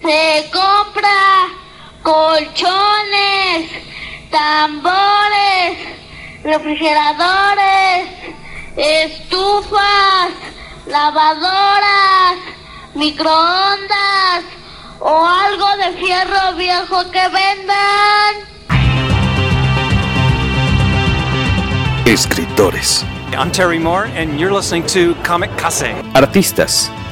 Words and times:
se 0.00 0.50
compra 0.52 1.48
colchones, 2.02 3.70
tambores, 4.30 5.78
refrigeradores, 6.44 8.08
estufas, 8.76 10.30
lavadoras, 10.86 12.36
microondas 12.94 14.44
o 15.00 15.26
algo 15.26 15.66
de 15.76 15.92
fierro 15.98 16.56
viejo 16.56 17.10
que 17.10 17.28
vendan. 17.28 18.56
Escritores. 22.06 23.04
I'm 23.32 23.50
Terry 23.50 23.78
Moore, 23.78 24.06
and 24.16 24.38
you're 24.38 24.52
listening 24.52 24.86
to 24.86 25.14
Comic 25.22 25.50
Case. 25.58 25.92
Artistas. 26.14 26.88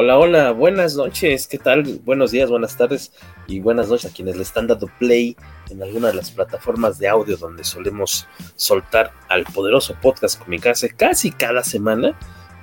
Hola, 0.00 0.16
hola, 0.16 0.52
buenas 0.52 0.94
noches, 0.94 1.48
¿qué 1.48 1.58
tal? 1.58 1.82
Buenos 2.04 2.30
días, 2.30 2.48
buenas 2.48 2.76
tardes 2.76 3.10
y 3.48 3.58
buenas 3.58 3.88
noches 3.88 4.08
a 4.08 4.14
quienes 4.14 4.36
le 4.36 4.44
están 4.44 4.68
dando 4.68 4.88
play 5.00 5.36
en 5.70 5.82
alguna 5.82 6.06
de 6.06 6.14
las 6.14 6.30
plataformas 6.30 7.00
de 7.00 7.08
audio 7.08 7.36
donde 7.36 7.64
solemos 7.64 8.28
soltar 8.54 9.10
al 9.28 9.42
poderoso 9.42 9.96
podcast 10.00 10.40
Comicase 10.40 10.90
casi 10.90 11.32
cada 11.32 11.64
semana. 11.64 12.16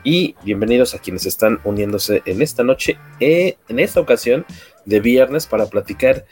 Y 0.06 0.36
bienvenidos 0.45 0.95
a 0.95 1.00
quienes 1.00 1.25
están 1.25 1.59
uniéndose 1.66 2.23
en 2.25 2.41
esta 2.41 2.63
noche, 2.63 2.97
eh, 3.19 3.58
en 3.67 3.80
esta 3.80 4.00
ocasión 4.00 4.45
de 4.86 5.02
viernes, 5.02 5.45
para 5.45 5.66
platicar 5.66 6.25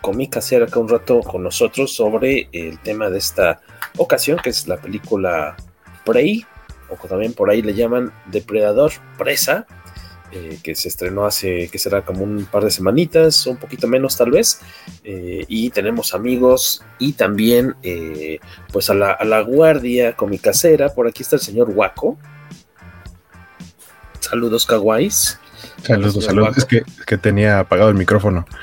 Comicase 0.00 0.56
acá 0.56 0.80
un 0.80 0.88
rato 0.88 1.20
con 1.20 1.44
nosotros 1.44 1.94
sobre 1.94 2.48
el 2.50 2.80
tema 2.80 3.10
de 3.10 3.18
esta 3.18 3.60
ocasión, 3.96 4.40
que 4.42 4.50
es 4.50 4.66
la 4.66 4.78
película 4.78 5.54
Prey, 6.04 6.44
o 6.88 6.96
también 7.06 7.32
por 7.32 7.48
ahí 7.48 7.62
le 7.62 7.74
llaman 7.74 8.12
Depredador 8.26 8.90
Presa, 9.18 9.68
eh, 10.36 10.58
que 10.62 10.74
se 10.74 10.88
estrenó 10.88 11.24
hace, 11.24 11.68
que 11.68 11.78
será 11.78 12.02
como 12.02 12.22
un 12.22 12.44
par 12.44 12.62
de 12.62 12.70
semanitas, 12.70 13.46
un 13.46 13.56
poquito 13.56 13.88
menos 13.88 14.18
tal 14.18 14.30
vez, 14.30 14.60
eh, 15.02 15.46
y 15.48 15.70
tenemos 15.70 16.12
amigos 16.12 16.84
y 16.98 17.14
también 17.14 17.74
eh, 17.82 18.38
pues 18.70 18.90
a 18.90 18.94
la, 18.94 19.12
a 19.12 19.24
la 19.24 19.40
guardia 19.40 20.14
comicasera, 20.14 20.90
por 20.90 21.08
aquí 21.08 21.22
está 21.22 21.36
el 21.36 21.42
señor 21.42 21.70
Waco. 21.70 22.18
Saludos 24.20 24.66
kawais. 24.66 25.38
Saludos, 25.82 26.24
saludos. 26.24 26.58
Es 26.58 26.64
que, 26.66 26.82
que, 27.06 27.16
tenía 27.16 27.60
apagado 27.60 27.88
el 27.90 27.96
micrófono. 27.96 28.46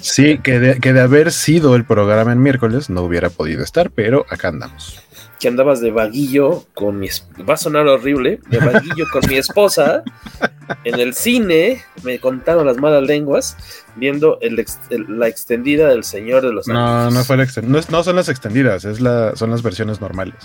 Sí, 0.00 0.38
que 0.38 0.60
de, 0.60 0.78
que 0.78 0.92
de 0.92 1.00
haber 1.00 1.32
sido 1.32 1.74
el 1.74 1.84
programa 1.84 2.30
en 2.30 2.40
miércoles 2.40 2.88
no 2.88 3.02
hubiera 3.02 3.30
podido 3.30 3.64
estar, 3.64 3.90
pero 3.90 4.26
acá 4.30 4.46
andamos 4.46 5.02
que 5.40 5.48
andabas 5.48 5.80
de 5.80 5.90
vaguillo 5.90 6.64
con 6.74 6.98
mi 6.98 7.08
va 7.48 7.54
a 7.54 7.56
sonar 7.56 7.86
horrible, 7.86 8.40
de 8.48 8.58
vaguillo 8.58 9.06
con 9.12 9.22
mi 9.28 9.36
esposa 9.36 10.02
en 10.84 11.00
el 11.00 11.14
cine, 11.14 11.82
me 12.02 12.18
contaron 12.18 12.66
las 12.66 12.76
malas 12.78 13.02
lenguas 13.02 13.56
viendo 13.96 14.38
el, 14.40 14.64
el, 14.90 15.18
la 15.18 15.28
extendida 15.28 15.88
del 15.88 16.04
Señor 16.04 16.42
de 16.46 16.52
los 16.52 16.68
No, 16.68 17.02
Anillos. 17.04 17.14
no 17.14 17.24
fue 17.24 17.36
la 17.36 17.46
no, 17.62 17.80
no, 17.90 18.02
son 18.02 18.16
las 18.16 18.28
extendidas, 18.28 18.84
es 18.84 19.00
la, 19.00 19.34
son 19.36 19.50
las 19.50 19.62
versiones 19.62 20.00
normales. 20.00 20.36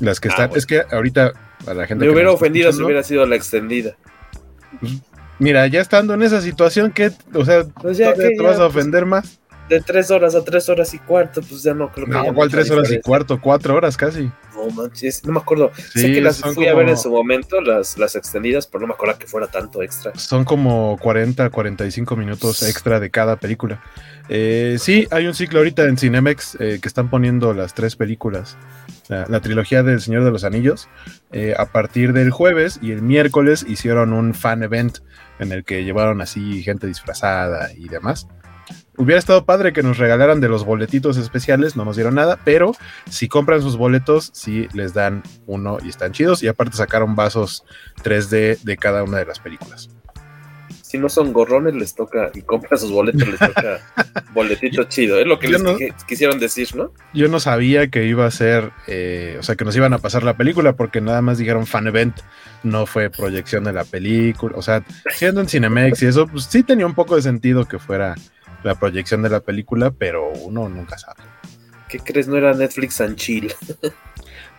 Las 0.00 0.20
que 0.20 0.28
Ah, 0.28 0.32
están, 0.32 0.48
bueno. 0.48 0.58
es 0.58 0.66
que 0.66 0.82
ahorita 0.90 1.32
a 1.66 1.74
la 1.74 1.86
gente 1.86 2.04
Me 2.04 2.10
hubiera 2.12 2.30
ofendido 2.32 2.72
si 2.72 2.82
hubiera 2.82 3.02
sido 3.02 3.26
la 3.26 3.36
extendida. 3.36 3.96
Mira, 5.38 5.66
ya 5.66 5.80
estando 5.80 6.14
en 6.14 6.22
esa 6.22 6.40
situación 6.40 6.92
que, 6.92 7.10
o 7.34 7.44
sea, 7.44 7.64
Pues 7.80 7.98
que 7.98 8.04
te 8.04 8.36
ya, 8.36 8.42
vas 8.42 8.56
a 8.56 8.58
pues, 8.58 8.76
ofender 8.76 9.06
más. 9.06 9.40
De 9.72 9.80
tres 9.80 10.10
horas 10.10 10.34
a 10.34 10.44
tres 10.44 10.68
horas 10.68 10.92
y 10.92 10.98
cuarto, 10.98 11.40
pues 11.40 11.62
ya 11.62 11.72
no 11.72 11.90
creo 11.90 12.04
que. 12.04 12.12
No, 12.12 12.34
¿cuál 12.34 12.50
tres 12.50 12.70
horas 12.70 12.92
y 12.92 13.00
cuarto? 13.00 13.40
Cuatro 13.40 13.74
horas 13.74 13.96
casi. 13.96 14.30
No 14.54 14.68
manches, 14.70 15.24
no 15.24 15.32
me 15.32 15.38
acuerdo. 15.38 15.72
sé 15.74 16.00
Sí, 16.00 16.12
que 16.12 16.20
las 16.20 16.42
fui 16.42 16.66
a 16.66 16.74
ver 16.74 16.90
en 16.90 16.98
su 16.98 17.10
momento, 17.10 17.58
las, 17.62 17.96
las 17.96 18.14
extendidas, 18.14 18.66
pero 18.66 18.82
no 18.82 18.88
me 18.88 18.92
acuerdo 18.92 19.18
que 19.18 19.26
fuera 19.26 19.46
tanto 19.46 19.82
extra. 19.82 20.12
Son 20.14 20.44
como 20.44 20.98
40, 21.00 21.48
45 21.48 22.16
minutos 22.16 22.62
extra 22.64 23.00
de 23.00 23.08
cada 23.08 23.36
película. 23.36 23.82
Eh, 24.28 24.76
sí, 24.78 25.08
hay 25.10 25.26
un 25.26 25.34
ciclo 25.34 25.60
ahorita 25.60 25.84
en 25.84 25.96
Cinemex 25.96 26.58
eh, 26.60 26.78
que 26.82 26.86
están 26.86 27.08
poniendo 27.08 27.54
las 27.54 27.72
tres 27.72 27.96
películas, 27.96 28.58
la, 29.08 29.24
la 29.26 29.40
trilogía 29.40 29.82
del 29.82 30.02
Señor 30.02 30.22
de 30.22 30.32
los 30.32 30.44
Anillos, 30.44 30.90
eh, 31.32 31.54
a 31.56 31.64
partir 31.64 32.12
del 32.12 32.30
jueves 32.30 32.78
y 32.82 32.92
el 32.92 33.00
miércoles 33.00 33.64
hicieron 33.66 34.12
un 34.12 34.34
fan 34.34 34.62
event 34.62 34.98
en 35.38 35.50
el 35.50 35.64
que 35.64 35.82
llevaron 35.82 36.20
así 36.20 36.62
gente 36.62 36.86
disfrazada 36.86 37.72
y 37.72 37.88
demás. 37.88 38.28
Hubiera 38.98 39.18
estado 39.18 39.44
padre 39.46 39.72
que 39.72 39.82
nos 39.82 39.96
regalaran 39.98 40.40
de 40.40 40.48
los 40.48 40.64
boletitos 40.66 41.16
especiales, 41.16 41.76
no 41.76 41.84
nos 41.84 41.96
dieron 41.96 42.14
nada, 42.14 42.38
pero 42.44 42.72
si 43.08 43.26
compran 43.26 43.62
sus 43.62 43.76
boletos, 43.78 44.30
sí 44.34 44.68
les 44.74 44.92
dan 44.92 45.22
uno 45.46 45.78
y 45.82 45.88
están 45.88 46.12
chidos. 46.12 46.42
Y 46.42 46.48
aparte 46.48 46.76
sacaron 46.76 47.16
vasos 47.16 47.64
3D 48.04 48.58
de 48.62 48.76
cada 48.76 49.02
una 49.02 49.18
de 49.18 49.24
las 49.24 49.38
películas. 49.38 49.88
Si 50.82 50.98
no 50.98 51.08
son 51.08 51.32
gorrones, 51.32 51.74
les 51.74 51.94
toca, 51.94 52.30
y 52.34 52.42
compran 52.42 52.78
sus 52.78 52.92
boletos, 52.92 53.26
les 53.26 53.38
toca 53.38 53.80
boletito 54.34 54.84
chido. 54.84 55.18
Es 55.18 55.26
lo 55.26 55.38
que 55.38 55.46
Yo 55.46 55.52
les 55.54 55.62
no- 55.62 55.76
quisieron 56.06 56.38
decir, 56.38 56.76
¿no? 56.76 56.92
Yo 57.14 57.28
no 57.28 57.40
sabía 57.40 57.88
que 57.88 58.04
iba 58.04 58.26
a 58.26 58.30
ser, 58.30 58.72
eh, 58.88 59.36
o 59.40 59.42
sea, 59.42 59.56
que 59.56 59.64
nos 59.64 59.74
iban 59.74 59.94
a 59.94 59.98
pasar 59.98 60.22
la 60.22 60.36
película 60.36 60.74
porque 60.74 61.00
nada 61.00 61.22
más 61.22 61.38
dijeron 61.38 61.66
fan 61.66 61.86
event, 61.86 62.18
no 62.62 62.84
fue 62.84 63.08
proyección 63.08 63.64
de 63.64 63.72
la 63.72 63.84
película. 63.86 64.54
O 64.58 64.60
sea, 64.60 64.84
siendo 65.14 65.40
en 65.40 65.48
Cinemex 65.48 66.02
y 66.02 66.06
eso, 66.08 66.26
pues 66.26 66.44
sí 66.44 66.62
tenía 66.62 66.84
un 66.84 66.94
poco 66.94 67.16
de 67.16 67.22
sentido 67.22 67.66
que 67.66 67.78
fuera 67.78 68.14
la 68.64 68.74
proyección 68.74 69.22
de 69.22 69.30
la 69.30 69.40
película, 69.40 69.90
pero 69.90 70.28
uno 70.30 70.68
nunca 70.68 70.98
sabe. 70.98 71.22
¿Qué 71.88 71.98
crees? 71.98 72.28
No 72.28 72.36
era 72.36 72.54
Netflix 72.54 73.00
and 73.00 73.16
Chill. 73.16 73.52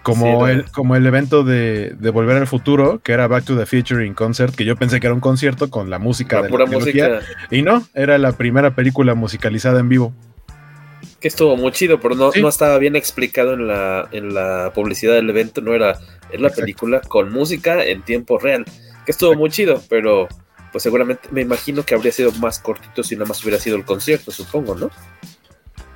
Como, 0.04 0.46
Sí, 0.46 0.52
el, 0.52 0.66
como 0.72 0.98
el 0.98 1.06
evento 1.06 1.46
de, 1.46 1.96
de 1.98 2.10
Volver 2.10 2.36
al 2.36 2.46
Futuro, 2.46 3.00
que 3.02 3.14
era 3.14 3.28
Back 3.28 3.46
to 3.46 3.58
the 3.58 3.66
Future 3.66 4.06
in 4.06 4.14
Concert, 4.14 4.54
que 4.54 4.66
yo 4.66 4.76
pensé 4.76 5.00
que 5.00 5.08
era 5.08 5.14
un 5.14 5.22
concierto 5.22 5.70
con 5.70 5.90
la 5.90 5.98
música 5.98 6.38
La 6.38 6.42
de 6.44 6.50
pura 6.50 6.66
la 6.66 6.72
música. 6.72 7.20
y 7.50 7.62
no, 7.62 7.88
era 7.94 8.18
la 8.18 8.34
primera 8.34 8.76
película 8.76 9.16
musicalizada 9.16 9.80
en 9.80 9.88
vivo. 9.88 10.14
Que 11.22 11.30
estuvo 11.30 11.56
muy 11.56 11.72
chido, 11.72 12.02
pero 12.02 12.16
no, 12.16 12.34
Sí. 12.34 12.42
no 12.42 12.50
estaba 12.50 12.78
bien 12.80 12.98
explicado 12.98 13.54
en 13.54 13.66
la, 13.70 14.10
en 14.12 14.34
la 14.34 14.74
publicidad 14.76 15.14
del 15.14 15.30
evento. 15.30 15.62
No 15.62 15.74
era, 15.74 15.92
es 15.92 15.98
la 16.42 16.48
Exacto. 16.50 16.60
película 16.64 17.00
con 17.00 17.32
música 17.32 17.82
en 17.86 18.02
tiempo 18.02 18.38
real. 18.40 18.66
Que 19.06 19.12
estuvo 19.14 19.34
muy 19.36 19.52
chido, 19.52 19.82
pero 19.90 20.28
pues 20.74 20.84
seguramente 20.84 21.30
me 21.32 21.40
imagino 21.42 21.84
que 21.84 21.96
habría 21.96 22.12
sido 22.12 22.32
más 22.34 22.60
cortito 22.60 23.02
si 23.04 23.16
nada 23.16 23.28
más 23.28 23.42
hubiera 23.44 23.60
sido 23.62 23.78
el 23.78 23.86
concierto, 23.86 24.32
supongo, 24.32 24.76
¿no? 24.76 24.90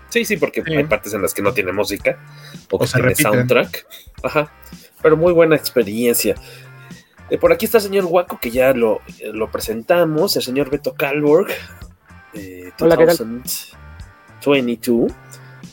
Sí, 0.10 0.24
sí, 0.24 0.38
porque 0.38 0.64
Sí. 0.64 0.74
hay 0.74 0.86
partes 0.86 1.14
en 1.14 1.22
las 1.22 1.34
que 1.34 1.42
no 1.42 1.54
tiene 1.54 1.74
música 1.74 2.18
o 2.72 2.78
O 2.78 2.80
que 2.80 2.88
tiene 2.88 3.14
soundtrack. 3.16 3.86
Ajá. 4.24 4.50
Pero 5.02 5.18
muy 5.18 5.34
buena 5.34 5.56
experiencia. 5.58 6.36
Eh, 7.30 7.38
por 7.38 7.52
aquí 7.52 7.66
está 7.66 7.80
el 7.80 7.84
señor 7.84 8.06
Waco, 8.06 8.40
que 8.40 8.50
ya 8.52 8.72
lo, 8.72 9.02
eh, 9.20 9.32
lo 9.34 9.52
presentamos, 9.52 10.38
el 10.38 10.44
señor 10.44 10.70
Beto 10.70 10.94
Calborg. 10.94 11.50
eh, 12.34 12.72
Hola, 12.80 12.96
¿qué 12.96 13.06
tal? 13.06 13.18
2022. 13.18 15.12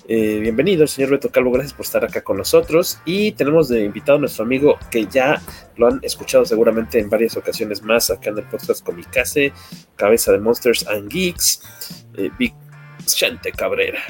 Eh, 0.07 0.39
bienvenido, 0.41 0.87
señor 0.87 1.13
Beto 1.13 1.31
Calvo, 1.31 1.51
gracias 1.51 1.73
por 1.73 1.87
estar 1.87 2.05
acá 2.05 2.23
con 2.23 2.37
nosotros. 2.37 2.99
Y 3.07 3.33
tenemos 3.33 3.69
de 3.69 3.85
invitado 3.85 4.19
a 4.19 4.21
nuestro 4.21 4.45
amigo 4.45 4.77
que 4.91 5.07
ya 5.07 5.41
lo 5.77 5.87
han 5.89 5.99
escuchado 6.03 6.45
seguramente 6.45 6.99
en 6.99 7.09
varias 7.09 7.37
ocasiones 7.37 7.83
más 7.83 8.11
acá 8.11 8.31
en 8.31 8.39
el 8.39 8.45
podcast 8.45 8.85
Comicase, 8.85 9.53
cabeza 9.97 10.33
de 10.33 10.41
Monsters 10.41 10.87
and 10.89 11.09
Geeks, 11.09 12.07
eh, 12.19 12.31
Vicente 12.39 13.51
Cabrera. 13.53 14.01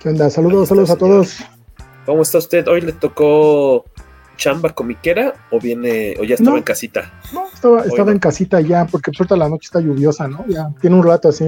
¿Qué 0.00 0.08
onda? 0.08 0.30
Saludos, 0.30 0.68
saludos 0.68 0.90
a 0.90 0.96
todos. 0.96 1.36
¿Cómo 2.06 2.22
está 2.22 2.38
usted? 2.38 2.66
¿Hoy 2.68 2.80
le 2.80 2.92
tocó 2.92 3.84
chamba 4.36 4.70
comiquera 4.70 5.34
o 5.50 5.60
viene 5.60 6.14
o 6.18 6.24
ya 6.24 6.34
estaba 6.34 6.52
No. 6.52 6.56
en 6.58 6.62
casita? 6.64 7.12
No, 7.32 7.46
estaba, 7.52 7.84
estaba 7.84 8.10
en 8.10 8.18
casita 8.18 8.60
ya, 8.62 8.86
porque 8.86 9.10
suelta 9.12 9.36
la 9.36 9.48
noche 9.50 9.66
está 9.66 9.80
lluviosa, 9.80 10.28
¿no? 10.28 10.44
Ya 10.48 10.70
tiene 10.80 10.96
un 10.96 11.02
rato 11.04 11.28
así. 11.28 11.44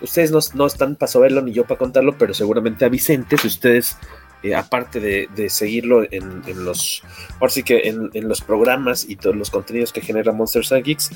Ustedes 0.00 0.30
no, 0.30 0.38
no 0.54 0.66
están 0.66 0.96
para 0.96 1.10
saberlo 1.10 1.42
ni 1.42 1.52
yo 1.52 1.64
para 1.64 1.78
contarlo, 1.78 2.16
pero 2.16 2.34
seguramente 2.34 2.84
a 2.84 2.88
Vicente, 2.88 3.36
si 3.36 3.46
ustedes, 3.46 3.96
eh, 4.42 4.54
aparte 4.54 5.00
de, 5.00 5.50
seguirlo 5.50 6.02
en, 6.10 6.42
los, 6.64 7.02
ahora 7.34 7.50
sí 7.50 7.62
que 7.62 7.82
en, 7.88 8.28
los 8.28 8.40
programas 8.40 9.08
y 9.08 9.16
todos 9.16 9.36
los 9.36 9.50
contenidos 9.50 9.92
que 9.92 10.00
genera 10.00 10.32
Monsters 10.32 10.72
and 10.72 10.84
Geeks, 10.84 11.10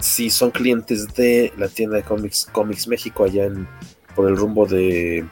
si 0.00 0.30
son 0.30 0.50
clientes 0.50 1.14
de 1.14 1.52
la 1.56 1.68
tienda 1.68 1.96
de 1.96 2.02
cómics, 2.02 2.48
cómics 2.50 2.88
México 2.88 3.24
allá 3.24 3.44
en, 3.44 3.68
por 4.14 4.28
el 4.28 4.36
rumbo 4.36 4.66
de, 4.66 5.24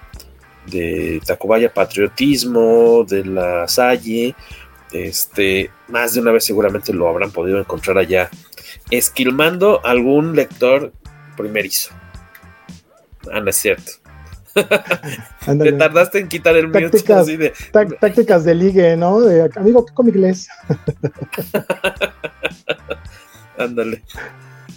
de 0.66 1.20
Tacubaya 1.26 1.72
Patriotismo, 1.72 3.04
de 3.08 3.24
la 3.24 3.66
Salle, 3.66 4.34
este, 4.92 5.70
más 5.88 6.14
de 6.14 6.20
una 6.20 6.32
vez 6.32 6.44
seguramente 6.44 6.92
lo 6.92 7.08
habrán 7.08 7.30
podido 7.30 7.58
encontrar 7.58 7.98
allá, 7.98 8.30
esquilmando 8.90 9.84
algún 9.84 10.36
lector 10.36 10.92
primerizo. 11.36 11.92
Ah, 13.30 13.40
no 13.40 13.50
es 13.50 13.56
cierto. 13.56 13.92
Te 14.54 15.72
tardaste 15.72 16.18
en 16.18 16.28
quitar 16.28 16.56
el 16.56 16.70
tácticas, 16.70 17.28
mute. 17.28 17.38
De... 17.38 17.52
Tácticas 18.00 18.44
de 18.44 18.54
ligue, 18.54 18.96
¿no? 18.96 19.20
De, 19.20 19.50
amigo, 19.56 19.86
¿qué 19.86 19.94
cómic 19.94 20.16
lees? 20.16 20.48
Ándale. 23.58 24.02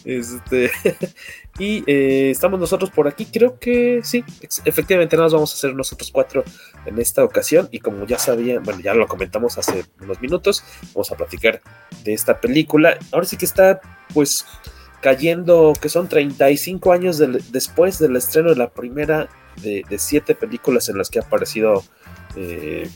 Este, 0.05 0.69
y 1.59 1.83
eh, 1.87 2.29
estamos 2.29 2.59
nosotros 2.59 2.91
por 2.91 3.07
aquí. 3.07 3.25
Creo 3.25 3.59
que 3.59 4.01
sí, 4.03 4.23
efectivamente, 4.63 5.15
nada 5.15 5.25
más 5.25 5.33
vamos 5.33 5.51
a 5.51 5.55
hacer 5.55 5.75
nosotros 5.75 6.11
cuatro 6.11 6.43
en 6.85 6.99
esta 6.99 7.23
ocasión. 7.23 7.67
Y 7.71 7.79
como 7.79 8.05
ya 8.05 8.19
sabían, 8.19 8.63
bueno, 8.63 8.79
ya 8.79 8.93
lo 8.93 9.07
comentamos 9.07 9.57
hace 9.57 9.83
unos 9.99 10.21
minutos, 10.21 10.63
vamos 10.93 11.11
a 11.11 11.15
platicar 11.15 11.61
de 12.03 12.13
esta 12.13 12.39
película. 12.39 12.97
Ahora 13.11 13.25
sí 13.25 13.35
que 13.35 13.45
está, 13.45 13.81
pues, 14.13 14.45
cayendo, 15.01 15.73
que 15.79 15.89
son 15.89 16.07
35 16.07 16.91
años 16.91 17.17
de, 17.17 17.41
después 17.51 17.99
del 17.99 18.15
estreno 18.15 18.49
de 18.49 18.55
la 18.55 18.69
primera 18.69 19.29
de, 19.61 19.83
siete 19.97 20.35
películas 20.35 20.89
en 20.89 20.97
las 20.97 21.09
que 21.09 21.19
ha 21.19 21.23
aparecido 21.23 21.83
eh, 22.35 22.89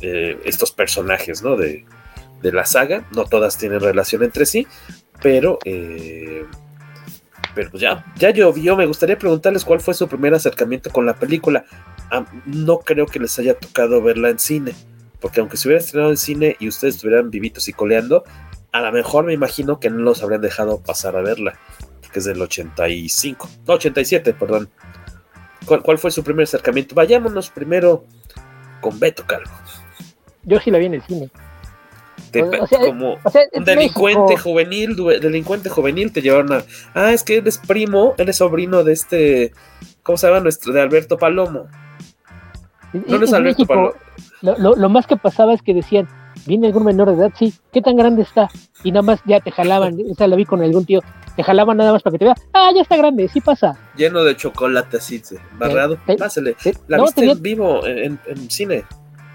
eh, 0.00 0.38
estos 0.44 0.72
personajes, 0.72 1.42
¿no? 1.42 1.56
De, 1.56 1.84
de, 2.42 2.52
la 2.52 2.64
saga. 2.64 3.06
No 3.14 3.24
todas 3.24 3.58
tienen 3.58 3.80
relación 3.80 4.22
entre 4.22 4.46
sí, 4.46 4.66
pero, 5.22 5.58
eh, 5.64 6.44
pero 7.54 7.70
ya, 7.72 8.04
ya 8.16 8.30
llovió. 8.30 8.76
Me 8.76 8.86
gustaría 8.86 9.18
preguntarles 9.18 9.64
cuál 9.64 9.80
fue 9.80 9.94
su 9.94 10.08
primer 10.08 10.34
acercamiento 10.34 10.90
con 10.90 11.06
la 11.06 11.14
película. 11.14 11.64
Ah, 12.10 12.26
no 12.46 12.78
creo 12.80 13.06
que 13.06 13.18
les 13.18 13.38
haya 13.38 13.54
tocado 13.54 14.02
verla 14.02 14.28
en 14.28 14.38
cine, 14.38 14.74
porque 15.20 15.40
aunque 15.40 15.56
se 15.56 15.68
hubiera 15.68 15.82
estrenado 15.82 16.10
en 16.10 16.16
cine 16.16 16.56
y 16.60 16.68
ustedes 16.68 16.96
estuvieran 16.96 17.30
vivitos 17.30 17.68
y 17.68 17.72
coleando, 17.72 18.24
a 18.74 18.80
lo 18.80 18.90
mejor 18.90 19.24
me 19.24 19.32
imagino 19.32 19.78
que 19.78 19.88
no 19.88 19.98
los 19.98 20.20
habrían 20.24 20.40
dejado 20.40 20.80
pasar 20.80 21.14
a 21.16 21.22
verla, 21.22 21.54
que 22.12 22.18
es 22.18 22.24
del 22.24 22.42
85, 22.42 23.48
no, 23.68 23.74
87, 23.74 24.34
perdón. 24.34 24.68
¿Cuál, 25.64 25.82
¿Cuál, 25.82 25.96
fue 25.96 26.10
su 26.10 26.24
primer 26.24 26.42
acercamiento? 26.42 26.96
Vayámonos 26.96 27.50
primero 27.50 28.04
con 28.80 28.98
Beto 28.98 29.24
Calvo. 29.28 29.52
Yo 30.42 30.58
sí 30.58 30.72
la 30.72 30.78
vi 30.78 30.86
en 30.86 30.94
el 30.94 31.02
cine. 31.02 31.30
Te, 32.32 32.42
o 32.42 32.66
sea, 32.66 32.80
como 32.80 33.16
o 33.22 33.30
sea, 33.30 33.42
un 33.52 33.64
delincuente 33.64 34.34
México... 34.34 34.42
juvenil, 34.42 34.96
delincuente 35.22 35.68
juvenil, 35.68 36.12
te 36.12 36.20
llevaron 36.20 36.52
a. 36.52 36.64
Ah, 36.94 37.12
es 37.12 37.22
que 37.22 37.36
eres 37.36 37.58
primo, 37.58 38.14
eres 38.18 38.38
sobrino 38.38 38.82
de 38.82 38.92
este. 38.92 39.52
¿Cómo 40.02 40.18
se 40.18 40.26
llama? 40.26 40.40
Nuestro, 40.40 40.72
de 40.72 40.80
Alberto 40.80 41.16
Palomo. 41.16 41.68
No 42.92 43.16
eres 43.16 43.32
Alberto 43.32 43.60
México, 43.60 43.66
Palomo. 43.68 43.92
Lo, 44.42 44.58
lo, 44.58 44.74
lo 44.74 44.88
más 44.88 45.06
que 45.06 45.16
pasaba 45.16 45.54
es 45.54 45.62
que 45.62 45.74
decían, 45.74 46.08
viene 46.46 46.68
algún 46.68 46.84
menor 46.84 47.10
de 47.10 47.16
edad, 47.16 47.32
sí, 47.38 47.52
¿qué 47.72 47.80
tan 47.80 47.96
grande 47.96 48.22
está? 48.22 48.48
Y 48.82 48.92
nada 48.92 49.02
más 49.02 49.20
ya 49.26 49.40
te 49.40 49.50
jalaban, 49.50 49.96
o 50.10 50.14
sea, 50.14 50.28
la 50.28 50.36
vi 50.36 50.44
con 50.44 50.62
algún 50.62 50.84
tío, 50.84 51.00
te 51.36 51.42
jalaban 51.42 51.76
nada 51.76 51.92
más 51.92 52.02
para 52.02 52.12
que 52.12 52.18
te 52.18 52.24
vea, 52.26 52.34
ah, 52.52 52.70
ya 52.74 52.82
está 52.82 52.96
grande, 52.96 53.28
sí 53.28 53.40
pasa. 53.40 53.76
Lleno 53.96 54.24
de 54.24 54.36
chocolate 54.36 54.98
así, 54.98 55.22
barrado, 55.58 55.98
¿Eh? 56.06 56.16
pásale. 56.16 56.56
¿La 56.88 56.98
no, 56.98 57.04
viste 57.04 57.20
tenía, 57.20 57.32
en 57.34 57.42
vivo 57.42 57.86
en, 57.86 58.18
en, 58.26 58.50
cine? 58.50 58.84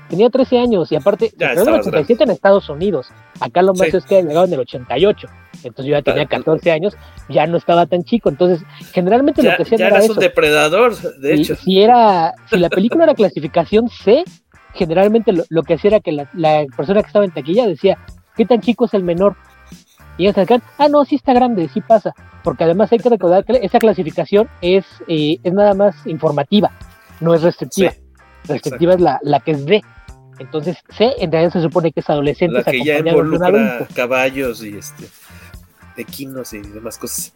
Tenía 0.10 0.30
13 0.30 0.58
años 0.60 0.92
y 0.92 0.96
aparte, 0.96 1.32
ya, 1.38 1.54
en 1.54 1.60
el 1.60 1.70
87 1.70 2.24
en 2.24 2.32
Estados 2.32 2.70
Unidos, 2.70 3.08
acá 3.40 3.62
lo 3.62 3.74
más 3.74 3.90
sí. 3.90 3.98
es 3.98 4.06
que 4.06 4.24
llegado 4.24 4.46
en 4.46 4.54
el 4.54 4.60
88, 4.60 5.28
entonces 5.64 5.86
yo 5.86 5.92
ya 5.92 6.02
tenía 6.02 6.26
14 6.26 6.72
años, 6.72 6.96
ya 7.30 7.46
no 7.46 7.58
estaba 7.58 7.86
tan 7.86 8.04
chico, 8.04 8.30
entonces 8.30 8.66
generalmente 8.92 9.42
ya, 9.42 9.52
lo 9.52 9.58
que 9.58 9.64
hacían 9.64 9.80
ya 9.80 9.88
era 9.88 9.96
eras 9.98 10.06
eso. 10.06 10.14
un 10.14 10.20
depredador, 10.20 10.96
de 11.20 11.34
hecho. 11.34 11.56
Si, 11.56 11.80
era, 11.80 12.34
si 12.50 12.58
la 12.58 12.70
película 12.70 13.04
era 13.04 13.14
clasificación 13.14 13.90
C, 13.90 14.24
generalmente 14.74 15.34
lo, 15.34 15.44
lo, 15.50 15.64
que 15.64 15.76
hacía 15.76 15.90
era 15.90 16.00
que 16.00 16.12
la, 16.12 16.30
la, 16.34 16.66
persona 16.76 17.02
que 17.02 17.08
estaba 17.08 17.26
en 17.26 17.32
taquilla 17.32 17.68
decía, 17.68 17.98
¿qué 18.36 18.46
tan 18.46 18.62
chico 18.62 18.86
es 18.86 18.94
el 18.94 19.04
menor? 19.04 19.36
Y 20.18 20.24
ellos 20.24 20.38
acá, 20.38 20.62
ah, 20.78 20.90
no, 20.90 21.06
sí 21.06 21.16
está 21.16 21.34
grande, 21.34 21.70
sí 21.74 21.82
pasa. 21.82 22.14
Porque 22.44 22.66
además 22.66 22.92
hay 22.92 23.00
que 23.00 23.10
recordar 23.10 23.46
que 23.46 23.60
esa 23.62 23.80
clasificación 23.80 24.50
es, 24.62 24.86
eh, 25.08 25.38
es 25.44 25.54
nada 25.54 25.74
más 25.74 25.96
informativa, 26.06 26.72
no 27.22 27.34
es 27.34 27.42
restrictiva. 27.42 27.92
Sí, 27.92 28.00
restrictiva 28.48 28.94
exacto. 28.94 29.20
es 29.20 29.22
la, 29.24 29.32
la 29.32 29.40
que 29.40 29.52
es 29.52 29.66
D. 29.66 29.82
Entonces, 30.40 30.78
C 30.90 31.14
en 31.20 31.32
realidad 31.32 31.54
se 31.54 31.62
supone 31.62 31.92
que 31.92 32.00
es 32.00 32.10
adolescente. 32.10 32.54
La 32.54 32.64
que 32.64 32.84
ya 32.84 33.00
involucra 33.00 33.88
caballos 33.94 34.64
y 34.64 34.78
este 34.78 35.06
equinos 35.98 36.54
y 36.54 36.60
demás 36.60 36.98
cosas. 36.98 37.34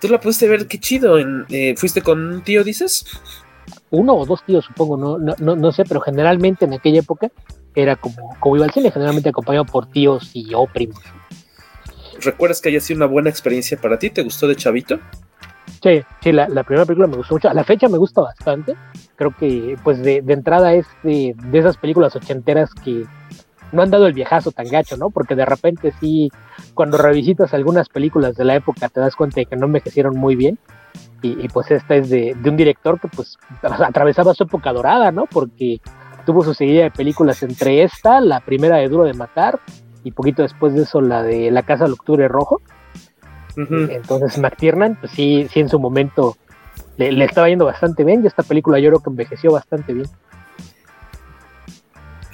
¿Tú 0.00 0.08
la 0.08 0.20
pudiste 0.20 0.48
ver? 0.48 0.66
Qué 0.66 0.78
chido. 0.78 1.18
En, 1.18 1.46
eh, 1.48 1.74
¿Fuiste 1.76 2.02
con 2.02 2.20
un 2.34 2.42
tío, 2.42 2.64
dices? 2.64 3.06
Uno 3.92 4.14
o 4.14 4.26
dos 4.26 4.42
tíos, 4.44 4.64
supongo, 4.64 4.96
no, 4.96 5.18
no, 5.18 5.34
no, 5.38 5.54
no, 5.54 5.70
sé, 5.70 5.84
pero 5.84 6.00
generalmente 6.00 6.64
en 6.64 6.72
aquella 6.72 7.00
época 7.00 7.30
era 7.74 7.96
como, 7.96 8.34
como 8.40 8.56
iba 8.56 8.64
al 8.64 8.72
cine, 8.72 8.90
generalmente 8.90 9.28
acompañado 9.28 9.66
por 9.66 9.86
tíos 9.86 10.30
y 10.34 10.52
o 10.54 10.66
primos. 10.66 11.00
¿Recuerdas 12.20 12.60
que 12.60 12.70
haya 12.70 12.80
sido 12.80 12.98
una 12.98 13.06
buena 13.06 13.30
experiencia 13.30 13.76
para 13.76 13.98
ti? 13.98 14.10
¿Te 14.10 14.22
gustó 14.22 14.48
de 14.48 14.56
Chavito? 14.56 14.98
Sí, 15.82 16.02
sí, 16.22 16.32
la, 16.32 16.48
la 16.48 16.62
primera 16.62 16.86
película 16.86 17.08
me 17.08 17.16
gustó 17.16 17.34
mucho. 17.34 17.48
A 17.48 17.54
la 17.54 17.64
fecha 17.64 17.88
me 17.88 17.98
gusta 17.98 18.20
bastante. 18.20 18.76
Creo 19.16 19.34
que, 19.36 19.76
pues, 19.82 20.00
de, 20.02 20.22
de 20.22 20.32
entrada 20.32 20.74
es 20.74 20.86
de, 21.02 21.34
de, 21.36 21.58
esas 21.58 21.76
películas 21.76 22.14
ochenteras 22.14 22.70
que 22.72 23.04
no 23.72 23.82
han 23.82 23.90
dado 23.90 24.06
el 24.06 24.12
viejazo 24.12 24.52
tan 24.52 24.68
gacho, 24.68 24.96
¿no? 24.96 25.10
Porque 25.10 25.34
de 25.34 25.44
repente 25.44 25.92
sí, 25.98 26.30
cuando 26.74 26.98
revisitas 26.98 27.52
algunas 27.52 27.88
películas 27.88 28.36
de 28.36 28.44
la 28.44 28.54
época 28.54 28.88
te 28.88 29.00
das 29.00 29.16
cuenta 29.16 29.40
de 29.40 29.46
que 29.46 29.56
no 29.56 29.66
envejecieron 29.66 30.16
muy 30.16 30.36
bien. 30.36 30.58
Y, 31.22 31.44
y, 31.44 31.48
pues 31.48 31.70
esta 31.70 31.94
es 31.94 32.10
de, 32.10 32.34
de, 32.36 32.50
un 32.50 32.56
director 32.56 32.98
que 33.00 33.08
pues 33.08 33.38
atravesaba 33.62 34.34
su 34.34 34.42
época 34.42 34.72
dorada, 34.72 35.12
¿no? 35.12 35.26
Porque 35.26 35.80
tuvo 36.26 36.42
su 36.42 36.54
seguida 36.54 36.84
de 36.84 36.90
películas 36.90 37.42
entre 37.42 37.82
esta, 37.82 38.20
la 38.20 38.40
primera 38.40 38.76
de 38.76 38.88
Duro 38.88 39.04
de 39.04 39.14
Matar, 39.14 39.60
y 40.04 40.10
poquito 40.10 40.42
después 40.42 40.74
de 40.74 40.82
eso 40.82 41.00
la 41.00 41.22
de 41.22 41.50
La 41.50 41.62
Casa 41.62 41.84
del 41.84 41.92
Octubre 41.92 42.26
Rojo. 42.28 42.60
Uh 43.56 43.60
-huh. 43.60 43.92
Entonces 43.92 44.38
McTiernan, 44.38 44.96
pues 44.98 45.12
sí, 45.12 45.46
sí 45.52 45.60
en 45.60 45.68
su 45.68 45.78
momento 45.78 46.36
le, 46.96 47.12
le, 47.12 47.24
estaba 47.24 47.48
yendo 47.48 47.66
bastante 47.66 48.04
bien, 48.04 48.22
y 48.22 48.26
esta 48.26 48.42
película 48.42 48.78
yo 48.78 48.90
creo 48.90 49.02
que 49.02 49.10
envejeció 49.10 49.52
bastante 49.52 49.92
bien. 49.92 50.06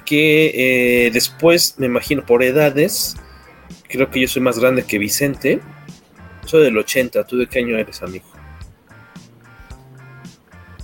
Que 0.05 1.07
eh, 1.07 1.11
después, 1.11 1.75
me 1.79 1.87
imagino, 1.87 2.25
por 2.25 2.43
edades, 2.43 3.17
creo 3.89 4.09
que 4.11 4.21
yo 4.21 4.29
soy 4.29 4.43
más 4.43 4.59
grande 4.59 4.85
que 4.85 4.99
Vicente. 4.99 5.61
Soy 6.47 6.63
del 6.63 6.79
80, 6.79 7.25
¿tú 7.25 7.37
de 7.37 7.47
qué 7.47 7.59
año 7.59 7.77
eres, 7.77 8.03
amigo? 8.03 8.25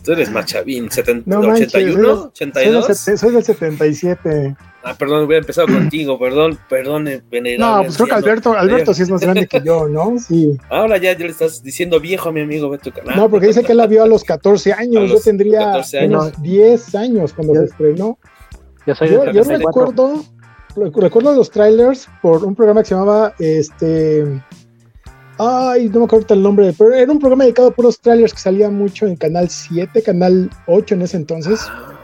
Tú 0.05 0.13
eres 0.13 0.31
más 0.31 0.45
chavín, 0.47 0.91
70, 0.91 1.29
no 1.29 1.41
81, 1.41 2.25
82. 2.27 2.85
Soy 2.87 3.13
del, 3.13 3.19
soy 3.19 3.33
del 3.33 3.45
77. 3.45 4.57
Ah, 4.87 4.95
perdón, 4.99 5.25
hubiera 5.25 5.41
empezado 5.41 5.67
contigo, 5.67 6.19
perdón, 6.19 6.59
perdón, 6.69 7.05
venerable. 7.31 7.59
No, 7.59 7.83
pues 7.85 7.97
creo 7.97 8.07
que 8.07 8.15
Alberto, 8.15 8.53
Alberto 8.53 8.93
sí 8.93 9.03
es 9.03 9.09
más 9.09 9.23
grande 9.23 9.47
que 9.47 9.63
yo, 9.65 9.89
¿no? 9.89 10.19
Sí. 10.19 10.59
Ahora 10.69 10.99
ya, 10.99 11.17
ya 11.17 11.25
le 11.25 11.31
estás 11.31 11.63
diciendo 11.63 11.99
viejo 12.01 12.29
a 12.29 12.33
mi 12.33 12.43
amigo, 12.43 12.69
ve 12.69 12.77
tu 12.77 12.93
canal. 12.93 13.17
No, 13.17 13.31
porque 13.31 13.47
dice 13.47 13.63
que 13.63 13.73
él 13.73 13.79
la 13.79 13.87
vio 13.87 14.03
a 14.03 14.07
los 14.07 14.25
14 14.25 14.75
años, 14.75 15.11
yo 15.11 15.19
tendría 15.21 15.73
años. 15.73 15.95
unos 15.95 16.43
10 16.43 16.95
años 16.97 17.33
cuando 17.33 17.55
yo, 17.55 17.61
se 17.61 17.67
estrenó. 17.67 18.19
Yo, 18.87 18.95
soy 18.95 19.09
yo, 19.09 19.33
yo 19.33 19.43
recuerdo, 19.43 20.23
recuerdo 20.77 21.35
los 21.35 21.51
trailers 21.51 22.07
por 22.21 22.45
un 22.45 22.55
programa 22.55 22.83
que 22.83 22.89
se 22.89 22.95
llamaba, 22.95 23.33
este, 23.39 24.43
Ay, 25.39 25.89
no 25.89 26.01
me 26.01 26.05
acuerdo 26.05 26.35
el 26.35 26.43
nombre, 26.43 26.73
pero 26.77 26.95
era 26.95 27.11
un 27.11 27.19
programa 27.19 27.45
dedicado 27.45 27.69
a 27.69 27.71
puros 27.75 27.99
trailers 27.99 28.33
que 28.33 28.41
salía 28.41 28.71
mucho 28.71 29.07
en 29.07 29.17
Canal 29.17 29.51
7, 29.51 30.03
Canal 30.03 30.51
8 30.67 30.95
en 30.95 31.03
ese 31.03 31.17
entonces. 31.17 31.61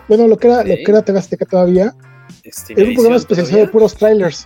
Bueno, 0.09 0.27
lo 0.27 0.37
que 0.37 0.49
era, 0.49 0.61
okay. 0.61 0.79
lo 0.79 0.85
que 0.85 0.91
era 0.91 1.03
TV 1.03 1.19
Azteca 1.19 1.45
todavía. 1.47 1.95
Este, 2.43 2.73
era 2.73 2.89
un 2.89 2.95
programa 2.95 3.17
especializado 3.17 3.61
de 3.61 3.69
puros 3.69 3.95
trailers. 3.95 4.45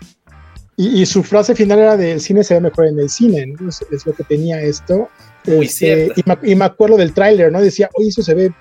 Y, 0.77 1.03
y, 1.03 1.07
su 1.07 1.23
frase 1.23 1.55
final 1.55 1.79
era 1.79 1.97
de 1.97 2.13
el 2.13 2.21
cine 2.21 2.43
se 2.43 2.55
ve 2.55 2.61
mejor 2.61 2.87
en 2.87 2.99
el 2.99 3.09
cine, 3.09 3.47
¿no? 3.47 3.69
Es, 3.69 3.85
es 3.93 4.05
lo 4.05 4.13
que 4.13 4.25
tenía 4.25 4.61
esto. 4.61 5.09
Muy 5.47 5.67
este, 5.67 6.13
y, 6.17 6.23
me, 6.27 6.51
y, 6.51 6.55
me, 6.57 6.65
acuerdo 6.65 6.97
del 6.97 7.15
tráiler, 7.15 7.53
¿no? 7.53 7.61
Decía, 7.61 7.89
oye, 7.95 8.09
eso 8.09 8.23
se 8.23 8.35
ve, 8.35 8.53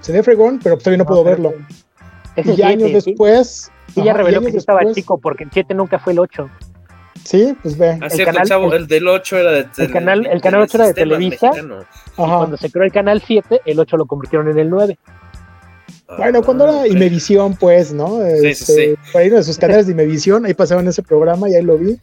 se 0.00 0.12
ve 0.12 0.22
fregón, 0.22 0.58
pero 0.62 0.76
todavía 0.76 0.98
no, 0.98 1.04
no 1.04 1.08
puedo 1.08 1.24
verlo. 1.24 1.54
Ese 2.36 2.54
y 2.54 2.62
años 2.62 2.92
después... 2.92 3.70
Y 3.94 4.02
ya 4.02 4.12
reveló 4.12 4.40
que 4.40 4.50
yo 4.50 4.58
estaba 4.58 4.80
chico, 4.92 5.18
porque 5.18 5.44
el 5.44 5.50
7 5.52 5.72
nunca 5.74 6.00
fue 6.00 6.14
el 6.14 6.18
8. 6.18 6.50
Sí, 7.24 7.56
pues 7.62 7.78
ve. 7.78 7.98
Ah, 8.00 8.06
el, 8.06 8.10
cierto, 8.10 8.32
canal, 8.32 8.48
chavo, 8.48 8.72
el, 8.72 8.82
el, 8.82 8.86
del 8.86 9.08
8 9.08 9.38
era 9.38 9.52
de 9.52 9.66
el 9.78 9.90
canal, 9.90 10.26
el 10.26 10.40
canal 10.40 10.62
8 10.62 10.76
era 10.76 10.86
de 10.88 10.94
Televisa. 10.94 11.50
Y 11.56 12.14
cuando 12.16 12.56
se 12.56 12.70
creó 12.70 12.84
el 12.84 12.92
canal 12.92 13.22
7, 13.26 13.62
el 13.64 13.80
8 13.80 13.96
lo 13.96 14.06
convirtieron 14.06 14.48
en 14.50 14.58
el 14.58 14.68
9. 14.68 14.98
Ah, 16.06 16.16
bueno, 16.18 16.42
cuando 16.42 16.64
era 16.64 16.80
okay. 16.80 16.92
Imevisión, 16.92 17.56
pues, 17.56 17.94
¿no? 17.94 18.18
Sí, 18.18 18.46
este, 18.46 18.54
sí, 18.54 18.72
sí. 18.74 18.94
Por 19.10 19.22
ahí 19.22 19.28
uno 19.28 19.38
de 19.38 19.44
sus 19.44 19.58
canales 19.58 19.86
de 19.86 19.92
Imevisión, 19.92 20.44
ahí 20.44 20.52
pasaban 20.52 20.86
ese 20.86 21.02
programa 21.02 21.48
y 21.48 21.54
ahí 21.54 21.62
lo 21.62 21.78
vi. 21.78 21.98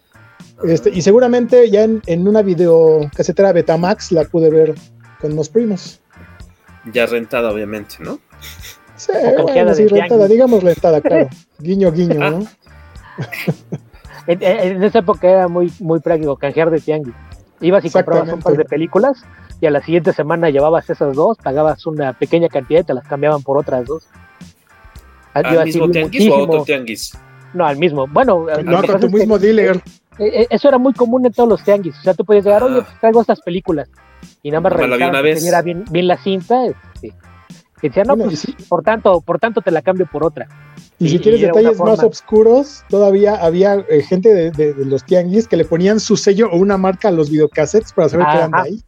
Este, 0.63 0.89
y 0.89 1.01
seguramente 1.01 1.69
ya 1.69 1.83
en, 1.83 2.01
en 2.07 2.27
una 2.27 2.41
videocasetera 2.41 3.51
Betamax 3.51 4.11
la 4.11 4.25
pude 4.25 4.49
ver 4.49 4.75
con 5.19 5.35
los 5.35 5.49
primos. 5.49 6.01
Ya 6.91 7.05
rentada, 7.05 7.51
obviamente, 7.51 7.95
¿no? 7.99 8.19
Sí, 8.95 9.11
bueno, 9.43 9.73
sí, 9.75 9.87
rentada, 9.87 10.27
digamos 10.27 10.63
rentada, 10.63 10.99
claro. 11.01 11.29
guiño, 11.59 11.91
guiño, 11.91 12.19
¿no? 12.19 12.47
en, 14.27 14.41
en, 14.41 14.83
esa 14.83 14.99
época 14.99 15.29
era 15.29 15.47
muy, 15.47 15.71
muy 15.79 15.99
práctico 15.99 16.35
canjear 16.37 16.69
de 16.69 16.79
tianguis. 16.79 17.15
Ibas 17.59 17.85
y 17.85 17.89
comprabas 17.89 18.31
un 18.33 18.39
par 18.39 18.57
de 18.57 18.65
películas 18.65 19.23
y 19.59 19.67
a 19.67 19.71
la 19.71 19.81
siguiente 19.81 20.13
semana 20.13 20.49
llevabas 20.49 20.89
esas 20.89 21.15
dos, 21.15 21.37
pagabas 21.37 21.85
una 21.85 22.13
pequeña 22.13 22.49
cantidad 22.49 22.81
y 22.81 22.83
te 22.83 22.93
las 22.93 23.07
cambiaban 23.07 23.43
por 23.43 23.57
otras 23.57 23.85
dos. 23.85 24.03
¿Al 25.33 25.65
mismo 25.65 25.89
tianguis 25.89 26.29
o 26.29 26.35
a 26.35 26.43
otro 26.43 26.63
tianguis? 26.63 27.17
No, 27.53 27.65
al 27.65 27.77
mismo. 27.77 28.07
Bueno, 28.07 28.47
no, 28.63 28.77
a 28.77 28.99
tu 28.99 29.09
mismo 29.09 29.37
dealer. 29.37 29.81
Eh, 30.17 30.47
eso 30.49 30.67
era 30.67 30.77
muy 30.77 30.93
común 30.93 31.25
en 31.25 31.33
todos 31.33 31.47
los 31.47 31.63
tianguis. 31.63 31.97
O 31.99 32.01
sea, 32.01 32.13
tú 32.13 32.25
podías 32.25 32.45
llegar, 32.45 32.63
oye, 32.63 32.81
pues 32.81 32.99
traigo 32.99 33.21
estas 33.21 33.41
películas. 33.41 33.89
Y 34.43 34.49
nada 34.49 34.61
más 34.61 34.73
revisar 34.73 35.23
que 35.23 35.35
tuviera 35.35 35.61
bien, 35.61 35.85
bien 35.89 36.07
la 36.07 36.17
cinta. 36.17 36.65
Este, 36.65 37.13
y 37.81 37.88
decía, 37.88 38.03
no, 38.03 38.15
pues, 38.15 38.39
sí. 38.39 38.55
por 38.69 38.83
tanto, 38.83 39.21
por 39.21 39.39
tanto 39.39 39.61
te 39.61 39.71
la 39.71 39.81
cambio 39.81 40.07
por 40.11 40.23
otra. 40.23 40.47
Y, 41.00 41.05
y 41.05 41.09
si 41.09 41.19
quieres 41.19 41.41
detalles 41.41 41.79
más 41.79 42.03
oscuros, 42.03 42.83
todavía 42.89 43.35
había 43.35 43.83
eh, 43.89 44.03
gente 44.03 44.33
de, 44.33 44.51
de, 44.51 44.73
de, 44.73 44.85
los 44.85 45.03
tianguis 45.03 45.47
que 45.47 45.57
le 45.57 45.65
ponían 45.65 46.00
su 46.00 46.15
sello 46.15 46.50
o 46.51 46.57
una 46.57 46.77
marca 46.77 47.07
a 47.07 47.11
los 47.11 47.29
videocassettes 47.29 47.93
para 47.93 48.09
saber 48.09 48.27
que 48.27 48.38
eran 48.38 48.51
de 48.51 48.59
ahí. 48.59 48.83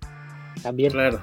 También. 0.62 0.92
Claro. 0.92 1.22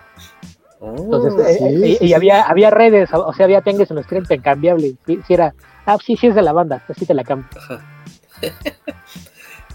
Oh, 0.81 0.97
Entonces, 0.97 1.59
sí, 1.59 1.65
eh, 1.65 1.97
sí, 2.01 2.07
y, 2.07 2.13
había, 2.15 2.43
había 2.43 2.71
redes, 2.71 3.11
o 3.13 3.33
sea, 3.35 3.45
había 3.45 3.61
tianguis 3.61 3.91
en 3.91 3.97
los 3.97 4.07
que 4.07 4.17
era 4.17 4.23
intercambiable. 4.23 4.95
Si, 5.07 5.21
si 5.27 5.35
era, 5.35 5.55
ah, 5.87 5.99
sí, 6.05 6.17
sí 6.17 6.27
es 6.27 6.35
de 6.35 6.43
la 6.43 6.53
banda, 6.53 6.83
así 6.89 7.07
te 7.07 7.15
la 7.15 7.25
cambio. 7.25 7.49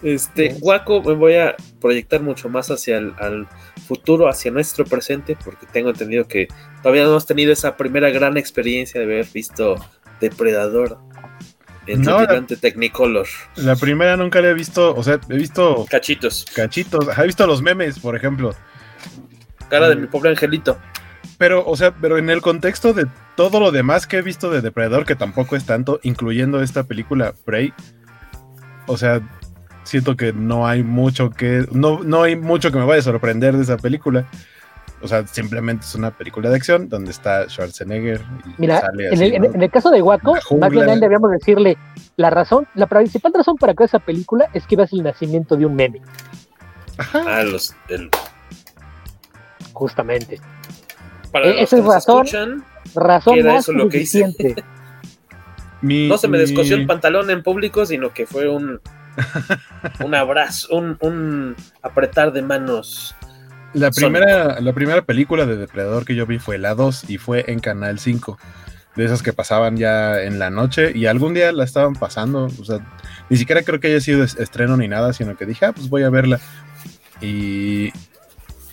Este, 0.02 0.54
Guaco, 0.60 1.02
me 1.02 1.14
voy 1.14 1.36
a 1.36 1.56
proyectar 1.82 2.22
mucho 2.22 2.48
más 2.48 2.70
hacia 2.70 2.98
el 2.98 3.14
al 3.18 3.48
futuro, 3.88 4.28
hacia 4.28 4.52
nuestro 4.52 4.86
presente, 4.86 5.38
porque 5.44 5.66
tengo 5.66 5.90
entendido 5.90 6.28
que 6.28 6.48
todavía 6.86 7.06
no 7.06 7.10
hemos 7.10 7.26
tenido 7.26 7.52
esa 7.52 7.78
primera 7.78 8.12
gran 8.12 8.38
experiencia 8.38 9.00
de 9.00 9.08
haber 9.08 9.26
visto 9.34 9.76
Depredador 10.22 11.00
en 11.88 12.04
no, 12.04 12.22
la, 12.22 12.46
Technicolor. 12.46 13.26
La 13.56 13.76
primera 13.76 14.16
nunca 14.16 14.40
la 14.40 14.50
he 14.50 14.54
visto, 14.54 14.94
o 14.94 15.02
sea, 15.02 15.20
he 15.28 15.36
visto 15.36 15.88
cachitos. 15.90 16.46
Cachitos, 16.54 17.08
he 17.18 17.26
visto 17.26 17.48
los 17.48 17.64
memes, 17.64 17.98
por 17.98 18.16
ejemplo. 18.16 18.54
Cara 19.68 19.90
de 19.90 19.96
mi 19.96 20.06
pobre 20.06 20.30
angelito. 20.30 20.78
Pero, 21.40 21.66
o 21.66 21.76
sea, 21.76 21.92
pero 21.96 22.20
en 22.20 22.30
el 22.30 22.44
contexto 22.44 22.94
de 22.94 23.08
todo 23.36 23.60
lo 23.60 23.72
demás 23.72 24.06
que 24.06 24.18
he 24.18 24.22
visto 24.22 24.52
de 24.52 24.62
Depredador, 24.62 25.08
que 25.08 25.16
tampoco 25.16 25.56
es 25.56 25.66
tanto, 25.66 26.00
incluyendo 26.04 26.62
esta 26.62 26.84
película 26.84 27.34
Prey, 27.46 27.74
o 28.86 28.96
sea, 28.96 29.28
siento 29.86 30.16
que 30.16 30.34
no 30.34 30.68
hay 30.68 30.84
mucho 30.84 31.32
que 31.32 31.66
no, 31.72 32.04
no 32.04 32.22
hay 32.22 32.36
mucho 32.36 32.72
que 32.72 32.78
me 32.78 32.86
vaya 32.86 33.00
a 33.00 33.04
sorprender 33.04 33.58
de 33.58 33.64
esa 33.64 33.78
película. 33.78 34.28
O 35.02 35.08
sea, 35.08 35.26
simplemente 35.28 35.86
es 35.86 35.94
una 35.96 36.12
película 36.12 36.50
de 36.50 36.56
acción 36.56 36.90
donde 36.90 37.12
está 37.12 37.48
Schwarzenegger. 37.50 38.22
Y 38.46 38.54
Mira, 38.58 38.82
sale 38.82 39.08
en, 39.08 39.14
así, 39.14 39.24
el, 39.24 39.42
¿no? 39.42 39.46
en, 39.54 39.62
el, 39.62 39.70
caso 39.70 39.92
de 39.92 40.02
Waco, 40.02 40.36
más 40.60 40.72
bien 40.72 41.00
debíamos 41.00 41.32
decirle 41.32 41.78
la 42.16 42.30
razón, 42.30 42.68
la 42.76 42.88
principal 42.88 43.34
razón 43.34 43.58
para 43.58 43.74
crear 43.74 43.88
esa 43.88 44.00
película 44.00 44.50
es 44.54 44.66
que 44.66 44.76
iba 44.76 44.86
a 44.86 44.88
ser 44.88 45.00
el 45.00 45.04
nacimiento 45.04 45.56
de 45.58 45.66
un 45.66 45.76
meme. 45.76 46.02
Ajá. 46.98 47.24
Ah, 47.28 47.44
los, 47.44 47.76
el... 47.90 48.10
Justamente. 49.74 50.40
Para 51.32 51.48
e 51.48 51.64
esa 51.64 51.78
es 51.78 51.86
razón, 51.86 52.26
escuchan, 52.26 52.66
razón 52.96 53.44
más 53.44 53.64
eso 53.64 53.74
lo 53.74 53.90
que 53.90 54.00
hice. 54.00 54.26
mi, 55.82 56.08
no 56.08 56.18
se 56.18 56.30
me 56.30 56.38
mi... 56.38 56.46
descosió 56.46 56.78
el 56.78 56.88
pantalón 56.88 57.30
en 57.30 57.44
público, 57.44 57.86
sino 57.86 58.14
que 58.14 58.26
fue 58.26 58.48
un 58.48 58.80
un 60.04 60.16
abrazo, 60.16 60.76
un, 60.76 60.98
un, 61.02 61.56
apretar 61.82 62.32
de 62.32 62.42
manos. 62.42 63.16
La 63.76 63.92
primera, 63.92 64.62
la 64.62 64.72
primera 64.72 65.02
película 65.02 65.46
de 65.46 65.58
Depredador 65.58 66.06
que 66.06 66.16
yo 66.16 66.26
vi 66.26 66.40
fue 66.40 66.58
la 66.58 66.76
2 66.76 67.10
y 67.10 67.18
fue 67.18 67.44
en 67.48 67.60
Canal 67.60 68.00
5. 68.00 68.38
De 68.96 69.04
esas 69.04 69.22
que 69.22 69.34
pasaban 69.34 69.76
ya 69.76 70.22
en 70.22 70.40
la 70.40 70.50
noche 70.50 70.94
y 70.96 71.08
algún 71.08 71.34
día 71.34 71.52
la 71.52 71.66
estaban 71.66 71.94
pasando. 71.94 72.46
O 72.46 72.64
sea, 72.64 72.80
ni 73.30 73.36
siquiera 73.36 73.64
creo 73.64 73.82
que 73.82 73.88
haya 73.88 74.00
sido 74.00 74.24
estreno 74.24 74.78
ni 74.78 74.88
nada, 74.88 75.12
sino 75.12 75.36
que 75.36 75.46
dije, 75.46 75.66
ah, 75.66 75.74
pues 75.74 75.90
voy 75.90 76.04
a 76.04 76.10
verla. 76.10 76.40
Y, 77.20 77.92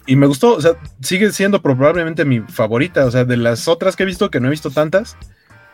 y 0.06 0.14
me 0.14 0.28
gustó, 0.28 0.54
o 0.54 0.60
sea, 0.60 0.74
sigue 1.00 1.32
siendo 1.32 1.60
probablemente 1.60 2.24
mi 2.24 2.38
favorita. 2.38 3.04
O 3.04 3.10
sea, 3.10 3.24
de 3.24 3.36
las 3.36 3.66
otras 3.66 3.96
que 3.96 4.04
he 4.04 4.06
visto, 4.06 4.30
que 4.30 4.38
no 4.38 4.46
he 4.46 4.50
visto 4.50 4.70
tantas, 4.70 5.16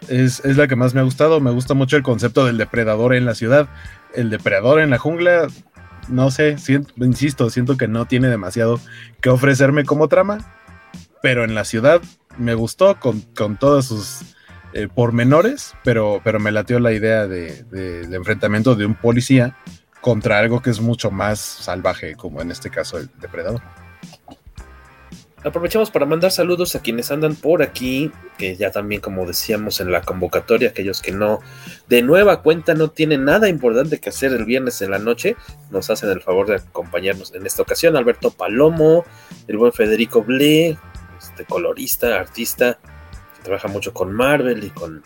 es, 0.09 0.43
es 0.43 0.57
la 0.57 0.69
que 0.69 0.77
más 0.77 0.95
me 0.95 1.01
ha 1.01 1.05
gustado. 1.05 1.39
Me 1.41 1.51
gusta 1.51 1.75
mucho 1.75 1.99
el 1.99 2.03
concepto 2.03 2.47
del 2.47 2.57
depredador 2.57 3.15
en 3.15 3.27
la 3.27 3.35
ciudad 3.35 3.69
el 4.15 4.31
depredador 4.31 4.81
en 4.81 4.91
la 4.91 4.99
jungla, 4.99 5.47
no 6.09 6.31
sé, 6.31 6.59
siento, 6.59 6.93
insisto, 7.05 7.51
siento 7.51 7.77
que 7.77 7.89
no 7.89 8.07
tiene 8.07 8.29
demasiado 8.29 8.81
que 9.21 9.31
ofrecerme 9.31 9.85
como 9.85 10.09
trama, 10.09 10.39
pero 11.23 11.45
en 11.45 11.55
la 11.55 11.65
ciudad 11.65 12.01
me 12.37 12.55
gustó 12.55 12.99
con, 12.99 13.21
con 13.37 13.57
todos 13.57 13.87
sus 13.87 14.21
eh, 14.73 14.89
pormenores, 14.93 15.75
pero, 15.83 16.21
pero 16.23 16.39
me 16.39 16.53
latió 16.53 16.79
la 16.79 16.93
idea 16.93 17.27
de, 17.27 17.65
de, 17.65 18.17
enfrentamiento 18.17 18.75
de 18.75 18.87
un 18.87 18.95
policía 18.95 19.57
contra 20.01 20.39
algo 20.39 20.61
que 20.61 20.71
es 20.71 20.81
mucho 20.81 21.11
más 21.11 21.39
salvaje, 21.39 22.15
como 22.15 22.43
en 22.43 22.51
este 22.51 22.71
caso 22.71 22.99
el 22.99 23.11
depredador. 23.21 23.63
Aprovechamos 25.49 25.91
para 25.91 26.05
mandar 26.05 26.31
saludos 26.31 26.75
a 26.75 26.83
quienes 26.83 27.11
andan 27.11 27.35
por 27.35 27.63
aquí, 27.63 28.13
que 28.37 28.55
ya 28.57 28.71
también 28.71 29.01
como 29.01 29.25
decíamos 29.25 29.81
en 29.81 29.91
la 29.91 30.03
convocatoria, 30.03 30.69
aquellos 30.69 31.01
que 31.01 31.11
no 31.11 31.41
de 31.89 32.03
nueva 32.03 32.43
cuenta 32.43 32.75
no 32.75 32.91
tienen 32.91 33.25
nada 33.25 33.49
importante 33.49 33.99
que 33.99 34.11
hacer 34.11 34.35
el 34.35 34.45
viernes 34.45 34.83
en 34.83 34.91
la 34.91 34.99
noche, 34.99 35.37
nos 35.71 35.89
hacen 35.89 36.11
el 36.11 36.21
favor 36.21 36.49
de 36.49 36.57
acompañarnos 36.57 37.35
en 37.35 37.47
esta 37.47 37.63
ocasión. 37.63 37.97
Alberto 37.97 38.31
Palomo, 38.31 39.07
el 39.47 39.57
buen 39.57 39.73
Federico 39.73 40.23
Ble, 40.23 40.77
este 41.19 41.47
colorista, 41.47 42.21
artista, 42.21 42.79
que 43.37 43.43
trabaja 43.43 43.69
mucho 43.69 43.95
con 43.95 44.13
Marvel 44.13 44.63
y 44.63 44.69
con 44.69 45.03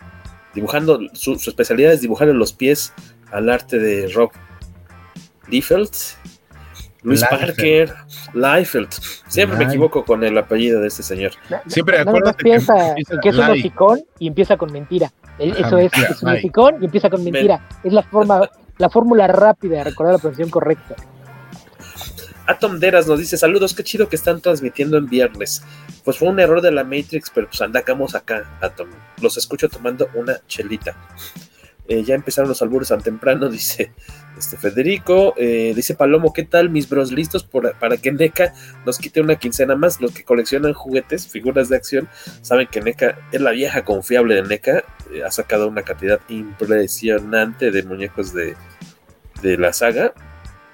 dibujando, 0.54 0.99
su, 1.12 1.38
su 1.38 1.50
especialidad 1.50 1.92
es 1.92 2.00
dibujar 2.00 2.28
en 2.28 2.38
los 2.38 2.52
pies 2.52 2.92
al 3.30 3.49
arte 3.49 3.78
de 3.78 4.08
Rob 4.08 4.32
Liefeld, 5.46 5.92
Luis. 7.02 7.25
Parker, 7.25 7.94
Liefeld. 8.35 8.90
Siempre 9.28 9.59
me 9.59 9.64
equivoco 9.64 10.04
con 10.04 10.23
el 10.25 10.37
apellido 10.38 10.80
de 10.80 10.88
este 10.88 11.02
señor. 11.02 11.32
Siempre 11.66 11.99
más 11.99 12.06
acuérdate 12.09 12.42
piensa 12.44 12.75
que 12.75 12.80
en 12.80 12.88
empieza 12.99 13.21
que 13.21 13.28
es 13.28 13.35
un 13.37 13.50
hocicón 13.50 14.00
y 14.18 14.26
empieza 14.28 14.56
con 14.56 14.73
mentira. 14.73 15.12
El- 15.38 15.52
Ajá, 15.52 15.66
Eso 15.66 15.78
es, 15.78 15.82
mentira, 15.92 16.09
es 16.11 16.23
un 16.23 16.28
hocicón 16.30 16.75
y 16.80 16.85
empieza 16.85 17.11
con 17.11 17.25
mentira. 17.25 17.66
Es 17.82 17.92
la 17.92 18.02
forma, 18.02 18.49
la 18.78 18.88
fórmula 18.90 19.26
rápida 19.26 19.78
de 19.78 19.85
recordar 19.85 20.14
la 20.14 20.18
pronunciación 20.18 20.50
correcta. 20.50 20.94
Atom 22.47 22.78
Deras 22.80 23.06
nos 23.06 23.18
dice: 23.18 23.37
Saludos, 23.37 23.73
qué 23.75 23.85
chido 23.85 24.09
que 24.09 24.16
están 24.16 24.40
transmitiendo 24.40 24.97
en 24.97 25.06
viernes. 25.09 25.62
Pues 26.04 26.18
fue 26.18 26.28
un 26.28 26.40
error 26.40 26.61
de 26.61 26.73
la 26.73 26.82
Matrix, 26.85 27.30
pero 27.32 27.47
pues 27.49 27.61
andamos 27.62 28.14
acá, 28.14 28.44
Atom. 28.61 28.88
Los 29.21 29.37
escucho 29.37 29.68
tomando 29.68 30.09
una 30.14 30.40
chelita. 30.49 30.97
Eh, 31.88 32.04
ya 32.04 32.14
empezaron 32.14 32.48
los 32.48 32.62
albures 32.62 32.88
tan 32.88 33.02
temprano, 33.02 33.48
dice 33.50 33.92
este 34.38 34.56
Federico. 34.56 35.34
Eh, 35.36 35.72
dice 35.74 35.94
Palomo, 35.94 36.32
¿qué 36.32 36.44
tal, 36.44 36.70
mis 36.70 36.88
bros? 36.88 37.12
¿Listos 37.12 37.44
para 37.44 37.96
que 37.96 38.12
NECA 38.12 38.54
nos 38.86 38.98
quite 38.98 39.20
una 39.20 39.36
quincena 39.36 39.74
más? 39.76 40.00
Los 40.00 40.12
que 40.12 40.24
coleccionan 40.24 40.72
juguetes, 40.72 41.28
figuras 41.28 41.68
de 41.68 41.76
acción, 41.76 42.08
saben 42.40 42.68
que 42.68 42.80
NECA 42.80 43.18
es 43.32 43.40
la 43.40 43.50
vieja 43.50 43.84
confiable 43.84 44.36
de 44.36 44.42
NECA. 44.42 44.84
Eh, 45.12 45.22
ha 45.24 45.30
sacado 45.30 45.68
una 45.68 45.82
cantidad 45.82 46.20
impresionante 46.28 47.70
de 47.70 47.82
muñecos 47.82 48.32
de, 48.32 48.54
de 49.42 49.58
la 49.58 49.72
saga. 49.72 50.14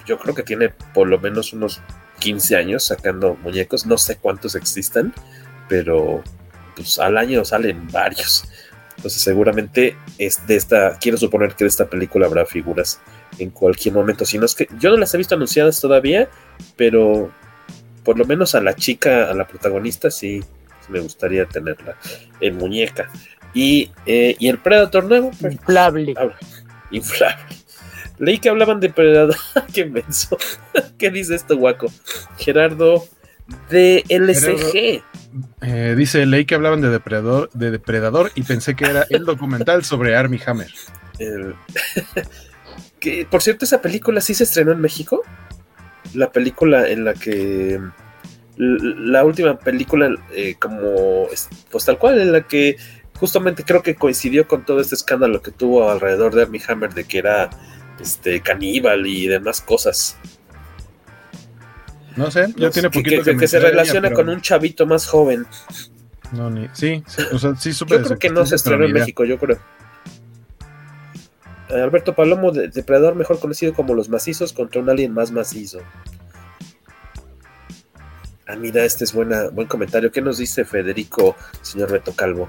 Yo 0.06 0.18
creo 0.18 0.34
que 0.34 0.42
tiene 0.42 0.70
por 0.94 1.08
lo 1.08 1.18
menos 1.18 1.52
unos 1.52 1.82
15 2.20 2.56
años 2.56 2.84
sacando 2.84 3.34
muñecos. 3.34 3.86
No 3.86 3.98
sé 3.98 4.16
cuántos 4.16 4.54
existan, 4.54 5.14
pero 5.68 6.22
pues 6.74 6.98
al 6.98 7.16
año 7.18 7.44
salen 7.44 7.88
varios. 7.90 8.48
Entonces 8.98 9.22
seguramente 9.22 9.96
es 10.18 10.44
de 10.48 10.56
esta, 10.56 10.98
quiero 10.98 11.16
suponer 11.16 11.54
que 11.54 11.62
de 11.62 11.68
esta 11.68 11.86
película 11.86 12.26
habrá 12.26 12.44
figuras 12.44 13.00
en 13.38 13.50
cualquier 13.50 13.94
momento. 13.94 14.24
Si 14.24 14.38
no 14.38 14.44
es 14.44 14.56
que 14.56 14.68
yo 14.80 14.90
no 14.90 14.96
las 14.96 15.14
he 15.14 15.18
visto 15.18 15.36
anunciadas 15.36 15.80
todavía, 15.80 16.28
pero 16.74 17.30
por 18.02 18.18
lo 18.18 18.24
menos 18.24 18.56
a 18.56 18.60
la 18.60 18.74
chica, 18.74 19.30
a 19.30 19.34
la 19.34 19.46
protagonista, 19.46 20.10
sí 20.10 20.42
me 20.88 20.98
gustaría 20.98 21.46
tenerla 21.46 21.96
en 22.40 22.56
muñeca. 22.56 23.08
Y, 23.54 23.92
eh, 24.04 24.34
y 24.36 24.48
el 24.48 24.58
Predator 24.58 25.04
nuevo, 25.04 25.30
pues, 25.40 25.52
Inflable. 25.54 26.14
inflable. 26.90 27.44
Leí 28.18 28.38
que 28.38 28.48
hablaban 28.48 28.80
de 28.80 28.90
Predator. 28.90 29.36
Qué 29.72 29.84
menso. 29.84 30.36
¿Qué 30.98 31.10
dice 31.10 31.36
esto, 31.36 31.56
guaco? 31.56 31.86
Gerardo 32.36 33.06
de 33.70 34.04
LCG. 34.08 35.02
Eh, 35.62 35.94
dice 35.96 36.24
Ley 36.26 36.44
que 36.44 36.54
hablaban 36.54 36.80
de 36.80 36.88
depredador, 36.88 37.50
de 37.52 37.70
depredador 37.70 38.30
y 38.34 38.42
pensé 38.42 38.74
que 38.74 38.84
era 38.86 39.06
el 39.10 39.24
documental 39.24 39.84
sobre 39.84 40.16
Army 40.16 40.40
Hammer. 40.46 40.68
El- 41.18 41.54
que, 43.00 43.26
por 43.30 43.42
cierto, 43.42 43.64
esa 43.64 43.80
película 43.80 44.20
sí 44.20 44.34
se 44.34 44.44
estrenó 44.44 44.72
en 44.72 44.80
México. 44.80 45.22
La 46.14 46.30
película 46.32 46.88
en 46.88 47.04
la 47.04 47.14
que. 47.14 47.80
La 48.56 49.24
última 49.24 49.58
película, 49.58 50.10
eh, 50.34 50.56
como. 50.58 51.26
es- 51.32 51.48
Pues 51.70 51.84
tal 51.84 51.98
cual, 51.98 52.20
en 52.20 52.32
la 52.32 52.42
que 52.46 52.76
justamente 53.18 53.64
creo 53.64 53.82
que 53.82 53.94
coincidió 53.94 54.46
con 54.48 54.64
todo 54.64 54.80
este 54.80 54.94
escándalo 54.94 55.42
que 55.42 55.50
tuvo 55.50 55.90
alrededor 55.90 56.34
de 56.34 56.42
Armie 56.42 56.62
Hammer 56.68 56.94
de 56.94 57.04
que 57.04 57.18
era 57.18 57.50
este 58.00 58.40
caníbal 58.40 59.06
y 59.06 59.26
demás 59.26 59.60
cosas. 59.60 60.16
No 62.18 62.32
sé, 62.32 62.52
ya 62.56 62.70
tiene 62.70 62.90
poquito 62.90 63.22
que, 63.22 63.37
que, 63.37 63.46
se 63.46 63.60
relaciona 63.60 64.10
con 64.10 64.28
un 64.28 64.40
chavito 64.40 64.87
más 64.87 65.06
joven. 65.06 65.46
No, 66.32 66.50
ni. 66.50 66.68
Sí, 66.72 67.04
sí 67.06 67.22
o 67.32 67.38
sea, 67.38 67.54
sí, 67.54 67.70
Yo 67.70 67.87
creo 67.87 68.18
que 68.18 68.30
no 68.30 68.44
se 68.44 68.56
estrenó 68.56 68.84
en 68.84 68.92
México, 68.92 69.25
yo 69.25 69.38
creo. 69.38 69.58
Alberto 71.70 72.16
Palomo, 72.16 72.50
depredador 72.50 73.14
mejor 73.14 73.38
conocido 73.38 73.72
como 73.72 73.94
los 73.94 74.08
macizos 74.08 74.52
contra 74.52 74.80
un 74.80 74.90
alien 74.90 75.14
más 75.14 75.30
macizo. 75.30 75.78
Ah, 78.48 78.56
mira, 78.56 78.82
este 78.84 79.04
es 79.04 79.12
buena, 79.12 79.50
buen 79.50 79.68
comentario. 79.68 80.10
¿Qué 80.10 80.20
nos 80.20 80.38
dice 80.38 80.64
Federico, 80.64 81.37
señor 81.62 81.92
Beto 81.92 82.14
Calvo? 82.14 82.48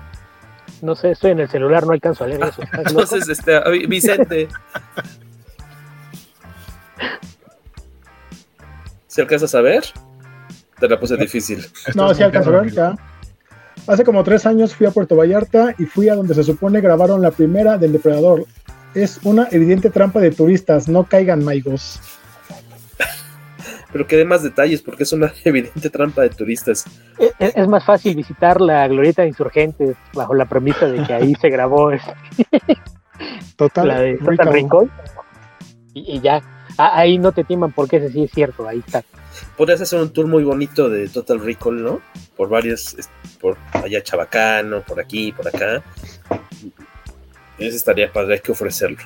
No 0.81 0.95
sé, 0.95 1.11
estoy 1.11 1.31
en 1.31 1.41
el 1.41 1.49
celular, 1.49 1.85
no 1.85 1.91
alcanzo 1.91 2.23
a 2.23 2.27
leer 2.27 2.43
eso. 2.43 2.63
Entonces, 2.73 3.29
este, 3.29 3.59
Vicente. 3.85 4.47
¿Se 9.09 9.21
alcanzas 9.21 9.55
a 9.55 9.61
ver? 9.61 9.83
Te 10.79 10.87
la 10.87 10.99
puse 10.99 11.17
difícil. 11.17 11.65
No, 11.95 12.13
sí 12.13 12.21
alcanzo 12.21 12.55
a 12.55 12.61
ver, 12.61 12.71
ya. 12.71 12.95
Hace 13.87 14.03
como 14.03 14.23
tres 14.23 14.45
años 14.45 14.75
fui 14.75 14.85
a 14.85 14.91
Puerto 14.91 15.15
Vallarta 15.15 15.73
y 15.79 15.85
fui 15.85 16.09
a 16.09 16.15
donde 16.15 16.35
se 16.35 16.43
supone 16.43 16.79
grabaron 16.79 17.19
la 17.21 17.31
primera 17.31 17.79
del 17.79 17.91
Depredador. 17.91 18.45
Es 18.93 19.19
una 19.23 19.47
evidente 19.51 19.89
trampa 19.89 20.19
de 20.19 20.29
turistas, 20.29 20.87
no 20.87 21.05
caigan 21.05 21.43
maigos. 21.43 21.99
Pero 23.91 24.05
que 24.05 24.15
dé 24.15 24.25
más 24.25 24.43
detalles, 24.43 24.83
porque 24.83 25.01
es 25.01 25.11
una 25.11 25.33
evidente 25.43 25.89
trampa 25.89 26.21
de 26.21 26.29
turistas. 26.29 26.85
Es, 27.17 27.55
es 27.55 27.67
más 27.67 27.83
fácil 27.83 28.15
visitar 28.15 28.61
la 28.61 28.87
Glorieta 28.87 29.23
de 29.23 29.29
Insurgentes 29.29 29.97
bajo 30.13 30.35
la 30.35 30.45
premisa 30.45 30.85
de 30.85 31.01
que 31.03 31.13
ahí 31.13 31.33
se 31.41 31.49
grabó 31.49 31.91
este, 31.91 32.13
Total, 33.55 33.87
la 33.87 34.01
de 34.01 34.17
Total 34.17 34.53
Rincón. 34.53 34.91
Y, 35.95 36.17
y 36.17 36.19
ya, 36.21 36.43
ahí 36.79 37.17
no 37.17 37.31
te 37.31 37.43
timan 37.43 37.71
porque 37.73 37.97
ese 37.97 38.11
sí 38.11 38.23
es 38.23 38.31
cierto, 38.31 38.67
ahí 38.67 38.81
está. 38.85 39.03
Podrías 39.57 39.81
hacer 39.81 39.99
un 39.99 40.11
tour 40.11 40.27
muy 40.27 40.43
bonito 40.43 40.89
de 40.89 41.07
Total 41.09 41.39
Recall, 41.39 41.83
¿no? 41.83 42.01
Por 42.37 42.49
varios, 42.49 42.95
por 43.39 43.57
allá 43.73 44.01
Chabacano, 44.01 44.81
por 44.81 44.99
aquí, 44.99 45.31
por 45.31 45.47
acá. 45.47 45.83
Ese 47.57 47.75
estaría 47.75 48.11
padre, 48.11 48.35
hay 48.35 48.39
que 48.39 48.53
ofrecerlo. 48.53 48.97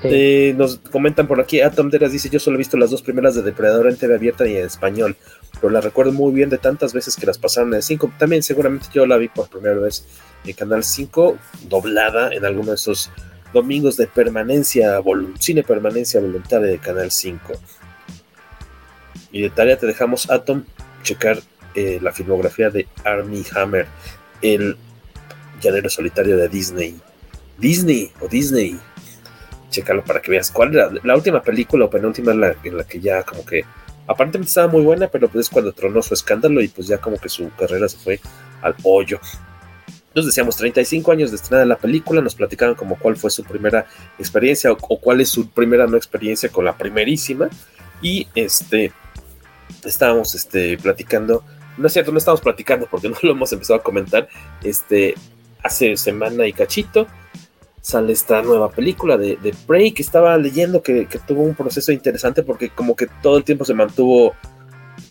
Sí. 0.00 0.08
Eh, 0.10 0.54
nos 0.56 0.76
comentan 0.78 1.26
por 1.26 1.40
aquí, 1.40 1.60
Atom 1.60 1.90
Deras 1.90 2.12
dice, 2.12 2.28
yo 2.28 2.38
solo 2.38 2.56
he 2.56 2.58
visto 2.58 2.76
las 2.76 2.90
dos 2.90 3.02
primeras 3.02 3.34
de 3.34 3.42
Depredador 3.42 3.88
en 3.88 3.96
TV 3.96 4.14
abierta 4.14 4.46
y 4.46 4.56
en 4.56 4.66
español, 4.66 5.16
pero 5.60 5.70
la 5.70 5.80
recuerdo 5.80 6.12
muy 6.12 6.32
bien 6.32 6.50
de 6.50 6.58
tantas 6.58 6.92
veces 6.92 7.16
que 7.16 7.26
las 7.26 7.38
pasaron 7.38 7.70
en 7.70 7.76
el 7.76 7.82
5. 7.82 8.12
También 8.18 8.42
seguramente 8.42 8.86
yo 8.92 9.06
la 9.06 9.16
vi 9.16 9.28
por 9.28 9.48
primera 9.48 9.76
vez 9.76 10.06
en 10.44 10.52
Canal 10.52 10.84
5, 10.84 11.38
doblada 11.68 12.32
en 12.32 12.44
alguno 12.44 12.68
de 12.68 12.74
esos 12.74 13.10
domingos 13.54 13.96
de 13.96 14.06
permanencia, 14.08 15.00
cine 15.38 15.62
permanencia 15.62 16.20
voluntaria 16.20 16.66
de 16.66 16.78
Canal 16.78 17.10
5. 17.10 17.54
Y 19.32 19.42
de 19.42 19.50
tarea 19.50 19.78
te 19.78 19.86
dejamos, 19.86 20.30
Atom, 20.30 20.64
checar 21.02 21.38
eh, 21.74 21.98
la 22.02 22.12
filmografía 22.12 22.68
de 22.68 22.86
Army 23.04 23.42
Hammer, 23.54 23.86
el 24.42 24.76
llanero 25.62 25.88
solitario 25.88 26.36
de 26.36 26.48
Disney. 26.48 27.00
Disney 27.58 28.12
o 28.20 28.28
Disney. 28.28 28.78
Chécalo 29.70 30.04
para 30.04 30.20
que 30.20 30.30
veas 30.30 30.50
cuál 30.50 30.74
era 30.74 30.90
la 31.02 31.16
última 31.16 31.42
película 31.42 31.86
o 31.86 31.90
penúltima 31.90 32.32
en 32.32 32.40
la, 32.40 32.54
que 32.54 33.00
ya 33.00 33.22
como 33.22 33.44
que 33.46 33.64
aparentemente 34.06 34.48
estaba 34.48 34.68
muy 34.68 34.82
buena, 34.82 35.08
pero 35.08 35.28
pues 35.28 35.46
es 35.46 35.50
cuando 35.50 35.72
tronó 35.72 36.02
su 36.02 36.14
escándalo 36.14 36.60
y 36.60 36.68
pues 36.68 36.86
ya 36.86 36.98
como 36.98 37.18
que 37.18 37.28
su 37.28 37.50
carrera 37.56 37.88
se 37.88 37.98
fue 37.98 38.20
al 38.62 38.74
hoyo. 38.82 39.20
Nos 40.14 40.26
decíamos 40.26 40.56
35 40.56 41.10
años 41.10 41.30
de 41.30 41.36
estrenada 41.36 41.66
la 41.66 41.76
película, 41.76 42.20
nos 42.20 42.34
platicaban 42.34 42.74
como 42.74 42.96
cuál 42.96 43.16
fue 43.16 43.30
su 43.30 43.42
primera 43.42 43.86
experiencia 44.18 44.70
o, 44.70 44.76
cuál 44.76 45.20
es 45.20 45.28
su 45.28 45.48
primera 45.48 45.86
no 45.86 45.96
experiencia 45.96 46.48
con 46.50 46.64
la 46.64 46.76
primerísima. 46.76 47.48
Y 48.00 48.28
este, 48.34 48.92
estábamos 49.84 50.34
este, 50.34 50.78
platicando, 50.78 51.42
no 51.76 51.86
es 51.86 51.92
cierto, 51.92 52.12
no 52.12 52.18
estamos 52.18 52.40
platicando 52.40 52.86
porque 52.88 53.08
no 53.10 53.16
lo 53.22 53.32
hemos 53.32 53.52
empezado 53.52 53.80
a 53.80 53.82
comentar, 53.82 54.28
este, 54.62 55.14
hace 55.62 55.96
semana 55.96 56.46
y 56.46 56.52
cachito 56.52 57.06
sale 57.84 58.14
esta 58.14 58.40
nueva 58.40 58.70
película 58.70 59.18
de, 59.18 59.36
de 59.36 59.54
Prey 59.66 59.92
que 59.92 60.00
estaba 60.00 60.38
leyendo 60.38 60.82
que, 60.82 61.04
que, 61.04 61.18
tuvo 61.18 61.42
un 61.42 61.54
proceso 61.54 61.92
interesante 61.92 62.42
porque 62.42 62.70
como 62.70 62.96
que 62.96 63.08
todo 63.22 63.36
el 63.36 63.44
tiempo 63.44 63.66
se 63.66 63.74
mantuvo 63.74 64.34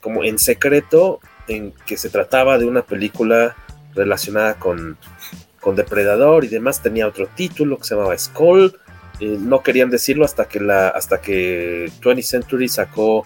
como 0.02 0.24
en 0.24 0.40
secreto 0.40 1.20
en 1.48 1.72
que 1.86 1.98
se 1.98 2.10
trataba 2.10 2.58
de 2.58 2.66
una 2.66 2.82
película 2.82 3.56
relacionada 3.96 4.56
con, 4.56 4.98
con 5.60 5.76
Depredador 5.76 6.46
y 6.46 6.48
demás, 6.48 6.82
tenía 6.82 7.08
otro 7.08 7.28
título 7.36 7.78
que 7.78 7.86
se 7.86 7.96
llamaba 7.96 8.18
Skull, 8.18 8.78
eh, 9.20 9.38
no 9.40 9.62
querían 9.62 9.90
decirlo 9.90 10.26
hasta 10.26 10.46
que 10.46 10.60
la 10.60 10.90
hasta 10.90 11.22
que 11.22 11.92
20th 12.02 12.24
Century 12.24 12.68
sacó 12.68 13.26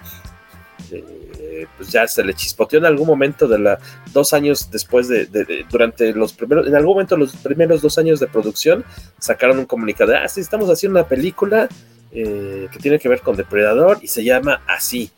eh, 0.92 1.66
pues 1.78 1.90
ya 1.90 2.06
se 2.08 2.24
le 2.26 2.34
chispoteó 2.34 2.80
en 2.80 2.86
algún 2.86 3.08
momento 3.08 3.48
de 3.48 3.58
la 3.58 3.80
dos 4.12 4.34
años 4.34 4.70
después 4.70 5.08
de, 5.08 5.28
durante 5.72 6.14
los 6.14 6.34
primeros 6.34 6.68
en 6.68 6.76
algún 6.76 6.96
momento 6.96 7.16
los 7.16 7.36
primeros 7.38 7.82
dos 7.82 7.98
años 7.98 8.20
de 8.20 8.28
producción 8.28 8.84
sacaron 9.18 9.60
un 9.60 9.66
comunicado 9.66 10.14
ah 10.16 10.28
sí 10.28 10.42
estamos 10.42 10.70
haciendo 10.70 11.00
una 11.00 11.08
película 11.08 11.70
eh, 12.12 12.68
que 12.72 12.80
tiene 12.80 13.00
que 13.00 13.08
ver 13.08 13.22
con 13.22 13.38
Depredador 13.38 14.00
y 14.02 14.08
se 14.08 14.26
llama 14.26 14.62
así 14.68 15.10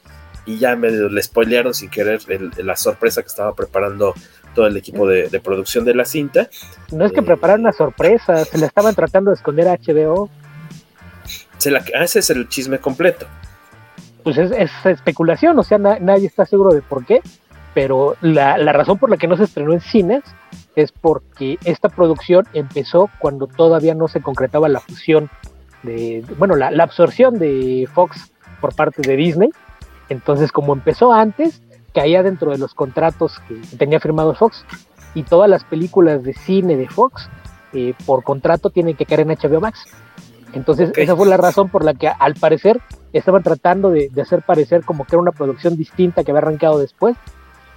y 0.45 0.59
ya 0.59 0.75
me 0.75 0.91
le 0.91 1.21
spoilearon 1.21 1.73
sin 1.73 1.89
querer 1.89 2.21
la 2.57 2.75
sorpresa 2.75 3.21
que 3.21 3.27
estaba 3.27 3.53
preparando 3.55 4.13
todo 4.53 4.67
el 4.67 4.77
equipo 4.77 5.07
de, 5.07 5.29
de 5.29 5.39
producción 5.39 5.85
de 5.85 5.95
la 5.95 6.05
cinta. 6.05 6.49
No 6.91 7.05
es 7.05 7.11
que 7.11 7.19
eh, 7.19 7.23
prepararon 7.23 7.61
una 7.61 7.73
sorpresa 7.73 8.45
se 8.45 8.57
la 8.57 8.65
estaban 8.67 8.95
tratando 8.95 9.31
de 9.31 9.35
esconder 9.35 9.67
a 9.67 9.77
HBO 9.77 10.29
se 11.59 11.71
la, 11.71 11.79
ese 11.79 12.19
es 12.19 12.29
el 12.29 12.47
chisme 12.49 12.79
completo. 12.79 13.27
Pues 14.23 14.37
es, 14.37 14.51
es 14.51 14.71
especulación, 14.85 15.59
o 15.59 15.63
sea, 15.63 15.77
na, 15.77 15.99
nadie 15.99 16.27
está 16.27 16.45
seguro 16.45 16.73
de 16.73 16.81
por 16.81 17.05
qué, 17.05 17.21
pero 17.73 18.15
la, 18.21 18.57
la, 18.57 18.73
razón 18.73 18.97
por 18.97 19.09
la 19.09 19.17
que 19.17 19.27
no 19.27 19.37
se 19.37 19.43
estrenó 19.43 19.73
en 19.73 19.81
cines 19.81 20.23
es 20.75 20.91
porque 20.91 21.57
esta 21.65 21.89
producción 21.89 22.45
empezó 22.53 23.09
cuando 23.19 23.47
todavía 23.47 23.93
no 23.93 24.07
se 24.07 24.21
concretaba 24.21 24.69
la 24.69 24.79
fusión 24.79 25.29
de, 25.83 26.23
bueno, 26.37 26.55
la, 26.55 26.71
la 26.71 26.83
absorción 26.83 27.37
de 27.39 27.87
Fox 27.93 28.31
por 28.59 28.75
parte 28.75 29.01
de 29.01 29.15
Disney, 29.15 29.49
entonces 30.09 30.51
como 30.51 30.73
empezó 30.73 31.13
antes, 31.13 31.61
caía 31.99 32.23
dentro 32.23 32.51
de 32.51 32.57
los 32.57 32.73
contratos 32.73 33.41
que 33.45 33.55
tenía 33.77 33.99
firmado 33.99 34.33
Fox 34.33 34.63
y 35.15 35.23
todas 35.23 35.49
las 35.49 35.65
películas 35.65 36.23
de 36.23 36.33
cine 36.33 36.77
de 36.77 36.87
Fox 36.87 37.29
eh, 37.73 37.93
por 38.05 38.23
contrato 38.23 38.69
tienen 38.69 38.95
que 38.95 39.05
caer 39.05 39.19
en 39.19 39.27
HBO 39.27 39.59
Max. 39.59 39.83
Entonces, 40.53 40.91
okay. 40.91 41.03
esa 41.03 41.17
fue 41.17 41.27
la 41.27 41.35
razón 41.35 41.67
por 41.67 41.83
la 41.83 41.93
que 41.93 42.07
al 42.07 42.35
parecer 42.35 42.79
estaban 43.11 43.43
tratando 43.43 43.89
de, 43.89 44.07
de, 44.13 44.21
hacer 44.21 44.43
parecer 44.43 44.85
como 44.85 45.03
que 45.03 45.15
era 45.15 45.21
una 45.21 45.33
producción 45.33 45.75
distinta 45.75 46.23
que 46.23 46.31
había 46.31 46.39
arrancado 46.39 46.79
después 46.79 47.17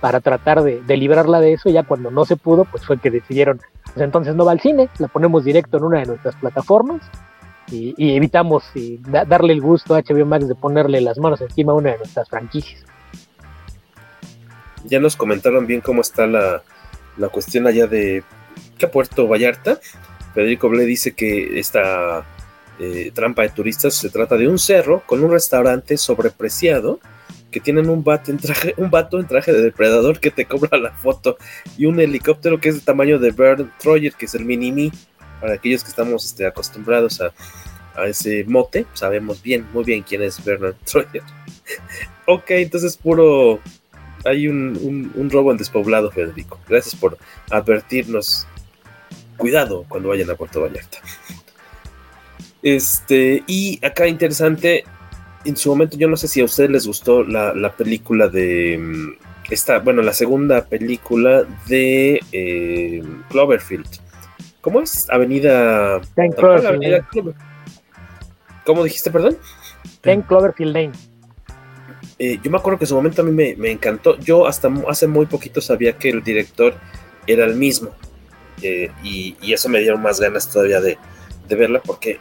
para 0.00 0.20
tratar 0.20 0.62
de, 0.62 0.80
de, 0.80 0.96
librarla 0.96 1.40
de 1.40 1.54
eso. 1.54 1.68
Ya 1.68 1.82
cuando 1.82 2.12
no 2.12 2.24
se 2.24 2.36
pudo, 2.36 2.64
pues 2.64 2.86
fue 2.86 2.98
que 2.98 3.10
decidieron, 3.10 3.60
pues 3.82 4.04
entonces 4.04 4.36
no 4.36 4.44
va 4.44 4.52
al 4.52 4.60
cine, 4.60 4.88
la 4.98 5.08
ponemos 5.08 5.42
directo 5.42 5.78
en 5.78 5.84
una 5.84 5.98
de 5.98 6.06
nuestras 6.06 6.36
plataformas 6.36 7.00
y, 7.72 7.92
y 7.96 8.14
evitamos 8.14 8.62
y 8.76 8.98
da, 8.98 9.24
darle 9.24 9.52
el 9.52 9.60
gusto 9.60 9.96
a 9.96 10.00
HBO 10.00 10.26
Max 10.26 10.46
de 10.46 10.54
ponerle 10.54 11.00
las 11.00 11.18
manos 11.18 11.40
encima 11.40 11.72
a 11.72 11.74
una 11.74 11.90
de 11.90 11.98
nuestras 11.98 12.28
franquicias. 12.28 12.84
Ya 14.84 15.00
nos 15.00 15.16
comentaron 15.16 15.66
bien 15.66 15.80
cómo 15.80 16.00
está 16.00 16.26
la, 16.26 16.62
la 17.16 17.28
cuestión 17.28 17.66
allá 17.66 17.86
de 17.86 18.22
¿qué 18.78 18.86
Puerto 18.88 19.28
Vallarta. 19.28 19.80
Federico 20.34 20.68
Ble 20.68 20.84
dice 20.84 21.12
que 21.12 21.58
esta 21.58 22.24
eh, 22.78 23.10
trampa 23.14 23.42
de 23.42 23.50
turistas 23.50 23.94
se 23.94 24.10
trata 24.10 24.36
de 24.36 24.48
un 24.48 24.58
cerro 24.58 25.02
con 25.06 25.22
un 25.22 25.30
restaurante 25.30 25.96
sobrepreciado 25.96 27.00
que 27.50 27.60
tienen 27.60 27.90
un 27.90 28.02
vato 28.02 28.30
en 28.30 28.38
traje, 28.38 28.74
un 28.78 28.90
vato 28.90 29.20
en 29.20 29.26
traje 29.26 29.52
de 29.52 29.62
depredador 29.62 30.18
que 30.18 30.30
te 30.30 30.46
cobra 30.46 30.78
la 30.78 30.90
foto 30.92 31.36
y 31.76 31.84
un 31.86 32.00
helicóptero 32.00 32.58
que 32.58 32.70
es 32.70 32.76
de 32.76 32.80
tamaño 32.80 33.18
de 33.18 33.30
Bird 33.30 33.68
Troyer, 33.78 34.14
que 34.14 34.24
es 34.24 34.34
el 34.34 34.46
mini-me, 34.46 34.90
para 35.40 35.54
aquellos 35.54 35.84
que 35.84 35.90
estamos 35.90 36.24
este, 36.24 36.46
acostumbrados 36.46 37.20
a, 37.20 37.32
a, 37.94 38.06
ese 38.06 38.44
mote, 38.44 38.86
sabemos 38.94 39.42
bien, 39.42 39.66
muy 39.72 39.84
bien 39.84 40.02
quién 40.02 40.22
es 40.22 40.42
Bernard 40.42 40.76
Troyer. 40.90 41.22
ok, 42.26 42.50
entonces 42.50 42.96
puro 42.96 43.60
hay 44.24 44.48
un, 44.48 44.78
un, 44.82 45.12
un, 45.14 45.30
robo 45.30 45.50
en 45.50 45.58
despoblado, 45.58 46.10
Federico. 46.10 46.58
Gracias 46.68 46.94
por 46.94 47.18
advertirnos. 47.50 48.46
Cuidado 49.36 49.84
cuando 49.88 50.10
vayan 50.10 50.30
a 50.30 50.34
Puerto 50.34 50.60
Vallarta. 50.60 50.98
Este, 52.62 53.42
y 53.46 53.84
acá 53.84 54.06
interesante, 54.06 54.84
en 55.44 55.56
su 55.56 55.68
momento 55.70 55.96
yo 55.96 56.08
no 56.08 56.16
sé 56.16 56.28
si 56.28 56.40
a 56.40 56.44
ustedes 56.44 56.70
les 56.70 56.86
gustó 56.86 57.24
la, 57.24 57.54
la 57.54 57.72
película 57.72 58.28
de 58.28 58.78
mm, 58.78 59.52
esta, 59.52 59.80
bueno, 59.80 60.02
la 60.02 60.12
segunda 60.12 60.64
película 60.64 61.44
de 61.66 62.20
eh, 62.30 63.02
Cloverfield. 63.30 63.88
¿Cómo 64.60 64.80
es? 64.80 65.10
Avenida... 65.10 66.00
Ten 66.14 66.30
Cloverfield 66.32 66.66
Avenida 66.68 67.08
Clover. 67.10 67.34
¿Cómo 68.64 68.84
dijiste, 68.84 69.10
perdón? 69.10 69.36
Ten 70.00 70.22
Cloverfield 70.22 70.72
Lane. 70.72 70.92
Eh, 72.24 72.38
yo 72.40 72.52
me 72.52 72.58
acuerdo 72.58 72.78
que 72.78 72.84
en 72.84 72.88
su 72.88 72.94
momento 72.94 73.20
a 73.20 73.24
mí 73.24 73.32
me, 73.32 73.56
me, 73.56 73.72
encantó. 73.72 74.16
Yo 74.20 74.46
hasta 74.46 74.70
hace 74.88 75.08
muy 75.08 75.26
poquito 75.26 75.60
sabía 75.60 75.94
que 75.94 76.08
el 76.08 76.22
director 76.22 76.72
era 77.26 77.44
el 77.44 77.56
mismo. 77.56 77.90
Eh, 78.62 78.92
y, 79.02 79.36
y, 79.42 79.52
eso 79.52 79.68
me 79.68 79.80
dieron 79.80 80.00
más 80.00 80.20
ganas 80.20 80.48
todavía 80.48 80.80
de, 80.80 80.98
de 81.48 81.56
verla 81.56 81.82
porque 81.84 82.20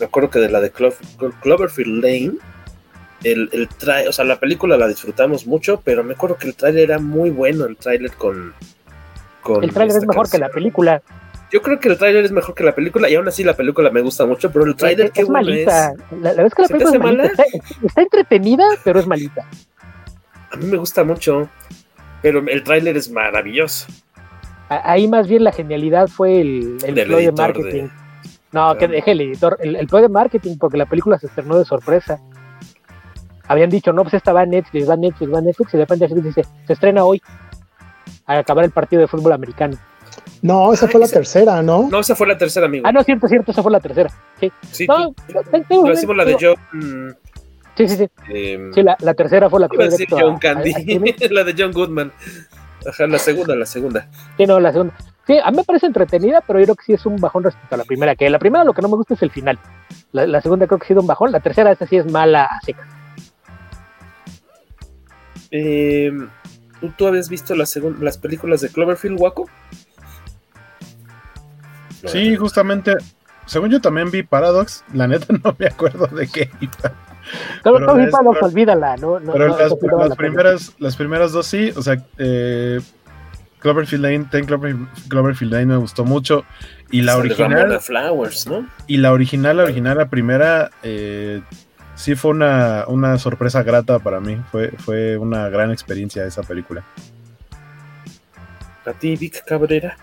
me 0.00 0.06
acuerdo 0.06 0.28
que 0.28 0.40
de 0.40 0.48
la 0.48 0.60
de 0.60 0.72
Clo 0.72 0.92
Cloverfield 1.40 2.02
Lane, 2.02 2.32
el, 3.22 3.48
el 3.52 3.68
trailer, 3.68 4.08
o 4.08 4.12
sea, 4.12 4.24
la 4.24 4.40
película 4.40 4.76
la 4.76 4.88
disfrutamos 4.88 5.46
mucho, 5.46 5.80
pero 5.84 6.02
me 6.02 6.14
acuerdo 6.14 6.36
que 6.36 6.48
el 6.48 6.56
tráiler 6.56 6.90
era 6.90 6.98
muy 6.98 7.30
bueno, 7.30 7.66
el 7.66 7.76
tráiler 7.76 8.10
con, 8.14 8.52
con... 9.40 9.62
El 9.62 9.72
tráiler 9.72 9.98
es 9.98 10.02
mejor 10.04 10.24
canción. 10.24 10.40
que 10.40 10.48
la 10.48 10.52
película. 10.52 11.02
Yo 11.52 11.60
creo 11.60 11.78
que 11.78 11.90
el 11.90 11.98
tráiler 11.98 12.24
es 12.24 12.32
mejor 12.32 12.54
que 12.54 12.64
la 12.64 12.74
película 12.74 13.10
y 13.10 13.14
aún 13.14 13.28
así 13.28 13.44
la 13.44 13.54
película 13.54 13.90
me 13.90 14.00
gusta 14.00 14.24
mucho, 14.24 14.50
pero 14.50 14.64
el 14.64 14.74
tráiler 14.74 15.12
es, 15.14 15.24
es 15.24 15.28
malita. 15.28 15.92
Es. 15.92 16.18
La, 16.18 16.32
la, 16.32 16.46
es 16.46 16.54
que 16.54 16.62
la 16.62 16.68
película 16.68 16.96
es 16.96 17.02
malita. 17.02 17.24
Está, 17.26 17.44
está, 17.84 18.02
entretenida, 18.02 18.64
pero 18.82 19.00
es 19.00 19.06
malita. 19.06 19.46
A 20.50 20.56
mí 20.56 20.64
me 20.64 20.78
gusta 20.78 21.04
mucho, 21.04 21.50
pero 22.22 22.38
el 22.38 22.62
tráiler 22.64 22.96
es 22.96 23.10
maravilloso. 23.10 23.86
Ahí 24.70 25.06
más 25.06 25.28
bien 25.28 25.44
la 25.44 25.52
genialidad 25.52 26.08
fue 26.08 26.40
el, 26.40 26.78
el 26.86 27.04
ploy 27.04 27.26
de 27.26 27.32
marketing. 27.32 27.82
De... 27.82 27.90
No, 28.52 28.74
que 28.78 28.88
deje 28.88 29.10
el 29.12 29.20
editor, 29.20 29.58
el, 29.60 29.76
el 29.76 29.86
ploy 29.86 30.00
de 30.00 30.08
marketing, 30.08 30.56
porque 30.56 30.78
la 30.78 30.86
película 30.86 31.18
se 31.18 31.26
estrenó 31.26 31.58
de 31.58 31.66
sorpresa. 31.66 32.18
Habían 33.46 33.68
dicho, 33.68 33.92
no, 33.92 34.04
pues 34.04 34.14
esta 34.14 34.32
va 34.32 34.40
a 34.40 34.46
Netflix, 34.46 34.88
va 34.88 34.94
a 34.94 34.96
Netflix, 34.96 35.30
va 35.30 35.38
a 35.38 35.42
Netflix, 35.42 35.74
y 35.74 35.76
de 35.76 35.84
repente 35.84 36.22
dice, 36.22 36.46
se 36.66 36.72
estrena 36.72 37.04
hoy, 37.04 37.20
al 38.24 38.38
acabar 38.38 38.64
el 38.64 38.70
partido 38.70 39.02
de 39.02 39.08
fútbol 39.08 39.32
americano. 39.32 39.76
No, 40.42 40.72
esa 40.72 40.88
fue 40.88 41.00
la 41.00 41.08
tercera, 41.08 41.62
¿no? 41.62 41.88
No, 41.90 42.00
esa 42.00 42.16
fue 42.16 42.26
la 42.26 42.36
tercera, 42.36 42.66
amigo. 42.66 42.86
Ah, 42.86 42.92
no, 42.92 43.02
cierto, 43.04 43.28
cierto, 43.28 43.52
esa 43.52 43.62
fue 43.62 43.70
la 43.70 43.80
tercera. 43.80 44.10
Sí, 44.40 44.52
sí 44.70 44.86
no, 44.86 45.14
tú, 45.68 45.86
lo 45.86 46.14
la 46.14 46.24
de 46.24 46.36
John. 46.40 47.16
Sí, 47.76 47.88
sí, 47.88 47.96
sí. 47.96 48.08
Eh, 48.28 48.70
sí, 48.74 48.82
la, 48.82 48.96
la, 49.00 49.14
tercera 49.14 49.48
fue 49.48 49.60
la 49.60 49.68
que 49.68 50.06
John 50.10 50.38
Candy, 50.38 50.72
a, 50.72 51.26
a 51.26 51.28
la 51.30 51.44
de 51.44 51.54
John 51.56 51.72
Goodman. 51.72 52.12
Ajá, 52.86 53.06
la 53.06 53.18
segunda, 53.18 53.54
la 53.54 53.66
segunda. 53.66 54.08
Sí, 54.36 54.44
no, 54.44 54.60
la 54.60 54.72
segunda. 54.72 54.94
Sí, 55.26 55.38
a 55.42 55.50
mí 55.50 55.56
me 55.56 55.64
parece 55.64 55.86
entretenida, 55.86 56.42
pero 56.46 56.58
yo 56.58 56.66
creo 56.66 56.76
que 56.76 56.84
sí 56.84 56.92
es 56.92 57.06
un 57.06 57.16
bajón 57.16 57.44
respecto 57.44 57.74
a 57.74 57.78
la 57.78 57.84
primera. 57.84 58.16
Que 58.16 58.28
la 58.28 58.38
primera 58.38 58.64
lo 58.64 58.74
que 58.74 58.82
no 58.82 58.88
me 58.88 58.96
gusta 58.96 59.14
es 59.14 59.22
el 59.22 59.30
final. 59.30 59.58
La, 60.10 60.26
la 60.26 60.40
segunda 60.40 60.66
creo 60.66 60.78
que 60.78 60.84
ha 60.84 60.88
sido 60.88 61.00
un 61.00 61.06
bajón. 61.06 61.30
La 61.30 61.40
tercera, 61.40 61.70
esta 61.70 61.86
sí 61.86 61.96
es 61.96 62.10
mala 62.10 62.44
a 62.44 62.60
secas. 62.60 62.86
Eh, 65.52 66.10
¿tú, 66.96 67.06
habías 67.06 67.28
visto 67.28 67.54
las, 67.54 67.76
las 67.76 68.18
películas 68.18 68.62
de 68.62 68.70
Cloverfield, 68.70 69.20
Waco? 69.20 69.48
Sí, 72.06 72.36
justamente. 72.36 72.96
Según 73.46 73.70
yo 73.70 73.80
también 73.80 74.10
vi 74.10 74.22
Paradox, 74.22 74.84
la 74.92 75.06
neta 75.08 75.26
no 75.44 75.54
me 75.58 75.66
acuerdo 75.66 76.06
de 76.06 76.28
qué 76.28 76.50
iba. 76.60 76.92
Pero, 77.62 77.76
pero 77.76 77.98
es, 77.98 78.10
Paradox, 78.10 78.38
pero, 78.40 78.46
olvídala, 78.46 78.96
¿no? 78.96 79.20
no 79.20 79.32
pero 79.32 79.48
no, 79.48 79.58
las, 79.58 79.70
las, 79.70 80.08
las 80.08 80.16
primeras, 80.16 80.72
las 80.78 80.96
primeras 80.96 81.32
dos 81.32 81.46
sí, 81.46 81.72
o 81.76 81.82
sea, 81.82 82.04
eh, 82.18 82.80
Cloverfield 83.62 84.02
Lane, 84.02 84.26
Ten 84.30 84.44
Cloverfield, 84.44 84.88
Cloverfield 85.08 85.52
Lane 85.52 85.66
me 85.66 85.76
gustó 85.76 86.04
mucho. 86.04 86.44
Y 86.90 87.02
la 87.02 87.16
original. 87.16 87.80
Flowers, 87.80 88.46
¿no? 88.48 88.66
Y 88.86 88.98
la 88.98 89.12
original, 89.12 89.56
la 89.56 89.62
original, 89.62 89.96
la 89.96 90.10
primera, 90.10 90.70
eh, 90.82 91.40
sí 91.94 92.16
fue 92.16 92.32
una, 92.32 92.84
una 92.88 93.18
sorpresa 93.18 93.62
grata 93.62 94.00
para 94.00 94.20
mí. 94.20 94.36
Fue, 94.50 94.72
fue 94.78 95.16
una 95.16 95.48
gran 95.48 95.70
experiencia 95.70 96.26
esa 96.26 96.42
película. 96.42 96.82
¿A 98.84 98.92
ti, 98.92 99.16
Vic 99.16 99.44
Cabrera? 99.46 99.96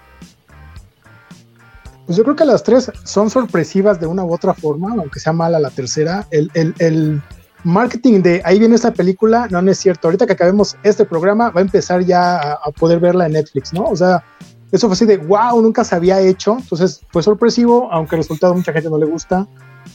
Pues 2.10 2.17
yo 2.17 2.24
creo 2.24 2.36
que 2.36 2.45
las 2.45 2.63
tres 2.63 2.91
son 3.04 3.30
sorpresivas 3.30 4.00
de 4.00 4.08
una 4.08 4.24
u 4.24 4.34
otra 4.34 4.56
forma, 4.56 4.95
aunque 4.98 5.19
sea 5.19 5.32
mala 5.32 5.60
la 5.60 5.69
tercera. 5.69 6.26
El, 6.32 6.50
el, 6.56 6.74
el 6.80 7.22
marketing 7.63 8.24
de 8.24 8.41
ahí 8.45 8.58
viene 8.58 8.74
esta 8.74 8.91
película, 8.91 9.48
no, 9.52 9.62
no 9.62 9.69
es 9.69 9.78
cierto. 9.78 10.08
Ahorita 10.08 10.26
que 10.26 10.34
acabemos 10.34 10.76
este 10.82 11.06
programa, 11.06 11.52
va 11.52 11.62
a 11.62 11.63
empezar 11.63 12.04
ya 12.04 12.38
a, 12.39 12.54
a, 12.54 12.72
poder 12.72 13.00
verla 13.00 13.28
en 13.28 13.34
Netflix, 13.34 13.74
¿no? 13.74 13.84
O 13.84 13.95
sea, 13.95 14.24
eso 14.72 14.88
fue 14.88 14.93
así 14.95 15.06
de 15.06 15.17
wow, 15.17 15.62
nunca 15.62 15.84
se 15.84 15.93
había 15.93 16.19
hecho. 16.19 16.58
Entonces 16.60 17.00
fue 17.12 17.22
sorpresivo, 17.22 17.88
aunque 17.91 18.15
el 18.15 18.24
resultado 18.24 18.54
a 18.54 18.56
mucha 18.56 18.74
gente 18.74 18.89
no 18.89 18.98
le 18.98 19.06
gusta 19.06 19.48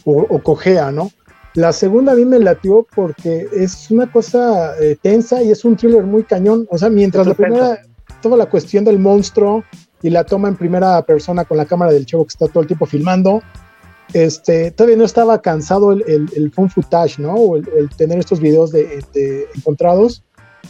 o, 0.05 0.21
o 0.23 0.41
cojea, 0.41 0.93
¿no? 0.93 1.11
La 1.55 1.73
segunda 1.73 2.13
a 2.13 2.15
mí 2.15 2.25
me 2.25 2.39
latió 2.39 2.87
porque 2.95 3.49
es 3.53 3.91
una 3.91 4.13
cosa 4.13 4.79
eh, 4.81 4.97
tensa 5.03 5.43
y 5.43 5.51
es 5.51 5.65
un 5.65 5.75
thriller 5.75 6.05
muy 6.05 6.23
cañón. 6.23 6.69
O 6.71 6.79
sea, 6.79 6.91
mientras 6.91 7.27
la 7.27 7.35
primera, 7.35 7.83
toda 8.23 8.37
la 8.37 8.47
cuestión 8.47 8.85
del 8.85 9.01
monstruo 9.01 9.65
y 10.05 10.11
la 10.11 10.23
toma 10.23 10.49
en 10.49 10.57
primera 10.57 11.01
persona 11.01 11.47
con 11.47 11.57
la 11.57 11.65
cámara 11.65 11.91
del 11.91 12.05
chavo 12.05 12.27
que 12.27 12.29
está 12.29 12.47
todo 12.47 12.61
el 12.61 12.67
tiempo 12.67 12.85
filmando, 12.85 13.41
este, 14.13 14.71
todavía 14.71 14.99
no 14.99 15.05
estaba 15.05 15.41
cansado 15.41 15.93
el, 15.93 16.05
el, 16.07 16.29
el 16.37 16.53
phone 16.53 16.69
footage, 16.69 17.19
¿no? 17.19 17.33
O 17.33 17.57
el, 17.57 17.67
el, 17.75 17.89
tener 17.89 18.19
estos 18.19 18.39
videos 18.39 18.71
de, 18.71 19.03
de, 19.15 19.49
encontrados. 19.57 20.23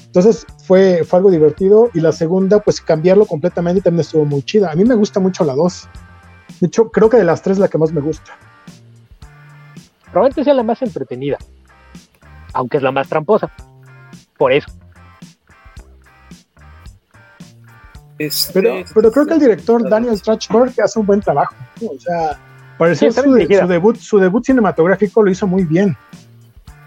Entonces 0.06 0.46
fue, 0.64 1.02
fue 1.02 1.16
algo 1.16 1.32
divertido. 1.32 1.90
Y 1.94 2.00
la 2.00 2.12
segunda, 2.12 2.60
pues 2.60 2.80
cambiarlo 2.80 3.26
completamente 3.26 3.82
también 3.82 4.02
estuvo 4.02 4.24
muy 4.24 4.40
chida. 4.44 4.70
A 4.70 4.76
mí 4.76 4.84
me 4.84 4.94
gusta 4.94 5.18
mucho 5.18 5.42
la 5.44 5.56
2. 5.56 5.88
De 6.60 6.68
hecho, 6.68 6.92
creo 6.92 7.10
que 7.10 7.16
de 7.16 7.24
las 7.24 7.42
tres 7.42 7.58
la 7.58 7.66
que 7.66 7.76
más 7.76 7.90
me 7.90 8.00
gusta. 8.00 8.38
Probablemente 10.12 10.44
sea 10.44 10.54
la 10.54 10.62
más 10.62 10.80
entretenida. 10.80 11.38
Aunque 12.52 12.76
es 12.76 12.84
la 12.84 12.92
más 12.92 13.08
tramposa. 13.08 13.50
Por 14.38 14.52
eso. 14.52 14.68
Este, 18.18 18.52
pero, 18.52 18.84
pero 18.94 19.10
creo 19.10 19.26
que 19.26 19.34
el 19.34 19.40
director 19.40 19.88
Daniel 19.88 20.16
Strachberg 20.16 20.72
hace 20.82 20.98
un 20.98 21.06
buen 21.06 21.20
trabajo. 21.20 21.54
O 21.82 21.98
sea, 21.98 22.38
pareció 22.78 23.10
sí, 23.10 23.20
su, 23.20 23.22
su, 23.22 23.66
debut, 23.66 23.96
su 23.96 24.18
debut 24.18 24.44
cinematográfico 24.44 25.22
lo 25.22 25.30
hizo 25.30 25.46
muy 25.46 25.64
bien. 25.64 25.96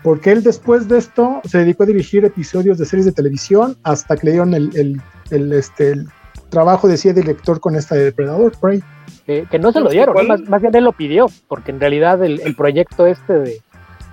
Porque 0.04 0.32
él 0.32 0.44
después 0.44 0.88
de 0.88 1.00
esto 1.00 1.42
se 1.44 1.60
dedicó 1.60 1.84
a 1.84 1.86
dirigir 1.88 2.24
episodios 2.24 2.78
de 2.78 2.86
series 2.86 3.06
de 3.06 3.12
televisión 3.12 3.78
hasta 3.84 4.16
que 4.16 4.28
le 4.28 4.32
dieron 4.34 4.54
el, 4.54 4.70
el, 4.78 5.02
el 5.32 5.52
este, 5.52 5.92
el 5.92 6.08
trabajo 6.50 6.88
de 6.88 7.13
director 7.13 7.60
con 7.60 7.76
esta 7.76 7.96
de 7.96 8.06
Depredador, 8.06 8.58
Prey. 8.60 8.82
Eh, 9.28 9.46
que 9.52 9.60
no 9.60 9.72
se 9.72 9.82
lo 9.82 9.90
dieron, 9.90 10.16
¿no? 10.16 10.24
más, 10.24 10.42
más, 10.48 10.62
bien 10.62 10.74
él 10.76 10.86
lo 10.86 10.94
pidió, 10.94 11.28
porque 11.50 11.72
en 11.72 11.80
realidad 11.82 12.24
el, 12.24 12.40
el 12.42 12.56
proyecto 12.56 13.06
este 13.06 13.34
de, 13.34 13.62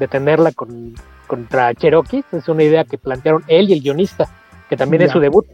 de 0.00 0.08
tenerla 0.08 0.50
con, 0.50 0.94
contra 1.28 1.72
Cherokee 1.74 2.24
es 2.32 2.48
una 2.48 2.64
idea 2.64 2.84
que 2.84 2.98
plantearon 2.98 3.44
él 3.46 3.70
y 3.70 3.74
el 3.74 3.80
guionista 3.80 4.28
que 4.68 4.76
también 4.76 5.00
yeah. 5.00 5.06
es 5.06 5.12
su 5.12 5.20
debut. 5.20 5.46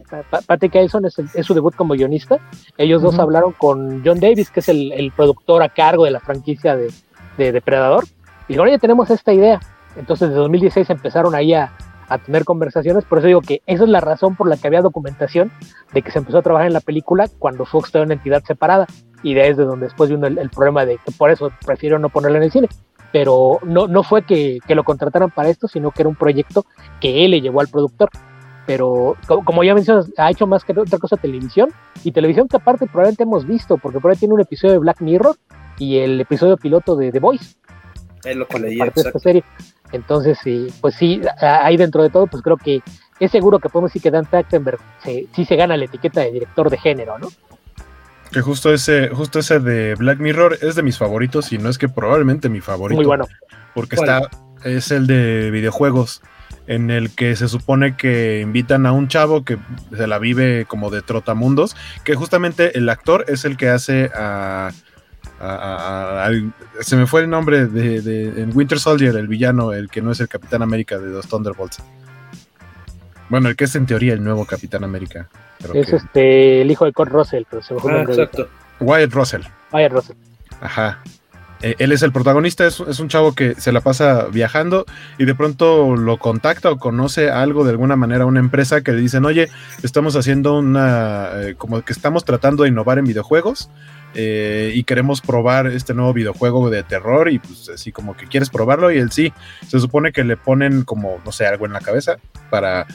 Patrick 0.45 0.75
Ellison 0.75 1.05
es, 1.05 1.17
es, 1.19 1.45
su 1.45 1.53
debut 1.53 1.75
como 1.75 1.93
guionista. 1.93 2.37
Ellos 2.77 3.01
uh 3.01 3.07
-huh. 3.07 3.11
dos 3.11 3.19
hablaron 3.19 3.53
con 3.53 4.01
John 4.05 4.19
Davis, 4.19 4.49
que 4.49 4.61
es 4.61 4.69
el, 4.69 4.91
el, 4.93 5.11
productor 5.11 5.63
a 5.63 5.69
cargo 5.69 6.05
de 6.05 6.11
la 6.11 6.19
franquicia 6.19 6.75
de, 6.75 6.91
de 7.37 7.51
Depredador. 7.51 8.05
Y 8.47 8.53
dijeron, 8.53 8.67
oye, 8.67 8.79
tenemos 8.79 9.09
esta 9.09 9.33
idea. 9.33 9.59
Entonces, 9.95 10.29
de 10.29 10.35
2016 10.35 10.89
empezaron 10.89 11.35
ahí 11.35 11.53
a, 11.53 11.73
a, 12.07 12.17
tener 12.17 12.45
conversaciones. 12.45 13.03
Por 13.03 13.17
eso 13.17 13.27
digo 13.27 13.41
que 13.41 13.61
esa 13.65 13.83
es 13.83 13.89
la 13.89 13.99
razón 13.99 14.35
por 14.35 14.47
la 14.47 14.55
que 14.57 14.67
había 14.67 14.81
documentación 14.81 15.51
de 15.93 16.01
que 16.01 16.11
se 16.11 16.19
empezó 16.19 16.37
a 16.37 16.41
trabajar 16.41 16.67
en 16.67 16.73
la 16.73 16.79
película 16.79 17.27
cuando 17.39 17.65
Fox 17.65 17.87
estaba 17.87 18.05
una 18.05 18.13
entidad 18.13 18.43
separada. 18.43 18.87
Y 19.23 19.33
de 19.33 19.41
ahí 19.41 19.49
es 19.51 19.57
de 19.57 19.65
donde 19.65 19.87
después 19.87 20.09
vino 20.09 20.25
el, 20.25 20.37
el 20.37 20.49
problema 20.49 20.85
de 20.85 20.97
que 20.97 21.11
por 21.11 21.29
eso 21.31 21.51
prefirieron 21.65 22.01
no 22.01 22.09
ponerla 22.09 22.37
en 22.37 22.43
el 22.45 22.51
cine 22.51 22.69
pero 23.11 23.59
no, 23.63 23.87
no 23.87 24.03
fue 24.03 24.21
que, 24.21 24.59
que, 24.65 24.73
lo 24.73 24.85
contrataran 24.85 25.31
para 25.31 25.49
esto, 25.49 25.67
sino 25.67 25.91
que 25.91 26.01
era 26.01 26.07
un 26.07 26.15
proyecto 26.15 26.65
que 27.01 27.25
él 27.25 27.31
le 27.31 27.41
llevó 27.41 27.59
al 27.59 27.67
productor 27.67 28.09
pero 28.65 29.17
como 29.45 29.63
ya 29.63 29.73
mencionas, 29.73 30.11
ha 30.17 30.29
hecho 30.29 30.47
más 30.47 30.63
que 30.63 30.77
otra 30.79 30.99
cosa 30.99 31.17
televisión, 31.17 31.69
y 32.03 32.11
televisión 32.11 32.47
que 32.47 32.57
aparte 32.57 32.85
probablemente 32.85 33.23
hemos 33.23 33.45
visto, 33.45 33.77
porque 33.77 33.99
por 33.99 34.11
ahí 34.11 34.17
tiene 34.17 34.33
un 34.33 34.41
episodio 34.41 34.73
de 34.73 34.79
Black 34.79 35.01
Mirror 35.01 35.35
y 35.77 35.97
el 35.97 36.21
episodio 36.21 36.57
piloto 36.57 36.95
de 36.95 37.11
The 37.11 37.19
Voice. 37.19 37.55
Es 38.23 38.35
lo 38.35 38.47
que 38.47 38.59
leí, 38.59 38.77
parte 38.77 39.01
de 39.01 39.07
esta 39.09 39.19
serie. 39.19 39.43
Entonces, 39.91 40.37
sí, 40.43 40.67
pues 40.79 40.95
sí, 40.95 41.21
ahí 41.39 41.75
dentro 41.75 42.03
de 42.03 42.09
todo, 42.09 42.27
pues 42.27 42.43
creo 42.43 42.57
que 42.57 42.81
es 43.19 43.31
seguro 43.31 43.59
que 43.59 43.69
podemos 43.69 43.89
decir 43.89 44.01
que 44.01 44.11
Dan 44.11 44.25
Trachtenberg 44.25 44.79
sí, 45.03 45.27
sí 45.33 45.45
se 45.45 45.55
gana 45.55 45.75
la 45.75 45.85
etiqueta 45.85 46.21
de 46.21 46.31
director 46.31 46.69
de 46.69 46.77
género, 46.77 47.17
¿no? 47.19 47.27
Que 48.31 48.41
justo 48.41 48.73
ese, 48.73 49.09
justo 49.09 49.39
ese 49.39 49.59
de 49.59 49.95
Black 49.95 50.19
Mirror 50.19 50.57
es 50.61 50.75
de 50.75 50.83
mis 50.83 50.97
favoritos, 50.97 51.51
y 51.51 51.57
no 51.57 51.69
es 51.69 51.77
que 51.77 51.89
probablemente 51.89 52.47
mi 52.47 52.61
favorito. 52.61 52.95
Muy 52.95 53.05
bueno. 53.05 53.27
Porque 53.73 53.95
está, 53.95 54.29
es 54.63 54.91
el 54.91 55.07
de 55.07 55.51
videojuegos 55.51 56.21
en 56.67 56.91
el 56.91 57.11
que 57.11 57.35
se 57.35 57.47
supone 57.47 57.95
que 57.95 58.41
invitan 58.41 58.85
a 58.85 58.91
un 58.91 59.07
chavo 59.07 59.43
que 59.43 59.57
se 59.95 60.07
la 60.07 60.19
vive 60.19 60.65
como 60.65 60.89
de 60.89 61.01
trotamundos, 61.01 61.75
que 62.03 62.15
justamente 62.15 62.77
el 62.77 62.89
actor 62.89 63.25
es 63.27 63.45
el 63.45 63.57
que 63.57 63.69
hace 63.69 64.09
a... 64.15 64.71
a, 65.39 65.45
a, 65.45 66.27
a 66.27 66.31
se 66.81 66.95
me 66.95 67.05
fue 67.07 67.21
el 67.21 67.29
nombre 67.29 67.67
de, 67.67 68.01
de, 68.01 68.41
en 68.41 68.55
Winter 68.55 68.79
Soldier, 68.79 69.15
el 69.15 69.27
villano, 69.27 69.73
el 69.73 69.89
que 69.89 70.01
no 70.01 70.11
es 70.11 70.19
el 70.19 70.27
Capitán 70.27 70.61
América 70.61 70.97
de 70.97 71.09
los 71.09 71.27
Thunderbolts. 71.27 71.79
Bueno, 73.29 73.49
el 73.49 73.55
que 73.55 73.63
es 73.63 73.75
en 73.75 73.85
teoría 73.85 74.13
el 74.13 74.23
nuevo 74.23 74.45
Capitán 74.45 74.83
América. 74.83 75.29
es 75.73 75.87
que... 75.89 75.95
este 75.95 76.61
el 76.61 76.71
hijo 76.71 76.85
de 76.85 76.93
Kurt 76.93 77.11
Russell, 77.11 77.43
pero 77.49 77.61
se 77.61 77.73
me 77.73 77.79
fue 77.79 77.93
ah, 77.93 78.03
exacto. 78.03 78.49
Wyatt 78.79 79.13
Russell. 79.13 79.41
Wyatt 79.71 79.91
Russell. 79.91 80.15
Ajá 80.59 81.01
eh, 81.61 81.75
él 81.77 81.91
es 81.91 82.01
el 82.01 82.11
protagonista, 82.11 82.65
es, 82.65 82.79
un 82.79 83.07
chavo 83.07 83.33
que 83.33 83.55
se 83.55 83.71
la 83.71 83.81
pasa 83.81 84.25
viajando 84.31 84.85
y 85.17 85.25
de 85.25 85.35
pronto 85.35 85.95
lo 85.95 86.17
contacta 86.17 86.71
o 86.71 86.77
conoce 86.77 87.29
algo 87.29 87.63
de 87.63 87.71
alguna 87.71 87.95
manera 87.95 88.25
una 88.25 88.39
empresa 88.39 88.81
que 88.81 88.91
le 88.91 88.99
dicen, 88.99 89.25
oye, 89.25 89.49
estamos 89.83 90.15
haciendo 90.15 90.57
una, 90.57 91.29
eh, 91.35 91.55
como 91.57 91.81
que 91.81 91.93
estamos 91.93 92.25
tratando 92.25 92.63
de 92.63 92.69
innovar 92.69 92.97
en 92.97 93.05
videojuegos 93.05 93.69
eh, 94.15 94.71
y 94.73 94.83
queremos 94.83 95.21
probar 95.21 95.67
este 95.67 95.93
nuevo 95.93 96.13
videojuego 96.13 96.69
de 96.69 96.83
terror 96.83 97.29
y 97.29 97.37
pues 97.37 97.69
así 97.69 97.91
como 97.91 98.17
que 98.17 98.25
quieres 98.25 98.49
probarlo 98.49 98.91
y 98.91 98.97
él 98.97 99.11
sí, 99.11 99.31
se 99.67 99.79
supone 99.79 100.11
que 100.11 100.23
le 100.23 100.37
ponen 100.37 100.83
como, 100.83 101.21
no 101.23 101.31
sé, 101.31 101.45
algo 101.45 101.65
en 101.65 101.73
la 101.73 101.81
cabeza 101.81 102.17
para... 102.49 102.87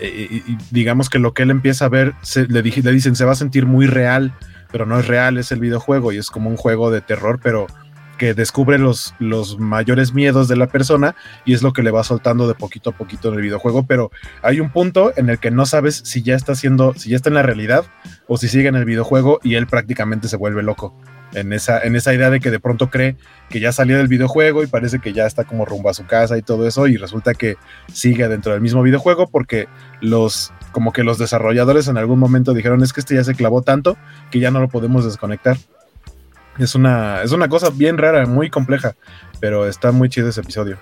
Y 0.00 0.56
digamos 0.72 1.08
que 1.08 1.20
lo 1.20 1.32
que 1.32 1.44
él 1.44 1.50
empieza 1.50 1.84
a 1.84 1.88
ver, 1.88 2.14
se, 2.22 2.46
le 2.46 2.62
dicen, 2.62 3.14
se 3.14 3.24
va 3.24 3.32
a 3.32 3.36
sentir 3.36 3.66
muy 3.66 3.86
real, 3.86 4.32
pero 4.72 4.84
no 4.84 4.98
es 4.98 5.06
real, 5.06 5.38
es 5.38 5.52
el 5.52 5.60
videojuego 5.60 6.10
y 6.12 6.16
es 6.16 6.30
como 6.30 6.50
un 6.50 6.56
juego 6.56 6.90
de 6.90 7.02
terror, 7.02 7.38
pero 7.40 7.68
que 8.22 8.34
descubre 8.34 8.78
los, 8.78 9.16
los 9.18 9.58
mayores 9.58 10.14
miedos 10.14 10.46
de 10.46 10.54
la 10.54 10.68
persona 10.68 11.16
y 11.44 11.54
es 11.54 11.62
lo 11.62 11.72
que 11.72 11.82
le 11.82 11.90
va 11.90 12.04
soltando 12.04 12.46
de 12.46 12.54
poquito 12.54 12.90
a 12.90 12.92
poquito 12.96 13.30
en 13.30 13.34
el 13.34 13.40
videojuego, 13.40 13.82
pero 13.82 14.12
hay 14.42 14.60
un 14.60 14.70
punto 14.70 15.12
en 15.16 15.28
el 15.28 15.40
que 15.40 15.50
no 15.50 15.66
sabes 15.66 16.02
si 16.04 16.22
ya 16.22 16.36
está 16.36 16.52
haciendo, 16.52 16.94
si 16.94 17.10
ya 17.10 17.16
está 17.16 17.30
en 17.30 17.34
la 17.34 17.42
realidad 17.42 17.84
o 18.28 18.36
si 18.36 18.46
sigue 18.46 18.68
en 18.68 18.76
el 18.76 18.84
videojuego 18.84 19.40
y 19.42 19.56
él 19.56 19.66
prácticamente 19.66 20.28
se 20.28 20.36
vuelve 20.36 20.62
loco 20.62 20.94
en 21.34 21.52
esa, 21.52 21.80
en 21.80 21.96
esa 21.96 22.14
idea 22.14 22.30
de 22.30 22.38
que 22.38 22.52
de 22.52 22.60
pronto 22.60 22.90
cree 22.90 23.16
que 23.50 23.58
ya 23.58 23.72
salió 23.72 23.98
del 23.98 24.06
videojuego 24.06 24.62
y 24.62 24.68
parece 24.68 25.00
que 25.00 25.12
ya 25.12 25.26
está 25.26 25.42
como 25.42 25.64
rumbo 25.64 25.90
a 25.90 25.94
su 25.94 26.06
casa 26.06 26.38
y 26.38 26.42
todo 26.42 26.68
eso, 26.68 26.86
y 26.86 26.98
resulta 26.98 27.34
que 27.34 27.56
sigue 27.92 28.28
dentro 28.28 28.52
del 28.52 28.60
mismo 28.60 28.84
videojuego 28.84 29.30
porque 29.30 29.66
los, 30.00 30.52
como 30.70 30.92
que 30.92 31.02
los 31.02 31.18
desarrolladores 31.18 31.88
en 31.88 31.98
algún 31.98 32.20
momento 32.20 32.54
dijeron 32.54 32.84
es 32.84 32.92
que 32.92 33.00
este 33.00 33.16
ya 33.16 33.24
se 33.24 33.34
clavó 33.34 33.62
tanto 33.62 33.96
que 34.30 34.38
ya 34.38 34.52
no 34.52 34.60
lo 34.60 34.68
podemos 34.68 35.04
desconectar. 35.04 35.56
Es 36.58 36.74
una, 36.74 37.22
es 37.22 37.32
una 37.32 37.48
cosa 37.48 37.70
bien 37.70 37.98
rara, 37.98 38.26
muy 38.26 38.50
compleja, 38.50 38.94
pero 39.40 39.66
está 39.66 39.92
muy 39.92 40.08
chido 40.08 40.28
ese 40.28 40.40
episodio. 40.40 40.78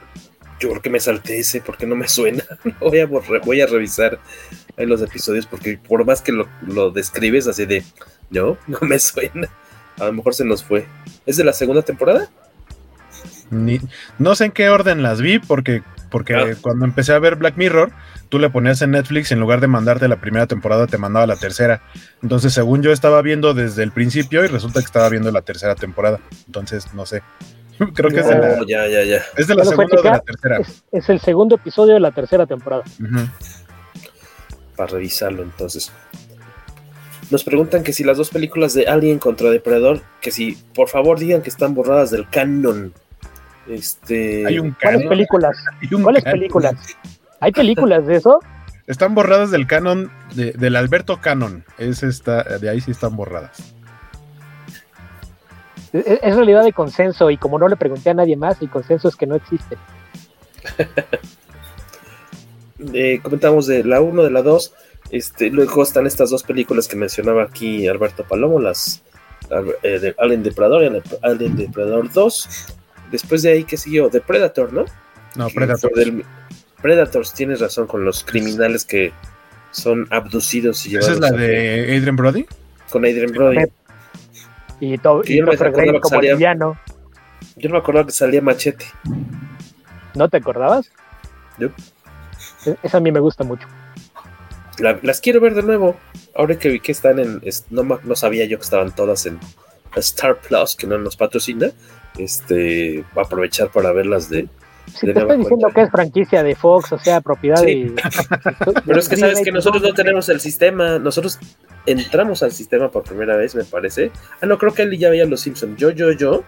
Yo 0.58 0.68
creo 0.70 0.82
que 0.82 0.90
me 0.90 1.00
salté 1.00 1.38
ese 1.38 1.60
porque 1.60 1.86
no 1.86 1.96
me 1.96 2.08
suena. 2.08 2.44
voy, 2.80 3.00
a 3.00 3.06
voy 3.06 3.60
a 3.60 3.66
revisar 3.66 4.18
los 4.76 5.02
episodios 5.02 5.46
porque 5.46 5.78
por 5.78 6.04
más 6.04 6.22
que 6.22 6.32
lo, 6.32 6.48
lo 6.66 6.90
describes 6.90 7.46
así 7.46 7.66
de, 7.66 7.84
no, 8.30 8.58
no 8.66 8.78
me 8.82 8.98
suena. 8.98 9.48
A 9.98 10.06
lo 10.06 10.12
mejor 10.14 10.34
se 10.34 10.44
nos 10.44 10.64
fue. 10.64 10.86
¿Es 11.26 11.36
de 11.36 11.44
la 11.44 11.52
segunda 11.52 11.82
temporada? 11.82 12.28
Ni, 13.50 13.80
no 14.18 14.34
sé 14.34 14.46
en 14.46 14.52
qué 14.52 14.68
orden 14.68 15.02
las 15.02 15.20
vi, 15.20 15.38
porque, 15.38 15.82
porque 16.10 16.56
cuando 16.60 16.84
empecé 16.84 17.12
a 17.12 17.18
ver 17.18 17.36
Black 17.36 17.56
Mirror, 17.56 17.92
tú 18.28 18.38
le 18.38 18.50
ponías 18.50 18.82
en 18.82 18.90
Netflix 18.92 19.30
y 19.30 19.34
en 19.34 19.40
lugar 19.40 19.60
de 19.60 19.68
mandarte 19.68 20.08
la 20.08 20.20
primera 20.20 20.46
temporada, 20.46 20.86
te 20.86 20.98
mandaba 20.98 21.26
la 21.26 21.36
tercera. 21.36 21.82
Entonces, 22.22 22.52
según 22.52 22.82
yo 22.82 22.92
estaba 22.92 23.22
viendo 23.22 23.54
desde 23.54 23.82
el 23.82 23.92
principio 23.92 24.44
y 24.44 24.48
resulta 24.48 24.80
que 24.80 24.86
estaba 24.86 25.08
viendo 25.08 25.30
la 25.30 25.42
tercera 25.42 25.74
temporada. 25.74 26.20
Entonces, 26.46 26.92
no 26.94 27.06
sé. 27.06 27.22
Creo 27.94 28.10
que 28.10 28.20
es 28.20 28.28
de 28.28 28.38
la, 28.38 28.58
ya, 28.66 28.86
ya, 28.86 29.04
ya. 29.04 29.22
Es 29.36 29.46
de 29.46 29.54
la 29.54 29.64
segunda 29.64 29.96
o 29.98 30.02
de 30.02 30.10
la 30.10 30.20
tercera. 30.20 30.58
Es, 30.58 30.84
es, 30.92 31.08
el 31.08 31.20
segundo 31.20 31.54
episodio 31.54 31.94
de 31.94 32.00
la 32.00 32.10
tercera 32.10 32.46
temporada. 32.46 32.82
Uh 33.00 33.04
-huh. 33.04 33.30
Para 34.76 34.92
revisarlo, 34.92 35.42
entonces. 35.42 35.92
Nos 37.30 37.44
preguntan 37.44 37.84
que 37.84 37.92
si 37.92 38.02
las 38.02 38.16
dos 38.16 38.30
películas 38.30 38.74
de 38.74 38.86
Alien 38.88 39.20
contra 39.20 39.50
Depredador, 39.50 40.00
que 40.20 40.32
si 40.32 40.58
por 40.74 40.88
favor 40.88 41.18
digan 41.18 41.42
que 41.42 41.48
están 41.48 41.74
borradas 41.74 42.10
del 42.10 42.28
canon. 42.28 42.92
Este. 43.68 44.46
Hay 44.46 44.58
un 44.58 44.76
¿Cuáles 44.80 45.06
películas? 45.06 45.56
un 45.92 46.02
¿Cuáles 46.02 46.24
canon. 46.24 46.38
películas? 46.38 46.74
¿Hay 47.40 47.52
películas 47.52 48.06
de 48.06 48.16
eso? 48.16 48.40
Están 48.86 49.14
borradas 49.14 49.50
del 49.50 49.66
canon, 49.66 50.10
de, 50.34 50.52
del 50.52 50.76
Alberto 50.76 51.20
Canon. 51.20 51.64
Es 51.78 52.02
esta, 52.02 52.42
de 52.42 52.68
ahí 52.68 52.80
sí 52.80 52.90
están 52.90 53.16
borradas. 53.16 53.74
Es, 55.92 56.04
es, 56.22 56.36
realidad 56.36 56.64
de 56.64 56.72
consenso 56.72 57.30
y 57.30 57.36
como 57.36 57.58
no 57.58 57.68
le 57.68 57.76
pregunté 57.76 58.10
a 58.10 58.14
nadie 58.14 58.36
más, 58.36 58.60
el 58.62 58.70
consenso 58.70 59.08
es 59.08 59.16
que 59.16 59.26
no 59.26 59.36
existe. 59.36 59.76
eh, 62.92 63.20
comentamos 63.22 63.66
de 63.66 63.84
la 63.84 64.00
1, 64.00 64.22
de 64.24 64.30
la 64.30 64.42
2. 64.42 64.74
Este, 65.10 65.50
luego 65.50 65.82
están 65.82 66.06
estas 66.06 66.30
dos 66.30 66.42
películas 66.42 66.86
que 66.86 66.96
mencionaba 66.96 67.42
aquí 67.42 67.88
Alberto 67.88 68.24
Palomo, 68.24 68.60
las 68.60 69.02
eh, 69.82 69.98
de 69.98 70.14
Alien 70.18 70.42
Depredador 70.42 70.84
y 70.84 71.02
Alien 71.22 71.56
Depredador 71.56 72.12
2. 72.12 72.48
Después 73.10 73.42
de 73.42 73.52
ahí, 73.52 73.64
¿qué 73.64 73.76
siguió? 73.76 74.08
De 74.08 74.20
Predator, 74.20 74.72
¿no? 74.72 74.84
No, 75.36 75.48
Predator. 75.48 75.92
Del, 75.94 76.24
Predators, 76.80 77.34
tienes 77.34 77.60
razón, 77.60 77.86
con 77.86 78.04
los 78.04 78.24
criminales 78.24 78.84
que 78.84 79.12
son 79.70 80.06
abducidos 80.10 80.84
y 80.86 80.90
llevados. 80.90 81.16
¿Esa 81.16 81.26
es 81.26 81.32
la 81.32 81.36
de 81.36 81.96
Adrian 81.96 82.16
Brody? 82.16 82.46
Con 82.90 83.04
Adrian 83.04 83.32
Brody. 83.32 83.64
Y 84.80 84.96
todo 84.98 85.22
y 85.24 85.36
yo, 85.36 85.44
no 85.44 85.52
como 85.52 86.08
salía, 86.08 86.34
villano. 86.34 86.78
yo 87.56 87.68
no 87.68 87.74
me 87.74 87.78
acordaba 87.80 88.06
que 88.06 88.12
salía 88.12 88.40
Machete. 88.40 88.86
¿No 90.14 90.28
te 90.28 90.38
acordabas? 90.38 90.90
Yo. 91.58 91.68
Esa 92.82 92.96
a 92.96 93.00
mí 93.00 93.12
me 93.12 93.20
gusta 93.20 93.44
mucho. 93.44 93.66
La, 94.78 94.98
las 95.02 95.20
quiero 95.20 95.40
ver 95.40 95.54
de 95.54 95.62
nuevo. 95.62 95.96
Ahora 96.34 96.58
que 96.58 96.70
vi 96.70 96.80
que 96.80 96.92
están 96.92 97.18
en. 97.18 97.42
No, 97.68 98.00
no 98.02 98.16
sabía 98.16 98.46
yo 98.46 98.56
que 98.56 98.64
estaban 98.64 98.94
todas 98.94 99.26
en 99.26 99.38
Star 99.96 100.40
Plus, 100.40 100.76
que 100.76 100.86
no 100.86 100.96
nos 100.96 101.16
patrocina. 101.16 101.72
Este. 102.18 103.04
Aprovechar 103.16 103.70
para 103.70 103.92
verlas 103.92 104.28
de. 104.28 104.48
Si 104.92 105.06
de 105.06 105.14
te 105.14 105.20
estoy 105.20 105.36
diciendo 105.36 105.58
cuenta. 105.60 105.74
que 105.74 105.86
es 105.86 105.90
franquicia 105.90 106.42
de 106.42 106.56
Fox, 106.56 106.92
o 106.92 106.98
sea, 106.98 107.20
propiedad 107.20 107.62
sí. 107.62 107.84
de. 107.84 107.94
Pero 108.86 108.98
es 108.98 109.08
que 109.08 109.16
sabes 109.16 109.40
que 109.42 109.52
nosotros 109.52 109.82
no 109.82 109.94
tenemos 109.94 110.28
el 110.28 110.40
sistema. 110.40 110.98
Nosotros 110.98 111.38
entramos 111.86 112.42
al 112.42 112.52
sistema 112.52 112.90
por 112.90 113.04
primera 113.04 113.36
vez, 113.36 113.54
me 113.54 113.64
parece. 113.64 114.10
Ah, 114.40 114.46
no, 114.46 114.58
creo 114.58 114.74
que 114.74 114.82
él 114.82 114.98
ya 114.98 115.10
veía 115.10 115.24
Los 115.26 115.42
Simpsons. 115.42 115.76
Yo, 115.76 115.90
yo, 115.90 116.12
yo, 116.12 116.44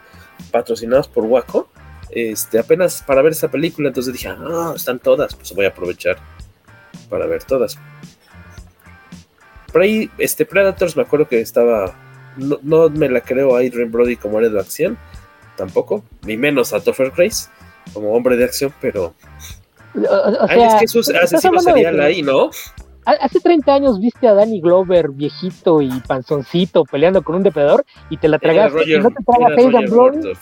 patrocinados 0.50 1.08
por 1.08 1.24
Waco. 1.24 1.68
Este, 2.10 2.58
apenas 2.58 3.02
para 3.02 3.22
ver 3.22 3.32
esa 3.32 3.48
película, 3.48 3.88
entonces 3.88 4.12
dije, 4.12 4.28
ah, 4.28 4.74
están 4.76 4.98
todas, 4.98 5.34
pues 5.34 5.54
voy 5.54 5.64
a 5.64 5.68
aprovechar 5.68 6.18
para 7.08 7.26
ver 7.26 7.42
todas. 7.44 7.78
Por 9.72 9.80
ahí, 9.80 10.10
este 10.18 10.44
Predators, 10.44 10.96
me 10.96 11.02
acuerdo 11.02 11.26
que 11.26 11.40
estaba. 11.40 11.94
No, 12.36 12.58
no 12.62 12.90
me 12.90 13.08
la 13.08 13.22
creo 13.22 13.56
a 13.56 13.60
Adrian 13.60 13.90
Brody 13.90 14.16
como 14.16 14.38
héroe 14.38 14.50
de 14.50 14.60
acción, 14.60 14.98
tampoco, 15.56 16.04
ni 16.24 16.36
menos 16.36 16.72
a 16.72 16.80
Topher 16.80 17.12
Grace 17.16 17.48
como 17.92 18.12
hombre 18.12 18.36
de 18.36 18.44
acción, 18.44 18.72
pero. 18.80 19.14
O, 19.94 20.00
o 20.00 20.46
Ay, 20.48 20.58
sea, 20.58 20.66
es 20.68 20.80
que 20.80 20.88
sus 20.88 21.08
asesinos 21.10 21.64
serían 21.64 22.00
ahí, 22.00 22.22
¿no? 22.22 22.50
Hace 23.04 23.40
30 23.40 23.74
años 23.74 24.00
viste 24.00 24.28
a 24.28 24.34
Danny 24.34 24.60
Glover 24.60 25.10
viejito 25.10 25.82
y 25.82 25.90
panzoncito 26.06 26.84
peleando 26.84 27.22
con 27.22 27.34
un 27.34 27.42
depredador 27.42 27.84
y 28.10 28.16
te 28.16 28.28
la 28.28 28.38
tragaste. 28.38 28.78
Roger, 28.78 29.00
y 29.00 29.02
no 29.02 29.10
te 29.10 29.24
tragas. 29.24 30.38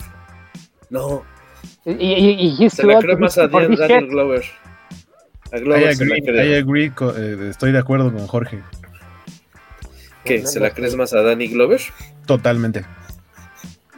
No. 0.91 1.23
Y, 1.85 1.91
y, 1.91 2.55
y, 2.59 2.65
y 2.65 2.69
se 2.69 2.85
la 2.85 2.99
creo 2.99 3.17
más 3.17 3.37
a 3.39 3.47
Dan, 3.47 3.75
Daniel 3.75 4.07
Glover. 4.07 4.45
A 5.51 5.57
Glover 5.57 5.81
I 5.81 5.85
agree, 5.85 6.21
se 6.21 6.31
la 6.31 6.45
I 6.45 6.53
agree 6.55 6.91
eh, 7.17 7.47
estoy 7.49 7.71
de 7.71 7.79
acuerdo 7.79 8.13
con 8.13 8.27
Jorge. 8.27 8.61
¿Qué? 10.23 10.45
¿Se 10.45 10.59
la 10.59 10.69
crees 10.69 10.95
más 10.95 11.13
a 11.13 11.23
Danny 11.23 11.47
Glover? 11.47 11.81
Totalmente. 12.27 12.85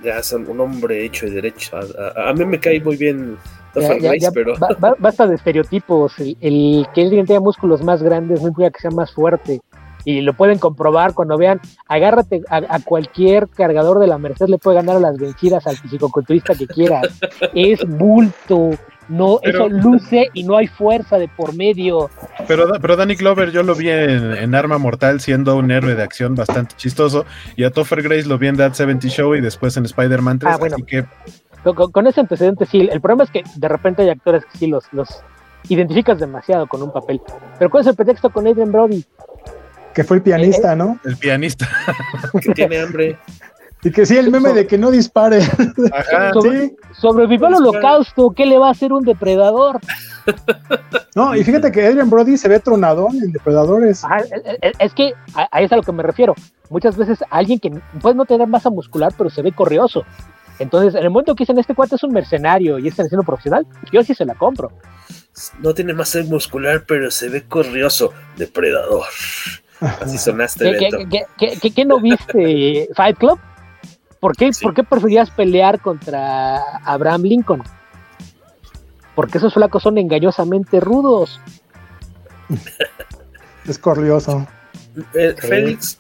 Ya 0.04 0.20
es 0.20 0.34
un 0.34 0.60
hombre 0.60 1.06
hecho 1.06 1.26
y 1.28 1.32
derecho. 1.32 1.78
A, 1.78 2.22
a, 2.22 2.30
a 2.30 2.34
mí 2.34 2.46
me 2.46 2.60
cae 2.60 2.80
muy 2.82 2.98
bien 2.98 3.38
ya, 3.76 3.98
ya, 3.98 4.16
ya, 4.16 4.32
pero... 4.32 4.56
ba, 4.58 4.96
basta 4.98 5.28
de 5.28 5.36
estereotipos. 5.36 6.20
El, 6.20 6.38
el 6.42 6.88
que 6.94 7.02
alguien 7.02 7.26
tenga 7.26 7.40
músculos 7.40 7.82
más 7.82 8.04
grandes 8.04 8.42
no 8.42 8.50
implica 8.50 8.72
que 8.72 8.80
sea 8.80 8.92
más 8.92 9.12
fuerte. 9.12 9.62
Y 10.06 10.22
lo 10.22 10.34
pueden 10.34 10.60
comprobar 10.60 11.14
cuando 11.14 11.38
vean, 11.38 11.62
agárrate 11.88 12.42
a, 12.50 12.58
a, 12.58 12.80
cualquier 12.82 13.48
cargador 13.48 14.00
de 14.00 14.08
la 14.08 14.18
Merced, 14.18 14.48
le 14.48 14.58
puede 14.58 14.76
ganar 14.76 14.98
a 14.98 15.00
las 15.00 15.18
vencidas 15.18 15.66
al 15.66 15.78
fisicoculturista 15.78 16.56
que 16.56 16.68
quieras. 16.68 17.08
es 17.56 17.80
bulto, 17.88 18.72
no, 19.10 19.40
pero, 19.44 19.68
eso 19.68 19.70
luce 19.70 20.30
y 20.34 20.44
no 20.44 20.58
hay 20.58 20.68
fuerza 20.68 21.18
de 21.18 21.28
por 21.28 21.56
medio. 21.56 22.10
Pero, 22.48 22.68
pero 22.82 22.96
Danny 22.96 23.16
Glover 23.16 23.52
yo 23.52 23.64
lo 23.64 23.76
vi 23.76 23.90
en, 23.90 24.34
en, 24.34 24.56
Arma 24.56 24.78
Mortal 24.78 25.22
siendo 25.22 25.56
un 25.56 25.72
héroe 25.72 25.96
de 25.96 26.04
acción 26.04 26.36
bastante 26.36 26.76
chistoso 26.76 27.26
y 27.56 27.64
a 27.64 27.72
Topher 27.72 28.02
Grace 28.02 28.28
lo 28.28 28.38
vi 28.38 28.48
en 28.48 28.58
That 28.58 28.74
70 28.74 29.08
Show 29.08 29.36
y 29.36 29.42
después 29.42 29.76
en 29.78 29.86
Spider-Man 29.86 30.40
3, 30.40 30.54
ah, 30.54 30.58
bueno. 30.58 30.76
así 30.76 30.84
que... 30.84 31.06
Con, 31.64 31.92
con, 31.92 32.08
ese 32.08 32.20
antecedente 32.20 32.66
sí, 32.66 32.90
el 32.92 33.00
problema 33.00 33.24
es 33.24 33.32
que 33.32 33.44
de 33.56 33.68
repente 33.70 34.02
hay 34.02 34.10
actores 34.10 34.44
que 34.46 34.58
sí 34.58 34.68
los, 34.68 34.92
los 34.92 35.24
identificas 35.70 36.20
demasiado 36.20 36.68
con 36.68 36.82
un 36.82 36.92
papel. 36.92 37.22
Pero 37.58 37.70
¿cuál 37.70 37.82
es 37.82 37.88
el 37.88 37.96
pretexto 37.96 38.30
con 38.30 38.48
Adrian 38.48 38.72
Brody? 38.72 39.06
Que 39.94 40.04
fue 40.04 40.18
el 40.18 40.24
pianista, 40.24 40.74
eh, 40.74 40.76
¿no? 40.76 41.00
El 41.06 41.18
pianista. 41.18 41.70
que 42.42 42.54
tiene 42.54 42.80
hambre. 42.80 43.18
Y 43.84 43.92
que 43.92 44.06
sí, 44.06 44.18
el 44.18 44.32
meme 44.32 44.54
de 44.54 44.66
que 44.66 44.78
no 44.78 44.92
dispare. 44.92 45.42
Ajá, 45.92 46.32
Sobre, 46.34 46.68
sí. 46.68 46.76
Sobrevivió 46.94 47.48
al 47.48 47.56
holocausto, 47.56 48.32
¿qué 48.32 48.46
le 48.46 48.58
va 48.58 48.70
a 48.70 48.72
hacer 48.72 48.94
un 48.94 49.04
depredador? 49.04 49.80
No, 51.16 51.36
y 51.36 51.44
fíjate 51.44 51.72
que 51.72 51.86
Adrian 51.86 52.10
Brody 52.10 52.38
se 52.38 52.48
ve 52.48 52.60
tronadón 52.60 53.16
en 53.18 53.32
depredadores. 53.32 54.04
Ajá, 54.04 54.24
es 54.80 54.94
que 54.94 55.14
a, 55.36 55.48
a 55.52 55.60
eso 55.60 55.66
es 55.66 55.72
a 55.74 55.76
lo 55.76 55.84
que 55.84 55.92
me 55.92 56.02
refiero. 56.02 56.34
Muchas 56.70 56.98
veces 56.98 57.24
alguien 57.30 57.60
que 57.60 57.70
puede 58.02 58.16
no 58.16 58.26
tener 58.26 58.48
masa 58.48 58.70
muscular, 58.72 59.14
pero 59.16 59.30
se 59.30 59.44
ve 59.44 59.52
corrioso. 59.52 60.06
Entonces, 60.60 60.96
en 60.96 61.04
el 61.04 61.10
momento 61.10 61.36
que 61.36 61.44
dicen 61.44 61.60
este 61.60 61.76
cuate 61.76 61.96
es 61.96 62.04
un 62.04 62.14
mercenario 62.14 62.80
y 62.80 62.88
es 62.88 63.00
haciendo 63.00 63.24
profesional, 63.24 63.68
yo 63.92 64.02
sí 64.04 64.16
se 64.16 64.26
la 64.26 64.34
compro. 64.36 64.72
No 65.60 65.74
tiene 65.74 65.94
masa 65.94 66.20
muscular, 66.24 66.84
pero 66.88 67.12
se 67.12 67.30
ve 67.30 67.44
corrioso. 67.44 68.14
Depredador. 68.38 69.06
Así 69.80 70.18
sonaste, 70.18 70.78
¿Qué, 70.78 70.90
¿qué, 71.10 71.26
qué, 71.38 71.58
qué, 71.60 71.72
qué 71.72 71.86
no 71.86 72.00
viste 72.00 72.88
Fight 72.96 73.18
Club? 73.18 73.40
¿Por 74.24 74.38
qué, 74.38 74.54
sí. 74.54 74.64
¿Por 74.64 74.74
qué 74.74 74.86
preferías 74.86 75.30
pelear 75.32 75.82
contra 75.82 76.78
Abraham 76.86 77.24
Lincoln? 77.24 77.62
Porque 79.16 79.38
esos 79.38 79.54
flacos 79.54 79.84
son 79.84 79.98
engañosamente 79.98 80.80
rudos. 80.80 81.42
es 83.68 83.78
corrioso. 83.78 84.48
Eh, 85.14 85.36
Félix 85.38 86.00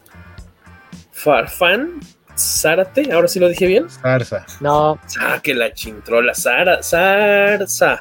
Farfán 1.11 1.99
Zárate, 2.37 3.11
ahora 3.11 3.27
sí 3.27 3.41
lo 3.41 3.49
dije 3.49 3.67
bien. 3.67 3.89
Zarza. 3.89 4.45
No. 4.61 4.97
Ah, 5.19 5.41
que 5.43 5.53
la 5.53 5.73
chintrola. 5.73 6.33
Zara, 6.33 6.81
zarza. 6.81 7.99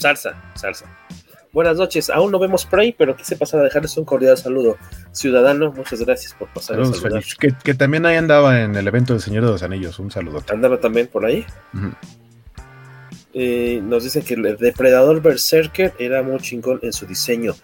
Zarza, 0.00 0.34
zarza. 0.56 0.86
Buenas 1.58 1.76
noches, 1.76 2.08
aún 2.08 2.30
no 2.30 2.38
vemos 2.38 2.64
Prey, 2.66 2.94
pero 2.96 3.16
quise 3.16 3.34
pasar 3.34 3.58
a 3.58 3.64
dejarles 3.64 3.96
un 3.96 4.04
cordial 4.04 4.38
saludo. 4.38 4.76
Ciudadano, 5.10 5.72
muchas 5.72 6.00
gracias 6.00 6.32
por 6.32 6.46
pasar 6.50 6.76
Saludos, 6.76 7.02
Félix. 7.02 7.34
Que, 7.34 7.52
que, 7.52 7.74
también 7.74 8.06
ahí 8.06 8.14
andaba 8.14 8.62
en 8.62 8.76
el 8.76 8.86
evento 8.86 9.12
del 9.12 9.20
Señor 9.20 9.44
de 9.44 9.50
los 9.50 9.64
Anillos, 9.64 9.98
un 9.98 10.08
saludo. 10.08 10.40
Andaba 10.52 10.78
también 10.78 11.08
por 11.08 11.26
ahí. 11.26 11.44
Uh 11.74 11.78
-huh. 11.78 11.94
eh, 13.34 13.80
nos 13.82 14.04
dicen 14.04 14.22
que 14.22 14.34
el 14.34 14.56
Depredador 14.56 15.20
Berserker 15.20 15.94
era 15.98 16.22
muy 16.22 16.38
chingón 16.38 16.78
en 16.82 16.92
su 16.92 17.06
diseño. 17.06 17.56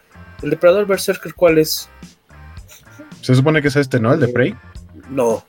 ¿El 0.43 0.51
Depredador 0.51 0.87
Berserker 0.89 1.33
cuál 1.33 1.59
es? 1.59 1.89
Se 3.21 3.33
supone 3.37 3.63
que 3.63 3.69
es 3.69 3.77
este, 3.77 4.01
¿no? 4.01 4.13
El 4.13 4.19
de 4.19 4.27
Prey. 4.27 4.57
No. 5.09 5.45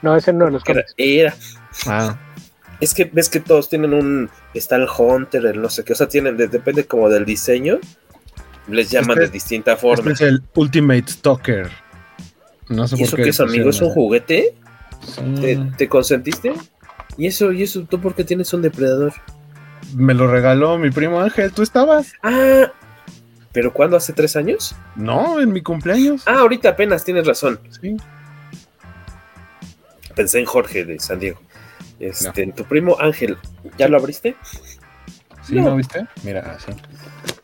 No, 0.00 0.14
ese 0.14 0.32
no 0.32 0.44
de 0.44 0.52
los 0.52 0.62
era, 0.68 0.84
era. 0.96 1.34
Ah. 1.88 2.16
Es 2.80 2.94
que 2.94 3.04
ves 3.04 3.28
que 3.28 3.40
todos 3.40 3.68
tienen 3.68 3.94
un. 3.94 4.30
Está 4.52 4.76
el 4.76 4.86
Hunter, 4.86 5.46
el 5.46 5.62
no 5.62 5.68
sé 5.68 5.84
qué. 5.84 5.92
O 5.92 5.96
sea, 5.96 6.08
tienen. 6.08 6.36
Depende 6.36 6.86
como 6.86 7.08
del 7.08 7.24
diseño. 7.24 7.78
Les 8.68 8.90
llaman 8.90 9.18
este, 9.18 9.20
de 9.20 9.28
distinta 9.28 9.76
forma. 9.76 10.12
Este 10.12 10.24
es 10.24 10.32
el 10.32 10.42
Ultimate 10.54 11.04
Stalker. 11.06 11.70
No 12.68 12.88
sé 12.88 12.96
¿Y 12.96 12.98
por 12.98 13.06
eso 13.08 13.16
qué. 13.16 13.22
qué 13.24 13.28
es, 13.30 13.40
amigo? 13.40 13.70
¿Es 13.70 13.80
un 13.80 13.90
juguete? 13.90 14.54
Sí. 15.06 15.34
¿Te, 15.40 15.56
¿Te, 15.76 15.88
consentiste? 15.88 16.54
¿Y 17.18 17.26
eso? 17.26 17.52
¿Y 17.52 17.62
eso? 17.62 17.84
¿Tú 17.84 18.00
por 18.00 18.14
qué 18.14 18.24
tienes 18.24 18.52
un 18.54 18.62
depredador? 18.62 19.12
Me 19.94 20.14
lo 20.14 20.26
regaló 20.26 20.78
mi 20.78 20.90
primo 20.90 21.20
Ángel. 21.20 21.52
¿Tú 21.52 21.62
estabas? 21.62 22.12
Ah. 22.22 22.72
¿Pero 23.52 23.72
cuándo? 23.72 23.96
¿Hace 23.96 24.12
tres 24.12 24.34
años? 24.34 24.74
No, 24.96 25.40
en 25.40 25.52
mi 25.52 25.62
cumpleaños. 25.62 26.22
Ah, 26.26 26.40
ahorita 26.40 26.70
apenas, 26.70 27.04
tienes 27.04 27.26
razón. 27.26 27.60
Sí. 27.80 27.96
Pensé 30.16 30.40
en 30.40 30.46
Jorge 30.46 30.84
de 30.84 30.98
San 30.98 31.20
Diego. 31.20 31.40
Este, 32.00 32.46
no. 32.46 32.54
tu 32.54 32.64
primo 32.64 32.96
Ángel, 33.00 33.38
¿ya 33.78 33.88
lo 33.88 33.96
abriste? 33.96 34.36
Sí, 35.42 35.56
¿no, 35.56 35.70
¿no 35.70 35.76
viste? 35.76 36.06
Mira, 36.22 36.56
así. 36.56 36.72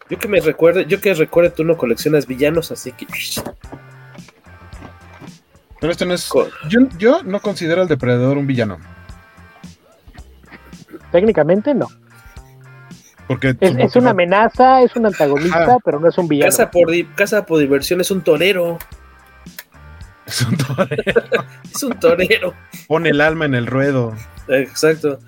Yo 0.09 0.19
que 0.19 0.27
me 0.27 0.41
recuerde, 0.41 0.87
yo 0.87 1.01
que 1.01 1.15
recuerde, 1.15 1.51
tú 1.51 1.65
no 1.65 1.77
coleccionas 1.77 2.27
villanos, 2.27 2.73
así 2.73 2.93
que. 2.93 3.07
Pero 5.81 5.93
esto 5.93 6.05
no 6.05 6.15
es. 6.15 6.29
Yo, 6.69 6.81
yo 6.99 7.23
no 7.23 7.41
considero 7.41 7.83
al 7.83 7.89
depredador 7.89 8.37
un 8.37 8.47
villano. 8.47 8.79
Técnicamente 11.13 11.75
no. 11.75 11.89
Porque 13.27 13.57
es, 13.61 13.77
es 13.79 13.97
una 13.97 14.11
amenaza, 14.11 14.83
es 14.83 14.97
un 14.97 15.07
antagonista, 15.07 15.63
Ajá. 15.63 15.79
pero 15.85 16.01
no 16.01 16.09
es 16.09 16.19
un 16.19 16.27
villano. 16.27 16.51
Casa 16.51 16.71
por, 16.71 16.89
casa 17.15 17.47
por 17.47 17.61
diversión 17.61 18.01
es 18.01 18.11
un 18.11 18.23
torero. 18.23 18.79
Es 20.27 20.43
un 20.43 20.57
torero. 20.57 21.23
es 21.73 21.83
un 21.85 21.93
torero. 22.01 22.55
Pone 22.89 23.11
el 23.11 23.21
alma 23.21 23.45
en 23.45 23.55
el 23.55 23.67
ruedo. 23.69 24.15
Exacto. 24.51 25.19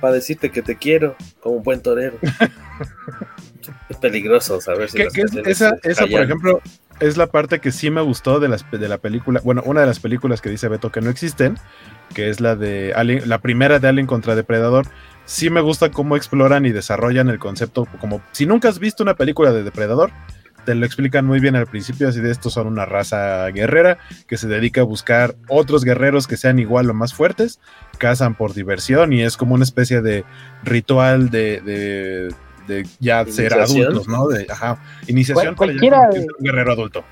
Para 0.00 0.14
decirte 0.14 0.50
que 0.50 0.62
te 0.62 0.76
quiero, 0.76 1.16
como 1.40 1.56
un 1.56 1.62
buen 1.62 1.82
torero. 1.82 2.18
es 3.88 3.96
peligroso 3.98 4.60
saber 4.60 4.88
si 4.90 4.98
¿Qué, 4.98 5.08
qué 5.12 5.22
es, 5.22 5.34
esa, 5.46 5.76
esa, 5.82 6.06
por 6.06 6.22
ejemplo, 6.22 6.62
es 7.00 7.16
la 7.16 7.26
parte 7.26 7.60
que 7.60 7.72
sí 7.72 7.90
me 7.90 8.00
gustó 8.00 8.40
de, 8.40 8.48
las, 8.48 8.64
de 8.70 8.88
la 8.88 8.98
película. 8.98 9.40
Bueno, 9.42 9.62
una 9.64 9.80
de 9.80 9.86
las 9.86 10.00
películas 10.00 10.40
que 10.40 10.50
dice 10.50 10.68
Beto 10.68 10.92
que 10.92 11.00
no 11.00 11.10
existen, 11.10 11.58
que 12.14 12.28
es 12.28 12.40
la 12.40 12.56
de 12.56 12.92
Alien, 12.94 13.28
la 13.28 13.38
primera 13.38 13.78
de 13.78 13.88
Alien 13.88 14.06
contra 14.06 14.34
Depredador. 14.34 14.86
Sí 15.24 15.48
me 15.48 15.60
gusta 15.60 15.90
cómo 15.90 16.16
exploran 16.16 16.66
y 16.66 16.70
desarrollan 16.70 17.28
el 17.28 17.38
concepto. 17.38 17.86
Como 18.00 18.20
si 18.32 18.46
nunca 18.46 18.68
has 18.68 18.78
visto 18.78 19.02
una 19.02 19.14
película 19.14 19.52
de 19.52 19.62
Depredador, 19.62 20.10
te 20.64 20.74
lo 20.74 20.86
explican 20.86 21.26
muy 21.26 21.40
bien 21.40 21.56
al 21.56 21.66
principio, 21.66 22.08
así 22.08 22.20
de 22.20 22.30
estos 22.30 22.52
son 22.52 22.66
una 22.66 22.84
raza 22.84 23.46
guerrera 23.48 23.98
que 24.26 24.36
se 24.36 24.48
dedica 24.48 24.82
a 24.82 24.84
buscar 24.84 25.34
otros 25.48 25.84
guerreros 25.84 26.26
que 26.26 26.36
sean 26.36 26.58
igual 26.58 26.88
o 26.90 26.94
más 26.94 27.14
fuertes, 27.14 27.60
cazan 27.98 28.34
por 28.34 28.54
diversión 28.54 29.12
y 29.12 29.22
es 29.22 29.36
como 29.36 29.54
una 29.54 29.64
especie 29.64 30.00
de 30.00 30.24
ritual 30.62 31.30
de, 31.30 31.60
de, 31.60 32.34
de 32.66 32.86
ya 32.98 33.24
ser 33.26 33.54
adultos, 33.54 34.08
¿no? 34.08 34.28
De, 34.28 34.46
ajá, 34.48 34.78
iniciación 35.06 35.54
Cual, 35.54 35.76
para 35.76 36.10
un 36.10 36.26
guerrero 36.38 36.72
adulto. 36.72 37.04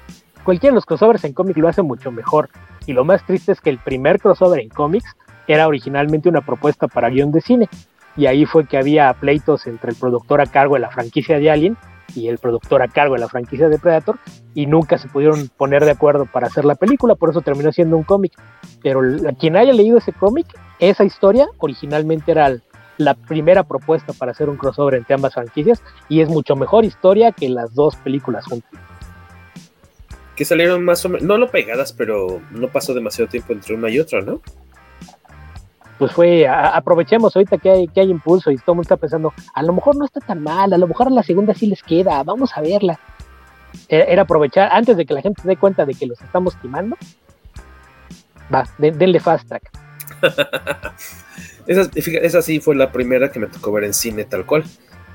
Cualquiera 0.45 0.73
de 0.73 0.77
los 0.77 0.87
crossovers 0.87 1.25
en 1.25 1.33
cómic 1.33 1.57
lo 1.57 1.69
hace 1.69 1.83
mucho 1.83 2.11
mejor 2.11 2.49
y 2.87 2.93
lo 2.93 3.05
más 3.05 3.25
triste 3.27 3.53
es 3.53 3.61
que 3.61 3.71
el 3.71 3.79
primer 3.79 4.19
crossover 4.21 4.61
en 4.61 4.69
cómics 4.69 5.15
era 5.47 5.67
originalmente 5.67 6.29
una 6.29 6.41
propuesta 6.41 6.89
para 6.89 7.11
guion 7.11 7.33
de 7.33 7.41
cine 7.41 7.69
y 8.17 8.27
ahí 8.27 8.45
fue 8.47 8.67
que 8.67 8.77
había 8.77 9.13
pleitos 9.15 9.67
entre 9.67 9.91
el 9.91 9.97
productor 9.97 10.41
a 10.41 10.47
cargo 10.47 10.75
de 10.75 10.81
la 10.81 10.91
franquicia 10.91 11.39
de 11.39 11.51
Alien 11.51 11.77
y 12.15 12.29
el 12.29 12.39
productor 12.39 12.83
a 12.83 12.89
cargo 12.89 13.15
de 13.15 13.21
la 13.21 13.29
franquicia 13.29 13.69
de 13.69 13.79
Predator 13.79 14.19
y 14.55 14.67
nunca 14.67 14.99
se 14.99 15.09
pudieron 15.09 15.49
poner 15.57 15.85
de 15.85 15.91
acuerdo 15.91 16.27
para 16.27 16.47
hacer 16.47 16.65
la 16.65 16.75
película, 16.75 17.15
por 17.15 17.31
eso 17.31 17.41
terminó 17.43 17.73
siendo 17.73 17.97
un 17.97 18.03
cómic. 18.03 18.33
Pero 18.83 19.01
quien 19.39 19.57
haya 19.57 19.73
leído 19.73 19.99
ese 19.99 20.13
cómic, 20.13 20.47
esa 20.79 21.05
historia 21.05 21.47
originalmente 21.59 22.33
era 22.33 22.57
la 22.97 23.15
primera 23.15 23.63
propuesta 23.63 24.13
para 24.13 24.33
hacer 24.33 24.49
un 24.49 24.57
crossover 24.57 24.95
entre 24.95 25.15
ambas 25.15 25.35
franquicias 25.35 25.83
y 26.09 26.21
es 26.21 26.29
mucho 26.29 26.57
mejor 26.57 26.85
historia 26.85 27.33
que 27.33 27.49
las 27.49 27.75
dos 27.75 27.97
películas 27.97 28.45
juntas. 28.47 28.71
Que 30.37 30.45
salieron 30.45 30.85
más 30.85 31.05
o 31.05 31.09
menos, 31.09 31.27
no 31.27 31.37
lo 31.37 31.51
pegadas, 31.51 31.93
pero 31.93 32.41
no 32.53 32.69
pasó 32.69 32.95
demasiado 32.95 33.29
tiempo 33.29 33.53
entre 33.53 33.75
una 33.75 33.91
y 33.91 33.99
otra, 33.99 34.21
¿no? 34.21 34.41
Pues 35.99 36.13
fue, 36.13 36.47
aprovechemos 36.47 37.35
ahorita 37.35 37.59
que 37.59 37.71
hay, 37.71 37.89
que 37.89 38.01
hay 38.01 38.11
impulso 38.11 38.51
y 38.51 38.57
todo 38.57 38.73
el 38.73 38.77
mundo 38.77 38.83
está 38.83 38.97
pensando, 38.97 39.33
a 39.53 39.63
lo 39.63 39.73
mejor 39.73 39.97
no 39.97 40.05
está 40.05 40.21
tan 40.21 40.43
mal, 40.43 40.73
a 40.73 40.79
lo 40.79 40.87
mejor 40.87 41.09
a 41.09 41.11
la 41.11 41.25
segunda 41.25 41.55
sí 41.55 41.67
les 41.67 41.83
queda, 41.83 42.23
vamos 42.23 42.57
a 42.57 42.61
verla. 42.61 43.01
Era, 43.89 44.23
aprovechar, 44.23 44.71
antes 44.73 44.97
de 44.97 45.05
que 45.05 45.13
la 45.13 45.23
gente 45.23 45.43
se 45.43 45.49
dé 45.49 45.57
cuenta 45.57 45.85
de 45.85 45.95
que 45.95 46.07
los 46.07 46.21
estamos 46.23 46.59
timando, 46.61 46.97
va, 48.55 48.65
de, 48.79 48.93
denle 48.93 49.19
fast 49.19 49.49
track. 49.49 49.71
esa, 51.67 51.91
esa 51.95 52.43
sí 52.43 52.61
fue 52.61 52.77
la 52.77 52.93
primera 52.93 53.31
que 53.31 53.41
me 53.41 53.49
tocó 53.49 53.73
ver 53.73 53.85
en 53.85 53.93
cine 53.93 54.25
tal 54.25 54.47
cual, 54.47 54.65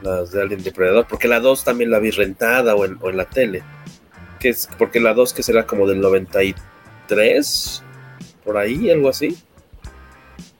las 0.01 0.31
de 0.31 0.41
Alien 0.41 0.63
Depredador, 0.63 1.07
porque 1.07 1.27
la 1.27 1.39
2 1.39 1.63
también 1.63 1.91
la 1.91 1.99
vi 1.99 2.11
rentada 2.11 2.75
o 2.75 2.83
en, 2.85 2.97
o 3.01 3.09
en 3.09 3.17
la 3.17 3.25
tele, 3.25 3.63
que 4.39 4.49
es 4.49 4.67
porque 4.77 4.99
la 4.99 5.13
2 5.13 5.33
que 5.33 5.43
será 5.43 5.65
como 5.65 5.87
del 5.87 6.01
93, 6.01 7.83
por 8.43 8.57
ahí, 8.57 8.91
algo 8.91 9.09
así. 9.09 9.37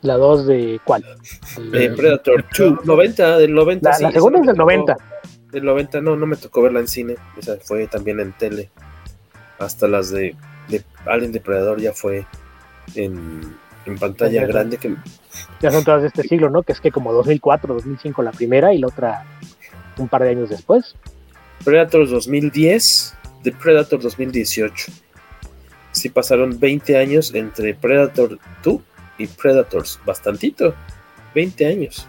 La 0.04 0.18
2 0.18 0.48
de 0.48 0.82
cuál? 0.84 1.04
De 1.72 1.90
Predator 1.92 2.46
2, 2.58 2.86
90, 2.86 3.38
del 3.38 3.54
90. 3.54 3.90
La, 3.90 3.96
sí, 3.96 4.04
la 4.04 4.12
segunda 4.12 4.40
es 4.40 4.46
del 4.46 4.58
90. 4.58 4.98
Del 5.52 5.66
90, 5.66 6.02
no, 6.02 6.16
no 6.18 6.26
me 6.26 6.36
tocó 6.36 6.62
verla 6.62 6.82
en 6.82 6.90
cine. 6.90 7.16
Esa 7.38 7.58
fue 7.64 7.88
también 7.88 8.20
en 8.20 8.34
tele. 8.34 8.70
Hasta 9.60 9.88
las 9.88 10.10
de, 10.12 10.36
de 10.68 10.84
Alien 11.06 11.32
Depredador 11.32 11.80
ya 11.80 11.94
fue 11.94 12.26
en, 12.96 13.56
en 13.86 13.98
pantalla 13.98 14.42
ya 14.42 14.48
grande. 14.48 14.78
que 14.78 14.94
Ya 15.62 15.72
son 15.72 15.86
todas 15.86 16.02
de 16.02 16.10
este 16.10 16.24
siglo, 16.24 16.50
¿no? 16.50 16.64
Que 16.64 16.74
es 16.74 16.82
que 16.82 16.92
como 16.92 17.14
2004, 17.14 17.74
2005 17.74 18.24
la 18.24 18.32
primera 18.32 18.74
y 18.74 18.80
la 18.80 18.88
otra 18.88 19.26
un 19.98 20.10
par 20.10 20.24
de 20.24 20.32
años 20.32 20.50
después. 20.50 20.96
Predator 21.64 22.10
2010, 22.10 23.16
de 23.44 23.52
Predator 23.54 24.02
2018. 24.02 24.92
Sí 25.92 26.10
pasaron 26.10 26.60
20 26.60 26.98
años 26.98 27.34
entre 27.34 27.74
Predator 27.74 28.38
2 28.64 28.82
y 29.24 29.28
Predators, 29.28 30.00
bastantito, 30.06 30.76
20 31.34 31.66
años. 31.66 32.08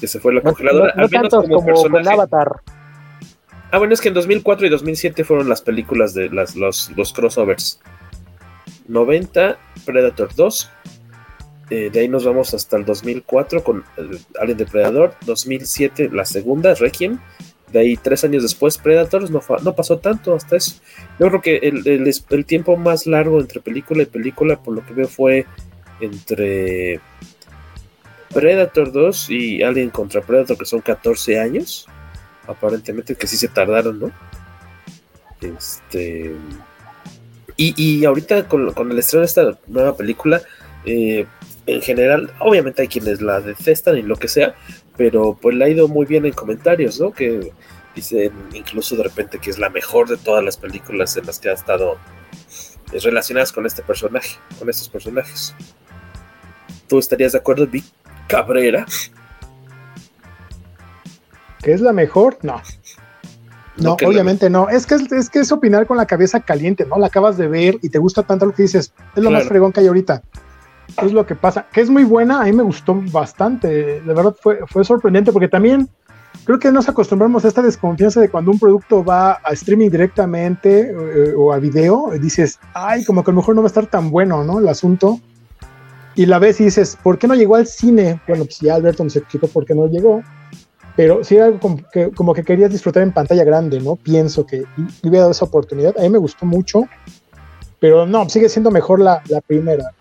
Que 0.00 0.06
se 0.06 0.20
fue 0.20 0.34
la 0.34 0.40
no, 0.40 0.50
congeladora, 0.50 0.92
no, 0.94 1.00
no 1.00 1.04
al 1.04 1.10
menos 1.10 1.34
como, 1.34 1.64
como 1.64 1.90
con 1.90 2.08
Avatar. 2.08 2.60
Ah, 3.70 3.78
bueno, 3.78 3.94
es 3.94 4.00
que 4.00 4.08
en 4.08 4.14
2004 4.14 4.66
y 4.66 4.70
2007 4.70 5.24
fueron 5.24 5.48
las 5.48 5.60
películas 5.60 6.14
de 6.14 6.30
las, 6.30 6.54
los, 6.54 6.90
los 6.96 7.12
crossovers. 7.12 7.80
90, 8.88 9.58
Predator 9.84 10.34
2. 10.34 10.70
Eh, 11.70 11.90
de 11.92 12.00
ahí 12.00 12.08
nos 12.08 12.24
vamos 12.24 12.54
hasta 12.54 12.76
el 12.76 12.84
2004 12.84 13.64
con 13.64 13.84
el 13.96 14.20
Alien 14.40 14.58
Depredador. 14.58 15.14
2007, 15.26 16.10
la 16.12 16.24
segunda, 16.24 16.74
Requiem. 16.74 17.18
De 17.72 17.80
ahí, 17.80 17.96
tres 17.96 18.22
años 18.24 18.42
después, 18.42 18.78
Predators. 18.78 19.30
No, 19.30 19.40
no 19.62 19.74
pasó 19.74 19.98
tanto 19.98 20.34
hasta 20.34 20.56
eso. 20.56 20.76
Yo 21.18 21.28
creo 21.28 21.40
que 21.42 21.56
el, 21.56 21.86
el, 21.86 22.44
tiempo 22.46 22.76
más 22.76 23.06
largo 23.06 23.40
entre 23.40 23.60
película 23.60 24.02
y 24.02 24.06
película, 24.06 24.62
por 24.62 24.74
lo 24.74 24.86
que 24.86 24.94
veo, 24.94 25.08
fue 25.08 25.46
entre 26.00 27.00
Predator 28.32 28.92
2 28.92 29.30
y 29.30 29.62
Alien 29.62 29.90
contra 29.90 30.20
Predator, 30.20 30.56
que 30.56 30.64
son 30.64 30.80
14 30.80 31.40
años. 31.40 31.86
Aparentemente, 32.46 33.16
que 33.16 33.26
sí 33.26 33.36
se 33.36 33.48
tardaron, 33.48 33.98
¿no? 33.98 34.12
Este. 35.40 36.34
Y, 37.56 37.74
y 37.76 38.04
ahorita 38.04 38.46
con, 38.46 38.72
con, 38.74 38.92
el 38.92 38.98
estreno 38.98 39.22
de 39.22 39.26
esta 39.26 39.58
nueva 39.66 39.96
película, 39.96 40.42
eh, 40.84 41.26
en 41.66 41.82
general, 41.82 42.30
obviamente 42.38 42.82
hay 42.82 42.88
quienes 42.88 43.20
la 43.20 43.40
detestan 43.40 43.98
y 43.98 44.02
lo 44.02 44.16
que 44.16 44.28
sea, 44.28 44.54
pero 44.96 45.36
pues 45.40 45.54
le 45.56 45.64
ha 45.64 45.68
ido 45.68 45.88
muy 45.88 46.06
bien 46.06 46.26
en 46.26 46.32
comentarios, 46.32 47.00
¿no? 47.00 47.12
Que 47.12 47.52
dicen 47.94 48.32
incluso 48.52 48.96
de 48.96 49.04
repente 49.04 49.38
que 49.38 49.50
es 49.50 49.58
la 49.58 49.70
mejor 49.70 50.08
de 50.08 50.16
todas 50.16 50.44
las 50.44 50.56
películas 50.56 51.16
en 51.16 51.26
las 51.26 51.38
que 51.38 51.48
ha 51.48 51.54
estado 51.54 51.96
eh, 52.92 52.98
relacionadas 53.02 53.52
con 53.52 53.66
este 53.66 53.82
personaje, 53.82 54.36
con 54.58 54.68
estos 54.68 54.88
personajes. 54.88 55.54
¿Tú 56.88 56.98
estarías 56.98 57.32
de 57.32 57.38
acuerdo, 57.38 57.66
Vic 57.66 57.84
Cabrera? 58.28 58.86
¿Que 61.62 61.72
es 61.72 61.80
la 61.80 61.92
mejor? 61.92 62.38
No. 62.42 62.62
No, 63.76 63.96
no 64.00 64.08
obviamente 64.08 64.48
no. 64.48 64.68
Es 64.68 64.86
que 64.86 64.94
es, 64.94 65.12
es 65.12 65.28
que 65.28 65.40
es 65.40 65.52
opinar 65.52 65.86
con 65.86 65.96
la 65.96 66.06
cabeza 66.06 66.40
caliente, 66.40 66.86
¿no? 66.86 66.98
La 66.98 67.08
acabas 67.08 67.36
de 67.36 67.48
ver 67.48 67.78
y 67.82 67.88
te 67.88 67.98
gusta 67.98 68.22
tanto 68.22 68.46
lo 68.46 68.54
que 68.54 68.62
dices. 68.62 68.92
Es 69.14 69.22
lo 69.22 69.28
claro. 69.28 69.32
más 69.32 69.48
fregón 69.48 69.72
que 69.72 69.80
hay 69.80 69.86
ahorita. 69.88 70.22
Es 71.02 71.12
lo 71.12 71.26
que 71.26 71.34
pasa. 71.34 71.66
Que 71.72 71.80
es 71.80 71.90
muy 71.90 72.04
buena, 72.04 72.40
a 72.40 72.44
mí 72.44 72.52
me 72.52 72.62
gustó 72.62 73.00
bastante. 73.12 74.00
De 74.00 74.14
verdad 74.14 74.34
fue, 74.40 74.60
fue 74.66 74.84
sorprendente 74.84 75.32
porque 75.32 75.48
también 75.48 75.88
creo 76.44 76.58
que 76.58 76.70
nos 76.70 76.88
acostumbramos 76.88 77.44
a 77.44 77.48
esta 77.48 77.62
desconfianza 77.62 78.20
de 78.20 78.28
cuando 78.28 78.50
un 78.50 78.58
producto 78.58 79.04
va 79.04 79.40
a 79.42 79.52
streaming 79.52 79.90
directamente 79.90 80.90
eh, 80.90 81.34
o 81.36 81.52
a 81.52 81.58
video, 81.58 82.12
dices, 82.20 82.58
ay, 82.72 83.04
como 83.04 83.24
que 83.24 83.30
a 83.30 83.34
lo 83.34 83.40
mejor 83.40 83.54
no 83.54 83.62
va 83.62 83.66
a 83.66 83.68
estar 83.68 83.86
tan 83.86 84.10
bueno, 84.10 84.44
¿no? 84.44 84.60
El 84.60 84.68
asunto. 84.68 85.20
Y 86.14 86.26
la 86.26 86.38
ves 86.38 86.60
y 86.60 86.64
dices, 86.64 86.96
¿por 87.02 87.18
qué 87.18 87.26
no 87.26 87.34
llegó 87.34 87.56
al 87.56 87.66
cine? 87.66 88.20
Bueno, 88.26 88.44
pues 88.44 88.60
ya 88.60 88.74
Alberto 88.74 89.04
nos 89.04 89.16
explicó 89.16 89.48
por 89.48 89.66
qué 89.66 89.74
no 89.74 89.86
llegó. 89.86 90.22
Pero 90.96 91.22
sí 91.22 91.38
algo 91.38 91.60
como 91.60 91.76
que, 91.92 92.10
como 92.10 92.32
que 92.32 92.42
querías 92.42 92.70
disfrutar 92.70 93.02
en 93.02 93.12
pantalla 93.12 93.44
grande, 93.44 93.80
¿no? 93.80 93.96
Pienso 93.96 94.46
que 94.46 94.60
le 94.78 95.08
hubiera 95.08 95.20
dado 95.20 95.32
esa 95.32 95.44
oportunidad. 95.44 95.94
A 95.98 96.02
mí 96.02 96.08
me 96.08 96.16
gustó 96.16 96.46
mucho, 96.46 96.84
pero 97.80 98.06
no, 98.06 98.26
sigue 98.30 98.48
siendo 98.48 98.70
mejor 98.70 99.00
la, 99.00 99.22
la 99.28 99.42
primera. 99.42 99.92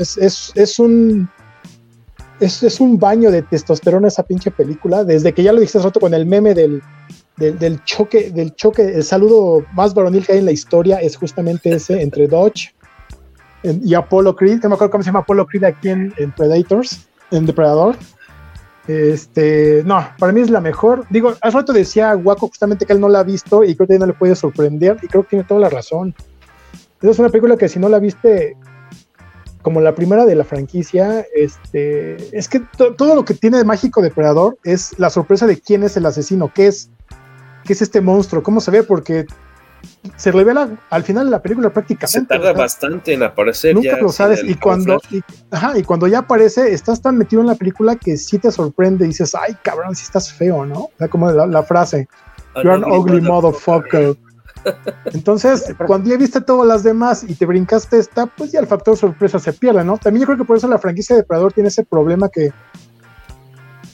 Es, 0.00 0.16
es, 0.16 0.52
es 0.54 0.78
un 0.78 1.28
es, 2.40 2.62
es, 2.62 2.80
un 2.80 2.98
baño 2.98 3.30
de 3.30 3.42
testosterona 3.42 4.08
esa 4.08 4.22
pinche 4.22 4.50
película, 4.50 5.04
desde 5.04 5.34
que 5.34 5.42
ya 5.42 5.52
lo 5.52 5.60
dijiste 5.60 5.76
hace 5.76 5.88
rato 5.88 6.00
con 6.00 6.14
el 6.14 6.24
meme 6.24 6.54
del, 6.54 6.82
del, 7.36 7.84
choque, 7.84 8.30
del 8.30 8.54
choque, 8.54 8.82
el 8.82 9.04
saludo 9.04 9.64
más 9.74 9.92
varonil 9.92 10.24
que 10.24 10.32
hay 10.32 10.38
en 10.38 10.46
la 10.46 10.52
historia 10.52 11.02
es 11.02 11.16
justamente 11.16 11.70
ese 11.70 12.00
entre 12.00 12.26
Dodge 12.28 12.74
y 13.62 13.92
Apollo 13.92 14.34
Creed, 14.36 14.60
que 14.60 14.68
me 14.68 14.74
acuerdo 14.74 14.92
cómo 14.92 15.04
se 15.04 15.08
llama 15.08 15.20
Apollo 15.20 15.46
Creed 15.46 15.64
aquí 15.64 15.90
en, 15.90 16.14
en 16.16 16.32
Predators, 16.32 17.06
en 17.30 17.44
Depredador. 17.44 17.96
Este, 18.88 19.82
no, 19.84 20.08
para 20.18 20.32
mí 20.32 20.40
es 20.40 20.48
la 20.48 20.62
mejor. 20.62 21.04
Digo, 21.10 21.34
hace 21.42 21.56
rato 21.58 21.74
decía 21.74 22.16
Waco 22.16 22.48
justamente 22.48 22.86
que 22.86 22.94
él 22.94 23.00
no 23.00 23.08
la 23.10 23.20
ha 23.20 23.22
visto 23.22 23.62
y 23.62 23.76
creo 23.76 23.86
que 23.86 23.98
no 23.98 24.06
le 24.06 24.14
puede 24.14 24.34
sorprender 24.34 24.96
y 25.02 25.08
creo 25.08 25.24
que 25.24 25.30
tiene 25.30 25.44
toda 25.44 25.60
la 25.60 25.68
razón. 25.68 26.14
Es 27.02 27.18
una 27.18 27.28
película 27.28 27.56
que 27.56 27.68
si 27.68 27.78
no 27.78 27.88
la 27.88 27.98
viste, 27.98 28.56
como 29.62 29.80
la 29.80 29.94
primera 29.94 30.24
de 30.24 30.34
la 30.34 30.44
franquicia, 30.44 31.24
este, 31.34 32.16
es 32.36 32.48
que 32.48 32.60
todo 32.76 33.14
lo 33.14 33.24
que 33.24 33.34
tiene 33.34 33.58
de 33.58 33.64
mágico 33.64 34.00
Depredador 34.00 34.58
es 34.64 34.98
la 34.98 35.10
sorpresa 35.10 35.46
de 35.46 35.60
quién 35.60 35.82
es 35.82 35.96
el 35.96 36.06
asesino, 36.06 36.50
qué 36.54 36.68
es, 36.68 36.90
qué 37.64 37.74
es 37.74 37.82
este 37.82 38.00
monstruo, 38.00 38.42
cómo 38.42 38.60
se 38.60 38.70
ve, 38.70 38.82
porque 38.82 39.26
se 40.16 40.32
revela 40.32 40.68
al 40.90 41.02
final 41.02 41.26
de 41.26 41.30
la 41.30 41.42
película 41.42 41.70
prácticamente. 41.70 42.20
Se 42.20 42.26
tarda 42.26 42.52
bastante 42.52 43.12
en 43.12 43.22
aparecer. 43.22 43.74
Nunca 43.74 43.98
lo 43.98 44.10
sabes 44.10 44.42
y 44.44 44.54
cuando, 44.54 45.00
y, 45.10 45.20
ajá, 45.50 45.78
y 45.78 45.82
cuando 45.82 46.06
ya 46.06 46.20
aparece, 46.20 46.72
estás 46.72 47.02
tan 47.02 47.18
metido 47.18 47.42
en 47.42 47.48
la 47.48 47.54
película 47.54 47.96
que 47.96 48.16
sí 48.16 48.38
te 48.38 48.50
sorprende 48.50 49.04
y 49.04 49.08
dices, 49.08 49.34
ay 49.34 49.56
cabrón, 49.62 49.94
si 49.94 50.04
estás 50.04 50.32
feo, 50.32 50.64
¿no? 50.64 50.80
O 50.80 50.90
sea, 50.98 51.08
como 51.08 51.30
la, 51.30 51.46
la 51.46 51.62
frase, 51.62 52.08
you're 52.56 52.72
an 52.72 52.84
ugly 52.84 53.20
motherfucker. 53.20 54.16
Entonces, 55.06 55.74
cuando 55.86 56.10
ya 56.10 56.16
viste 56.16 56.40
todas 56.40 56.66
las 56.66 56.82
demás 56.82 57.24
y 57.26 57.34
te 57.34 57.46
brincaste 57.46 57.98
esta, 57.98 58.26
pues 58.26 58.52
ya 58.52 58.60
el 58.60 58.66
factor 58.66 58.96
sorpresa 58.96 59.38
se 59.38 59.52
pierde, 59.52 59.84
¿no? 59.84 59.98
También 59.98 60.22
yo 60.22 60.26
creo 60.26 60.38
que 60.38 60.44
por 60.44 60.56
eso 60.56 60.68
la 60.68 60.78
franquicia 60.78 61.16
de 61.16 61.22
Depredador 61.22 61.52
tiene 61.52 61.68
ese 61.68 61.84
problema 61.84 62.28
que 62.28 62.52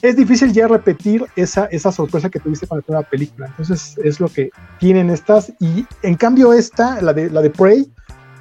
es 0.01 0.15
difícil 0.15 0.53
ya 0.53 0.67
repetir 0.67 1.25
esa, 1.35 1.65
esa 1.65 1.91
sorpresa 1.91 2.29
que 2.29 2.39
tuviste 2.39 2.67
con 2.67 2.77
la 2.77 2.83
primera 2.83 3.09
película. 3.09 3.47
Entonces, 3.47 3.97
es 4.03 4.19
lo 4.19 4.27
que 4.27 4.51
tienen 4.79 5.09
estas. 5.09 5.51
Y 5.59 5.85
en 6.03 6.15
cambio, 6.15 6.53
esta, 6.53 7.01
la 7.01 7.13
de, 7.13 7.29
la 7.29 7.41
de 7.41 7.49
Prey, 7.49 7.91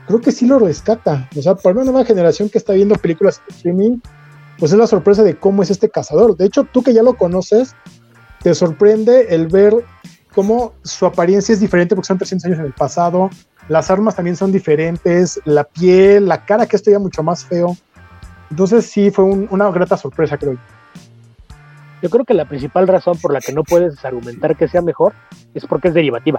creo 0.07 0.21
que 0.21 0.33
sí 0.33 0.47
lo 0.47 0.59
rescata. 0.59 1.29
O 1.37 1.43
sea, 1.43 1.55
para 1.55 1.77
una 1.77 1.85
nueva 1.85 2.05
generación 2.05 2.49
que 2.49 2.59
está 2.59 2.75
viendo 2.75 2.95
películas 2.97 3.41
en 3.49 3.57
streaming, 3.57 3.99
pues 4.59 4.73
es 4.73 4.79
la 4.79 4.87
sorpresa 4.87 5.23
de 5.23 5.37
cómo 5.37 5.63
es 5.63 5.71
este 5.71 5.89
cazador. 5.89 6.37
De 6.37 6.47
hecho, 6.47 6.65
tú 6.65 6.83
que 6.83 6.95
ya 6.95 7.03
lo 7.03 7.17
conoces, 7.17 7.75
te 8.43 8.55
sorprende 8.55 9.35
el 9.35 9.49
ver 9.49 9.85
cómo 10.37 10.75
su 10.83 11.07
apariencia 11.07 11.55
es 11.55 11.61
diferente 11.61 11.97
porque 11.97 12.09
son 12.09 12.19
300 12.19 12.45
años 12.45 12.59
en 12.59 12.67
el 12.67 12.75
pasado, 12.75 13.31
las 13.71 13.91
armas 13.91 14.17
también 14.17 14.37
son 14.37 14.53
diferentes, 14.53 15.41
la 15.47 15.65
piel, 15.65 16.29
la 16.29 16.45
cara 16.45 16.67
que 16.67 16.77
esto 16.77 16.91
ya 16.91 16.99
mucho 16.99 17.23
más 17.23 17.47
feo. 17.47 17.75
Entonces 18.51 18.85
sí 18.85 19.11
fue 19.11 19.25
un, 19.25 19.49
una 19.51 19.71
grata 19.71 19.97
sorpresa, 19.97 20.37
creo 20.37 20.53
yo. 20.53 20.59
Yo 22.03 22.11
creo 22.11 22.27
que 22.27 22.35
la 22.35 22.45
principal 22.45 22.87
razón 22.87 23.17
por 23.19 23.33
la 23.33 23.41
que 23.41 23.55
no 23.55 23.65
puedes 23.65 24.05
argumentar 24.05 24.57
que 24.57 24.69
sea 24.69 24.83
mejor 24.83 25.15
es 25.55 25.65
porque 25.65 25.89
es 25.89 25.95
derivativa 25.95 26.39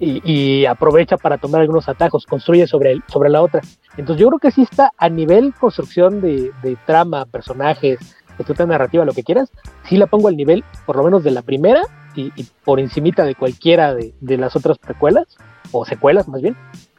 y, 0.00 0.20
y 0.24 0.66
aprovecha 0.66 1.16
para 1.16 1.38
tomar 1.38 1.60
algunos 1.60 1.88
atajos, 1.88 2.26
construye 2.26 2.66
sobre, 2.66 2.90
el, 2.90 3.04
sobre 3.06 3.30
la 3.30 3.40
otra. 3.40 3.60
Entonces 3.96 4.20
yo 4.20 4.26
creo 4.30 4.40
que 4.40 4.50
sí 4.50 4.62
está 4.62 4.90
a 4.98 5.08
nivel 5.08 5.54
construcción 5.54 6.20
de, 6.20 6.50
de 6.64 6.76
trama, 6.86 7.24
personajes, 7.26 8.00
estructura 8.36 8.66
narrativa, 8.66 9.04
lo 9.04 9.12
que 9.12 9.22
quieras, 9.22 9.52
sí 9.88 9.96
la 9.96 10.08
pongo 10.08 10.26
al 10.26 10.36
nivel 10.36 10.64
por 10.86 10.96
lo 10.96 11.04
menos 11.04 11.22
de 11.22 11.30
la 11.30 11.42
primera 11.42 11.82
y, 12.14 12.30
por 12.64 12.80
encimita 12.80 13.24
de 13.24 13.34
cualquiera 13.34 13.94
de, 13.94 14.14
las 14.20 14.56
otras 14.56 14.78
precuelas, 14.78 15.36
o 15.70 15.84
secuelas 15.84 16.28
más 16.28 16.42
bien, 16.42 16.56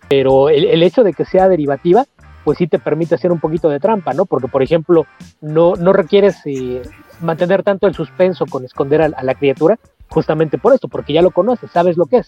pero 0.10 0.50
el, 0.50 0.84
hecho 0.84 1.04
de 1.04 1.14
que 1.14 1.26
sea 1.26 1.48
derivativa, 1.48 2.06
pues 2.44 2.58
sí 2.58 2.68
te 2.68 2.80
permite 2.80 3.16
hacer 3.16 3.32
un 3.32 3.40
poquito 3.40 3.70
de 3.70 3.80
trampa, 3.80 4.14
¿no? 4.14 4.26
Porque, 4.26 4.48
por 4.48 4.62
ejemplo, 4.62 5.06
no, 5.42 5.76
no 5.76 5.94
requieres 5.94 6.38
eh, 6.46 6.82
mantener 7.22 7.64
tanto 7.64 7.88
el 7.88 7.96
suspenso 7.96 8.46
con 8.46 8.66
esconder 8.66 9.02
a, 9.02 9.24
la 9.24 9.36
criatura, 9.36 9.80
justamente 10.10 10.58
por 10.58 10.74
esto, 10.74 10.88
porque 10.88 11.14
ya 11.14 11.22
lo 11.22 11.32
conoces, 11.32 11.72
sabes 11.72 11.98
lo 11.98 12.06
que 12.06 12.18
es. 12.18 12.28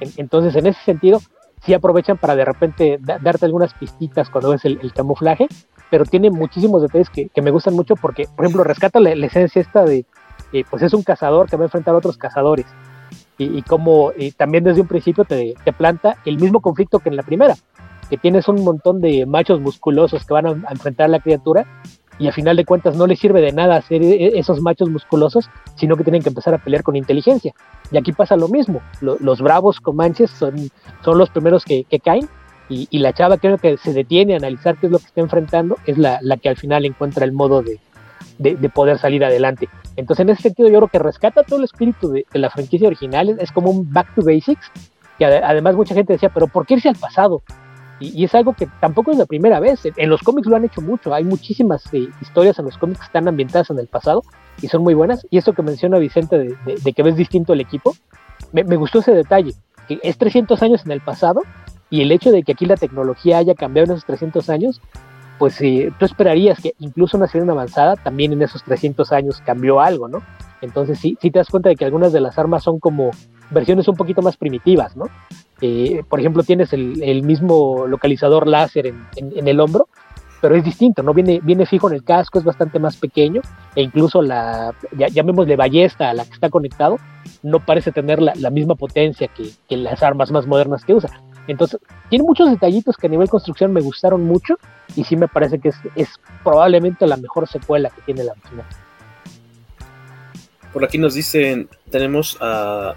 En, 0.00 0.10
entonces, 0.16 0.54
en 0.56 0.66
ese 0.66 0.80
sentido, 0.82 1.20
sí 1.64 1.72
aprovechan 1.72 2.18
para 2.18 2.36
de 2.36 2.44
repente 2.44 2.98
da, 3.00 3.18
darte 3.18 3.46
algunas 3.46 3.72
pistitas 3.74 4.28
cuando 4.28 4.50
ves 4.50 4.64
el, 4.64 4.92
camuflaje, 4.92 5.48
pero 5.90 6.04
tiene 6.04 6.30
muchísimos 6.30 6.82
detalles 6.82 7.08
que, 7.08 7.28
que, 7.28 7.42
me 7.42 7.50
gustan 7.50 7.74
mucho 7.74 7.96
porque, 7.96 8.26
por 8.36 8.44
ejemplo, 8.44 8.64
rescata 8.64 9.00
la, 9.00 9.14
la 9.14 9.26
esencia 9.26 9.62
esta 9.62 9.84
de, 9.84 10.04
pues 10.62 10.82
es 10.82 10.94
un 10.94 11.02
cazador 11.02 11.48
que 11.48 11.56
va 11.56 11.62
a 11.62 11.66
enfrentar 11.66 11.94
a 11.94 11.98
otros 11.98 12.16
cazadores. 12.16 12.66
Y, 13.36 13.62
como 13.62 14.12
también 14.36 14.62
desde 14.62 14.80
un 14.80 14.86
principio 14.86 15.24
te, 15.24 15.56
planta 15.76 16.18
el 16.24 16.38
mismo 16.38 16.60
conflicto 16.60 17.00
que 17.00 17.08
en 17.08 17.16
la 17.16 17.24
primera, 17.24 17.56
que 18.08 18.16
tienes 18.16 18.46
un 18.46 18.62
montón 18.62 19.00
de 19.00 19.26
machos 19.26 19.60
musculosos 19.60 20.24
que 20.24 20.34
van 20.34 20.46
a, 20.46 20.50
enfrentar 20.70 21.06
a 21.06 21.08
la 21.08 21.18
criatura 21.18 21.66
y 22.16 22.28
a 22.28 22.32
final 22.32 22.56
de 22.56 22.64
cuentas 22.64 22.96
no 22.96 23.08
les 23.08 23.18
sirve 23.18 23.40
de 23.40 23.50
nada 23.50 23.74
hacer 23.74 24.04
e, 24.04 24.38
esos 24.38 24.60
machos 24.60 24.88
musculosos, 24.88 25.50
sino 25.74 25.96
que 25.96 26.04
tienen 26.04 26.22
que 26.22 26.28
empezar 26.28 26.54
a 26.54 26.58
pelear 26.58 26.84
con 26.84 26.94
inteligencia. 26.94 27.52
Y 27.90 27.96
aquí 27.96 28.12
pasa 28.12 28.36
lo 28.36 28.46
mismo, 28.46 28.80
lo, 29.00 29.16
los 29.18 29.40
bravos 29.40 29.80
comanches 29.80 30.30
son, 30.30 30.70
son 31.04 31.18
los 31.18 31.30
primeros 31.30 31.64
que, 31.64 31.82
que 31.84 31.98
caen 31.98 32.28
y, 32.68 32.86
y, 32.88 32.98
la 33.00 33.12
chava 33.12 33.36
creo 33.36 33.58
que 33.58 33.76
se 33.76 33.92
detiene 33.92 34.34
a 34.34 34.36
analizar 34.36 34.76
qué 34.78 34.86
es 34.86 34.92
lo 34.92 34.98
que 34.98 35.06
está 35.06 35.20
enfrentando, 35.20 35.76
es 35.86 35.98
la, 35.98 36.18
la 36.22 36.36
que 36.36 36.48
al 36.48 36.56
final 36.56 36.86
encuentra 36.86 37.24
el 37.24 37.32
modo 37.32 37.62
de, 37.62 37.78
de, 38.38 38.56
de, 38.56 38.68
poder 38.68 38.98
salir 38.98 39.24
adelante. 39.24 39.68
Entonces, 39.96 40.24
en 40.24 40.30
ese 40.30 40.42
sentido, 40.42 40.68
yo 40.68 40.78
creo 40.78 40.88
que 40.88 40.98
rescata 40.98 41.42
todo 41.42 41.58
el 41.58 41.64
espíritu 41.64 42.10
de, 42.10 42.26
de 42.32 42.38
la 42.38 42.50
franquicia 42.50 42.86
original, 42.86 43.36
es 43.38 43.52
como 43.52 43.70
un 43.70 43.92
back 43.92 44.14
to 44.14 44.22
basics, 44.22 44.70
que 45.18 45.24
además 45.24 45.76
mucha 45.76 45.94
gente 45.94 46.14
decía, 46.14 46.28
pero 46.28 46.46
¿por 46.48 46.66
qué 46.66 46.74
irse 46.74 46.88
al 46.88 46.96
pasado? 46.96 47.42
Y, 48.00 48.20
y, 48.20 48.24
es 48.24 48.34
algo 48.34 48.54
que 48.54 48.68
tampoco 48.80 49.12
es 49.12 49.18
la 49.18 49.26
primera 49.26 49.60
vez. 49.60 49.84
En, 49.86 49.94
en 49.96 50.10
los 50.10 50.22
cómics 50.22 50.48
lo 50.48 50.56
han 50.56 50.64
hecho 50.64 50.80
mucho. 50.80 51.14
Hay 51.14 51.22
muchísimas 51.24 51.84
eh, 51.92 52.08
historias 52.20 52.58
en 52.58 52.64
los 52.64 52.76
cómics 52.76 53.00
que 53.00 53.06
están 53.06 53.28
ambientadas 53.28 53.70
en 53.70 53.78
el 53.78 53.86
pasado 53.86 54.22
y 54.60 54.66
son 54.66 54.82
muy 54.82 54.94
buenas. 54.94 55.26
Y 55.30 55.38
eso 55.38 55.52
que 55.52 55.62
menciona 55.62 55.98
Vicente 55.98 56.36
de, 56.36 56.56
de 56.82 56.92
que 56.92 57.02
ves 57.02 57.16
distinto 57.16 57.52
el 57.52 57.60
equipo, 57.60 57.94
me, 58.52 58.64
me, 58.64 58.76
gustó 58.76 58.98
ese 58.98 59.12
detalle. 59.12 59.54
Que 59.86 60.00
es 60.02 60.18
300 60.18 60.60
años 60.62 60.84
en 60.84 60.90
el 60.90 61.00
pasado 61.00 61.42
y 61.90 62.02
el 62.02 62.10
hecho 62.10 62.32
de 62.32 62.42
que 62.42 62.52
aquí 62.52 62.66
la 62.66 62.76
tecnología 62.76 63.38
haya 63.38 63.54
cambiado 63.54 63.86
en 63.86 63.92
esos 63.92 64.06
300 64.06 64.50
años, 64.50 64.80
pues 65.44 65.60
eh, 65.60 65.92
tú 65.98 66.06
esperarías 66.06 66.58
que 66.58 66.72
incluso 66.78 67.18
una 67.18 67.26
serie 67.26 67.46
avanzada 67.50 67.96
también 67.96 68.32
en 68.32 68.40
esos 68.40 68.62
300 68.62 69.12
años 69.12 69.42
cambió 69.44 69.78
algo, 69.78 70.08
¿no? 70.08 70.22
Entonces 70.62 70.98
sí, 70.98 71.18
sí 71.20 71.30
te 71.30 71.38
das 71.38 71.50
cuenta 71.50 71.68
de 71.68 71.76
que 71.76 71.84
algunas 71.84 72.14
de 72.14 72.20
las 72.22 72.38
armas 72.38 72.62
son 72.62 72.80
como 72.80 73.10
versiones 73.50 73.86
un 73.86 73.94
poquito 73.94 74.22
más 74.22 74.38
primitivas, 74.38 74.96
¿no? 74.96 75.04
Eh, 75.60 76.02
por 76.08 76.18
ejemplo, 76.18 76.44
tienes 76.44 76.72
el, 76.72 77.22
mismo 77.24 77.86
localizador 77.86 78.48
láser 78.48 78.86
en, 78.86 79.46
el 79.46 79.60
hombro, 79.60 79.86
pero 80.40 80.56
es 80.56 80.64
distinto, 80.64 81.02
¿no? 81.02 81.12
Viene, 81.12 81.40
viene 81.42 81.66
fijo 81.66 81.90
en 81.90 81.96
el 81.96 82.04
casco, 82.04 82.38
es 82.38 82.44
bastante 82.46 82.78
más 82.78 82.96
pequeño, 82.96 83.42
e 83.76 83.82
incluso 83.82 84.22
la, 84.22 84.72
ya, 84.96 85.08
llamémosle 85.08 85.56
ballesta 85.56 86.08
a 86.08 86.14
la 86.14 86.24
que 86.24 86.32
está 86.32 86.48
conectado, 86.48 86.96
no 87.42 87.60
parece 87.60 87.92
tener 87.92 88.22
la, 88.22 88.32
la 88.36 88.48
misma 88.48 88.76
potencia 88.76 89.28
que, 89.28 89.50
que, 89.68 89.76
las 89.76 90.02
armas 90.02 90.30
más 90.30 90.46
modernas 90.46 90.86
que 90.86 90.94
usa. 90.94 91.10
Entonces, 91.46 91.80
tiene 92.08 92.24
muchos 92.24 92.50
detallitos 92.50 92.96
que 92.96 93.06
a 93.06 93.10
nivel 93.10 93.28
construcción 93.28 93.72
me 93.72 93.80
gustaron 93.80 94.24
mucho, 94.24 94.58
y 94.96 95.04
sí 95.04 95.16
me 95.16 95.28
parece 95.28 95.58
que 95.58 95.70
es, 95.94 96.08
probablemente 96.42 97.06
la 97.06 97.16
mejor 97.16 97.48
secuela 97.48 97.90
que 97.90 98.02
tiene 98.02 98.24
la 98.24 98.32
original. 98.32 98.66
Por 100.72 100.84
aquí 100.84 100.98
nos 100.98 101.14
dicen, 101.14 101.68
tenemos 101.90 102.36
a 102.40 102.94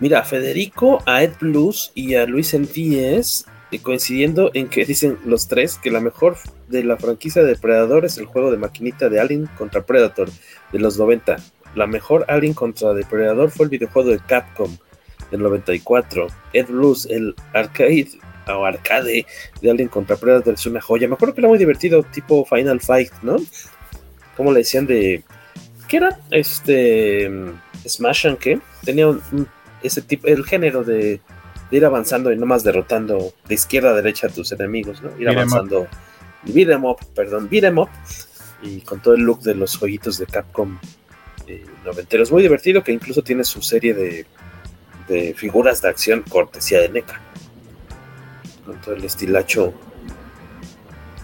Mira, 0.00 0.20
a 0.20 0.24
Federico, 0.24 1.02
a 1.06 1.22
Ed 1.22 1.32
Plus 1.38 1.90
y 1.94 2.14
a 2.14 2.24
Luis 2.24 2.54
Entíes 2.54 3.46
coincidiendo 3.82 4.50
en 4.54 4.68
que 4.68 4.86
dicen 4.86 5.18
los 5.26 5.46
tres 5.46 5.76
que 5.76 5.90
la 5.90 6.00
mejor 6.00 6.38
de 6.68 6.82
la 6.84 6.96
franquicia 6.96 7.42
de 7.42 7.48
Depredador 7.48 8.06
es 8.06 8.16
el 8.16 8.24
juego 8.24 8.50
de 8.50 8.56
maquinita 8.56 9.10
de 9.10 9.20
Alien 9.20 9.46
contra 9.58 9.84
Predator 9.84 10.30
de 10.72 10.78
los 10.78 10.98
90. 10.98 11.36
La 11.74 11.86
mejor 11.86 12.24
Alien 12.28 12.54
contra 12.54 12.94
Depredador 12.94 13.50
fue 13.50 13.64
el 13.64 13.70
videojuego 13.70 14.08
de 14.08 14.20
Capcom 14.20 14.74
del 15.30 15.42
94. 15.42 16.26
Ed 16.52 16.66
Blues, 16.66 17.06
el 17.06 17.34
arcade 17.52 18.08
o 18.46 18.64
arcade 18.64 19.26
de 19.60 19.70
Alien 19.70 19.88
contra 19.88 20.16
Predator 20.16 20.54
es 20.54 20.66
una 20.66 20.80
joya. 20.80 21.08
Me 21.08 21.14
acuerdo 21.14 21.34
que 21.34 21.40
era 21.40 21.48
muy 21.48 21.58
divertido, 21.58 22.02
tipo 22.02 22.44
Final 22.44 22.80
Fight, 22.80 23.12
¿no? 23.22 23.36
Como 24.36 24.52
le 24.52 24.60
decían 24.60 24.86
de. 24.86 25.22
¿Qué 25.88 25.98
era? 25.98 26.18
Este. 26.30 27.30
Smash 27.86 28.26
and 28.26 28.38
qué? 28.38 28.60
Tenía 28.84 29.08
un, 29.08 29.22
un 29.32 29.48
ese 29.82 30.02
tipo, 30.02 30.26
el 30.26 30.44
género 30.44 30.82
de, 30.82 31.20
de, 31.70 31.76
ir 31.76 31.84
avanzando 31.84 32.32
y 32.32 32.36
no 32.36 32.46
más 32.46 32.64
derrotando 32.64 33.32
de 33.46 33.54
izquierda 33.54 33.90
a 33.90 33.94
derecha 33.94 34.26
a 34.26 34.30
tus 34.30 34.50
enemigos, 34.52 35.02
¿no? 35.02 35.10
Ir 35.10 35.26
beat 35.26 35.36
avanzando. 35.36 35.86
Beat 36.44 36.70
em 36.70 36.84
up, 36.84 36.98
perdón, 37.14 37.48
beat 37.48 37.64
em 37.64 37.78
up. 37.78 37.88
Y 38.62 38.80
con 38.80 39.00
todo 39.00 39.14
el 39.14 39.22
look 39.22 39.42
de 39.42 39.54
los 39.54 39.76
jueguitos 39.76 40.18
de 40.18 40.26
Capcom 40.26 40.78
eh, 41.46 41.64
noventero. 41.84 42.22
Es 42.22 42.32
muy 42.32 42.42
divertido 42.42 42.82
que 42.82 42.92
incluso 42.92 43.22
tiene 43.22 43.44
su 43.44 43.62
serie 43.62 43.94
de, 43.94 44.26
de 45.08 45.34
figuras 45.34 45.82
de 45.82 45.88
acción 45.88 46.24
cortesía 46.28 46.80
de 46.80 46.88
NECA. 46.88 47.20
Con 48.64 48.80
todo 48.80 48.94
el 48.94 49.04
estilacho 49.04 49.72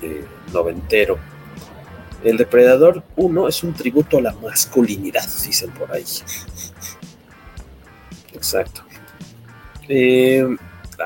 eh, 0.03 0.25
noventero. 0.53 1.19
El 2.23 2.39
Depredador 2.39 3.03
1 3.17 3.49
es 3.49 3.63
un 3.63 3.75
tributo 3.75 4.19
a 4.19 4.23
la 4.23 4.33
masculinidad, 4.33 5.25
dicen 5.45 5.71
por 5.73 5.93
ahí. 5.93 6.05
Exacto. 8.33 8.83
Eh, 9.89 10.47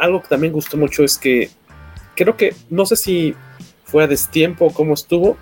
algo 0.00 0.22
que 0.22 0.28
también 0.28 0.52
gustó 0.52 0.76
mucho 0.76 1.02
es 1.02 1.18
que 1.18 1.50
creo 2.14 2.36
que, 2.36 2.54
no 2.70 2.86
sé 2.86 2.96
si 2.96 3.34
fue 3.84 4.04
a 4.04 4.06
destiempo 4.06 4.66
o 4.66 4.72
cómo 4.72 4.94
estuvo, 4.94 5.36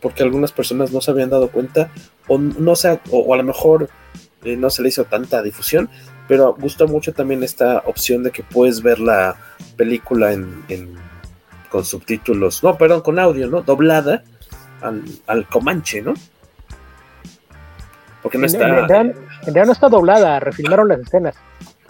porque 0.00 0.22
algunas 0.22 0.52
personas 0.52 0.92
no 0.92 1.00
se 1.00 1.10
habían 1.10 1.30
dado 1.30 1.50
cuenta, 1.50 1.90
o 2.26 2.38
no 2.38 2.76
sé, 2.76 3.00
o, 3.10 3.34
a 3.34 3.36
lo 3.36 3.44
mejor 3.44 3.88
eh, 4.44 4.56
no 4.56 4.70
se 4.70 4.82
le 4.82 4.88
hizo 4.88 5.04
tanta 5.04 5.42
difusión, 5.42 5.88
pero 6.28 6.54
gustó 6.54 6.86
mucho 6.86 7.12
también 7.12 7.42
esta 7.42 7.82
opción 7.86 8.22
de 8.22 8.30
que 8.30 8.42
puedes 8.42 8.82
ver 8.82 9.00
la 9.00 9.36
película 9.76 10.32
en, 10.32 10.94
con 11.70 11.84
subtítulos, 11.84 12.62
no, 12.62 12.76
perdón, 12.76 13.00
con 13.00 13.18
audio, 13.18 13.48
¿no? 13.48 13.62
Doblada 13.62 14.22
al, 14.82 15.02
al 15.26 15.48
Comanche, 15.48 16.02
¿no? 16.02 16.14
Porque 18.22 18.38
no 18.38 18.46
está. 18.46 18.68
En 18.68 18.88
realidad, 18.88 19.66
no 19.66 19.72
está 19.72 19.88
doblada, 19.88 20.40
refilmaron 20.40 20.88
las 20.88 21.00
escenas. 21.00 21.36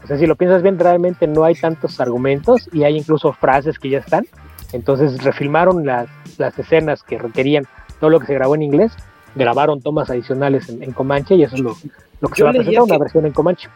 O 0.04 0.06
sea, 0.06 0.18
si 0.18 0.26
lo 0.26 0.36
piensas 0.36 0.62
bien, 0.62 0.78
realmente 0.78 1.26
no 1.26 1.44
hay 1.44 1.54
tantos 1.54 2.00
argumentos 2.00 2.68
y 2.72 2.84
hay 2.84 2.96
incluso 2.96 3.32
frases 3.32 3.78
que 3.78 3.90
ya 3.90 3.98
están. 3.98 4.26
Entonces 4.72 5.22
refilmaron 5.24 5.84
las, 5.84 6.08
las 6.36 6.56
escenas 6.58 7.02
que 7.02 7.18
requerían 7.18 7.64
todo 7.98 8.10
lo 8.10 8.20
que 8.20 8.26
se 8.26 8.34
grabó 8.34 8.54
en 8.54 8.62
inglés, 8.62 8.92
grabaron 9.34 9.80
tomas 9.80 10.10
adicionales 10.10 10.68
en, 10.68 10.92
Comanche 10.92 11.34
y 11.34 11.42
eso 11.42 11.56
es 11.56 11.62
lo, 11.62 11.76
lo 12.20 12.28
que 12.28 12.36
se 12.36 12.44
va 12.44 12.50
a 12.50 12.52
presentar, 12.52 12.82
una 12.82 12.98
versión 12.98 13.26
en 13.26 13.32
Comanche. 13.32 13.68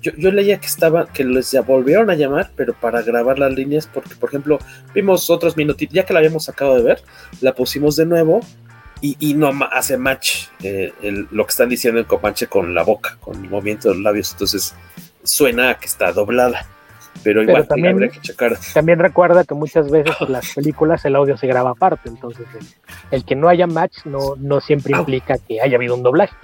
Yo, 0.00 0.12
yo, 0.16 0.30
leía 0.30 0.60
que 0.60 0.66
estaba, 0.66 1.06
que 1.06 1.24
les 1.24 1.54
volvieron 1.66 2.10
a 2.10 2.14
llamar, 2.14 2.50
pero 2.56 2.74
para 2.74 3.02
grabar 3.02 3.38
las 3.38 3.52
líneas, 3.52 3.86
porque 3.86 4.14
por 4.14 4.28
ejemplo, 4.30 4.58
vimos 4.94 5.28
otros 5.30 5.56
minutitos, 5.56 5.94
ya 5.94 6.04
que 6.04 6.12
la 6.12 6.20
habíamos 6.20 6.48
acabado 6.48 6.76
de 6.76 6.84
ver, 6.84 7.02
la 7.40 7.54
pusimos 7.54 7.96
de 7.96 8.06
nuevo 8.06 8.40
y, 9.00 9.34
no 9.34 9.52
hace 9.70 9.96
match 9.96 10.46
eh, 10.62 10.92
lo 11.30 11.46
que 11.46 11.50
están 11.50 11.68
diciendo 11.68 12.00
en 12.00 12.06
Comanche 12.06 12.48
con 12.48 12.74
la 12.74 12.82
boca, 12.82 13.16
con 13.20 13.36
el 13.44 13.48
movimiento 13.48 13.88
de 13.88 13.94
los 13.94 14.02
labios, 14.02 14.32
entonces 14.32 14.74
suena 15.22 15.70
a 15.70 15.78
que 15.78 15.86
está 15.86 16.12
doblada. 16.12 16.66
Pero 17.22 17.42
igual 17.42 17.66
también, 17.66 17.94
habría 17.94 18.10
que 18.10 18.20
checar. 18.20 18.56
También 18.74 18.98
recuerda 18.98 19.44
que 19.44 19.54
muchas 19.54 19.90
veces 19.90 20.14
en 20.20 20.32
las 20.32 20.52
películas 20.54 21.04
el 21.04 21.16
audio 21.16 21.36
se 21.36 21.46
graba 21.46 21.70
aparte, 21.70 22.08
entonces 22.08 22.46
el, 23.10 23.24
que 23.24 23.34
no 23.34 23.48
haya 23.48 23.66
match 23.66 24.04
no, 24.04 24.36
no 24.36 24.60
siempre 24.60 24.96
implica 24.96 25.38
que 25.38 25.60
haya 25.60 25.76
habido 25.76 25.94
un 25.94 26.02
doblaje, 26.02 26.36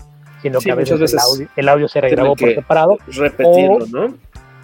sino 0.44 0.60
que 0.60 0.70
a 0.70 0.74
veces, 0.74 1.16
el, 1.56 1.68
audio, 1.70 1.88
se 1.88 2.02
regrabó 2.02 2.36
por 2.36 2.54
separado. 2.54 2.98
Repetirlo, 3.06 3.86
¿no? 3.90 4.14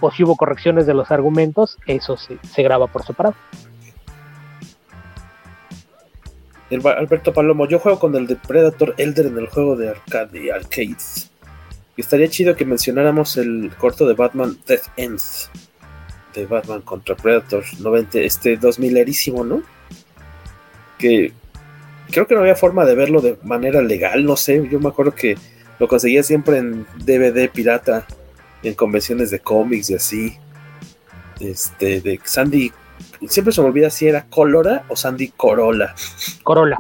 O 0.01 0.11
si 0.11 0.23
hubo 0.25 0.37
correcciones 0.37 0.85
de 0.85 0.93
los 0.93 1.11
argumentos, 1.11 1.79
eso 1.87 2.19
se, 2.19 2.37
se 2.43 2.63
graba 2.63 2.87
por 2.87 3.03
separado. 3.03 3.35
Alberto 6.71 7.33
Palomo, 7.33 7.67
yo 7.67 7.79
juego 7.79 7.99
con 7.99 8.15
el 8.15 8.27
de 8.27 8.37
Predator 8.37 8.95
Elder 8.99 9.27
en 9.27 9.39
el 9.39 9.47
juego 9.47 9.75
de 9.75 9.89
arcade, 9.89 10.53
arcades. 10.53 11.31
Y 11.97 12.03
estaría 12.03 12.29
chido 12.29 12.55
que 12.55 12.67
mencionáramos 12.67 13.39
el 13.39 13.73
corto 13.79 14.07
de 14.07 14.13
Batman 14.13 14.59
Death 14.67 14.85
Ends. 14.99 15.51
De 16.35 16.45
Batman 16.45 16.83
contra 16.83 17.17
Predator 17.17 17.65
90, 17.79 18.19
este 18.19 18.59
2000 18.59 18.99
erísimo, 18.99 19.45
¿no? 19.45 19.63
Que 20.99 21.33
creo 22.11 22.27
que 22.27 22.35
no 22.35 22.43
había 22.43 22.55
forma 22.55 22.85
de 22.85 22.95
verlo 22.95 23.23
de 23.23 23.39
manera 23.45 23.81
legal, 23.81 24.27
no 24.27 24.37
sé. 24.37 24.69
Yo 24.71 24.79
me 24.79 24.89
acuerdo 24.89 25.15
que 25.15 25.39
lo 25.81 25.89
conseguía 25.89 26.23
siempre 26.23 26.59
en 26.59 26.87
DVD 26.99 27.51
pirata, 27.51 28.07
en 28.63 28.75
convenciones 28.75 29.31
de 29.31 29.41
cómics 29.41 29.91
y 29.91 29.95
así. 29.95 30.37
Este, 31.41 32.03
de 32.03 32.21
Sandy 32.23 32.71
siempre 33.27 33.53
se 33.53 33.63
me 33.63 33.69
olvida 33.69 33.89
si 33.89 34.07
era 34.07 34.27
Colora 34.27 34.85
o 34.89 34.95
Sandy 34.97 35.29
Corolla. 35.29 35.95
Corolla. 36.43 36.79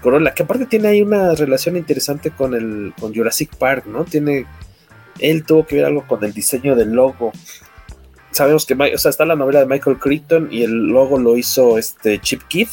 Corolla, 0.00 0.32
que 0.32 0.44
aparte 0.44 0.66
tiene 0.66 0.88
ahí 0.88 1.02
una 1.02 1.34
relación 1.34 1.76
interesante 1.76 2.30
con 2.30 2.54
el 2.54 2.94
con 2.98 3.12
Jurassic 3.12 3.56
Park, 3.56 3.86
¿no? 3.86 4.04
Tiene 4.04 4.46
él 5.18 5.44
tuvo 5.44 5.66
que 5.66 5.76
ver 5.76 5.84
algo 5.86 6.06
con 6.06 6.22
el 6.24 6.32
diseño 6.32 6.76
del 6.76 6.92
logo. 6.92 7.32
Sabemos 8.30 8.66
que, 8.66 8.74
o 8.74 8.98
sea, 8.98 9.10
está 9.10 9.24
la 9.24 9.36
novela 9.36 9.60
de 9.60 9.66
Michael 9.66 9.98
Crichton 9.98 10.48
y 10.50 10.62
el 10.62 10.88
logo 10.88 11.18
lo 11.18 11.36
hizo 11.36 11.78
este 11.78 12.20
Chip 12.20 12.42
Keith 12.48 12.70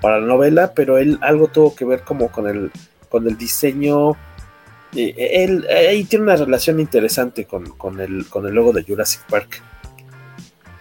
para 0.00 0.18
la 0.18 0.26
novela, 0.26 0.72
pero 0.74 0.98
él 0.98 1.18
algo 1.22 1.48
tuvo 1.48 1.74
que 1.74 1.84
ver 1.84 2.02
como 2.02 2.30
con 2.30 2.48
el 2.48 2.70
con 3.08 3.26
el 3.26 3.38
diseño 3.38 4.16
eh, 4.94 5.44
él 5.44 5.66
ahí 5.68 6.04
tiene 6.04 6.24
una 6.24 6.36
relación 6.36 6.80
interesante 6.80 7.44
con, 7.44 7.70
con, 7.70 8.00
el, 8.00 8.26
con 8.26 8.46
el 8.46 8.54
logo 8.54 8.72
de 8.72 8.82
Jurassic 8.82 9.22
Park. 9.28 9.62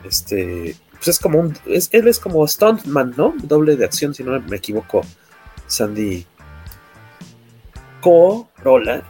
Este, 0.03 0.75
pues 0.93 1.07
es 1.07 1.19
como 1.19 1.39
un, 1.39 1.57
él 1.65 2.07
es 2.07 2.19
como 2.19 2.47
Stuntman, 2.47 3.13
¿no? 3.17 3.33
Doble 3.43 3.75
de 3.75 3.85
acción, 3.85 4.13
si 4.13 4.23
no 4.23 4.39
me 4.39 4.57
equivoco, 4.57 5.01
Sandy 5.67 6.25
Corolla. 8.01 9.03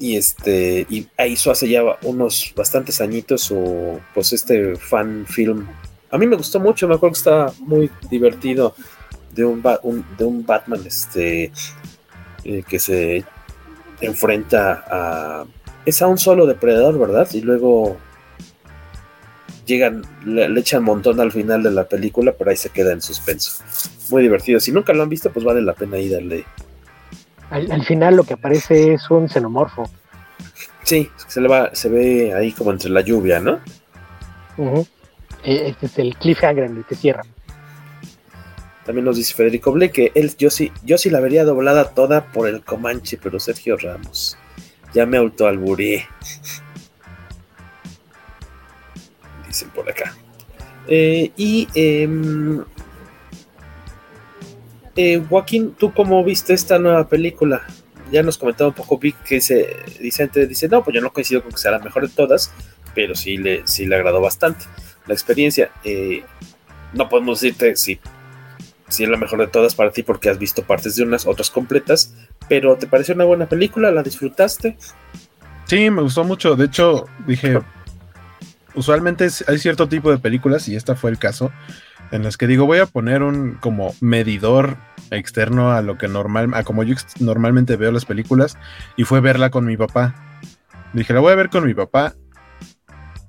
Y 0.00 0.16
este, 0.16 0.86
y 0.88 1.08
hizo 1.26 1.50
hace 1.50 1.68
ya 1.68 1.82
unos 2.02 2.52
bastantes 2.56 3.00
añitos 3.00 3.50
o 3.50 3.98
pues 4.14 4.32
este 4.32 4.76
fan 4.76 5.26
film. 5.26 5.66
A 6.10 6.18
mí 6.18 6.26
me 6.26 6.36
gustó 6.36 6.60
mucho, 6.60 6.86
me 6.86 6.94
acuerdo 6.94 7.14
que 7.14 7.18
estaba 7.18 7.52
muy 7.58 7.90
divertido 8.08 8.74
de 9.34 9.44
un, 9.44 9.62
de 10.16 10.24
un 10.24 10.46
Batman 10.46 10.82
este 10.86 11.50
eh, 12.44 12.62
que 12.68 12.78
se 12.78 13.24
enfrenta 14.00 14.84
a 14.90 15.44
es 15.88 16.02
a 16.02 16.06
un 16.06 16.18
solo 16.18 16.46
depredador, 16.46 16.98
¿verdad? 16.98 17.28
Y 17.32 17.40
luego 17.40 17.96
llegan, 19.64 20.02
le, 20.26 20.60
echan 20.60 20.80
un 20.80 20.86
montón 20.86 21.18
al 21.18 21.32
final 21.32 21.62
de 21.62 21.70
la 21.70 21.88
película, 21.88 22.34
pero 22.36 22.50
ahí 22.50 22.56
se 22.56 22.68
queda 22.68 22.92
en 22.92 23.00
suspenso. 23.00 23.62
Muy 24.10 24.22
divertido. 24.22 24.60
Si 24.60 24.70
nunca 24.70 24.92
lo 24.92 25.02
han 25.02 25.08
visto, 25.08 25.30
pues 25.30 25.44
vale 25.44 25.62
la 25.62 25.72
pena 25.72 25.98
ir 25.98 26.12
darle. 26.12 26.44
Al, 27.50 27.82
final 27.84 28.16
lo 28.16 28.24
que 28.24 28.34
aparece 28.34 28.92
es 28.92 29.10
un 29.10 29.28
xenomorfo. 29.28 29.88
Sí, 30.82 31.10
se 31.26 31.40
le 31.40 31.48
va, 31.48 31.74
se 31.74 31.88
ve 31.88 32.34
ahí 32.34 32.52
como 32.52 32.70
entre 32.70 32.90
la 32.90 33.00
lluvia, 33.00 33.40
¿no? 33.40 33.60
E, 35.42 35.68
este 35.68 35.86
es 35.86 35.98
el 35.98 36.16
cliffhanger 36.16 36.64
en 36.64 36.76
el 36.76 36.84
que 36.84 36.94
cierra. 36.94 37.22
También 38.88 39.04
nos 39.04 39.18
dice 39.18 39.34
Federico 39.34 39.70
Ble 39.70 39.90
que 39.90 40.12
él, 40.14 40.34
yo 40.38 40.48
sí, 40.48 40.72
yo 40.82 40.96
sí 40.96 41.10
la 41.10 41.20
vería 41.20 41.44
doblada 41.44 41.90
toda 41.90 42.32
por 42.32 42.48
el 42.48 42.64
Comanche, 42.64 43.18
pero 43.22 43.38
Sergio 43.38 43.76
Ramos. 43.76 44.38
Ya 44.94 45.04
me 45.04 45.18
autoalburé 45.18 46.06
dicen 49.46 49.68
por 49.74 49.90
acá. 49.90 50.16
Eh, 50.86 51.30
y 51.36 51.68
em, 51.74 52.64
eh, 54.96 55.22
Joaquín, 55.28 55.74
¿tú 55.78 55.92
cómo 55.92 56.24
viste 56.24 56.54
esta 56.54 56.78
nueva 56.78 57.06
película? 57.06 57.66
Ya 58.10 58.22
nos 58.22 58.38
comentaba 58.38 58.68
un 58.68 58.74
poco 58.74 58.96
Vic 58.96 59.22
que 59.22 59.34
dice, 59.34 59.76
dice, 60.00 60.68
no, 60.70 60.82
pues 60.82 60.94
yo 60.94 61.02
no 61.02 61.12
coincido 61.12 61.42
con 61.42 61.52
que 61.52 61.58
sea 61.58 61.72
la 61.72 61.80
mejor 61.80 62.08
de 62.08 62.14
todas, 62.14 62.50
pero 62.94 63.14
sí 63.14 63.36
le, 63.36 63.66
sí 63.66 63.84
le 63.84 63.96
agradó 63.96 64.22
bastante 64.22 64.64
la 65.06 65.12
experiencia. 65.12 65.72
Eh, 65.84 66.22
no 66.94 67.10
podemos 67.10 67.42
decirte 67.42 67.76
si, 67.76 68.00
si 68.88 69.04
es 69.04 69.10
la 69.10 69.16
mejor 69.16 69.40
de 69.40 69.46
todas 69.46 69.74
para 69.74 69.90
ti 69.90 70.02
porque 70.02 70.30
has 70.30 70.38
visto 70.38 70.62
partes 70.62 70.96
de 70.96 71.04
unas, 71.04 71.26
otras 71.26 71.50
completas, 71.50 72.14
pero 72.48 72.76
¿te 72.76 72.86
pareció 72.86 73.14
una 73.14 73.24
buena 73.24 73.46
película? 73.46 73.90
¿La 73.90 74.02
disfrutaste? 74.02 74.76
Sí, 75.66 75.90
me 75.90 76.02
gustó 76.02 76.24
mucho. 76.24 76.56
De 76.56 76.64
hecho, 76.64 77.06
dije, 77.26 77.60
usualmente 78.74 79.28
hay 79.46 79.58
cierto 79.58 79.88
tipo 79.88 80.10
de 80.10 80.18
películas, 80.18 80.68
y 80.68 80.76
esta 80.76 80.96
fue 80.96 81.10
el 81.10 81.18
caso, 81.18 81.52
en 82.10 82.22
las 82.22 82.38
que 82.38 82.46
digo, 82.46 82.64
voy 82.64 82.78
a 82.78 82.86
poner 82.86 83.22
un 83.22 83.54
como 83.54 83.94
medidor 84.00 84.78
externo 85.10 85.72
a 85.72 85.82
lo 85.82 85.98
que 85.98 86.08
normal, 86.08 86.50
a 86.54 86.64
como 86.64 86.82
yo 86.82 86.94
normalmente 87.20 87.76
veo 87.76 87.92
las 87.92 88.06
películas, 88.06 88.56
y 88.96 89.04
fue 89.04 89.20
verla 89.20 89.50
con 89.50 89.66
mi 89.66 89.76
papá. 89.76 90.14
Dije, 90.94 91.12
la 91.12 91.20
voy 91.20 91.32
a 91.32 91.36
ver 91.36 91.50
con 91.50 91.66
mi 91.66 91.74
papá, 91.74 92.14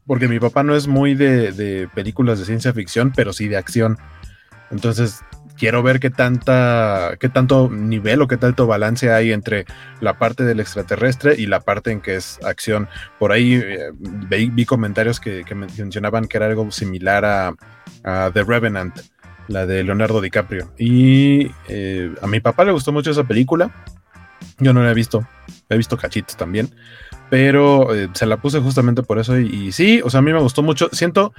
porque 0.07 0.29
mi 0.29 0.39
papá 0.39 0.63
no 0.63 0.75
es 0.75 0.87
muy 0.87 1.13
de, 1.15 1.51
de 1.51 1.89
películas 1.93 2.39
de 2.39 2.45
ciencia 2.45 2.71
ficción, 2.71 3.11
pero 3.13 3.33
sí 3.33 3.49
de 3.49 3.57
acción. 3.57 3.97
Entonces 4.71 5.21
quiero 5.59 5.83
ver 5.83 5.99
qué 5.99 6.09
tanta, 6.09 7.17
qué 7.19 7.27
tanto 7.29 7.69
nivel 7.69 8.21
o 8.21 8.27
qué 8.27 8.37
tanto 8.37 8.65
balance 8.65 9.11
hay 9.11 9.33
entre 9.33 9.65
la 9.99 10.17
parte 10.17 10.45
del 10.45 10.61
extraterrestre 10.61 11.35
y 11.37 11.45
la 11.45 11.59
parte 11.59 11.91
en 11.91 12.01
que 12.01 12.15
es 12.15 12.39
acción. 12.43 12.87
Por 13.19 13.31
ahí 13.31 13.55
eh, 13.55 13.91
vi, 13.93 14.65
comentarios 14.65 15.19
que, 15.19 15.43
mencionaban 15.53 16.27
que 16.27 16.37
era 16.37 16.47
algo 16.47 16.71
similar 16.71 17.25
a, 17.25 18.31
The 18.33 18.43
Revenant, 18.43 18.97
la 19.49 19.65
de 19.65 19.83
Leonardo 19.83 20.21
DiCaprio. 20.21 20.71
Y 20.77 21.51
eh, 21.67 22.15
a 22.21 22.27
mi 22.27 22.39
papá 22.39 22.63
le 22.63 22.71
gustó 22.71 22.91
mucho 22.93 23.11
esa 23.11 23.25
película. 23.25 23.69
Yo 24.59 24.73
no 24.73 24.81
la 24.81 24.91
he 24.91 24.93
visto, 24.93 25.27
he 25.67 25.75
visto 25.75 25.97
cachitos 25.97 26.37
también, 26.37 26.73
pero 27.29 27.93
eh, 27.93 28.09
se 28.13 28.25
la 28.25 28.37
puse 28.37 28.61
justamente 28.61 29.03
por 29.03 29.19
eso. 29.19 29.37
Y, 29.37 29.47
y 29.47 29.71
sí, 29.73 30.01
o 30.03 30.09
sea, 30.09 30.19
a 30.19 30.21
mí 30.21 30.31
me 30.31 30.39
gustó 30.39 30.63
mucho. 30.63 30.89
Siento 30.93 31.33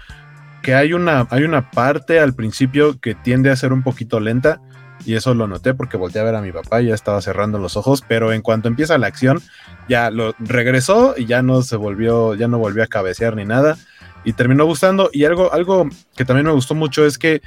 que 0.63 0.75
hay 0.75 0.93
una, 0.93 1.27
hay 1.31 1.45
una 1.45 1.71
parte 1.71 2.21
al 2.21 2.35
principio 2.35 3.01
que 3.01 3.15
tiende 3.15 3.51
a 3.51 3.57
ser 3.57 3.73
un 3.73 3.83
poquito 3.83 4.21
lenta, 4.21 4.61
y 5.05 5.15
eso 5.15 5.35
lo 5.35 5.47
noté 5.47 5.75
porque 5.75 5.97
volteé 5.97 6.21
a 6.21 6.25
ver 6.25 6.35
a 6.35 6.43
mi 6.43 6.53
papá 6.53 6.83
y 6.83 6.87
ya 6.87 6.95
estaba 6.95 7.21
cerrando 7.23 7.59
los 7.59 7.77
ojos, 7.77 8.05
pero 8.07 8.33
en 8.33 8.43
cuanto 8.43 8.69
empieza 8.69 8.99
la 8.99 9.07
acción, 9.07 9.41
ya 9.89 10.11
lo 10.11 10.35
regresó 10.39 11.15
y 11.17 11.25
ya 11.27 11.43
no 11.43 11.63
se 11.63 11.77
volvió, 11.77 12.35
ya 12.35 12.49
no 12.49 12.59
volvió 12.59 12.83
a 12.83 12.87
cabecear 12.87 13.35
ni 13.37 13.45
nada 13.45 13.79
y 14.25 14.33
terminó 14.33 14.65
gustando. 14.65 15.11
Y 15.13 15.25
algo, 15.25 15.53
algo 15.53 15.89
que 16.17 16.25
también 16.25 16.47
me 16.47 16.53
gustó 16.53 16.75
mucho 16.75 17.05
es 17.05 17.19
que 17.19 17.43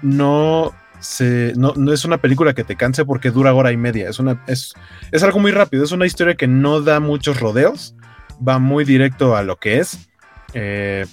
no 0.00 0.72
se, 1.00 1.52
no, 1.56 1.74
no, 1.76 1.92
es 1.92 2.04
una 2.04 2.18
película 2.18 2.54
que 2.54 2.64
te 2.64 2.76
canse 2.76 3.04
porque 3.04 3.30
dura 3.30 3.54
hora 3.54 3.72
y 3.72 3.76
media. 3.76 4.08
Es, 4.08 4.18
una, 4.18 4.42
es, 4.46 4.74
es 5.10 5.22
algo 5.22 5.38
muy 5.38 5.50
rápido. 5.50 5.84
Es 5.84 5.92
una 5.92 6.06
historia 6.06 6.34
que 6.34 6.46
no 6.46 6.80
da 6.80 7.00
muchos 7.00 7.40
rodeos. 7.40 7.94
Va 8.46 8.58
muy 8.58 8.84
directo 8.84 9.36
a 9.36 9.42
lo 9.42 9.56
que 9.56 9.78
es. 9.78 10.08
Eh, 10.54 11.06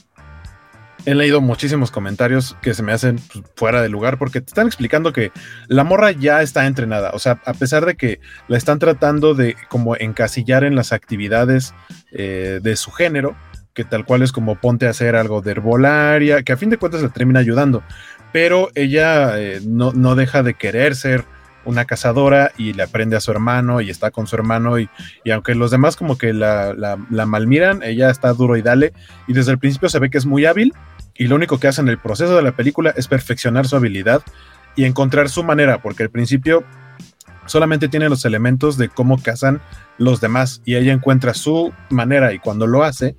he 1.06 1.16
leído 1.16 1.42
muchísimos 1.42 1.92
comentarios 1.92 2.56
que 2.62 2.74
se 2.74 2.84
me 2.84 2.92
hacen 2.92 3.20
pues, 3.32 3.46
fuera 3.56 3.82
de 3.82 3.90
lugar 3.90 4.18
porque 4.18 4.42
te 4.42 4.48
están 4.48 4.68
explicando 4.68 5.14
que 5.14 5.32
la 5.68 5.84
morra 5.84 6.12
ya 6.12 6.42
está 6.42 6.66
entrenada. 6.66 7.12
O 7.14 7.20
sea, 7.20 7.42
a 7.46 7.54
pesar 7.54 7.86
de 7.86 7.96
que 7.96 8.20
la 8.48 8.58
están 8.58 8.80
tratando 8.80 9.36
de 9.36 9.56
como 9.70 9.96
encasillar 9.96 10.64
en 10.64 10.76
las 10.76 10.94
actividades 10.94 11.74
eh, 12.12 12.60
de 12.62 12.76
su 12.76 12.92
género, 12.92 13.36
que 13.74 13.84
tal 13.84 14.06
cual 14.06 14.24
es 14.24 14.32
como 14.32 14.56
ponte 14.56 14.88
a 14.88 14.90
hacer 14.90 15.16
algo 15.16 15.42
de 15.42 15.52
herbolaria, 15.52 16.44
que 16.44 16.54
a 16.54 16.58
fin 16.58 16.70
de 16.70 16.78
cuentas 16.78 17.02
le 17.02 17.10
termina 17.10 17.40
ayudando 17.40 17.84
pero 18.32 18.70
ella 18.76 19.40
eh, 19.40 19.62
no, 19.66 19.92
no, 19.94 20.16
deja 20.16 20.44
de 20.44 20.54
querer 20.54 20.96
ser 20.96 21.26
una 21.66 21.86
cazadora 21.86 22.52
y 22.58 22.74
le 22.74 22.84
aprende 22.84 23.16
a 23.16 23.20
su 23.20 23.32
hermano 23.32 23.82
y 23.82 23.90
está 23.90 24.12
con 24.12 24.28
su 24.28 24.36
hermano 24.36 24.80
y, 24.80 24.90
y 25.24 25.32
aunque 25.32 25.56
los 25.56 25.72
demás 25.72 25.96
como 25.96 26.18
que 26.18 26.34
la, 26.34 26.74
la, 26.74 26.98
la, 27.10 27.26
malmiran, 27.26 27.84
ella 27.84 28.10
está 28.10 28.34
duro 28.34 28.56
y 28.56 28.62
dale 28.62 28.94
y 29.28 29.34
desde 29.34 29.52
el 29.52 29.60
principio 29.60 29.90
se 29.90 30.00
ve 30.00 30.10
que 30.10 30.18
es 30.18 30.26
muy 30.26 30.46
hábil 30.46 30.74
y 31.20 31.28
lo 31.28 31.36
único 31.36 31.60
que 31.60 31.68
hace 31.68 31.82
en 31.82 31.90
el 31.90 32.00
proceso 32.00 32.36
de 32.36 32.42
la 32.42 32.54
película 32.54 32.94
es 32.96 33.08
perfeccionar 33.08 33.68
su 33.68 33.76
habilidad 33.76 34.24
y 34.76 34.86
encontrar 34.86 35.28
su 35.28 35.44
manera, 35.44 35.82
porque 35.82 36.04
al 36.04 36.10
principio 36.10 36.64
solamente 37.46 37.90
tiene 37.90 38.08
los 38.08 38.24
elementos 38.24 38.78
de 38.78 38.88
cómo 38.88 39.22
cazan 39.22 39.62
los 39.98 40.22
demás 40.22 40.62
y 40.64 40.76
ella 40.76 40.94
encuentra 40.94 41.34
su 41.34 41.74
manera 41.90 42.32
y 42.32 42.40
cuando 42.40 42.68
lo 42.68 42.84
hace, 42.84 43.18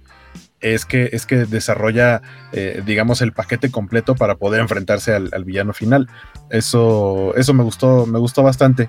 es 0.60 0.86
que, 0.86 1.10
es 1.12 1.26
que 1.26 1.44
desarrolla, 1.44 2.22
eh, 2.52 2.82
digamos, 2.86 3.20
el 3.20 3.32
paquete 3.32 3.70
completo 3.70 4.14
para 4.14 4.36
poder 4.36 4.60
enfrentarse 4.60 5.12
al, 5.14 5.44
villano 5.44 5.74
final. 5.74 6.08
Eso, 6.48 7.34
eso 7.36 7.52
me 7.52 7.64
gustó, 7.64 8.06
me 8.06 8.18
gustó 8.18 8.42
bastante. 8.42 8.88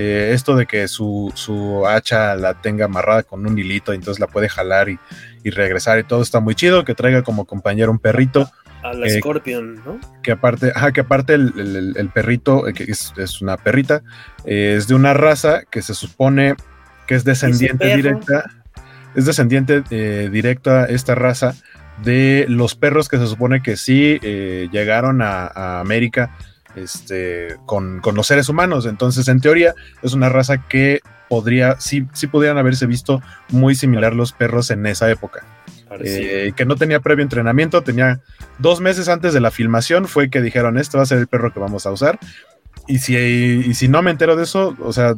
Eh, 0.00 0.30
esto 0.32 0.54
de 0.54 0.66
que 0.66 0.86
su, 0.86 1.32
su, 1.34 1.84
hacha 1.86 2.36
la 2.36 2.54
tenga 2.60 2.84
amarrada 2.84 3.24
con 3.24 3.44
un 3.44 3.58
hilito, 3.58 3.92
y 3.92 3.96
entonces 3.96 4.20
la 4.20 4.28
puede 4.28 4.48
jalar 4.48 4.88
y, 4.88 4.98
y, 5.42 5.50
regresar 5.50 5.98
y 5.98 6.04
todo 6.04 6.22
está 6.22 6.38
muy 6.38 6.54
chido. 6.54 6.84
Que 6.84 6.94
traiga 6.94 7.22
como 7.22 7.44
compañero 7.44 7.90
un 7.90 7.98
perrito. 7.98 8.48
A 8.82 8.92
la 8.92 9.06
eh, 9.06 9.18
Scorpion, 9.18 9.74
¿no? 9.84 9.98
Que 10.22 10.32
aparte, 10.32 10.72
ajá, 10.72 10.92
que 10.92 11.00
aparte 11.00 11.34
el, 11.34 11.52
el, 11.56 11.94
el 11.96 12.08
perrito, 12.10 12.62
que 12.72 12.84
es, 12.84 13.12
es, 13.16 13.42
una 13.42 13.56
perrita, 13.56 14.02
es 14.44 14.86
de 14.86 14.94
una 14.94 15.14
raza 15.14 15.64
que 15.68 15.82
se 15.82 15.94
supone 15.94 16.54
que 17.08 17.16
es 17.16 17.24
descendiente 17.24 17.96
directa 17.96 18.44
es 19.14 19.26
descendiente 19.26 19.82
eh, 19.90 20.28
directo 20.30 20.70
a 20.70 20.84
esta 20.84 21.14
raza 21.14 21.54
de 22.04 22.46
los 22.48 22.76
perros 22.76 23.08
que 23.08 23.18
se 23.18 23.26
supone 23.26 23.62
que 23.62 23.76
sí 23.76 24.18
eh, 24.22 24.68
llegaron 24.70 25.22
a, 25.22 25.46
a, 25.46 25.80
América 25.80 26.36
este, 26.76 27.56
con, 27.66 28.00
con, 28.00 28.14
los 28.14 28.26
seres 28.26 28.48
humanos. 28.48 28.86
Entonces, 28.86 29.28
en 29.28 29.40
teoría, 29.40 29.74
es 30.02 30.12
una 30.12 30.28
raza 30.28 30.66
que 30.68 31.00
podría, 31.28 31.80
sí, 31.80 32.06
sí 32.12 32.26
pudieran 32.26 32.58
haberse 32.58 32.86
visto 32.86 33.22
muy 33.50 33.74
similar 33.74 34.14
los 34.14 34.32
perros 34.32 34.70
en 34.70 34.86
esa 34.86 35.10
época. 35.10 35.44
Eh, 36.04 36.52
que 36.54 36.66
no 36.66 36.76
tenía 36.76 37.00
previo 37.00 37.22
entrenamiento, 37.22 37.82
tenía 37.82 38.20
dos 38.58 38.80
meses 38.80 39.08
antes 39.08 39.32
de 39.32 39.40
la 39.40 39.50
filmación, 39.50 40.06
fue 40.06 40.28
que 40.28 40.42
dijeron, 40.42 40.78
este 40.78 40.98
va 40.98 41.02
a 41.02 41.06
ser 41.06 41.18
el 41.18 41.26
perro 41.26 41.52
que 41.52 41.60
vamos 41.60 41.86
a 41.86 41.90
usar. 41.90 42.18
Y 42.86 42.98
si, 42.98 43.16
y 43.16 43.74
si 43.74 43.88
no 43.88 44.02
me 44.02 44.10
entero 44.10 44.36
de 44.36 44.44
eso, 44.44 44.76
o 44.80 44.92
sea, 44.92 45.14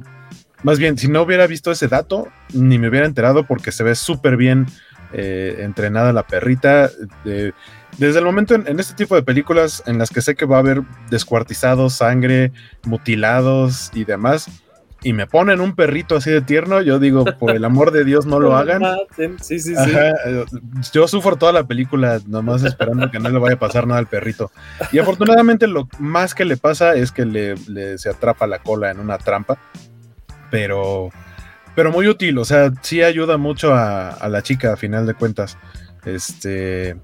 más 0.63 0.79
bien, 0.79 0.99
si 0.99 1.09
no 1.09 1.23
hubiera 1.23 1.47
visto 1.47 1.71
ese 1.71 1.89
dato, 1.89 2.29
ni 2.53 2.79
me 2.79 2.89
hubiera 2.89 3.07
enterado 3.07 3.45
porque 3.47 3.73
se 3.73 3.83
ve 3.83 3.95
súper 3.95 4.37
bien 4.37 4.67
eh, 5.13 5.57
entrenada 5.61 6.13
la 6.13 6.27
perrita. 6.27 6.91
Eh, 7.25 7.53
desde 8.01 8.19
el 8.19 8.25
momento 8.25 8.55
en, 8.55 8.67
en, 8.67 8.81
este 8.81 8.95
tipo 8.95 9.15
de 9.15 9.23
películas 9.23 9.83
en 9.87 9.99
las 9.99 10.11
que 10.11 10.21
sé 10.21 10.35
que 10.35 10.47
va 10.47 10.57
a 10.57 10.61
haber 10.61 10.83
descuartizados, 11.11 11.95
sangre, 11.95 12.53
mutilados 12.85 13.91
y 13.95 14.05
demás, 14.05 14.49
y 15.03 15.13
me 15.13 15.27
ponen 15.27 15.61
un 15.61 15.75
perrito 15.75 16.17
así 16.17 16.31
de 16.31 16.43
tierno, 16.43 16.83
yo 16.83 16.99
digo, 16.99 17.25
por 17.25 17.53
el 17.57 17.65
amor 17.65 17.91
de 17.91 18.05
Dios, 18.05 18.27
no 18.27 18.39
lo 18.39 18.57
hagan. 18.57 18.83
Sí, 19.17 19.59
sí, 19.59 19.61
sí. 19.61 19.75
Ajá, 19.77 20.13
yo 20.93 21.09
sufro 21.09 21.37
toda 21.37 21.53
la 21.53 21.65
película, 21.65 22.21
nomás 22.27 22.65
esperando 22.65 23.11
que 23.11 23.19
no 23.19 23.31
le 23.31 23.39
vaya 23.39 23.55
a 23.55 23.59
pasar 23.59 23.87
nada 23.87 23.99
al 23.99 24.09
perrito. 24.09 24.51
Y 24.93 24.99
afortunadamente 24.99 25.67
lo 25.67 25.89
más 25.99 26.35
que 26.35 26.45
le 26.45 26.57
pasa 26.57 26.95
es 26.95 27.13
que 27.13 27.25
le, 27.25 27.55
le 27.69 27.97
se 27.97 28.11
atrapa 28.11 28.47
la 28.47 28.59
cola 28.59 28.91
en 28.91 29.01
una 29.01 29.17
trampa 29.17 29.59
pero, 30.51 31.11
pero 31.75 31.93
muy 31.93 32.09
útil, 32.09 32.37
o 32.39 32.45
sea, 32.45 32.73
sí 32.83 33.03
ayuda 33.03 33.37
mucho 33.37 33.73
a, 33.73 34.11
a, 34.11 34.29
la 34.29 34.43
chica 34.43 34.73
a 34.73 34.77
final 34.77 35.07
de 35.07 35.15
cuentas. 35.15 35.57
Este, 36.05 36.97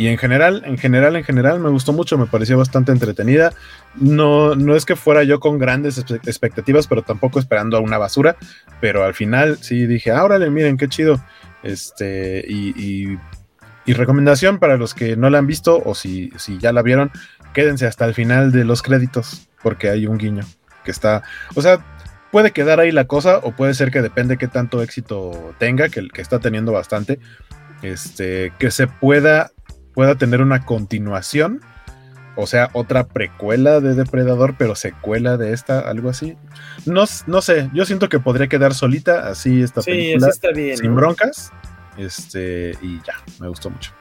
y 0.00 0.08
en 0.08 0.16
general, 0.16 0.62
en 0.64 0.78
general, 0.78 1.14
en 1.14 1.24
general 1.24 1.60
me 1.60 1.68
gustó 1.68 1.92
mucho, 1.92 2.16
me 2.16 2.24
pareció 2.24 2.56
bastante 2.56 2.90
entretenida. 2.90 3.52
No, 3.96 4.54
no 4.54 4.74
es 4.74 4.86
que 4.86 4.96
fuera 4.96 5.24
yo 5.24 5.40
con 5.40 5.58
grandes 5.58 5.98
expectativas, 5.98 6.86
pero 6.86 7.02
tampoco 7.02 7.38
esperando 7.38 7.76
a 7.76 7.80
una 7.80 7.98
basura, 7.98 8.36
pero 8.80 9.04
al 9.04 9.12
final 9.12 9.58
sí 9.60 9.86
dije, 9.86 10.10
ah, 10.10 10.26
miren, 10.50 10.78
qué 10.78 10.88
chido. 10.88 11.22
Este, 11.62 12.42
y 12.48 13.18
recomendación 13.92 14.58
para 14.58 14.78
los 14.78 14.94
que 14.94 15.16
no 15.16 15.28
la 15.28 15.36
han 15.36 15.46
visto 15.46 15.82
o 15.84 15.94
si, 15.94 16.30
si 16.38 16.56
ya 16.56 16.72
la 16.72 16.80
vieron, 16.80 17.10
quédense 17.52 17.86
hasta 17.86 18.06
el 18.06 18.14
final 18.14 18.52
de 18.52 18.64
los 18.64 18.80
créditos, 18.80 19.48
porque 19.62 19.90
hay 19.90 20.06
un 20.06 20.16
guiño 20.16 20.44
que 20.82 20.92
está, 20.92 21.22
o 21.54 21.60
sea, 21.60 21.84
puede 22.30 22.52
quedar 22.52 22.80
ahí 22.80 22.90
la 22.90 23.06
cosa 23.06 23.38
o 23.42 23.52
puede 23.52 23.74
ser 23.74 23.90
que 23.90 24.00
depende 24.00 24.38
qué 24.38 24.48
tanto 24.48 24.82
éxito 24.82 25.54
tenga, 25.58 25.90
que, 25.90 26.08
que 26.08 26.22
está 26.22 26.38
teniendo 26.38 26.72
bastante, 26.72 27.18
este, 27.82 28.52
que 28.58 28.70
se 28.70 28.86
pueda, 28.86 29.50
pueda 29.94 30.14
tener 30.14 30.40
una 30.40 30.64
continuación, 30.64 31.60
o 32.36 32.46
sea, 32.46 32.70
otra 32.72 33.04
precuela 33.04 33.80
de 33.80 33.94
Depredador, 33.94 34.54
pero 34.58 34.74
secuela 34.74 35.36
de 35.36 35.52
esta, 35.52 35.80
algo 35.80 36.08
así. 36.08 36.36
No, 36.86 37.04
no 37.26 37.42
sé, 37.42 37.70
yo 37.74 37.84
siento 37.84 38.08
que 38.08 38.20
podría 38.20 38.48
quedar 38.48 38.74
solita 38.74 39.28
así 39.28 39.62
esta 39.62 39.82
sí, 39.82 39.90
película, 39.90 40.28
está 40.28 40.50
bien, 40.50 40.76
sin 40.76 40.90
¿no? 40.90 40.96
broncas, 40.96 41.52
este, 41.98 42.76
y 42.82 42.98
ya, 42.98 43.14
me 43.40 43.48
gustó 43.48 43.70
mucho. 43.70 43.92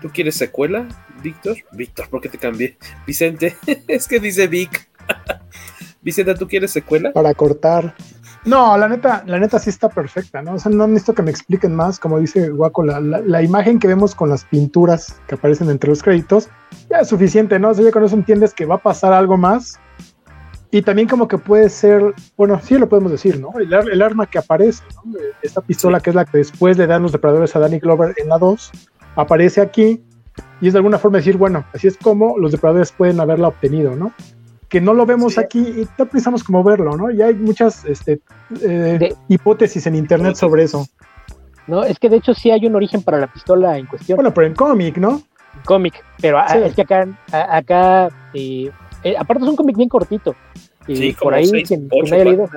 ¿Tú 0.00 0.08
quieres 0.08 0.34
secuela, 0.34 0.88
Víctor? 1.22 1.58
Víctor, 1.72 2.08
¿por 2.08 2.20
qué 2.20 2.28
te 2.28 2.38
cambié? 2.38 2.76
Vicente, 3.06 3.56
es 3.88 4.08
que 4.08 4.18
dice 4.18 4.46
Vic. 4.46 4.88
Vicenta, 6.02 6.34
¿tú 6.34 6.48
quieres 6.48 6.70
secuela? 6.70 7.12
Para 7.12 7.34
cortar. 7.34 7.94
No, 8.44 8.76
la 8.78 8.88
neta, 8.88 9.22
la 9.26 9.38
neta 9.38 9.58
sí 9.58 9.68
está 9.68 9.88
perfecta, 9.88 10.40
¿no? 10.40 10.54
O 10.54 10.58
sea, 10.58 10.72
no 10.72 10.86
necesito 10.86 11.14
que 11.14 11.22
me 11.22 11.30
expliquen 11.30 11.74
más, 11.74 11.98
como 11.98 12.18
dice 12.18 12.48
Guaco, 12.48 12.82
la, 12.82 12.98
la, 12.98 13.20
la, 13.20 13.42
imagen 13.42 13.78
que 13.78 13.86
vemos 13.86 14.14
con 14.14 14.30
las 14.30 14.44
pinturas 14.44 15.20
que 15.26 15.34
aparecen 15.34 15.68
entre 15.68 15.90
los 15.90 16.02
créditos, 16.02 16.48
ya 16.88 16.98
es 16.98 17.08
suficiente, 17.08 17.58
¿no? 17.58 17.70
O 17.70 17.74
sea, 17.74 17.84
ya 17.84 17.90
con 17.90 18.02
eso 18.02 18.16
entiendes 18.16 18.54
que 18.54 18.64
va 18.64 18.76
a 18.76 18.78
pasar 18.78 19.12
algo 19.12 19.36
más. 19.36 19.78
Y 20.70 20.82
también 20.82 21.08
como 21.08 21.28
que 21.28 21.36
puede 21.36 21.68
ser, 21.68 22.14
bueno, 22.36 22.60
sí 22.62 22.78
lo 22.78 22.88
podemos 22.88 23.10
decir, 23.10 23.40
¿no? 23.40 23.52
El, 23.58 23.72
el 23.72 24.02
arma 24.02 24.26
que 24.26 24.38
aparece, 24.38 24.84
¿no? 24.94 25.18
Esta 25.42 25.60
pistola 25.60 26.00
que 26.00 26.10
es 26.10 26.16
la 26.16 26.24
que 26.24 26.38
después 26.38 26.78
le 26.78 26.86
dan 26.86 27.02
los 27.02 27.12
depredadores 27.12 27.54
a 27.56 27.58
Danny 27.58 27.78
Glover 27.78 28.14
en 28.16 28.28
la 28.28 28.38
2, 28.38 28.70
aparece 29.16 29.60
aquí 29.60 30.02
y 30.60 30.68
es 30.68 30.72
de 30.72 30.78
alguna 30.78 30.98
forma 30.98 31.18
decir, 31.18 31.36
bueno, 31.36 31.64
así 31.74 31.88
es 31.88 31.96
como 31.96 32.38
los 32.38 32.52
depredadores 32.52 32.92
pueden 32.92 33.20
haberla 33.20 33.48
obtenido, 33.48 33.96
¿no? 33.96 34.12
Que 34.70 34.80
no 34.80 34.94
lo 34.94 35.04
vemos 35.04 35.34
sí. 35.34 35.40
aquí 35.40 35.58
y 35.58 35.88
no 35.98 36.06
pensamos 36.06 36.44
como 36.44 36.62
verlo, 36.62 36.96
¿no? 36.96 37.10
Y 37.10 37.20
hay 37.20 37.34
muchas 37.34 37.84
este, 37.84 38.20
eh, 38.62 38.96
de, 38.98 39.16
hipótesis 39.28 39.86
en 39.86 39.96
internet 39.96 40.36
sobre 40.36 40.62
eso. 40.62 40.86
No, 41.66 41.82
es 41.82 41.98
que 41.98 42.08
de 42.08 42.16
hecho 42.16 42.32
sí 42.32 42.50
hay 42.50 42.64
un 42.66 42.76
origen 42.76 43.02
para 43.02 43.18
la 43.18 43.26
pistola 43.26 43.76
en 43.76 43.86
cuestión. 43.86 44.16
Bueno, 44.16 44.32
pero 44.32 44.46
en 44.46 44.54
cómic, 44.54 44.96
¿no? 44.96 45.22
Cómic, 45.64 46.02
pero 46.20 46.38
sí. 46.48 46.56
a, 46.56 46.66
es 46.66 46.74
que 46.74 46.82
acá, 46.82 47.06
a, 47.32 47.56
acá 47.56 48.08
eh, 48.32 48.70
eh, 49.02 49.14
aparte 49.18 49.42
es 49.42 49.50
un 49.50 49.56
cómic 49.56 49.76
bien 49.76 49.88
cortito. 49.88 50.34
Sí, 50.86 51.14
por 51.20 51.34
ahí, 51.34 51.46
seis, 51.46 51.68
quien, 51.68 51.88
quien 51.88 52.14
haya 52.14 52.24
leído. 52.24 52.48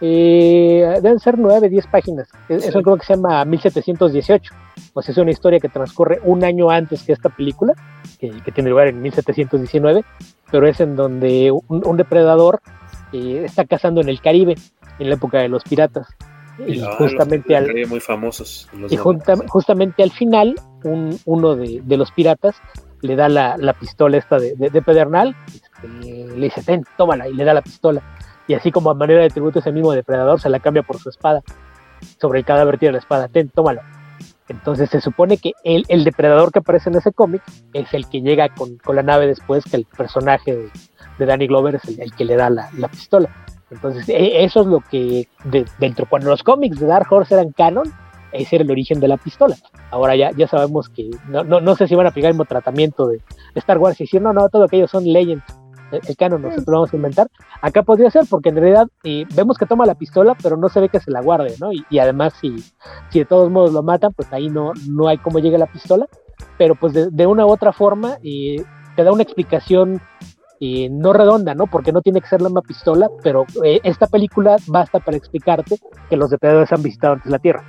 Eh, 0.00 0.98
deben 1.02 1.18
ser 1.18 1.38
9, 1.38 1.68
10 1.68 1.86
páginas. 1.88 2.28
Sí. 2.46 2.54
Eso 2.54 2.82
creo 2.82 2.96
que 2.96 3.04
se 3.04 3.14
llama 3.14 3.44
1718. 3.44 4.54
O 4.94 5.02
sea, 5.02 5.12
es 5.12 5.18
una 5.18 5.30
historia 5.30 5.58
que 5.58 5.68
transcurre 5.68 6.20
un 6.24 6.44
año 6.44 6.70
antes 6.70 7.02
que 7.02 7.12
esta 7.12 7.28
película, 7.28 7.74
que, 8.18 8.30
que 8.30 8.52
tiene 8.52 8.70
lugar 8.70 8.88
en 8.88 9.02
1719, 9.02 10.04
pero 10.50 10.66
es 10.66 10.80
en 10.80 10.96
donde 10.96 11.50
un, 11.50 11.86
un 11.86 11.96
depredador 11.96 12.60
eh, 13.12 13.42
está 13.44 13.64
cazando 13.64 14.00
en 14.00 14.08
el 14.08 14.20
Caribe, 14.20 14.54
en 14.98 15.08
la 15.08 15.14
época 15.14 15.38
de 15.38 15.48
los 15.48 15.64
piratas. 15.64 16.08
Y 16.66 16.80
ah, 16.80 16.94
justamente 16.98 17.56
al, 17.56 17.72
muy 17.86 18.00
famosos. 18.00 18.68
Y 18.90 18.96
junta, 18.96 19.36
justamente 19.46 20.02
al 20.02 20.10
final, 20.10 20.56
un, 20.82 21.18
uno 21.24 21.54
de, 21.54 21.80
de, 21.84 21.96
los 21.96 22.10
piratas 22.10 22.56
le 23.00 23.14
da 23.14 23.28
la, 23.28 23.56
la 23.56 23.74
pistola 23.74 24.16
esta 24.16 24.40
de, 24.40 24.56
de, 24.56 24.70
de 24.70 24.82
Pedernal, 24.82 25.36
este, 25.46 26.36
le 26.36 26.46
dice, 26.46 26.62
ten, 26.64 26.84
tómala, 26.96 27.28
y 27.28 27.34
le 27.34 27.44
da 27.44 27.54
la 27.54 27.62
pistola 27.62 28.02
y 28.48 28.54
así 28.54 28.72
como 28.72 28.90
a 28.90 28.94
manera 28.94 29.20
de 29.20 29.28
tributo 29.28 29.60
ese 29.60 29.70
mismo 29.70 29.92
depredador 29.92 30.40
se 30.40 30.48
la 30.48 30.58
cambia 30.58 30.82
por 30.82 30.98
su 30.98 31.10
espada. 31.10 31.42
Sobre 32.18 32.40
el 32.40 32.44
cadáver 32.44 32.78
tiene 32.78 32.92
la 32.92 32.98
espada, 32.98 33.28
ten, 33.28 33.50
tómalo. 33.50 33.82
Entonces 34.48 34.88
se 34.90 35.00
supone 35.00 35.36
que 35.36 35.52
el, 35.62 35.84
el 35.88 36.04
depredador 36.04 36.52
que 36.52 36.60
aparece 36.60 36.88
en 36.88 36.96
ese 36.96 37.12
cómic 37.12 37.42
es 37.74 37.92
el 37.92 38.08
que 38.08 38.22
llega 38.22 38.48
con, 38.48 38.78
con, 38.78 38.96
la 38.96 39.02
nave 39.02 39.26
después 39.26 39.64
que 39.64 39.76
el 39.76 39.84
personaje 39.84 40.56
de, 40.56 40.70
de 41.18 41.26
Danny 41.26 41.46
Glover 41.46 41.74
es 41.74 41.98
el, 41.98 42.14
que 42.14 42.24
le 42.24 42.36
da 42.36 42.48
la, 42.48 42.88
pistola. 42.88 43.28
Entonces, 43.70 44.08
e, 44.08 44.44
eso 44.44 44.62
es 44.62 44.66
lo 44.66 44.80
que 44.80 45.28
dentro, 45.78 46.06
cuando 46.08 46.30
los 46.30 46.42
cómics 46.42 46.80
de 46.80 46.86
Dark 46.86 47.06
Horse 47.10 47.34
eran 47.34 47.52
canon, 47.52 47.92
ese 48.32 48.56
era 48.56 48.64
el 48.64 48.70
origen 48.70 49.00
de 49.00 49.08
la 49.08 49.18
pistola. 49.18 49.56
Ahora 49.90 50.16
ya, 50.16 50.30
ya 50.32 50.48
sabemos 50.48 50.88
que 50.88 51.10
no, 51.28 51.44
no, 51.44 51.60
no 51.60 51.76
sé 51.76 51.86
si 51.86 51.94
van 51.94 52.06
a 52.06 52.10
aplicar 52.10 52.30
el 52.30 52.34
mismo 52.34 52.46
tratamiento 52.46 53.06
de 53.06 53.20
Star 53.54 53.78
Wars 53.78 54.00
y 54.00 54.04
decir, 54.04 54.22
no, 54.22 54.32
no, 54.32 54.48
todo 54.48 54.64
aquello 54.64 54.88
son 54.88 55.04
legends, 55.04 55.44
el, 55.90 56.16
canon 56.16 56.42
nosotros 56.42 56.66
lo 56.66 56.72
vamos 56.72 56.92
a 56.92 56.96
inventar. 56.96 57.28
Acá 57.62 57.82
podría 57.82 58.10
ser, 58.10 58.24
porque 58.28 58.50
en 58.50 58.56
realidad 58.56 58.88
vemos 59.34 59.58
que 59.58 59.66
toma 59.66 59.86
la 59.86 59.94
pistola, 59.94 60.36
pero 60.42 60.56
no 60.56 60.68
se 60.68 60.80
ve 60.80 60.88
que 60.88 61.00
se 61.00 61.10
la 61.10 61.20
guarde, 61.20 61.54
¿no? 61.60 61.70
Y, 61.72 61.98
además, 61.98 62.34
si, 62.40 62.56
si 63.10 63.20
de 63.20 63.24
todos 63.24 63.50
modos 63.50 63.72
lo 63.72 63.82
matan, 63.82 64.12
pues 64.12 64.32
ahí 64.32 64.48
no, 64.48 64.72
no 64.88 65.08
hay 65.08 65.18
cómo 65.18 65.38
llegue 65.38 65.58
la 65.58 65.66
pistola, 65.66 66.06
pero 66.56 66.74
pues 66.74 66.92
de, 66.92 67.26
una 67.26 67.46
u 67.46 67.50
otra 67.50 67.72
forma 67.72 68.18
te 68.20 69.04
da 69.04 69.12
una 69.12 69.22
explicación 69.22 70.00
y 70.58 70.88
no 70.88 71.12
redonda, 71.12 71.54
¿no? 71.54 71.66
Porque 71.66 71.92
no 71.92 72.02
tiene 72.02 72.20
que 72.20 72.28
ser 72.28 72.42
la 72.42 72.48
misma 72.48 72.62
pistola, 72.62 73.08
pero 73.22 73.44
eh, 73.64 73.80
esta 73.84 74.06
película 74.06 74.56
basta 74.66 74.98
para 74.98 75.16
explicarte 75.16 75.78
que 76.10 76.16
los 76.16 76.30
depredadores 76.30 76.72
han 76.72 76.82
visitado 76.82 77.14
antes 77.14 77.30
la 77.30 77.38
Tierra. 77.38 77.62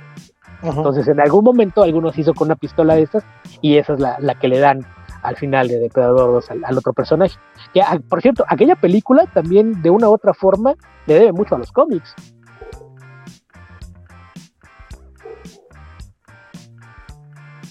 Entonces, 0.62 1.08
en 1.08 1.20
algún 1.20 1.44
momento 1.44 1.82
algunos 1.82 2.18
hizo 2.18 2.34
con 2.34 2.48
una 2.48 2.56
pistola 2.56 2.94
de 2.94 3.02
estas 3.02 3.24
y 3.62 3.76
esa 3.76 3.94
es 3.94 4.00
la, 4.00 4.18
la 4.20 4.34
que 4.34 4.48
le 4.48 4.58
dan 4.58 4.84
al 5.22 5.36
final 5.36 5.68
de 5.68 5.78
Depredador 5.78 6.32
2 6.32 6.50
al, 6.64 6.78
otro 6.78 6.92
personaje. 6.92 7.38
Que, 7.72 7.82
ah, 7.82 7.98
por 8.08 8.22
cierto, 8.22 8.44
aquella 8.48 8.76
película 8.76 9.26
también 9.26 9.82
de 9.82 9.90
una 9.90 10.08
u 10.08 10.12
otra 10.12 10.34
forma 10.34 10.74
le 11.06 11.14
debe 11.14 11.32
mucho 11.32 11.54
a 11.54 11.58
los 11.58 11.72
cómics. 11.72 12.14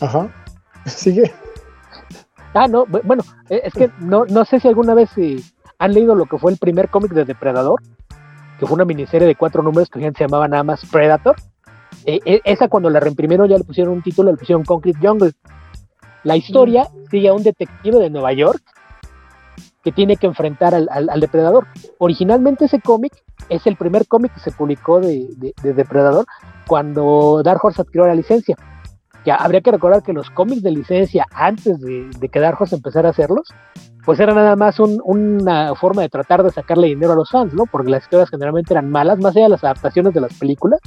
Ajá. 0.01 0.29
Sigue. 0.85 1.31
Ah, 2.53 2.67
no, 2.67 2.85
bueno, 2.85 3.23
e, 3.49 3.61
es 3.63 3.73
que 3.73 3.91
no, 3.99 4.25
no 4.25 4.45
sé 4.45 4.59
si 4.59 4.67
alguna 4.67 4.93
vez 4.93 5.09
eh, 5.17 5.41
han 5.77 5.93
leído 5.93 6.15
lo 6.15 6.25
que 6.25 6.37
fue 6.37 6.51
el 6.51 6.57
primer 6.57 6.89
cómic 6.89 7.11
de 7.11 7.25
Depredador, 7.25 7.81
que 8.59 8.65
fue 8.65 8.75
una 8.75 8.85
miniserie 8.85 9.27
de 9.27 9.35
cuatro 9.35 9.61
números 9.61 9.89
que 9.89 9.99
se 9.99 10.23
llamaba 10.23 10.47
nada 10.47 10.63
más 10.63 10.85
Predator. 10.85 11.35
E, 12.05 12.19
e, 12.25 12.41
esa 12.43 12.67
cuando 12.67 12.89
la 12.89 12.99
reimprimieron 12.99 13.47
ya 13.47 13.57
le 13.57 13.63
pusieron 13.63 13.93
un 13.93 14.01
título, 14.01 14.31
le 14.31 14.37
pusieron 14.37 14.63
Concrete 14.63 14.99
Jungle. 15.01 15.33
La 16.23 16.35
historia 16.35 16.87
sigue 17.09 17.29
a 17.29 17.33
un 17.33 17.43
detective 17.43 17.97
de 17.97 18.09
Nueva 18.09 18.33
York 18.33 18.61
que 19.83 19.91
tiene 19.91 20.17
que 20.17 20.27
enfrentar 20.27 20.73
al, 20.75 21.19
depredador. 21.19 21.67
Originalmente 21.97 22.65
ese 22.65 22.81
cómic 22.81 23.13
es 23.47 23.65
el 23.65 23.77
primer 23.77 24.07
cómic 24.07 24.33
que 24.33 24.41
se 24.41 24.51
publicó 24.51 24.99
de, 24.99 25.53
de 25.61 25.73
Depredador 25.73 26.25
cuando 26.67 27.41
Dark 27.43 27.61
Horse 27.63 27.81
adquirió 27.81 28.05
la 28.05 28.15
licencia 28.15 28.57
que 29.23 29.31
habría 29.31 29.61
que 29.61 29.71
recordar 29.71 30.03
que 30.03 30.13
los 30.13 30.29
cómics 30.29 30.63
de 30.63 30.71
licencia 30.71 31.25
antes 31.31 31.79
de, 31.79 32.09
de 32.19 32.29
que 32.29 32.39
Dark 32.39 32.57
empezara 32.71 33.09
a 33.09 33.11
hacerlos, 33.11 33.47
pues 34.05 34.19
era 34.19 34.33
nada 34.33 34.55
más 34.55 34.79
una 34.79 35.75
forma 35.75 36.01
de 36.01 36.09
tratar 36.09 36.43
de 36.43 36.51
sacarle 36.51 36.87
dinero 36.87 37.13
a 37.13 37.15
los 37.15 37.29
fans, 37.29 37.53
¿no? 37.53 37.65
Porque 37.65 37.91
las 37.91 38.03
historias 38.03 38.29
generalmente 38.29 38.73
eran 38.73 38.89
malas, 38.89 39.19
más 39.19 39.35
allá 39.35 39.45
de 39.45 39.49
las 39.49 39.63
adaptaciones 39.63 40.13
de 40.13 40.21
las 40.21 40.33
películas, 40.33 40.79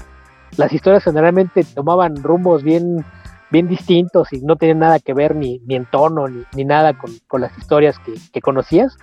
las 0.57 0.73
historias 0.73 1.05
generalmente 1.05 1.65
tomaban 1.65 2.17
rumbos 2.23 2.63
bien, 2.63 3.05
bien 3.53 3.69
distintos 3.69 4.33
y 4.33 4.41
no 4.41 4.57
tenían 4.57 4.81
nada 4.81 4.99
que 4.99 5.15
ver 5.15 5.37
ni, 5.37 5.61
ni 5.61 5.77
en 5.77 5.85
tono 5.85 6.27
ni, 6.27 6.65
nada 6.65 6.99
con, 6.99 7.11
con, 7.29 7.43
las 7.43 7.57
historias 7.57 7.97
que, 8.33 8.41
conocías. 8.41 8.97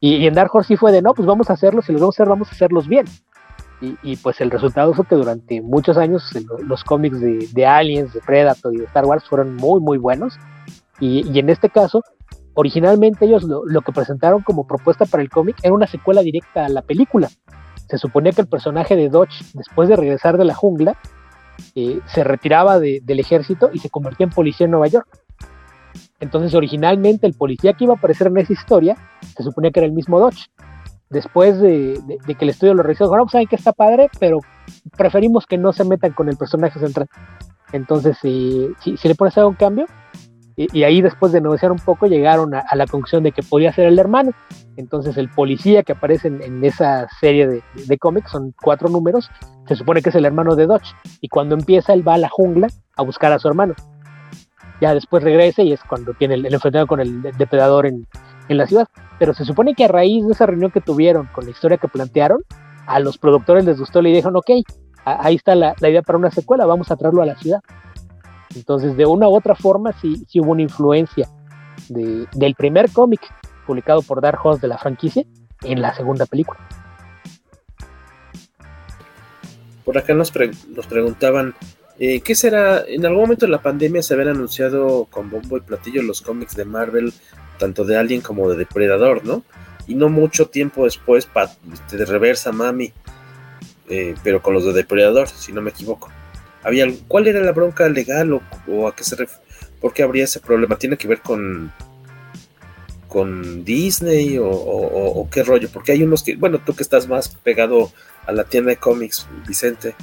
Y, 0.00 0.26
en 0.26 0.32
Dark 0.32 0.50
Horse 0.54 0.68
sí 0.68 0.76
fue 0.76 0.92
de, 0.92 1.02
no, 1.02 1.12
pues 1.12 1.26
vamos 1.26 1.50
a 1.50 1.54
hacerlos, 1.54 1.88
y 1.88 1.92
los 1.92 2.00
vamos 2.00 2.14
a 2.14 2.22
hacer, 2.22 2.28
vamos 2.28 2.48
a 2.48 2.52
hacerlos 2.52 2.88
bien. 2.88 3.04
Y, 4.02 4.16
pues 4.16 4.40
el 4.40 4.50
resultado 4.50 4.94
fue 4.94 5.04
que 5.04 5.16
durante 5.16 5.60
muchos 5.60 5.98
años 5.98 6.30
los 6.66 6.82
cómics 6.82 7.20
de, 7.20 7.66
Aliens, 7.66 8.14
de 8.14 8.20
Predator 8.20 8.74
y 8.74 8.78
de 8.78 8.84
Star 8.84 9.04
Wars 9.04 9.24
fueron 9.28 9.54
muy, 9.54 9.80
muy 9.80 9.98
buenos. 9.98 10.38
Y, 10.98 11.38
en 11.38 11.50
este 11.50 11.68
caso, 11.68 12.02
originalmente 12.54 13.26
ellos 13.26 13.42
lo, 13.44 13.80
que 13.82 13.92
presentaron 13.92 14.42
como 14.42 14.66
propuesta 14.66 15.04
para 15.04 15.22
el 15.22 15.28
cómic 15.28 15.56
era 15.62 15.74
una 15.74 15.86
secuela 15.86 16.22
directa 16.22 16.64
a 16.64 16.68
la 16.70 16.80
película. 16.80 17.28
Se 17.90 17.98
suponía 17.98 18.32
que 18.32 18.40
el 18.40 18.48
personaje 18.48 18.96
de 18.96 19.10
Dodge, 19.10 19.44
después 19.52 19.90
de 19.90 19.96
regresar 19.96 20.38
de 20.38 20.46
la 20.46 20.54
jungla, 20.54 20.96
eh, 21.74 22.00
se 22.06 22.24
retiraba 22.24 22.78
del 22.78 23.20
ejército 23.20 23.70
y 23.72 23.78
se 23.78 23.90
convertía 23.90 24.24
en 24.24 24.30
policía 24.30 24.64
en 24.64 24.72
Nueva 24.72 24.88
York. 24.88 25.08
Entonces, 26.20 26.54
originalmente 26.54 27.26
el 27.26 27.34
policía 27.34 27.74
que 27.74 27.84
iba 27.84 27.94
a 27.94 27.96
aparecer 27.96 28.28
en 28.28 28.38
esa 28.38 28.52
historia 28.52 28.96
se 29.36 29.42
suponía 29.42 29.70
que 29.70 29.80
era 29.80 29.86
el 29.86 29.92
mismo 29.92 30.18
Dodge 30.18 30.48
después 31.10 31.60
de, 31.60 32.00
que 32.26 32.44
el 32.44 32.50
estudio 32.50 32.74
lo 32.74 32.82
revisó, 32.82 33.04
no, 33.04 33.22
pues 33.22 33.32
saben 33.32 33.46
que 33.46 33.56
está 33.56 33.72
padre, 33.72 34.10
pero 34.18 34.38
preferimos 34.96 35.46
que 35.46 35.58
no 35.58 35.72
se 35.72 35.84
metan 35.84 36.12
con 36.12 36.28
el 36.28 36.36
personaje 36.36 36.78
central. 36.78 37.08
Entonces, 37.72 38.16
si, 38.20 38.68
si, 38.80 39.08
le 39.08 39.14
pones 39.14 39.36
a 39.38 39.46
un 39.46 39.54
cambio, 39.54 39.86
y, 40.56 40.84
ahí 40.84 41.02
después 41.02 41.32
de 41.32 41.42
negociar 41.42 41.70
un 41.70 41.78
poco 41.78 42.06
llegaron 42.06 42.54
a, 42.54 42.64
la 42.74 42.86
conclusión 42.86 43.22
de 43.22 43.32
que 43.32 43.42
podía 43.42 43.72
ser 43.74 43.86
el 43.88 43.98
hermano. 43.98 44.32
Entonces 44.76 45.18
el 45.18 45.28
policía 45.28 45.82
que 45.82 45.92
aparece 45.92 46.28
en, 46.28 46.64
esa 46.64 47.08
serie 47.20 47.46
de, 47.46 47.98
cómics, 47.98 48.30
son 48.30 48.54
cuatro 48.62 48.88
números, 48.88 49.30
se 49.68 49.76
supone 49.76 50.00
que 50.00 50.08
es 50.08 50.14
el 50.14 50.24
hermano 50.24 50.56
de 50.56 50.66
Dodge. 50.66 50.94
Y 51.20 51.28
cuando 51.28 51.54
empieza 51.54 51.92
él 51.92 52.06
va 52.06 52.14
a 52.14 52.18
la 52.18 52.30
jungla 52.30 52.68
a 52.96 53.02
buscar 53.02 53.32
a 53.32 53.38
su 53.38 53.48
hermano. 53.48 53.74
Ya 54.80 54.94
después 54.94 55.22
regresa 55.22 55.62
y 55.62 55.72
es 55.72 55.80
cuando 55.84 56.14
tiene 56.14 56.34
el, 56.34 56.46
el 56.46 56.54
enfrentamiento 56.54 56.88
con 56.88 57.00
el 57.00 57.22
depredador 57.22 57.86
en, 57.86 58.06
la 58.48 58.66
ciudad. 58.66 58.88
Pero 59.18 59.34
se 59.34 59.44
supone 59.44 59.74
que 59.74 59.84
a 59.84 59.88
raíz 59.88 60.24
de 60.24 60.32
esa 60.32 60.46
reunión 60.46 60.70
que 60.70 60.80
tuvieron 60.80 61.28
con 61.34 61.44
la 61.44 61.50
historia 61.50 61.76
que 61.76 61.88
plantearon, 61.88 62.42
a 62.86 63.00
los 63.00 63.18
productores 63.18 63.64
les 63.64 63.78
gustó 63.78 64.00
y 64.00 64.12
dijeron, 64.12 64.36
ok, 64.36 64.50
ahí 65.04 65.34
está 65.34 65.54
la, 65.54 65.74
idea 65.80 66.02
para 66.02 66.18
una 66.18 66.30
secuela, 66.30 66.66
vamos 66.66 66.90
a 66.90 66.96
traerlo 66.96 67.22
a 67.22 67.26
la 67.26 67.36
ciudad. 67.36 67.60
Entonces, 68.56 68.96
de 68.96 69.06
una 69.06 69.28
u 69.28 69.36
otra 69.36 69.54
forma, 69.54 69.92
sí, 70.00 70.24
sí 70.28 70.40
hubo 70.40 70.52
una 70.52 70.62
influencia 70.62 71.28
del 71.88 72.54
primer 72.56 72.90
cómic 72.90 73.20
publicado 73.66 74.02
por 74.02 74.20
Dark 74.20 74.40
Horse 74.42 74.62
de 74.62 74.68
la 74.68 74.78
franquicia 74.78 75.24
en 75.62 75.80
la 75.80 75.94
segunda 75.94 76.26
película. 76.26 76.58
Por 79.84 79.98
acá 79.98 80.14
nos, 80.14 80.32
nos 80.74 80.86
preguntaban, 80.86 81.54
eh, 81.98 82.20
¿qué 82.20 82.34
será? 82.34 82.82
En 82.86 83.06
algún 83.06 83.22
momento 83.22 83.46
de 83.46 83.52
la 83.52 83.62
pandemia 83.62 84.02
se 84.02 84.14
habían 84.14 84.30
anunciado 84.30 85.06
con 85.10 85.30
bombo 85.30 85.56
y 85.56 85.60
platillo 85.60 86.02
los 86.02 86.22
cómics 86.22 86.56
de 86.56 86.64
Marvel 86.64 87.12
tanto 87.58 87.84
de 87.84 87.96
Alien 87.96 88.20
como 88.20 88.50
de 88.50 88.56
Depredador, 88.56 89.24
¿no? 89.24 89.42
Y 89.86 89.94
no 89.94 90.08
mucho 90.08 90.46
tiempo 90.46 90.84
después 90.84 91.28
este, 91.72 91.96
de 91.96 92.04
Reversa 92.04 92.52
Mami, 92.52 92.92
eh, 93.88 94.14
pero 94.22 94.42
con 94.42 94.54
los 94.54 94.64
de 94.64 94.72
Depredador, 94.72 95.28
si 95.28 95.52
no 95.52 95.62
me 95.62 95.70
equivoco. 95.70 96.10
Había, 96.66 96.86
¿Cuál 97.06 97.28
era 97.28 97.40
la 97.40 97.52
bronca 97.52 97.88
legal 97.88 98.32
o, 98.32 98.88
a 98.88 98.94
qué 98.94 99.04
se 99.04 99.14
refiere? 99.14 99.42
¿Por 99.80 99.92
qué 99.92 100.02
habría 100.02 100.24
ese 100.24 100.40
problema? 100.40 100.76
¿Tiene 100.76 100.96
que 100.96 101.06
ver 101.06 101.20
con, 101.20 101.72
con 103.06 103.64
Disney 103.64 104.36
o, 104.40 105.28
qué 105.30 105.44
rollo? 105.44 105.68
Porque 105.72 105.92
hay 105.92 106.02
unos 106.02 106.24
que, 106.24 106.34
bueno, 106.34 106.58
tú 106.58 106.74
que 106.74 106.82
estás 106.82 107.06
más 107.06 107.28
pegado 107.28 107.92
a 108.26 108.32
la 108.32 108.42
tienda 108.42 108.70
de 108.70 108.78
cómics, 108.78 109.28
Vicente, 109.46 109.94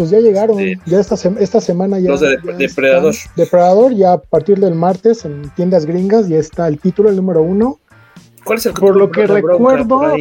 pues 0.00 0.08
ya 0.08 0.18
llegaron, 0.18 0.58
ya 0.86 0.98
esta, 0.98 1.14
esta 1.38 1.60
semana 1.60 1.98
ya. 1.98 2.08
Los 2.08 2.20
de 2.20 2.38
Depredador. 2.56 3.14
Depredador, 3.36 3.94
ya 3.94 4.14
a 4.14 4.18
partir 4.18 4.58
del 4.58 4.74
martes 4.74 5.26
en 5.26 5.50
tiendas 5.50 5.84
gringas 5.84 6.26
ya 6.26 6.38
está 6.38 6.66
el 6.68 6.78
título, 6.78 7.10
el 7.10 7.16
número 7.16 7.42
uno. 7.42 7.78
¿Cuál 8.42 8.58
es 8.58 8.64
el 8.64 8.72
Por 8.72 8.96
lo 8.96 9.10
que 9.10 9.26
recuerdo, 9.26 10.16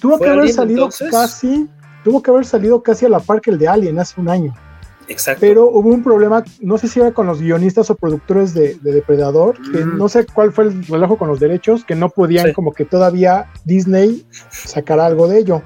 tuvo 0.00 0.18
que 0.18 0.28
haber 0.30 0.48
salido 0.48 0.88
casi, 1.10 1.68
tuvo 2.04 2.22
que 2.22 2.30
haber 2.30 2.44
salido 2.44 2.82
casi 2.82 3.06
a 3.06 3.08
la 3.08 3.20
par 3.20 3.40
que 3.40 3.50
el 3.50 3.58
de 3.58 3.68
Alien 3.68 3.98
hace 3.98 4.20
un 4.20 4.28
año. 4.28 4.54
Exacto. 5.08 5.40
Pero 5.40 5.70
hubo 5.70 5.88
un 5.88 6.02
problema, 6.02 6.44
no 6.60 6.76
sé 6.76 6.86
si 6.86 7.00
era 7.00 7.12
con 7.12 7.26
los 7.26 7.40
guionistas 7.40 7.90
o 7.90 7.94
productores 7.94 8.52
de, 8.52 8.74
Depredador, 8.82 9.56
que 9.72 9.84
mm. 9.84 9.96
no 9.96 10.08
sé 10.08 10.26
cuál 10.26 10.52
fue 10.52 10.64
el 10.64 10.86
relajo 10.86 11.16
con 11.16 11.28
los 11.28 11.40
derechos, 11.40 11.84
que 11.84 11.94
no 11.94 12.10
podían 12.10 12.52
como 12.52 12.72
que 12.72 12.84
todavía 12.84 13.50
Disney 13.64 14.26
sacar 14.50 15.00
algo 15.00 15.26
de 15.26 15.38
ello. 15.38 15.62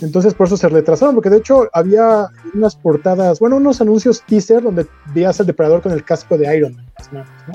Entonces 0.00 0.32
por 0.34 0.46
eso 0.46 0.56
se 0.56 0.68
retrasaron, 0.68 1.14
porque 1.14 1.28
de 1.28 1.36
hecho 1.36 1.68
había 1.72 2.28
unas 2.54 2.74
portadas, 2.74 3.38
bueno, 3.40 3.56
unos 3.56 3.80
anuncios 3.80 4.22
teaser 4.26 4.62
donde 4.62 4.86
veías 5.14 5.38
al 5.38 5.46
depredador 5.46 5.82
con 5.82 5.92
el 5.92 6.02
casco 6.02 6.38
de 6.38 6.56
Iron 6.56 6.74
Man. 6.74 7.26
¿no? 7.46 7.54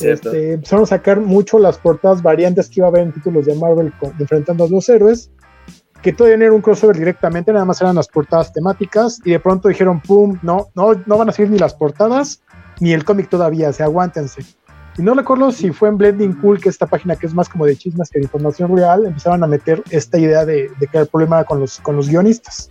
Este, 0.00 0.54
empezaron 0.54 0.84
a 0.84 0.86
sacar 0.86 1.20
mucho 1.20 1.58
las 1.58 1.78
portadas 1.78 2.22
variantes 2.22 2.68
que 2.68 2.80
iba 2.80 2.86
a 2.86 2.90
haber 2.90 3.02
en 3.02 3.12
títulos 3.12 3.46
de 3.46 3.54
Marvel 3.54 3.92
enfrentando 4.18 4.64
a 4.64 4.68
los 4.68 4.88
héroes, 4.88 5.30
que 6.02 6.12
todavía 6.12 6.36
no 6.36 6.44
era 6.44 6.52
un 6.52 6.60
crossover 6.60 6.96
directamente, 6.96 7.52
nada 7.52 7.64
más 7.64 7.80
eran 7.80 7.94
las 7.94 8.08
portadas 8.08 8.52
temáticas, 8.52 9.20
y 9.24 9.30
de 9.30 9.40
pronto 9.40 9.68
dijeron, 9.68 10.00
pum, 10.00 10.38
no, 10.42 10.68
no, 10.74 10.92
no 11.06 11.18
van 11.18 11.28
a 11.28 11.32
seguir 11.32 11.50
ni 11.50 11.58
las 11.58 11.74
portadas, 11.74 12.42
ni 12.80 12.92
el 12.92 13.04
cómic 13.04 13.28
todavía, 13.28 13.72
se 13.72 13.82
aguántense. 13.82 14.42
Y 14.98 15.02
no 15.02 15.14
recuerdo 15.14 15.52
si 15.52 15.70
fue 15.70 15.88
en 15.88 15.96
Blending 15.96 16.34
Cool, 16.40 16.60
que 16.60 16.68
esta 16.68 16.86
página 16.86 17.16
que 17.16 17.26
es 17.26 17.34
más 17.34 17.48
como 17.48 17.64
de 17.64 17.76
chismes 17.76 18.10
que 18.10 18.18
de 18.18 18.24
información 18.24 18.76
real, 18.76 19.06
empezaban 19.06 19.42
a 19.42 19.46
meter 19.46 19.82
esta 19.90 20.18
idea 20.18 20.44
de, 20.44 20.70
que 20.90 20.98
el 20.98 21.06
problema 21.06 21.44
con 21.44 21.60
los, 21.60 21.80
con 21.80 21.96
los 21.96 22.08
guionistas. 22.08 22.70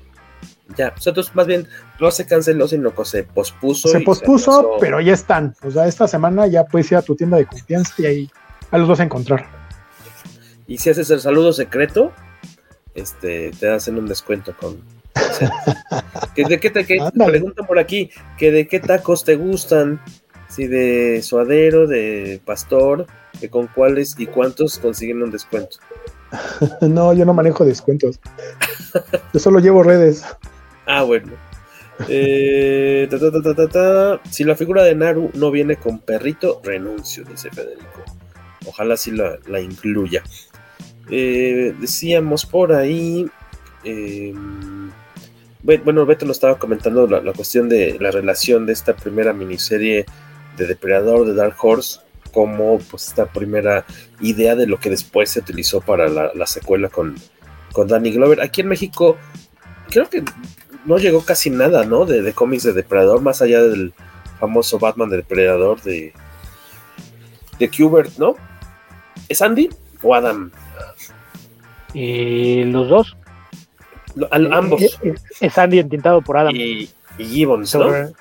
Ya, 0.77 0.93
entonces 1.05 1.35
más 1.35 1.47
bien 1.47 1.67
no 1.99 2.11
se 2.11 2.25
canceló, 2.25 2.67
sino 2.67 2.93
que 2.93 3.05
se 3.05 3.23
pospuso. 3.23 3.87
Se 3.87 3.99
pospuso, 4.01 4.77
pero 4.79 5.01
ya 5.01 5.13
están. 5.13 5.55
O 5.63 5.71
sea, 5.71 5.87
esta 5.87 6.07
semana 6.07 6.47
ya 6.47 6.63
puedes 6.65 6.91
ir 6.91 6.97
a 6.97 7.01
tu 7.01 7.15
tienda 7.15 7.37
de 7.37 7.45
confianza 7.45 7.93
y 7.97 8.05
ahí, 8.05 8.31
los 8.71 8.87
vas 8.87 8.99
a 8.99 9.03
encontrar. 9.03 9.47
Y 10.67 10.77
si 10.77 10.89
haces 10.89 11.09
el 11.09 11.19
saludo 11.19 11.51
secreto, 11.51 12.13
este, 12.95 13.51
te 13.51 13.69
hacen 13.69 13.97
un 13.97 14.07
descuento 14.07 14.55
con. 14.57 14.81
¿De 16.35 16.59
qué 16.59 16.69
te 16.69 16.83
preguntan 16.83 17.65
por 17.65 17.79
aquí? 17.79 18.09
¿Que 18.37 18.51
de 18.51 18.67
qué 18.67 18.79
tacos 18.79 19.23
te 19.23 19.35
gustan? 19.35 20.01
Sí, 20.47 20.67
de 20.67 21.21
suadero, 21.21 21.87
de 21.87 22.41
pastor, 22.45 23.07
que 23.39 23.49
con 23.49 23.67
cuáles 23.67 24.19
y 24.19 24.25
cuántos 24.25 24.79
consiguen 24.79 25.23
un 25.23 25.31
descuento. 25.31 25.77
no, 26.81 27.13
yo 27.13 27.25
no 27.25 27.33
manejo 27.33 27.65
descuentos. 27.65 28.19
yo 29.33 29.39
solo 29.39 29.59
llevo 29.59 29.83
redes. 29.83 30.25
Ah, 30.85 31.03
bueno. 31.03 31.31
Eh, 32.09 33.07
si 34.29 34.43
la 34.43 34.55
figura 34.55 34.83
de 34.83 34.95
Naru 34.95 35.31
no 35.33 35.51
viene 35.51 35.75
con 35.75 35.99
perrito, 35.99 36.61
renuncio, 36.63 37.23
dice 37.23 37.49
Federico. 37.51 38.03
Ojalá 38.65 38.97
sí 38.97 39.11
la, 39.11 39.61
incluya. 39.61 40.23
Eh, 41.09 41.73
decíamos 41.79 42.45
por 42.45 42.73
ahí. 42.73 43.27
Eh, 43.83 44.33
bueno, 45.63 46.05
Beto 46.05 46.25
nos 46.25 46.37
estaba 46.37 46.57
comentando 46.57 47.07
la, 47.07 47.33
cuestión 47.33 47.69
de 47.69 47.97
la 47.99 48.11
relación 48.11 48.65
de 48.65 48.73
esta 48.73 48.95
primera 48.95 49.33
miniserie 49.33 50.05
de 50.57 50.67
Depredador 50.67 51.25
de 51.25 51.35
Dark 51.35 51.55
Horse 51.59 51.99
como 52.33 52.79
pues 52.79 53.09
esta 53.09 53.25
primera 53.25 53.85
idea 54.21 54.55
de 54.55 54.65
lo 54.65 54.79
que 54.79 54.89
después 54.89 55.29
se 55.29 55.39
utilizó 55.39 55.81
para 55.81 56.07
la, 56.07 56.47
secuela 56.47 56.89
con, 56.89 57.15
con 57.73 57.87
Danny 57.87 58.11
Glover. 58.11 58.41
Aquí 58.41 58.61
en 58.61 58.69
México 58.69 59.17
creo 59.89 60.09
que 60.09 60.23
no 60.85 60.97
llegó 60.97 61.23
casi 61.23 61.49
nada, 61.49 61.85
¿no? 61.85 62.05
De, 62.05 62.33
cómics 62.33 62.63
de 62.63 62.73
Depredador, 62.73 63.21
más 63.21 63.41
allá 63.41 63.61
del 63.61 63.93
famoso 64.39 64.79
Batman 64.79 65.09
de 65.09 65.17
Depredador 65.17 65.81
de, 65.81 66.13
de 67.59 67.69
Kubert, 67.69 68.17
¿no? 68.17 68.35
¿Es 69.29 69.41
Andy 69.41 69.69
o 70.01 70.15
Adam? 70.15 70.51
Y 71.93 72.63
los 72.65 72.89
dos. 72.89 73.17
ambos. 74.31 74.81
Eh, 74.81 74.89
eh, 75.03 75.15
es, 75.39 75.57
Andy 75.57 75.79
entintado 75.79 76.21
por 76.21 76.37
Adam. 76.37 76.55
Y, 76.55 76.89
Gibbons, 77.17 77.75
¿no? 77.75 78.13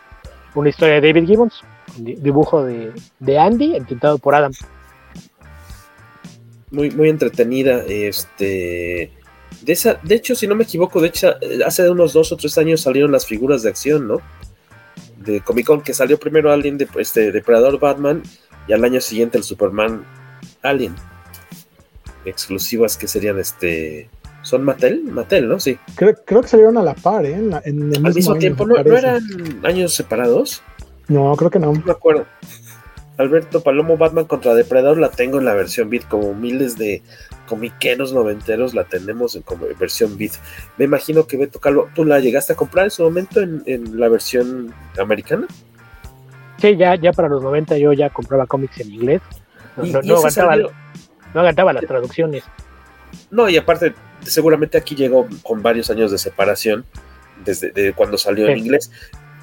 Una 0.55 0.69
historia 0.69 1.01
de 1.01 1.13
David 1.13 1.27
Gibbons, 1.27 1.63
dibujo 1.97 2.65
de, 2.65 2.93
de 3.21 3.39
Andy 3.39 3.77
entintado 3.77 4.19
por 4.19 4.35
Adam. 4.35 4.53
Muy, 6.71 6.91
muy 6.91 7.09
entretenida. 7.09 7.85
Este 7.87 9.13
de, 9.63 9.73
esa, 9.73 10.01
de 10.03 10.15
hecho, 10.15 10.35
si 10.35 10.47
no 10.47 10.55
me 10.55 10.65
equivoco, 10.65 11.01
de 11.01 11.09
hecho, 11.09 11.35
hace 11.67 11.89
unos 11.91 12.13
dos 12.13 12.33
o 12.33 12.37
tres 12.37 12.57
años 12.59 12.81
salieron 12.81 13.13
las 13.13 13.27
figuras 13.27 13.63
de 13.63 13.69
acción, 13.69 14.09
¿no? 14.09 14.21
De 15.19 15.41
Comic 15.41 15.67
Con, 15.67 15.83
que 15.83 15.93
salió 15.93 16.19
primero 16.19 16.51
Alien 16.51 16.79
de 16.79 16.89
este, 16.97 17.31
Depredador 17.31 17.79
Batman 17.79 18.23
y 18.67 18.73
al 18.73 18.85
año 18.85 19.01
siguiente 19.01 19.37
el 19.37 19.45
Superman 19.45 20.05
Alien. 20.63 20.95
Exclusivas 22.25 22.97
que 22.97 23.09
serían 23.09 23.39
este. 23.39 24.09
¿Son 24.43 24.65
Mattel? 24.65 25.05
Mattel, 25.05 25.49
¿no? 25.49 25.61
Sí. 25.61 25.79
Creo, 25.95 26.15
que 26.25 26.49
salieron 26.49 26.79
a 26.79 26.83
la 26.83 26.95
par, 26.95 27.27
¿eh? 27.27 27.35
Al 27.35 27.75
mismo, 28.15 28.37
tiempo, 28.37 28.67
¿no, 28.67 28.83
¿no 28.83 28.97
eran 28.97 29.23
años 29.65 29.95
separados? 29.95 30.63
No, 31.09 31.35
creo 31.37 31.51
que 31.51 31.59
no. 31.59 31.73
No 31.73 31.83
me 31.85 31.93
acuerdo. 31.93 32.25
Alberto 33.21 33.63
Palomo 33.63 33.99
Batman 33.99 34.25
contra 34.25 34.55
Depredador 34.55 34.99
la 34.99 35.11
tengo 35.11 35.39
en 35.39 35.45
la 35.45 35.55
versión 35.55 35.91
beat, 35.91 36.09
como 36.09 36.33
miles 36.33 36.79
de 36.79 37.03
comiqueros 37.47 38.13
noventeros 38.13 38.75
la 38.75 38.85
tenemos 38.85 39.37
en 39.37 39.43
como 39.43 39.67
versión 39.79 40.17
beat. 40.17 40.33
Me 40.79 40.87
imagino 40.87 41.27
que 41.27 41.37
Beto 41.37 41.59
Calvo, 41.61 41.91
¿tú 41.95 42.05
la 42.05 42.21
llegaste 42.21 42.55
a 42.55 42.57
comprar 42.57 42.87
en 42.87 42.91
su 42.91 43.03
momento 43.03 43.41
en, 43.41 44.01
la 44.01 44.09
versión 44.09 44.73
americana? 44.99 45.47
Sí, 46.59 46.77
ya, 46.77 46.95
ya 46.95 47.13
para 47.13 47.29
los 47.29 47.43
90 47.43 47.77
yo 47.77 47.93
ya 47.93 48.09
compraba 48.09 48.47
cómics 48.47 48.81
en 48.81 48.93
inglés. 48.93 49.21
No, 49.77 50.01
no, 50.03 50.17
aguantaba, 50.17 50.57
las 51.35 51.87
traducciones. 51.87 52.45
No, 53.31 53.49
y 53.49 53.57
aparte, 53.57 53.95
seguramente 54.23 54.79
aquí 54.79 54.95
llegó 54.95 55.27
con 55.43 55.63
varios 55.63 55.91
años 55.91 56.11
de 56.11 56.19
separación 56.19 56.85
desde 57.45 57.93
cuando 57.95 58.19
salió 58.19 58.49
en 58.49 58.59
inglés. 58.59 58.91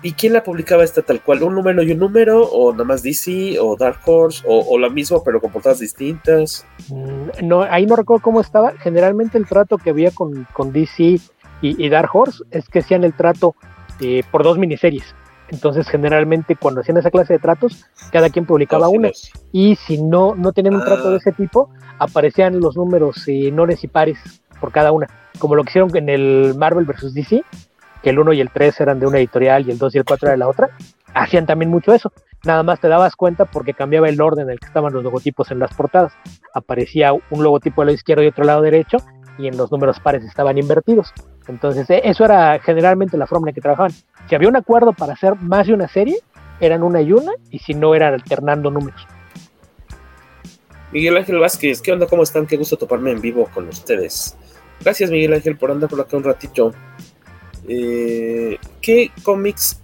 ¿Y 0.04 0.14
quién 0.14 0.34
la 0.34 0.44
publicaba 0.44 0.84
esta 0.84 1.02
tal 1.02 1.22
cual? 1.22 1.42
¿Un 1.42 1.56
número 1.56 1.82
y 1.82 1.92
un 1.92 1.98
número? 1.98 2.44
¿O 2.44 2.72
nada 2.72 2.84
más 2.84 3.02
DC? 3.02 3.58
¿O 3.60 3.76
Dark 3.76 4.00
Horse? 4.06 4.44
¿O, 4.46 4.78
la 4.78 4.90
misma 4.90 5.18
pero 5.26 5.42
con 5.42 5.52
portadas 5.52 5.80
distintas? 5.80 6.66
Mm, 6.90 7.48
no, 7.48 7.64
ahí 7.64 7.86
no 7.88 7.96
recuerdo 7.96 8.22
cómo 8.22 8.40
estaba. 8.40 8.74
Generalmente 8.78 9.40
el 9.40 9.48
trato 9.48 9.78
que 9.78 9.90
había 9.90 10.12
con, 10.12 10.48
con 10.54 10.72
DC 10.72 11.20
y, 11.62 11.90
Dark 11.90 12.10
Horse 12.14 12.44
es 12.52 12.70
que 12.70 12.80
hacían 12.80 13.04
el 13.04 13.14
trato 13.14 13.56
eh, 14.00 14.22
por 14.32 14.44
dos 14.44 14.60
miniseries. 14.60 15.16
Entonces, 15.50 15.88
generalmente 15.88 16.56
cuando 16.56 16.82
hacían 16.82 16.98
esa 16.98 17.12
clase 17.12 17.34
de 17.34 17.40
tratos, 17.40 17.86
cada 18.12 18.30
quien 18.30 18.46
publicaba 18.46 18.90
una. 18.90 19.12
Y 19.52 19.76
si 19.76 20.02
no, 20.02 20.36
no 20.36 20.52
tenían 20.52 20.76
un 20.76 20.84
trato 20.84 21.10
de 21.10 21.16
ah. 21.16 21.20
ese 21.20 21.32
tipo, 21.32 21.70
aparecían 22.00 22.60
los 22.60 22.76
números 22.76 23.28
eh, 23.28 23.52
nones 23.52 23.84
y 23.84 23.88
pares 23.88 24.20
por 24.60 24.72
cada 24.72 24.92
una. 24.92 25.08
Como 25.40 25.56
lo 25.56 25.64
que 25.64 25.70
hicieron 25.70 25.96
en 25.96 26.10
el 26.10 26.56
Marvel 26.58 26.86
vs. 26.86 27.14
DC, 27.14 27.44
que 28.04 28.10
el 28.10 28.20
1 28.20 28.34
y 28.34 28.42
el 28.42 28.50
3 28.50 28.82
eran 28.82 29.00
de 29.00 29.08
una 29.08 29.20
editorial 29.20 29.68
y 29.68 29.72
el 29.72 29.78
2 29.78 29.96
y 29.96 29.98
el 30.00 30.06
4 30.06 30.28
era 30.28 30.32
de 30.32 30.38
la 30.38 30.48
otra, 30.48 30.70
hacían 31.14 31.46
también 31.46 31.72
mucho 31.72 31.94
eso. 31.94 32.12
Nada 32.44 32.64
más 32.64 32.80
te 32.80 32.88
dabas 32.88 33.16
cuenta 33.16 33.46
porque 33.46 33.74
cambiaba 33.74 34.10
el 34.10 34.22
orden 34.22 34.46
en 34.46 34.52
el 34.52 34.60
que 34.60 34.68
estaban 34.68 34.94
los 34.94 35.04
logotipos 35.04 35.52
en 35.52 35.60
las 35.60 35.74
portadas. 35.74 36.14
Aparecía 36.54 37.14
un 37.14 37.44
logotipo 37.44 37.82
del 37.82 37.88
lado 37.88 37.96
izquierdo 37.96 38.24
y 38.24 38.28
otro 38.28 38.44
lado 38.44 38.62
derecho, 38.62 38.98
y 39.38 39.48
en 39.48 39.58
los 39.58 39.72
números 39.72 40.00
pares 40.00 40.24
estaban 40.24 40.58
invertidos. 40.58 41.14
Entonces, 41.48 41.90
e, 41.90 42.02
eso 42.04 42.26
era 42.26 42.60
generalmente 42.60 43.18
la 43.18 43.28
forma 43.28 43.50
en 43.50 43.56
que 43.56 43.62
trabajaban. 43.62 43.92
Si 44.30 44.36
había 44.36 44.50
un 44.50 44.56
acuerdo 44.56 44.94
para 44.94 45.14
hacer 45.14 45.36
más 45.36 45.68
de 45.68 45.74
una 45.74 45.88
serie, 45.88 46.20
eran 46.60 46.84
una 46.84 47.02
y 47.02 47.12
una, 47.12 47.32
y 47.52 47.60
si 47.60 47.74
no, 47.74 47.96
eran 47.96 48.14
alternando 48.14 48.72
números. 48.72 49.08
Miguel 50.92 51.18
Ángel 51.18 51.40
Vázquez, 51.40 51.82
¿qué 51.82 51.92
onda? 51.92 52.08
¿Cómo 52.08 52.24
están? 52.24 52.48
Qué 52.48 52.58
gusto 52.58 52.78
toparme 52.78 53.12
en 53.12 53.22
vivo 53.22 53.50
con 53.54 53.68
ustedes. 53.68 54.38
Gracias, 54.80 55.10
Miguel 55.10 55.34
Ángel, 55.34 55.58
por 55.58 55.72
andar 55.72 55.90
por 55.90 56.00
acá 56.00 56.18
un 56.18 56.24
ratito. 56.24 56.74
Eh, 57.68 58.58
¿Qué 58.82 59.12
cómics? 59.24 59.82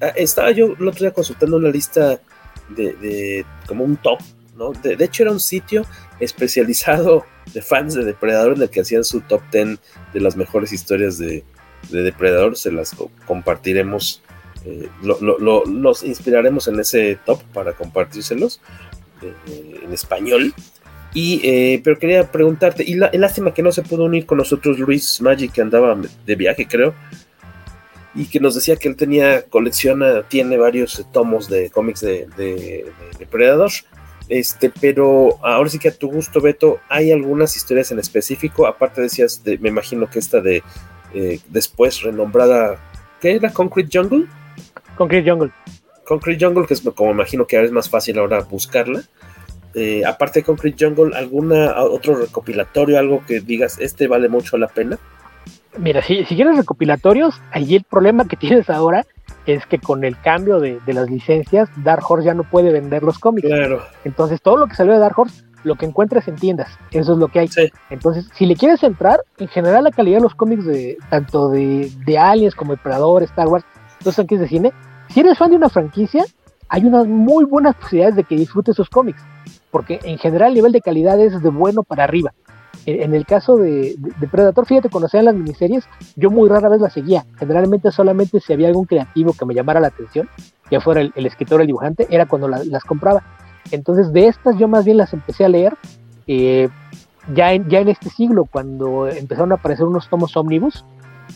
Ah, 0.00 0.12
estaba 0.16 0.50
yo 0.50 0.74
el 0.78 0.88
otro 0.88 1.00
día 1.00 1.12
consultando 1.12 1.56
una 1.56 1.70
lista 1.70 2.20
de, 2.68 3.44
como 3.66 3.84
un 3.84 3.96
top, 3.96 4.18
¿no? 4.56 4.72
De, 4.72 5.02
hecho 5.02 5.22
era 5.22 5.32
un 5.32 5.40
sitio 5.40 5.84
especializado 6.20 7.24
de 7.52 7.62
fans 7.62 7.94
de 7.94 8.04
Depredador 8.04 8.54
en 8.56 8.62
el 8.62 8.70
que 8.70 8.80
hacían 8.80 9.04
su 9.04 9.20
top 9.20 9.42
10 9.52 9.78
de 10.12 10.20
las 10.20 10.36
mejores 10.36 10.72
historias 10.72 11.18
de, 11.18 11.44
Depredador, 11.90 12.56
se 12.56 12.72
las 12.72 12.96
compartiremos, 13.26 14.22
eh, 14.64 14.88
los 15.02 16.02
inspiraremos 16.02 16.66
en 16.66 16.80
ese 16.80 17.18
top 17.26 17.42
para 17.52 17.74
compartírselos 17.74 18.60
eh, 19.22 19.80
en 19.84 19.92
español. 19.92 20.54
Y, 21.12 21.40
eh, 21.44 21.80
pero 21.84 21.98
quería 21.98 22.32
preguntarte, 22.32 22.82
y 22.84 22.94
la, 22.94 23.10
lástima 23.12 23.54
que 23.54 23.62
no 23.62 23.70
se 23.70 23.82
pudo 23.82 24.04
unir 24.04 24.26
con 24.26 24.38
nosotros 24.38 24.78
Luis 24.78 25.20
Magic, 25.20 25.52
que 25.52 25.60
andaba 25.60 25.96
de 26.26 26.34
viaje, 26.34 26.66
creo, 26.66 26.92
y 28.14 28.26
que 28.26 28.40
nos 28.40 28.54
decía 28.54 28.76
que 28.76 28.88
él 28.88 28.96
tenía, 28.96 29.42
colecciona, 29.42 30.22
tiene 30.22 30.56
varios 30.56 31.04
tomos 31.12 31.48
de 31.48 31.70
cómics 31.70 32.00
de, 32.00 32.26
de, 32.36 33.26
Predador. 33.30 33.70
Este, 34.28 34.70
pero 34.70 35.38
ahora 35.42 35.68
sí 35.68 35.78
que 35.78 35.88
a 35.88 35.94
tu 35.94 36.10
gusto, 36.10 36.40
Beto, 36.40 36.80
¿hay 36.88 37.12
algunas 37.12 37.56
historias 37.56 37.92
en 37.92 37.98
específico? 37.98 38.66
Aparte 38.66 39.02
decías, 39.02 39.44
de, 39.44 39.58
me 39.58 39.68
imagino 39.68 40.08
que 40.08 40.18
esta 40.18 40.40
de 40.40 40.62
eh, 41.12 41.40
después 41.48 42.02
renombrada, 42.02 42.76
¿qué 43.20 43.36
era? 43.36 43.52
Concrete 43.52 43.98
Jungle. 43.98 44.26
Concrete 44.96 45.30
Jungle. 45.30 45.50
Concrete 46.04 46.44
Jungle, 46.44 46.66
que 46.66 46.74
es 46.74 46.80
como 46.80 47.10
imagino 47.10 47.46
que 47.46 47.56
ahora 47.56 47.66
es 47.66 47.72
más 47.72 47.88
fácil 47.88 48.18
ahora 48.18 48.40
buscarla. 48.40 49.02
Eh, 49.74 50.02
aparte 50.06 50.40
de 50.40 50.44
Concrete 50.44 50.84
Jungle, 50.84 51.16
¿alguna 51.16 51.74
otro 51.82 52.16
recopilatorio, 52.16 52.98
algo 52.98 53.24
que 53.26 53.40
digas, 53.40 53.78
este 53.78 54.06
vale 54.06 54.28
mucho 54.28 54.56
la 54.56 54.68
pena? 54.68 54.98
Mira, 55.76 56.02
si, 56.02 56.24
si 56.24 56.36
quieres 56.36 56.56
recopilatorios, 56.56 57.40
ahí 57.50 57.74
el 57.74 57.84
problema 57.84 58.26
que 58.26 58.36
tienes 58.38 58.70
ahora 58.70 59.04
es 59.46 59.66
que 59.66 59.78
con 59.78 60.04
el 60.04 60.18
cambio 60.20 60.60
de, 60.60 60.80
las 60.86 61.10
licencias, 61.10 61.68
Dark 61.82 62.04
Horse 62.08 62.26
ya 62.26 62.34
no 62.34 62.44
puede 62.44 62.72
vender 62.72 63.02
los 63.02 63.18
cómics. 63.18 63.46
Claro. 63.46 63.82
Entonces, 64.04 64.40
todo 64.40 64.56
lo 64.56 64.66
que 64.66 64.74
salió 64.74 64.92
de 64.94 64.98
Dark 64.98 65.18
Horse, 65.18 65.44
lo 65.64 65.76
que 65.76 65.86
encuentras 65.86 66.28
en 66.28 66.36
tiendas, 66.36 66.78
eso 66.90 67.12
es 67.12 67.18
lo 67.18 67.28
que 67.28 67.40
hay. 67.40 67.50
Entonces, 67.90 68.28
si 68.34 68.46
le 68.46 68.56
quieres 68.56 68.82
entrar, 68.82 69.20
en 69.38 69.48
general 69.48 69.84
la 69.84 69.90
calidad 69.90 70.18
de 70.18 70.22
los 70.22 70.34
cómics 70.34 70.64
de 70.64 70.98
tanto 71.08 71.48
de, 71.48 71.90
de 72.04 72.18
Aliens 72.18 72.54
como 72.54 72.72
de 72.72 72.78
Predador, 72.78 73.22
Star 73.22 73.48
Wars, 73.48 73.64
los 74.04 74.14
franquicias 74.14 74.42
de 74.42 74.48
cine, 74.48 74.72
si 75.08 75.20
eres 75.20 75.38
fan 75.38 75.50
de 75.50 75.56
una 75.56 75.68
franquicia, 75.68 76.24
hay 76.68 76.84
unas 76.84 77.06
muy 77.06 77.44
buenas 77.44 77.76
posibilidades 77.76 78.16
de 78.16 78.24
que 78.24 78.36
disfrutes 78.36 78.74
esos 78.74 78.90
cómics 78.90 79.22
porque 79.74 79.98
en 80.04 80.18
general 80.18 80.50
el 80.50 80.54
nivel 80.54 80.70
de 80.70 80.80
calidad 80.80 81.18
es 81.18 81.42
de 81.42 81.50
bueno 81.50 81.82
para 81.82 82.04
arriba. 82.04 82.32
En, 82.86 83.14
el 83.14 83.24
caso 83.24 83.56
de, 83.56 83.96
Predator, 84.30 84.66
fíjate, 84.66 84.90
cuando 84.90 85.06
hacían 85.06 85.24
las 85.24 85.34
miniseries, 85.34 85.84
yo 86.16 86.30
muy 86.30 86.48
rara 86.48 86.68
vez 86.68 86.80
las 86.80 86.92
seguía. 86.92 87.24
Generalmente 87.38 87.90
solamente 87.90 88.40
si 88.40 88.52
había 88.52 88.68
algún 88.68 88.84
creativo 88.84 89.32
que 89.32 89.46
me 89.46 89.54
llamara 89.54 89.80
la 89.80 89.88
atención, 89.88 90.28
ya 90.70 90.80
fuera 90.80 91.00
el, 91.00 91.26
escritor 91.26 91.60
o 91.60 91.62
el 91.62 91.66
dibujante, 91.66 92.06
era 92.10 92.26
cuando 92.26 92.48
las 92.48 92.84
compraba. 92.84 93.22
Entonces 93.70 94.12
de 94.12 94.28
estas 94.28 94.58
yo 94.58 94.68
más 94.68 94.84
bien 94.84 94.98
las 94.98 95.14
empecé 95.14 95.44
a 95.44 95.48
leer 95.48 95.74
eh, 96.26 96.68
ya, 97.32 97.52
en, 97.52 97.88
este 97.88 98.10
siglo, 98.10 98.44
cuando 98.44 99.08
empezaron 99.08 99.52
a 99.52 99.54
aparecer 99.54 99.86
unos 99.86 100.08
tomos 100.08 100.36
ómnibus, 100.36 100.84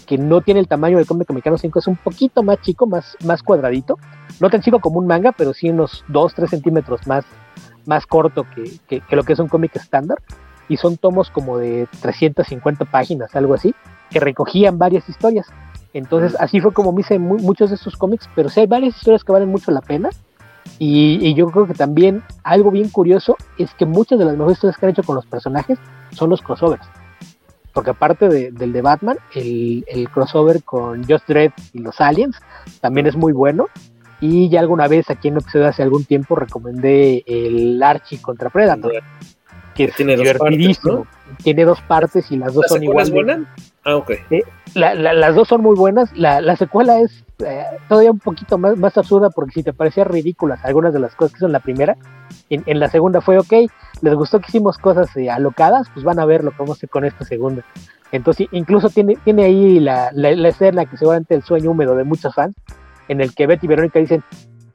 que 0.06 0.18
no 0.18 0.42
tiene 0.42 0.60
el 0.60 0.68
tamaño 0.68 0.98
del 0.98 1.06
cómic 1.06 1.30
americano 1.30 1.56
5, 1.56 1.78
es 1.78 1.86
un 1.86 1.96
poquito 1.96 2.42
más 2.42 2.60
chico, 2.60 2.86
más, 2.86 3.42
cuadradito. 3.42 3.98
No 4.40 4.50
tan 4.50 4.60
chico 4.60 4.80
como 4.80 4.98
un 4.98 5.06
manga, 5.06 5.32
pero 5.32 5.54
sí 5.54 5.70
unos 5.70 6.04
2-3 6.08 6.48
centímetros 6.48 7.00
más 7.06 8.06
corto 8.06 8.44
que, 8.54 9.02
lo 9.10 9.22
que 9.24 9.32
es 9.32 9.38
un 9.38 9.48
cómic 9.48 9.76
estándar, 9.76 10.18
y 10.68 10.76
son 10.76 10.96
tomos 10.96 11.30
como 11.30 11.58
de 11.58 11.88
350 12.00 12.84
páginas, 12.86 13.34
algo 13.34 13.54
así, 13.54 13.74
que 14.10 14.20
recogían 14.20 14.78
varias 14.78 15.08
historias. 15.08 15.46
Entonces, 15.92 16.36
así 16.38 16.60
fue 16.60 16.72
como 16.72 16.92
me 16.92 17.00
hice 17.00 17.18
muchos 17.18 17.70
de 17.70 17.76
estos 17.76 17.96
cómics, 17.96 18.28
pero 18.34 18.48
sí 18.48 18.60
hay 18.60 18.66
varias 18.66 18.96
historias 18.96 19.24
que 19.24 19.32
valen 19.32 19.48
mucho 19.48 19.70
la 19.70 19.80
pena. 19.80 20.10
Y, 20.78 21.34
yo 21.34 21.50
creo 21.50 21.66
que 21.66 21.74
también 21.74 22.22
algo 22.44 22.70
bien 22.70 22.90
curioso 22.90 23.36
es 23.56 23.72
que 23.74 23.86
muchas 23.86 24.18
de 24.18 24.26
las 24.26 24.34
mejores 24.34 24.58
historias 24.58 24.76
que 24.76 24.86
han 24.86 24.90
hecho 24.90 25.02
con 25.02 25.16
los 25.16 25.26
personajes 25.26 25.78
son 26.10 26.30
los 26.30 26.42
crossovers. 26.42 26.86
Porque 27.72 27.90
aparte 27.90 28.28
del 28.28 28.72
de 28.72 28.82
Batman, 28.82 29.18
el, 29.34 29.84
el, 29.88 30.08
crossover 30.10 30.62
con 30.62 31.04
Just 31.04 31.26
Dread 31.26 31.52
y 31.72 31.78
los 31.78 32.00
Aliens 32.00 32.36
también 32.80 33.06
es 33.06 33.16
muy 33.16 33.32
bueno. 33.32 33.66
Y 34.20 34.48
ya 34.48 34.60
alguna 34.60 34.88
vez 34.88 35.08
aquí 35.10 35.28
en 35.28 35.34
un 35.34 35.40
episodio 35.40 35.68
hace 35.68 35.82
algún 35.82 36.04
tiempo 36.04 36.34
recomendé 36.34 37.22
el 37.26 37.80
Archie 37.82 38.20
contra 38.20 38.50
Predator, 38.50 38.92
que 39.78 39.84
es 39.84 39.94
tiene 39.94 40.16
divertidísimo. 40.16 41.06
Tiene 41.44 41.64
dos 41.64 41.80
partes 41.82 42.32
y 42.32 42.36
las 42.36 42.52
dos 42.52 42.66
son 42.66 42.82
iguales. 42.82 43.12
buena? 43.12 43.54
Ah, 43.84 43.94
ok. 43.94 44.10
Eh, 44.30 44.42
las 44.74 45.34
dos 45.36 45.46
son 45.46 45.62
muy 45.62 45.76
buenas. 45.76 46.10
La, 46.16 46.56
secuela 46.56 46.98
es 46.98 47.24
eh, 47.38 47.62
todavía 47.88 48.10
un 48.10 48.18
poquito 48.18 48.58
más, 48.58 48.76
más 48.76 48.98
absurda 48.98 49.30
porque 49.30 49.52
si 49.52 49.62
te 49.62 49.72
parecían 49.72 50.08
ridículas 50.08 50.64
algunas 50.64 50.92
de 50.92 50.98
las 50.98 51.14
cosas 51.14 51.32
que 51.32 51.38
hizo 51.38 51.46
en 51.46 51.52
la 51.52 51.60
primera, 51.60 51.96
en, 52.50 52.80
la 52.80 52.88
segunda 52.88 53.20
fue 53.20 53.38
ok, 53.38 53.52
les 54.02 54.14
gustó 54.14 54.40
que 54.40 54.46
hicimos 54.48 54.78
cosas 54.78 55.16
eh, 55.16 55.30
alocadas, 55.30 55.88
pues 55.94 56.04
van 56.04 56.18
a 56.18 56.24
ver 56.24 56.42
lo 56.42 56.50
que 56.50 56.56
vamos 56.58 56.70
a 56.70 56.78
hacer 56.78 56.88
con 56.88 57.04
esta 57.04 57.24
segunda. 57.24 57.62
Entonces, 58.10 58.48
incluso 58.50 58.90
tiene, 58.90 59.16
tiene 59.22 59.44
ahí 59.44 59.78
la, 59.78 60.10
la, 60.12 60.48
escena 60.48 60.86
que 60.86 60.96
seguramente 60.96 61.36
el 61.36 61.44
sueño 61.44 61.70
húmedo 61.70 61.94
de 61.94 62.02
muchos 62.02 62.34
fans, 62.34 62.56
en 63.06 63.20
el 63.20 63.32
que 63.32 63.46
Betty 63.46 63.66
y 63.66 63.68
Verónica 63.68 64.00
dicen, 64.00 64.24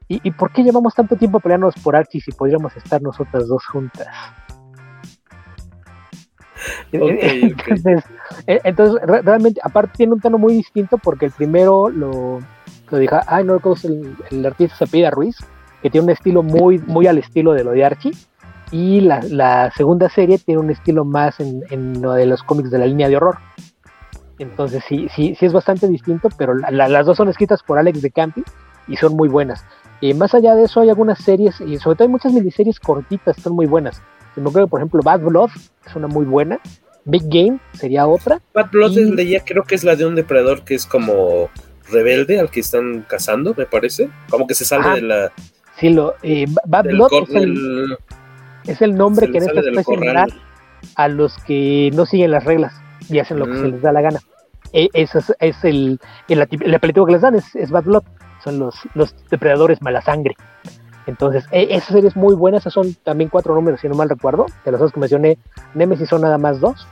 ¿y, 0.08 0.30
por 0.30 0.50
qué 0.50 0.62
llevamos 0.62 0.94
tanto 0.94 1.16
tiempo 1.16 1.40
peleándonos 1.40 1.74
por 1.82 1.94
Archie 1.94 2.22
si 2.22 2.32
podríamos 2.32 2.74
estar 2.76 3.02
nosotras 3.02 3.48
dos 3.48 3.66
juntas? 3.66 4.06
Eh, 8.46 8.60
entonces, 8.64 9.00
realmente, 9.06 9.60
aparte 9.62 9.98
tiene 9.98 10.14
un 10.14 10.20
tono 10.20 10.38
muy 10.38 10.54
distinto 10.54 10.98
porque 10.98 11.26
el 11.26 11.32
primero 11.32 11.88
lo, 11.88 12.40
lo 12.90 12.98
dijo, 12.98 13.16
ay, 13.26 13.44
no 13.44 13.54
recuerdo 13.54 13.88
el, 13.88 14.16
el 14.30 14.46
artista 14.46 14.76
se 14.76 14.86
pide 14.86 15.10
Ruiz, 15.10 15.36
que 15.82 15.90
tiene 15.90 16.06
un 16.06 16.10
estilo 16.10 16.42
muy, 16.42 16.78
muy 16.78 17.06
al 17.06 17.18
estilo 17.18 17.52
de 17.52 17.64
lo 17.64 17.72
de 17.72 17.84
Archie, 17.84 18.12
y 18.70 19.00
la, 19.02 19.20
la 19.28 19.70
segunda 19.76 20.08
serie 20.08 20.38
tiene 20.38 20.60
un 20.60 20.70
estilo 20.70 21.04
más 21.04 21.38
en, 21.40 21.62
en, 21.70 22.02
lo 22.02 22.12
de 22.12 22.26
los 22.26 22.42
cómics 22.42 22.70
de 22.70 22.78
la 22.78 22.86
línea 22.86 23.08
de 23.08 23.16
horror. 23.16 23.38
Entonces 24.38 24.82
sí, 24.88 25.08
sí, 25.14 25.36
sí 25.38 25.46
es 25.46 25.52
bastante 25.52 25.86
distinto, 25.86 26.28
pero 26.36 26.54
las 26.54 27.06
dos 27.06 27.16
son 27.16 27.28
escritas 27.28 27.62
por 27.62 27.78
Alex 27.78 28.02
de 28.02 28.10
Campi 28.10 28.42
y 28.88 28.96
son 28.96 29.14
muy 29.14 29.28
buenas. 29.28 29.64
Y 30.00 30.12
más 30.14 30.34
allá 30.34 30.54
de 30.54 30.64
eso 30.64 30.80
hay 30.80 30.90
algunas 30.90 31.18
series, 31.18 31.60
y 31.60 31.78
sobre 31.78 31.96
todo 31.96 32.06
hay 32.06 32.10
muchas 32.10 32.32
miniseries 32.32 32.80
cortitas, 32.80 33.36
son 33.36 33.54
muy 33.54 33.66
buenas. 33.66 34.02
Se 34.34 34.40
me 34.40 34.48
ocurre, 34.48 34.66
por 34.66 34.80
ejemplo, 34.80 35.00
Bad 35.02 35.20
Blood, 35.20 35.50
es 35.86 35.94
una 35.94 36.08
muy 36.08 36.24
buena. 36.24 36.60
Big 37.04 37.22
Game 37.26 37.58
sería 37.74 38.06
otra. 38.06 38.40
Bad 38.54 38.70
Blood 38.70 38.98
es 38.98 39.10
leía, 39.10 39.40
creo 39.44 39.62
que 39.64 39.74
es 39.74 39.84
la 39.84 39.94
de 39.94 40.06
un 40.06 40.14
depredador 40.14 40.64
que 40.64 40.74
es 40.74 40.86
como 40.86 41.50
rebelde 41.90 42.40
al 42.40 42.50
que 42.50 42.60
están 42.60 43.04
cazando, 43.08 43.54
me 43.56 43.66
parece. 43.66 44.08
Como 44.30 44.46
que 44.46 44.54
se 44.54 44.64
sale 44.64 45.00
de 45.00 45.02
la. 45.02 45.32
Sí, 45.78 45.90
lo, 45.90 46.14
eh, 46.22 46.46
Bad 46.66 46.84
Blood 46.84 47.10
es 48.66 48.80
el, 48.80 48.96
nombre 48.96 49.30
que 49.30 49.38
en 49.38 49.44
esta 49.44 49.60
especie 49.60 50.12
da 50.12 50.26
a 50.96 51.08
los 51.08 51.36
que 51.38 51.90
no 51.94 52.06
siguen 52.06 52.30
las 52.30 52.44
reglas 52.44 52.74
y 53.08 53.18
hacen 53.18 53.38
lo 53.38 53.46
que 53.46 53.54
se 53.54 53.62
mm. 53.62 53.70
les 53.72 53.82
da 53.82 53.92
la 53.92 54.00
gana. 54.00 54.20
E, 54.72 54.88
eso 54.92 55.18
es, 55.18 55.64
el, 55.64 56.00
el, 56.28 56.48
el, 56.50 56.74
apelativo 56.74 57.06
que 57.06 57.12
les 57.12 57.20
dan, 57.20 57.34
es, 57.34 57.70
Bad 57.70 57.84
Blood, 57.84 58.04
son 58.42 58.58
los, 58.58 58.74
los 58.94 59.14
depredadores 59.30 59.82
mala 59.82 60.00
sangre. 60.00 60.36
Entonces, 61.06 61.46
e, 61.50 61.68
esas 61.70 61.90
series 61.90 62.16
muy 62.16 62.34
buenas, 62.34 62.62
esas 62.62 62.72
son 62.72 62.94
también 63.02 63.30
cuatro 63.30 63.54
números, 63.54 63.80
si 63.80 63.88
no 63.88 63.94
mal 63.94 64.08
recuerdo, 64.08 64.46
de 64.64 64.72
las 64.72 64.80
dos 64.80 64.92
que 64.92 65.00
mencioné, 65.00 65.38
Nemesis 65.74 66.08
son 66.08 66.22
nada 66.22 66.38
más 66.38 66.60
dos, 66.60 66.86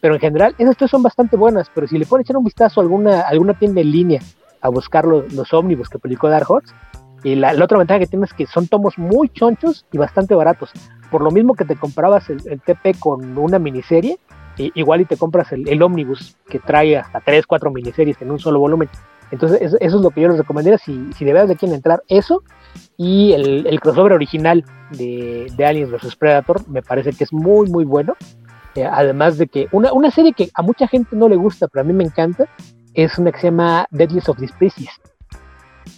pero 0.00 0.14
en 0.14 0.20
general, 0.20 0.54
esas 0.58 0.76
tres 0.76 0.90
son 0.90 1.02
bastante 1.02 1.36
buenas, 1.36 1.70
pero 1.74 1.86
si 1.86 1.98
le 1.98 2.06
ponen 2.06 2.22
echar 2.22 2.36
un 2.36 2.44
vistazo 2.44 2.80
a 2.80 2.82
alguna, 2.82 3.20
alguna 3.22 3.54
tienda 3.54 3.80
en 3.80 3.90
línea 3.90 4.20
a 4.60 4.68
buscar 4.68 5.04
los, 5.04 5.32
los 5.32 5.52
ómnibus 5.52 5.88
que 5.88 5.98
publicó 5.98 6.28
Dark 6.28 6.50
Horse, 6.50 6.72
y 7.24 7.34
la, 7.34 7.52
otra 7.62 7.78
ventaja 7.78 8.00
que 8.00 8.06
tiene 8.06 8.26
es 8.26 8.32
que 8.32 8.46
son 8.46 8.68
tomos 8.68 8.96
muy 8.96 9.28
chonchos 9.28 9.84
y 9.90 9.98
bastante 9.98 10.34
baratos. 10.34 10.70
Por 11.10 11.22
lo 11.22 11.32
mismo 11.32 11.54
que 11.54 11.64
te 11.64 11.74
comprabas 11.74 12.30
el, 12.30 12.40
el 12.48 12.60
TP 12.60 12.96
con 12.98 13.36
una 13.36 13.58
miniserie, 13.58 14.18
igual 14.56 15.00
y 15.00 15.04
te 15.04 15.16
compras 15.16 15.52
el, 15.52 15.68
el 15.68 15.82
ómnibus 15.82 16.36
que 16.48 16.58
trae 16.58 16.96
hasta 16.96 17.20
3, 17.20 17.46
4 17.46 17.70
miniseries 17.70 18.20
en 18.22 18.30
un 18.30 18.38
solo 18.38 18.60
volumen. 18.60 18.88
Entonces, 19.30 19.60
eso, 19.60 19.76
es 19.80 19.92
lo 19.92 20.10
que 20.10 20.22
yo 20.22 20.28
les 20.28 20.38
recomendaría 20.38 20.78
si, 20.78 21.12
si 21.12 21.24
de 21.24 21.32
verdad 21.32 21.48
le 21.48 21.56
quieren 21.56 21.76
entrar 21.76 22.02
eso 22.08 22.42
y 22.96 23.32
el, 23.32 23.66
el 23.66 23.80
crossover 23.80 24.12
original 24.12 24.64
de, 24.92 25.52
de, 25.56 25.66
Aliens 25.66 25.90
vs 25.90 26.16
Predator 26.16 26.66
me 26.68 26.82
parece 26.82 27.12
que 27.12 27.24
es 27.24 27.32
muy, 27.32 27.68
muy 27.68 27.84
bueno. 27.84 28.14
Eh, 28.74 28.84
además 28.84 29.38
de 29.38 29.48
que 29.48 29.68
una, 29.72 29.92
una, 29.92 30.10
serie 30.10 30.32
que 30.32 30.50
a 30.54 30.62
mucha 30.62 30.86
gente 30.86 31.16
no 31.16 31.28
le 31.28 31.36
gusta, 31.36 31.68
pero 31.68 31.82
a 31.82 31.84
mí 31.84 31.92
me 31.92 32.04
encanta, 32.04 32.46
es 32.94 33.18
una 33.18 33.32
que 33.32 33.40
se 33.40 33.46
llama 33.48 33.86
Deadliest 33.90 34.28
of 34.28 34.38
the 34.38 34.46
Species, 34.46 34.90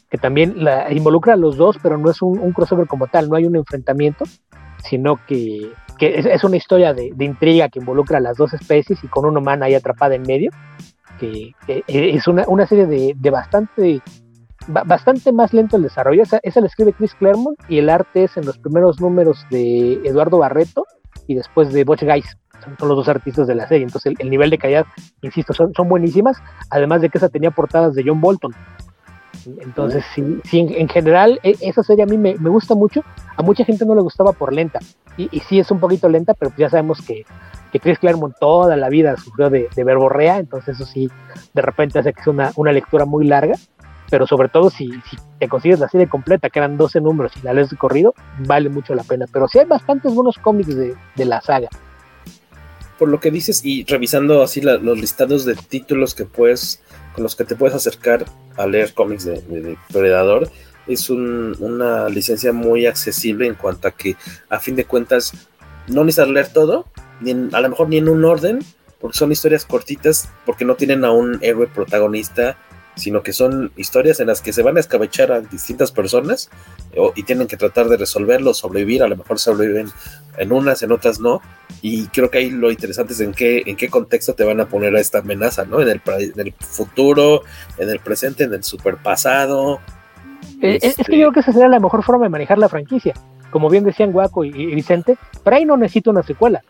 que 0.09 0.19
también 0.19 0.65
la, 0.65 0.91
involucra 0.93 1.35
a 1.35 1.37
los 1.37 1.57
dos, 1.57 1.77
pero 1.83 1.99
no 1.99 2.11
es 2.11 2.23
un, 2.23 2.39
un 2.39 2.53
crossover 2.53 2.87
como 2.87 3.07
tal, 3.07 3.29
no 3.29 3.37
hay 3.37 3.45
un 3.45 3.57
enfrentamiento, 3.57 4.25
sino 4.83 5.19
que 5.27 5.73
que 6.01 6.19
es, 6.19 6.45
una 6.45 6.57
historia 6.57 6.95
de, 6.95 7.13
intriga 7.19 7.69
que 7.69 7.79
involucra 7.79 8.17
a 8.17 8.21
las 8.21 8.39
dos 8.39 8.55
especies 8.55 9.05
y 9.05 9.07
con 9.07 9.27
una 9.27 9.39
humana 9.39 9.67
ahí 9.67 9.75
atrapada 9.75 10.15
en 10.15 10.23
medio, 10.23 10.51
que, 11.21 11.55
es 11.87 12.27
una, 12.27 12.67
serie 12.67 12.87
de, 12.87 13.31
bastante 13.31 14.03
bastante 14.67 15.33
más 15.33 15.53
lento 15.53 15.77
el 15.77 15.83
desarrollo. 15.83 16.23
Esa, 16.23 16.41
esa 16.43 16.61
la 16.61 16.67
escribe 16.67 16.93
Chris 16.93 17.15
Claremont 17.15 17.59
y 17.69 17.79
el 17.79 17.89
arte 17.89 18.25
es 18.25 18.37
en 18.37 18.47
los 18.47 18.59
primeros 18.59 19.01
números 19.01 19.45
de 19.51 19.95
Eduardo 20.05 20.39
Barreto 20.39 20.87
y 21.27 21.35
después 21.35 21.73
de 21.73 21.85
Butch 21.85 22.05
Guys. 22.05 22.37
Son, 22.63 22.89
los 22.89 22.97
dos 22.97 23.09
artistas 23.09 23.47
de 23.47 23.55
la 23.55 23.67
serie. 23.67 23.85
Entonces 23.85 24.15
el, 24.19 24.31
nivel 24.31 24.51
de 24.51 24.59
calidad, 24.59 24.87
insisto, 25.23 25.55
son, 25.55 25.73
son 25.75 25.89
buenísimas. 25.89 26.37
Además 26.71 27.01
de 27.01 27.09
que 27.09 27.19
esa 27.19 27.29
tenía 27.29 27.51
portadas 27.51 27.95
de 27.95 28.05
John 28.07 28.21
Bolton. 28.21 28.53
Entonces, 29.63 30.05
sí, 30.15 30.41
sí 30.45 30.59
en, 30.69 30.89
general, 30.89 31.41
e, 31.43 31.57
esa 31.63 31.83
serie 31.83 32.05
a 32.05 32.07
mí 32.07 32.19
me, 32.19 32.35
me, 32.35 32.51
gusta 32.51 32.75
mucho. 32.75 33.03
A 33.37 33.43
mucha 33.43 33.65
gente 33.65 33.87
no 33.87 33.95
le 33.95 34.03
gustaba 34.03 34.33
por 34.33 34.53
lenta. 34.53 34.81
Y, 35.17 35.29
y 35.33 35.41
sí 35.41 35.59
es 35.59 35.71
un 35.71 35.81
poquito 35.81 36.09
lenta, 36.11 36.35
pero 36.35 36.51
pues 36.51 36.59
ya 36.59 36.69
sabemos 36.69 37.01
que, 37.01 37.25
que 37.71 37.81
Chris 37.81 37.99
Claremont 37.99 38.35
toda 38.39 38.77
la 38.77 38.89
vida 38.89 39.17
sufrió 39.17 39.51
de, 39.51 39.69
de, 39.75 39.85
verborrea. 39.85 40.39
Entonces, 40.39 40.77
eso 40.77 40.87
sí, 40.87 41.11
de 41.55 41.63
repente 41.63 41.99
hace 41.99 42.13
que 42.13 42.23
sea 42.23 42.53
una, 42.57 42.73
lectura 42.73 43.05
muy 43.05 43.27
larga. 43.27 43.55
Pero 44.11 44.27
sobre 44.27 44.49
todo, 44.49 44.71
si, 44.71 44.89
si, 45.09 45.17
te 45.39 45.49
consigues 45.49 45.79
la 45.79 45.89
serie 45.89 46.09
completa, 46.09 46.51
que 46.51 46.59
eran 46.59 46.77
12 46.77 47.01
números 47.01 47.33
y 47.37 47.43
la 47.43 47.53
lees 47.53 47.71
de 47.71 47.77
corrido, 47.77 48.15
vale 48.41 48.69
mucho 48.69 48.95
la 48.95 49.05
pena. 49.05 49.27
Pero 49.33 49.47
sí 49.47 49.61
hay 49.61 49.67
bastantes 49.67 50.13
buenos 50.13 50.37
cómics 50.39 50.75
de, 50.75 50.97
la 51.17 51.41
saga 51.41 51.69
por 52.99 53.09
lo 53.09 53.19
que 53.19 53.31
dices 53.31 53.65
y 53.65 53.85
revisando 53.85 54.43
así 54.43 54.61
los 54.61 54.99
listados 54.99 55.47
de 55.47 55.55
títulos 55.55 56.15
que 56.15 56.27
puedes 56.27 56.83
con 57.15 57.23
los 57.23 57.35
que 57.35 57.45
te 57.45 57.57
puedes 57.57 57.75
acercar 57.75 58.27
a 58.59 58.67
leer 58.67 58.93
cómics 58.93 59.25
de, 59.25 59.41
de, 59.41 59.79
Predador 59.91 60.51
es 60.87 61.09
un, 61.09 61.57
una 61.61 62.11
licencia 62.11 62.53
muy 62.53 62.85
accesible 62.85 63.47
en 63.47 63.55
cuanto 63.55 63.89
a 63.89 63.93
que 63.93 64.17
a 64.51 64.61
fin 64.61 64.77
de 64.77 64.85
cuentas 64.85 65.33
no 65.89 66.05
necesitas 66.05 66.29
leer 66.29 66.53
todo 66.53 66.87
ni 67.21 67.31
en, 67.31 67.55
a 67.55 67.61
lo 67.61 67.71
mejor 67.71 67.89
ni 67.89 67.99
en 67.99 68.09
un 68.09 68.25
orden 68.25 68.61
porque 69.01 69.17
son 69.17 69.33
historias 69.33 69.65
cortitas 69.65 70.29
porque 70.45 70.65
no 70.65 70.75
tienen 70.75 71.05
a 71.05 71.11
un 71.11 71.39
héroe 71.43 71.67
protagonista 71.67 72.57
sino 72.97 73.23
que 73.23 73.33
son 73.33 73.73
historias 73.77 74.21
en 74.21 74.27
las 74.27 74.41
que 74.41 74.53
se 74.53 74.63
van 74.63 74.77
a 74.77 74.81
escabechar 74.81 75.33
a 75.33 75.41
distintas 75.41 75.91
personas 75.91 76.51
y 77.15 77.23
tienen 77.23 77.47
que 77.47 77.57
tratar 77.57 77.89
de 77.89 77.97
resolverlo, 77.97 78.53
sobrevivir, 78.53 79.03
a 79.03 79.09
lo 79.09 79.17
mejor 79.17 79.39
sobreviven 79.39 79.89
en 80.37 80.53
unas, 80.53 80.83
en 80.83 80.93
otras 80.93 81.21
no, 81.21 81.41
y 81.83 82.07
creo 82.09 82.31
que 82.31 82.39
ahí 82.39 82.51
lo 82.51 82.71
interesante 82.71 83.13
es 83.15 83.21
en 83.21 83.33
qué, 83.33 83.63
en 83.67 83.77
qué 83.77 83.89
contexto 83.89 84.35
te 84.35 84.45
van 84.45 84.61
a 84.61 84.69
poner 84.69 84.95
a 84.95 85.01
esta 85.01 85.19
amenaza, 85.19 85.65
¿no? 85.65 85.81
En 85.81 85.89
el, 85.89 86.03
en 86.07 86.41
el 86.41 86.53
futuro, 86.59 87.43
en 87.79 87.89
el 87.89 88.01
presente, 88.01 88.45
en 88.45 88.55
el 88.55 88.63
superpasado. 88.63 89.81
Eh, 90.61 90.79
Es 90.83 90.97
que 90.97 91.19
yo 91.19 91.31
creo 91.31 91.33
que 91.33 91.41
esa 91.41 91.53
sería 91.53 91.69
la 91.69 91.81
mejor 91.81 92.03
forma 92.03 92.25
de 92.25 92.31
manejar 92.31 92.59
la 92.59 92.69
franquicia. 92.69 93.15
Como 93.51 93.69
bien 93.69 93.85
decían 93.85 94.13
Guaco 94.13 94.45
y, 94.45 94.51
Vicente, 94.51 95.17
pero 95.43 95.57
ahí 95.57 95.65
no 95.65 95.77
necesita 95.77 96.11
una 96.11 96.23
secuela. 96.23 96.63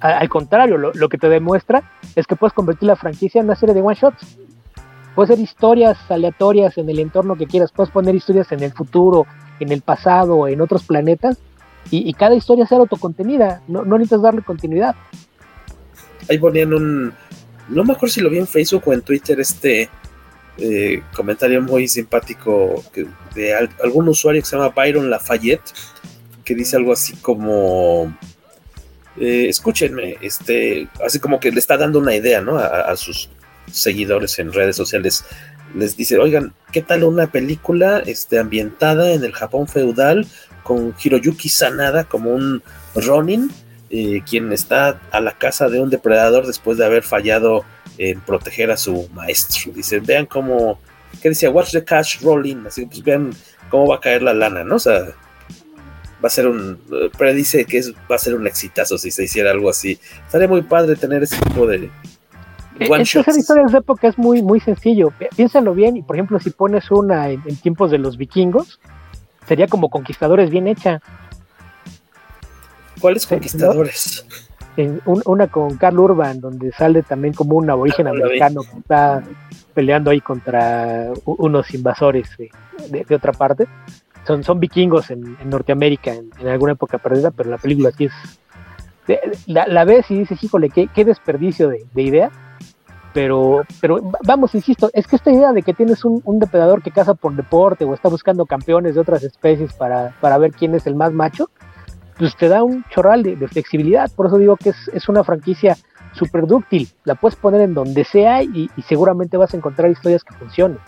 Al 0.00 0.28
contrario, 0.28 0.78
lo, 0.78 1.08
que 1.08 1.18
te 1.18 1.28
demuestra 1.28 1.90
es 2.14 2.26
que 2.26 2.36
puedes 2.36 2.52
convertir 2.52 2.86
la 2.86 2.96
franquicia 2.96 3.40
en 3.40 3.46
una 3.46 3.56
serie 3.56 3.74
de 3.74 3.82
one 3.82 3.96
shots 3.96 4.38
Puedes 5.14 5.32
hacer 5.32 5.42
historias 5.42 5.98
aleatorias 6.10 6.78
en 6.78 6.88
el 6.88 7.00
entorno 7.00 7.34
que 7.34 7.48
quieras, 7.48 7.72
puedes 7.72 7.90
poner 7.90 8.14
historias 8.14 8.52
en 8.52 8.62
el 8.62 8.70
futuro, 8.70 9.26
en 9.58 9.72
el 9.72 9.82
pasado, 9.82 10.46
en 10.46 10.60
otros 10.60 10.84
planetas, 10.84 11.38
y, 11.90 12.12
cada 12.12 12.36
historia 12.36 12.66
sea 12.66 12.78
autocontenida, 12.78 13.62
no, 13.66 13.82
no 13.84 13.96
necesitas 13.98 14.22
darle 14.22 14.42
continuidad. 14.42 14.94
Ahí 16.30 16.38
ponían 16.38 16.72
un, 16.72 17.12
no 17.68 17.84
me 17.84 17.94
acuerdo 17.94 18.12
si 18.12 18.20
lo 18.20 18.30
vi 18.30 18.38
en 18.38 18.46
Facebook 18.46 18.84
o 18.86 18.92
en 18.92 19.02
Twitter, 19.02 19.40
este 19.40 19.90
eh, 20.58 21.02
comentario 21.14 21.62
muy 21.62 21.88
simpático 21.88 22.82
de 23.34 23.54
algún 23.82 24.08
usuario 24.08 24.42
que 24.42 24.46
se 24.46 24.56
llama 24.56 24.70
Byron 24.70 25.10
Lafayette, 25.10 25.72
que 26.44 26.54
dice 26.54 26.76
algo 26.76 26.92
así 26.92 27.14
como, 27.16 28.16
eh, 29.20 29.46
escúchenme, 29.48 30.16
este, 30.20 30.88
así 31.04 31.18
como 31.18 31.40
que 31.40 31.50
le 31.50 31.58
está 31.58 31.76
dando 31.76 31.98
una 31.98 32.14
idea, 32.14 32.40
¿no? 32.40 32.58
a 32.58 32.96
sus 32.96 33.28
seguidores 33.70 34.38
en 34.38 34.52
redes 34.52 34.76
sociales 34.76 35.24
les 35.74 35.96
dice, 35.96 36.18
oigan, 36.18 36.54
¿qué 36.72 36.82
tal 36.82 37.04
una 37.04 37.30
película 37.30 38.02
este, 38.06 38.38
ambientada 38.38 39.12
en 39.12 39.24
el 39.24 39.32
Japón 39.32 39.68
feudal 39.68 40.26
con 40.62 40.94
Hiroyuki 41.02 41.48
Sanada 41.48 42.04
como 42.04 42.30
un 42.30 42.62
Ronin, 42.94 43.50
eh, 43.90 44.22
quien 44.28 44.52
está 44.52 45.00
a 45.10 45.20
la 45.20 45.32
casa 45.32 45.68
de 45.68 45.80
un 45.80 45.90
depredador 45.90 46.46
después 46.46 46.78
de 46.78 46.84
haber 46.84 47.02
fallado 47.02 47.64
en 47.98 48.20
proteger 48.20 48.70
a 48.70 48.76
su 48.76 49.08
maestro? 49.14 49.72
Dice, 49.72 50.00
vean 50.00 50.26
cómo, 50.26 50.80
¿qué 51.22 51.30
decía? 51.30 51.50
Watch 51.50 51.72
the 51.72 51.84
cash 51.84 52.20
rolling, 52.22 52.66
así 52.66 52.86
pues 52.86 53.02
vean 53.02 53.32
cómo 53.70 53.88
va 53.88 53.96
a 53.96 54.00
caer 54.00 54.22
la 54.22 54.34
lana, 54.34 54.64
¿no? 54.64 54.76
O 54.76 54.80
sea, 54.80 55.14
va 56.22 56.26
a 56.26 56.30
ser 56.30 56.46
un, 56.46 56.78
eh, 56.92 57.10
predice 57.16 57.64
que 57.64 57.78
es, 57.78 57.92
va 58.10 58.16
a 58.16 58.18
ser 58.18 58.34
un 58.34 58.46
exitazo 58.46 58.98
si 58.98 59.10
se 59.10 59.24
hiciera 59.24 59.50
algo 59.50 59.70
así. 59.70 59.98
Estaría 60.26 60.48
muy 60.48 60.62
padre 60.62 60.96
tener 60.96 61.22
ese 61.22 61.36
tipo 61.36 61.66
de 61.66 61.90
one 62.88 63.02
es 63.02 63.16
esa 63.16 63.38
historia 63.38 63.64
de 63.64 63.78
época 63.78 64.08
es 64.08 64.18
muy, 64.18 64.42
muy 64.42 64.60
sencillo. 64.60 65.12
Piénsalo 65.36 65.74
bien, 65.74 65.96
y 65.96 66.02
por 66.02 66.16
ejemplo, 66.16 66.38
si 66.38 66.50
pones 66.50 66.90
una 66.90 67.28
en, 67.28 67.42
tiempos 67.56 67.90
de 67.90 67.98
los 67.98 68.16
vikingos, 68.16 68.78
sería 69.46 69.66
como 69.66 69.90
Conquistadores 69.90 70.50
bien 70.50 70.68
hecha. 70.68 71.00
¿Cuáles 73.00 73.26
Conquistadores? 73.26 74.26
una 75.06 75.48
con 75.48 75.76
Carl 75.76 75.98
Urban, 75.98 76.40
donde 76.40 76.70
sale 76.70 77.02
también 77.02 77.34
como 77.34 77.56
un 77.56 77.68
aborigen 77.68 78.06
ah, 78.06 78.10
americano 78.10 78.60
que 78.62 78.78
está 78.78 79.24
peleando 79.74 80.12
ahí 80.12 80.20
contra 80.20 81.10
unos 81.24 81.74
invasores 81.74 82.28
de, 82.88 83.14
otra 83.14 83.32
parte. 83.32 83.66
Son, 84.42 84.60
vikingos 84.60 85.10
en, 85.10 85.36
Norteamérica 85.44 86.12
en, 86.12 86.48
alguna 86.48 86.72
época 86.72 86.98
perdida, 86.98 87.30
pero 87.30 87.50
la 87.50 87.58
película 87.58 87.88
aquí 87.88 88.04
es. 88.04 88.12
La, 89.46 89.84
ves 89.84 90.10
y 90.10 90.18
dices, 90.18 90.44
híjole, 90.44 90.68
qué, 90.68 91.04
desperdicio 91.04 91.68
de, 91.68 91.86
de 91.94 92.02
idea 92.02 92.30
pero, 93.12 93.62
pero 93.80 94.00
vamos, 94.24 94.54
insisto, 94.54 94.90
es 94.92 95.06
que 95.06 95.16
esta 95.16 95.32
idea 95.32 95.52
de 95.52 95.62
que 95.62 95.74
tienes 95.74 96.04
un, 96.04 96.22
depredador 96.38 96.82
que 96.82 96.90
caza 96.90 97.14
por 97.14 97.34
deporte 97.34 97.84
o 97.84 97.94
está 97.94 98.08
buscando 98.08 98.46
campeones 98.46 98.94
de 98.94 99.00
otras 99.00 99.22
especies 99.24 99.72
para, 99.72 100.14
para 100.20 100.38
ver 100.38 100.52
quién 100.52 100.74
es 100.74 100.86
el 100.86 100.94
más 100.94 101.12
macho, 101.12 101.50
pues 102.18 102.36
te 102.36 102.48
da 102.48 102.62
un 102.62 102.84
chorral 102.90 103.22
de, 103.22 103.48
flexibilidad. 103.48 104.10
Por 104.14 104.26
eso 104.26 104.38
digo 104.38 104.56
que 104.56 104.70
es, 104.70 105.08
una 105.08 105.24
franquicia 105.24 105.76
súper 106.12 106.46
dúctil. 106.46 106.88
La 107.04 107.14
puedes 107.14 107.36
poner 107.36 107.62
en 107.62 107.74
donde 107.74 108.04
sea 108.04 108.42
y, 108.42 108.70
seguramente 108.86 109.36
vas 109.36 109.54
a 109.54 109.56
encontrar 109.56 109.90
historias 109.90 110.22
que 110.22 110.34
funcionen. 110.34 110.78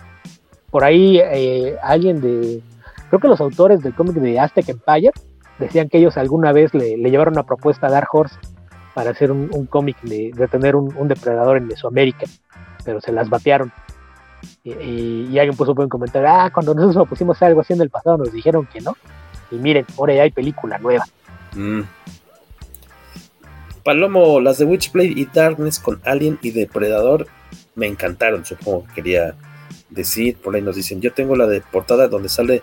Por 0.70 0.84
ahí 0.84 1.18
eh, 1.18 1.76
alguien 1.82 2.20
de, 2.20 2.62
creo 3.11 3.21
que 3.21 3.29
los 3.29 3.41
autores 3.41 3.83
del 3.83 3.95
cómic 3.95 4.15
de 4.15 4.41
Aztec 4.41 4.69
Empire 4.71 5.13
decían 5.59 5.91
que 5.91 5.99
ellos 5.99 6.17
alguna 6.17 6.53
vez 6.53 6.73
le, 6.73 6.97
le 6.97 7.11
llevaron 7.11 7.35
una 7.35 7.45
propuesta 7.45 7.89
a 7.89 7.91
Dark 7.91 8.09
Horse 8.13 8.37
para 8.95 9.11
hacer 9.11 9.31
un, 9.31 9.67
cómic 9.67 10.01
de, 10.03 10.33
tener 10.51 10.77
un, 10.77 11.09
depredador 11.09 11.57
en 11.57 11.67
Mesoamérica, 11.67 12.27
pero 12.85 13.01
se 13.01 13.13
las 13.13 13.29
batearon. 13.29 13.73
Y, 14.65 15.39
alguien 15.39 15.57
puso 15.57 15.73
un 15.73 15.89
comentario, 15.89 16.29
ah, 16.29 16.51
cuando 16.53 16.75
nosotros 16.75 17.09
pusimos 17.09 17.41
algo 17.43 17.61
así 17.61 17.73
en 17.73 17.83
el 17.83 17.91
pasado 17.91 18.19
nos 18.19 18.33
dijeron 18.33 18.67
que 18.67 18.81
no. 18.81 18.97
Y 19.51 19.57
miren, 19.57 19.87
ahora 19.99 20.15
ya 20.15 20.23
hay 20.23 20.31
película 20.31 20.79
nueva. 20.79 21.05
Mm. 21.55 21.83
Palomo, 23.85 24.41
las 24.41 24.59
de 24.59 24.65
Witchblade 24.67 25.13
y 25.17 25.27
Darkness 25.27 25.79
con 25.79 26.01
Alien 26.05 26.39
y 26.43 26.51
Depredador 26.51 27.27
me 27.75 27.87
encantaron, 27.87 28.45
supongo 28.45 28.87
que 28.89 28.95
quería 28.95 29.35
decir. 29.89 30.37
Por 30.37 30.55
ahí 30.55 30.63
nos 30.63 30.77
dicen, 30.77 31.01
yo 31.01 31.13
tengo 31.13 31.37
la 31.37 31.47
de 31.47 31.61
portada 31.61 32.09
donde 32.09 32.29
sale 32.29 32.63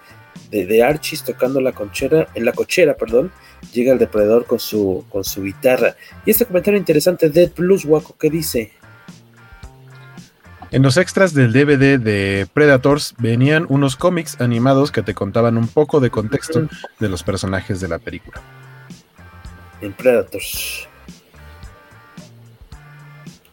de, 0.51 0.65
de 0.65 0.83
Archis 0.83 1.23
tocando 1.23 1.61
la 1.61 1.71
conchera, 1.71 2.27
en 2.33 2.45
la 2.45 2.53
cochera, 2.53 2.95
perdón, 2.95 3.31
llega 3.73 3.93
el 3.93 3.99
depredador 3.99 4.45
con 4.45 4.59
su, 4.59 5.05
con 5.09 5.23
su 5.23 5.43
guitarra. 5.43 5.95
Y 6.25 6.31
este 6.31 6.45
comentario 6.45 6.79
interesante 6.79 7.29
de 7.29 7.47
Plus 7.47 7.85
Waco, 7.85 8.15
¿qué 8.17 8.29
dice? 8.29 8.71
En 10.69 10.81
los 10.81 10.97
extras 10.97 11.33
del 11.33 11.53
DVD 11.53 11.97
de 11.97 12.45
Predators 12.53 13.15
venían 13.19 13.65
unos 13.69 13.95
cómics 13.95 14.41
animados 14.41 14.91
que 14.91 15.01
te 15.01 15.13
contaban 15.13 15.57
un 15.57 15.67
poco 15.67 16.01
de 16.01 16.09
contexto 16.09 16.67
de 16.99 17.09
los 17.09 17.23
personajes 17.23 17.79
de 17.79 17.87
la 17.87 17.99
película. 17.99 18.41
En 19.79 19.93
Predators. 19.93 20.89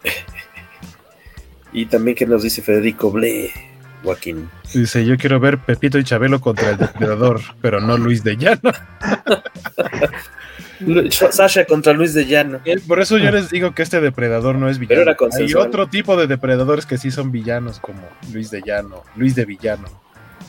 y 1.73 1.87
también 1.87 2.17
que 2.17 2.27
nos 2.27 2.43
dice 2.43 2.63
Federico 2.63 3.13
Ble. 3.13 3.74
Joaquín. 4.05 4.49
Dice, 4.73 5.05
yo 5.05 5.17
quiero 5.17 5.41
ver 5.41 5.59
Pepito 5.59 5.99
y 5.99 6.05
Chabelo 6.05 6.41
contra 6.41 6.71
el 6.71 6.77
depredador, 6.77 7.41
pero 7.61 7.81
no 7.81 7.97
Luis 7.97 8.23
de 8.23 8.37
Llano. 8.37 8.61
Sasha 11.11 11.65
contra 11.65 11.93
Luis 11.93 12.15
de 12.15 12.27
Llano. 12.27 12.61
Por 12.87 13.01
eso 13.01 13.19
yo 13.19 13.31
les 13.31 13.51
digo 13.51 13.75
que 13.75 13.83
este 13.83 14.01
depredador 14.01 14.57
no 14.57 14.69
es 14.69 14.79
villano. 14.79 15.13
Hay 15.39 15.55
otro 15.55 15.89
tipo 15.89 16.17
de 16.17 16.27
depredadores 16.27 16.87
que 16.87 16.99
sí 16.99 17.11
son 17.11 17.33
villanos, 17.33 17.81
como 17.81 18.01
Luis 18.33 18.51
de 18.51 18.63
Llano, 18.63 19.03
Luis 19.17 19.35
de 19.35 19.45
Villano. 19.45 19.89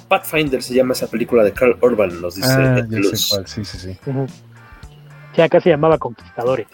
Pathfinder 0.07 0.61
se 0.61 0.75
llama 0.75 0.93
esa 0.93 1.07
película 1.07 1.43
de 1.43 1.51
Carl 1.51 1.77
Urban, 1.81 2.21
nos 2.21 2.35
dice. 2.35 2.49
Ah, 2.51 2.85
sí, 3.45 3.65
sí, 3.65 3.77
sí. 3.77 3.97
Sí, 5.35 5.41
acá 5.41 5.59
se 5.61 5.69
llamaba 5.69 5.97
Conquistadores 5.97 6.67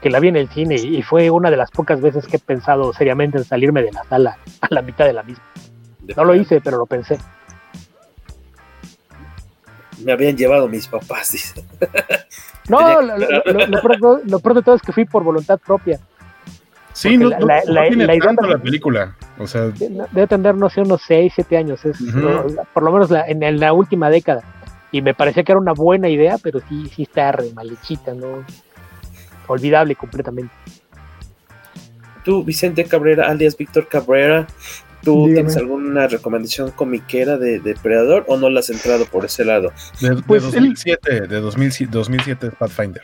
que 0.00 0.10
la 0.10 0.20
vi 0.20 0.28
en 0.28 0.36
el 0.36 0.48
cine 0.48 0.76
y 0.76 1.02
fue 1.02 1.30
una 1.30 1.50
de 1.50 1.56
las 1.56 1.70
pocas 1.70 2.00
veces 2.00 2.26
que 2.26 2.36
he 2.36 2.40
pensado 2.40 2.92
seriamente 2.92 3.38
en 3.38 3.44
salirme 3.44 3.82
de 3.82 3.92
la 3.92 4.04
sala 4.04 4.38
a 4.60 4.66
la 4.70 4.82
mitad 4.82 5.04
de 5.04 5.12
la 5.12 5.22
misma. 5.22 5.44
No 6.16 6.24
lo 6.24 6.34
hice, 6.34 6.60
pero 6.60 6.78
lo 6.78 6.86
pensé. 6.86 7.18
Me 10.04 10.12
habían 10.12 10.36
llevado 10.36 10.68
mis 10.68 10.86
papás, 10.86 11.32
dice. 11.32 11.64
No, 12.68 13.02
lo, 13.02 13.18
lo, 13.18 14.40
peor 14.40 14.54
de 14.54 14.62
todo 14.62 14.74
es 14.76 14.82
que 14.82 14.92
fui 14.92 15.04
por 15.04 15.24
voluntad 15.24 15.58
propia. 15.58 15.98
Sí, 16.92 17.16
no, 17.16 17.30
la, 17.30 17.38
la, 17.38 17.62
la, 17.64 17.88
idea 18.14 18.32
la 18.32 18.58
película. 18.58 19.16
O 19.38 19.46
sea, 19.46 19.68
debe 19.68 20.26
tener, 20.26 20.54
no 20.54 20.68
sé, 20.68 20.82
unos 20.82 21.02
6, 21.06 21.32
7 21.34 21.56
años. 21.56 21.84
Es, 21.84 21.98
por 22.74 22.82
lo 22.82 22.92
menos 22.92 23.10
en, 23.26 23.60
la 23.60 23.72
última 23.72 24.10
década. 24.10 24.42
Y 24.92 25.02
me 25.02 25.14
parecía 25.14 25.44
que 25.44 25.52
era 25.52 25.60
una 25.60 25.72
buena 25.72 26.08
idea, 26.08 26.36
pero 26.42 26.60
sí, 26.68 26.90
sí 26.94 27.02
está 27.02 27.32
re 27.32 27.50
malechita, 27.54 28.12
¿no? 28.12 28.44
Olvidable 29.46 29.94
completamente. 29.94 30.52
Tú, 32.24 32.44
Vicente 32.44 32.84
Cabrera, 32.84 33.28
alias 33.28 33.56
Víctor 33.56 33.88
Cabrera, 33.88 34.46
¿Tú 35.02 35.26
tienes 35.32 35.56
alguna 35.56 36.06
recomendación 36.06 36.70
comiquera 36.72 37.38
de 37.38 37.58
Depredador 37.60 38.24
o 38.28 38.36
no 38.36 38.50
la 38.50 38.60
has 38.60 38.70
entrado 38.70 39.06
por 39.06 39.24
ese 39.24 39.44
lado? 39.44 39.72
De, 40.00 40.22
pues 40.26 40.42
2007, 40.42 41.26
de 41.26 41.40
2007, 41.40 42.50
Pathfinder. 42.58 43.02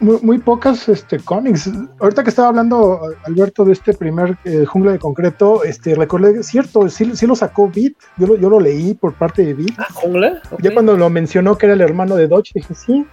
Muy, 0.00 0.18
muy, 0.22 0.38
pocas 0.38 0.88
este, 0.88 1.18
cómics. 1.18 1.70
Ahorita 2.00 2.22
que 2.22 2.30
estaba 2.30 2.48
hablando 2.48 3.00
Alberto 3.24 3.64
de 3.64 3.72
este 3.72 3.94
primer 3.94 4.36
eh, 4.44 4.64
Jungla 4.64 4.92
de 4.92 4.98
Concreto, 4.98 5.64
este, 5.64 5.94
recordé, 5.94 6.42
cierto, 6.42 6.88
sí, 6.88 7.12
sí 7.14 7.26
lo 7.26 7.36
sacó 7.36 7.70
Beat, 7.74 7.94
yo 8.18 8.26
lo, 8.26 8.36
yo 8.36 8.50
lo 8.50 8.60
leí 8.60 8.94
por 8.94 9.14
parte 9.14 9.44
de 9.44 9.54
Beat. 9.54 9.74
Ah, 9.78 9.86
Jungla. 9.92 10.42
Ya 10.60 10.74
cuando 10.74 10.96
lo 10.96 11.08
mencionó 11.10 11.56
que 11.56 11.66
era 11.66 11.74
el 11.74 11.80
hermano 11.80 12.16
de 12.16 12.26
Dodge, 12.26 12.50
dije, 12.54 12.74
sí, 12.74 13.06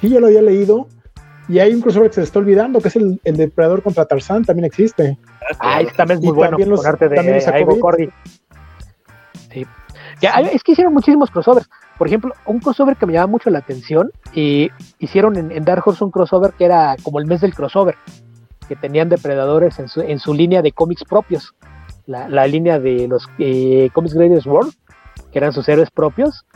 sí, 0.00 0.08
yo 0.08 0.20
lo 0.20 0.28
había 0.28 0.42
leído. 0.42 0.88
Y 1.50 1.58
hay 1.58 1.74
un 1.74 1.80
crossover 1.80 2.10
que 2.10 2.14
se 2.14 2.22
está 2.22 2.38
olvidando, 2.38 2.80
que 2.80 2.88
es 2.88 2.96
el, 2.96 3.20
el 3.24 3.36
Depredador 3.36 3.82
contra 3.82 4.04
Tarzán, 4.04 4.44
también 4.44 4.66
existe. 4.66 5.18
Ah, 5.58 5.82
también 5.96 6.20
es 6.20 6.24
muy 6.24 6.34
bueno 6.34 6.56
los, 6.58 6.86
arte 6.86 7.08
de 7.08 7.60
Ivo 7.60 7.80
Cordy. 7.80 8.08
Sí. 9.50 9.66
es 10.52 10.62
que 10.62 10.72
hicieron 10.72 10.94
muchísimos 10.94 11.28
crossovers. 11.28 11.68
Por 11.98 12.06
ejemplo, 12.06 12.32
un 12.46 12.60
crossover 12.60 12.96
que 12.96 13.04
me 13.04 13.14
llamaba 13.14 13.32
mucho 13.32 13.50
la 13.50 13.58
atención, 13.58 14.12
y 14.32 14.70
hicieron 15.00 15.36
en, 15.36 15.64
Dark 15.64 15.82
Horse 15.84 16.04
un 16.04 16.12
crossover 16.12 16.52
que 16.52 16.66
era 16.66 16.94
como 17.02 17.18
el 17.18 17.26
mes 17.26 17.40
del 17.40 17.52
crossover, 17.52 17.96
que 18.68 18.76
tenían 18.76 19.08
depredadores 19.08 19.80
en 19.80 19.88
su, 19.88 20.02
en 20.02 20.20
su 20.20 20.32
línea 20.32 20.62
de 20.62 20.70
cómics 20.70 21.02
propios, 21.02 21.52
la, 22.06 22.28
la 22.28 22.46
línea 22.46 22.78
de 22.78 23.08
los 23.08 23.28
eh, 23.38 23.90
Comics 23.92 24.14
Greatest 24.14 24.46
World, 24.46 24.72
que 25.32 25.38
eran 25.38 25.52
sus 25.52 25.68
héroes 25.68 25.90
propios, 25.90 26.46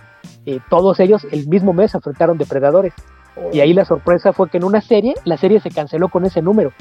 eh, 0.47 0.61
todos 0.71 1.01
ellos 1.01 1.27
el 1.31 1.49
mismo 1.49 1.73
mes 1.73 1.95
enfrentaron 1.95 2.39
depredadores. 2.39 2.93
Y 3.53 3.61
ahí 3.61 3.73
la 3.73 3.85
sorpresa 3.85 4.33
fue 4.33 4.49
que 4.49 4.59
en 4.59 4.65
una 4.65 4.81
serie, 4.81 5.15
la 5.25 5.37
serie 5.37 5.61
se 5.61 5.71
canceló 5.71 6.09
con 6.09 6.25
ese 6.25 6.43
número. 6.43 6.73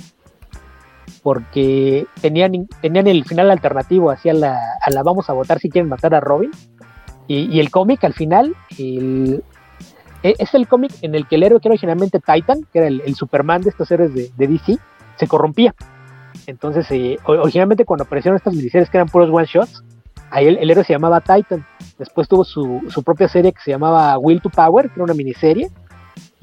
Porque 1.21 2.05
tenían, 2.21 2.67
tenían 2.81 3.07
el 3.07 3.23
final 3.25 3.49
alternativo, 3.49 4.11
hacia 4.11 4.33
la, 4.33 4.59
a 4.81 4.89
la 4.91 5.03
vamos 5.03 5.29
a 5.29 5.33
votar 5.33 5.59
si 5.59 5.69
quieren 5.69 5.89
matar 5.89 6.13
a 6.13 6.19
Robin. 6.19 6.51
Y, 7.27 7.59
el 7.59 7.71
cómic 7.71 8.03
al 8.03 8.13
final, 8.13 8.53
e, 8.77 9.41
es 10.21 10.53
el 10.53 10.67
cómic 10.67 10.91
en 11.01 11.15
el 11.15 11.25
que 11.27 11.35
el 11.35 11.43
héroe 11.43 11.59
que 11.59 11.69
era 11.69 11.73
originalmente 11.73 12.19
Titan, 12.19 12.67
que 12.71 12.79
era 12.79 12.87
el, 12.87 13.15
Superman 13.15 13.61
de 13.61 13.69
estos 13.69 13.89
héroes 13.91 14.13
de, 14.13 14.29
DC, 14.37 14.77
se 15.15 15.27
corrompía. 15.27 15.73
Entonces, 16.47 16.85
eh, 16.91 17.17
originalmente 17.25 17.85
cuando 17.85 18.03
aparecieron 18.03 18.35
estas 18.35 18.53
miniseries 18.53 18.89
que 18.89 18.97
eran 18.97 19.07
puros 19.07 19.29
one 19.31 19.45
shots, 19.45 19.83
ahí 20.31 20.47
el, 20.47 20.69
héroe 20.69 20.83
se 20.83 20.93
llamaba 20.93 21.21
Titan. 21.21 21.65
Después 21.97 22.27
tuvo 22.27 22.43
su, 22.43 22.81
su, 22.89 23.01
propia 23.03 23.29
serie 23.29 23.53
que 23.53 23.61
se 23.61 23.71
llamaba 23.71 24.17
Will 24.17 24.41
to 24.41 24.49
Power, 24.49 24.89
que 24.89 24.95
era 24.95 25.03
una 25.05 25.13
miniserie, 25.13 25.69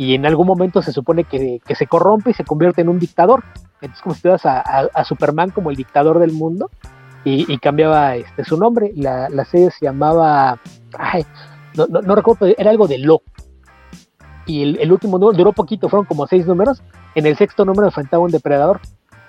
y 0.01 0.15
en 0.15 0.25
algún 0.25 0.47
momento 0.47 0.81
se 0.81 0.93
supone 0.93 1.25
que, 1.25 1.61
se 1.75 1.87
corrompe 1.87 2.31
y 2.31 2.33
se 2.33 2.43
convierte 2.43 2.81
en 2.81 2.89
un 2.89 2.99
dictador. 2.99 3.45
Entonces 3.83 4.03
como 4.03 4.15
si 4.15 4.23
te 4.23 4.31
a, 4.31 4.89
a, 4.95 5.05
Superman 5.05 5.51
como 5.51 5.69
el 5.69 5.77
dictador 5.77 6.19
del 6.21 6.33
mundo 6.33 6.71
y, 7.23 7.59
cambiaba 7.59 8.17
este, 8.17 8.43
su 8.47 8.57
nombre. 8.57 8.93
La, 8.97 9.29
la, 9.29 9.45
serie 9.45 9.71
se 9.71 9.85
llamaba, 9.85 10.59
ay, 10.99 11.27
no, 11.75 11.87
no, 11.87 12.15
recuerdo, 12.15 12.47
era 12.47 12.71
algo 12.71 12.89
de 12.89 12.97
Lo. 12.97 13.21
Y 14.47 14.63
el, 14.63 14.91
último 14.91 15.19
número 15.19 15.37
duró 15.37 15.53
poquito, 15.53 15.91
fueron 15.91 16.07
como 16.07 16.27
seis 16.27 16.47
números. 16.47 16.83
En 17.15 17.27
el 17.27 17.37
sexto 17.37 17.67
número 17.67 17.89
enfrentaba 17.89 18.23
un 18.23 18.31
depredador. 18.31 18.81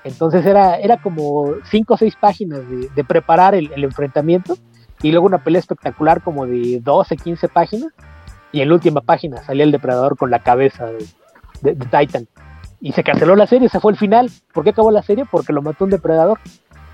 Entonces 0.06 0.46
era, 0.46 0.78
era 0.78 1.02
como 1.02 1.56
cinco 1.70 1.96
o 1.96 1.98
seis 1.98 2.16
páginas 2.16 2.62
de, 2.96 3.04
preparar 3.04 3.56
el, 3.56 3.74
el, 3.76 3.84
enfrentamiento 3.84 4.56
y 5.02 5.12
luego 5.12 5.26
una 5.26 5.44
pelea 5.44 5.60
espectacular 5.60 6.24
como 6.24 6.46
de 6.46 6.80
12, 6.82 7.18
15 7.18 7.50
páginas 7.50 7.92
y 8.52 8.62
en 8.62 8.70
la 8.70 8.76
última 8.76 9.02
página 9.02 9.44
salía 9.44 9.64
el 9.64 9.72
depredador 9.72 10.18
con 10.18 10.30
la 10.30 10.40
cabeza 10.40 10.88
de, 11.62 11.76
Titan. 11.76 12.28
Y 12.80 12.94
se 12.94 13.04
canceló 13.04 13.36
la 13.36 13.48
serie, 13.48 13.70
se 13.70 13.80
fue 13.80 13.92
el 13.92 13.98
final. 13.98 14.30
¿Por 14.54 14.64
qué 14.64 14.72
acabó 14.72 14.90
la 14.90 15.04
serie? 15.04 15.26
Porque 15.30 15.54
lo 15.54 15.62
mató 15.62 15.86
un 15.86 15.92
depredador. 15.92 16.40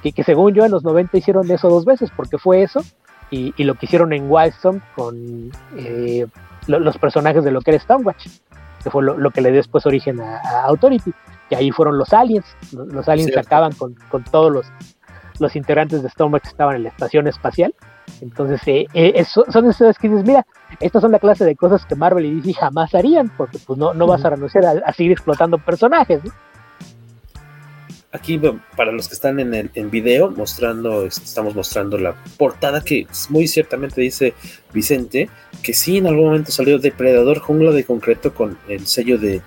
Que, 0.03 0.11
que 0.11 0.23
según 0.23 0.53
yo 0.53 0.65
en 0.65 0.71
los 0.71 0.84
90 0.84 1.17
hicieron 1.17 1.49
eso 1.49 1.69
dos 1.69 1.85
veces, 1.85 2.11
porque 2.15 2.38
fue 2.38 2.61
eso. 2.61 2.81
y, 3.31 3.51
lo 3.63 3.75
que 3.75 3.85
hicieron 3.85 4.13
en 4.13 4.29
Wildstorm 4.29 4.81
con 4.95 5.51
eh, 5.77 6.27
los 6.67 6.97
personajes 6.97 7.43
de 7.43 7.51
lo 7.51 7.61
que 7.61 7.71
era 7.71 7.79
Stonewatch, 7.79 8.27
que 8.84 8.89
fue 8.89 9.03
lo, 9.03 9.31
que 9.31 9.41
le 9.41 9.49
dio 9.49 9.57
después 9.57 9.85
origen 9.85 10.19
a, 10.21 10.63
Authority, 10.65 11.13
y 11.49 11.55
ahí 11.55 11.71
fueron 11.71 11.97
los 11.97 12.13
aliens, 12.13 12.45
los, 12.71 13.07
aliens 13.07 13.31
que 13.31 13.39
acaban 13.39 13.71
con, 13.73 13.95
todos 14.31 14.51
los, 14.51 14.67
los 15.39 15.55
integrantes 15.55 16.03
de 16.03 16.09
Stonewatch 16.09 16.43
que 16.43 16.49
estaban 16.49 16.75
en 16.75 16.84
la 16.84 16.89
estación 16.89 17.27
espacial. 17.27 17.73
Entonces, 18.21 18.61
eh, 18.67 18.88
eh, 18.93 19.25
son 19.25 19.69
esas 19.69 19.97
que 19.97 20.09
dices, 20.09 20.25
mira, 20.25 20.45
estas 20.79 21.01
son 21.01 21.11
la 21.11 21.19
clase 21.19 21.45
de 21.45 21.55
cosas 21.55 21.85
que 21.85 21.95
Marvel 21.95 22.25
y 22.25 22.41
DC 22.41 22.53
jamás 22.53 22.93
harían, 22.95 23.29
porque 23.35 23.59
pues 23.59 23.77
no, 23.77 23.93
no 23.93 24.07
vas 24.07 24.25
a 24.25 24.31
renunciar 24.31 24.65
a, 24.65 24.93
seguir 24.93 25.11
explotando 25.11 25.57
personajes. 25.57 26.21
Aquí, 28.11 28.39
para 28.75 28.91
los 28.91 29.07
que 29.07 29.13
están 29.13 29.39
en 29.39 29.53
el 29.53 29.69
en 29.75 29.91
video, 29.91 30.31
mostrando, 30.31 31.05
estamos 31.05 31.53
mostrando 31.55 31.97
la 31.97 32.15
portada 32.38 32.81
que 32.81 33.05
muy 33.29 33.47
ciertamente 33.47 34.01
dice 34.01 34.34
Vicente, 34.73 35.29
que 35.61 35.73
sí 35.73 35.97
en 35.97 36.07
algún 36.07 36.25
momento 36.25 36.51
salió 36.51 36.79
Depredador 36.79 37.39
Jungla 37.39 37.71
de 37.71 37.84
Concreto 37.84 38.34
con 38.34 38.57
el 38.69 38.88
sello 38.88 39.17
de, 39.17 39.41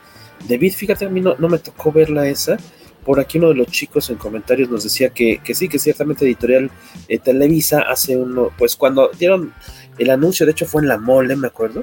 de 0.46 0.70
Fíjate, 0.70 1.06
a 1.06 1.08
mí 1.08 1.20
no, 1.20 1.34
no 1.38 1.48
me 1.48 1.58
tocó 1.58 1.90
verla 1.90 2.28
esa, 2.28 2.58
por 3.04 3.20
aquí 3.20 3.38
uno 3.38 3.48
de 3.48 3.54
los 3.54 3.68
chicos 3.68 4.10
en 4.10 4.16
comentarios 4.16 4.68
nos 4.68 4.84
decía 4.84 5.10
que, 5.10 5.40
sí, 5.54 5.68
que 5.68 5.78
ciertamente 5.78 6.24
Editorial 6.24 6.70
eh, 7.08 7.18
Televisa 7.18 7.82
hace 7.82 8.16
uno, 8.16 8.50
pues 8.58 8.76
cuando 8.76 9.10
dieron 9.18 9.52
el 9.98 10.10
anuncio, 10.10 10.46
de 10.46 10.52
hecho 10.52 10.66
fue 10.66 10.82
en 10.82 10.88
la 10.88 10.98
mole, 10.98 11.36
me 11.36 11.48
acuerdo, 11.48 11.82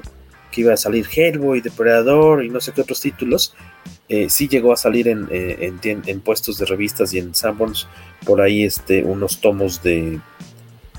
que 0.50 0.62
iba 0.62 0.72
a 0.72 0.76
salir 0.76 1.06
Hellboy, 1.14 1.60
Depredador 1.60 2.44
y 2.44 2.50
no 2.50 2.60
sé 2.60 2.72
qué 2.72 2.80
otros 2.80 3.00
títulos, 3.00 3.54
eh, 4.08 4.30
sí 4.30 4.48
llegó 4.48 4.72
a 4.72 4.76
salir 4.76 5.08
en, 5.08 5.28
eh, 5.30 5.72
en, 5.82 6.20
puestos 6.20 6.58
de 6.58 6.66
revistas 6.66 7.12
y 7.12 7.18
en 7.18 7.34
Sanborns 7.34 7.86
por 8.24 8.40
ahí 8.40 8.64
este, 8.64 9.02
unos 9.02 9.40
tomos 9.40 9.82
de, 9.82 10.20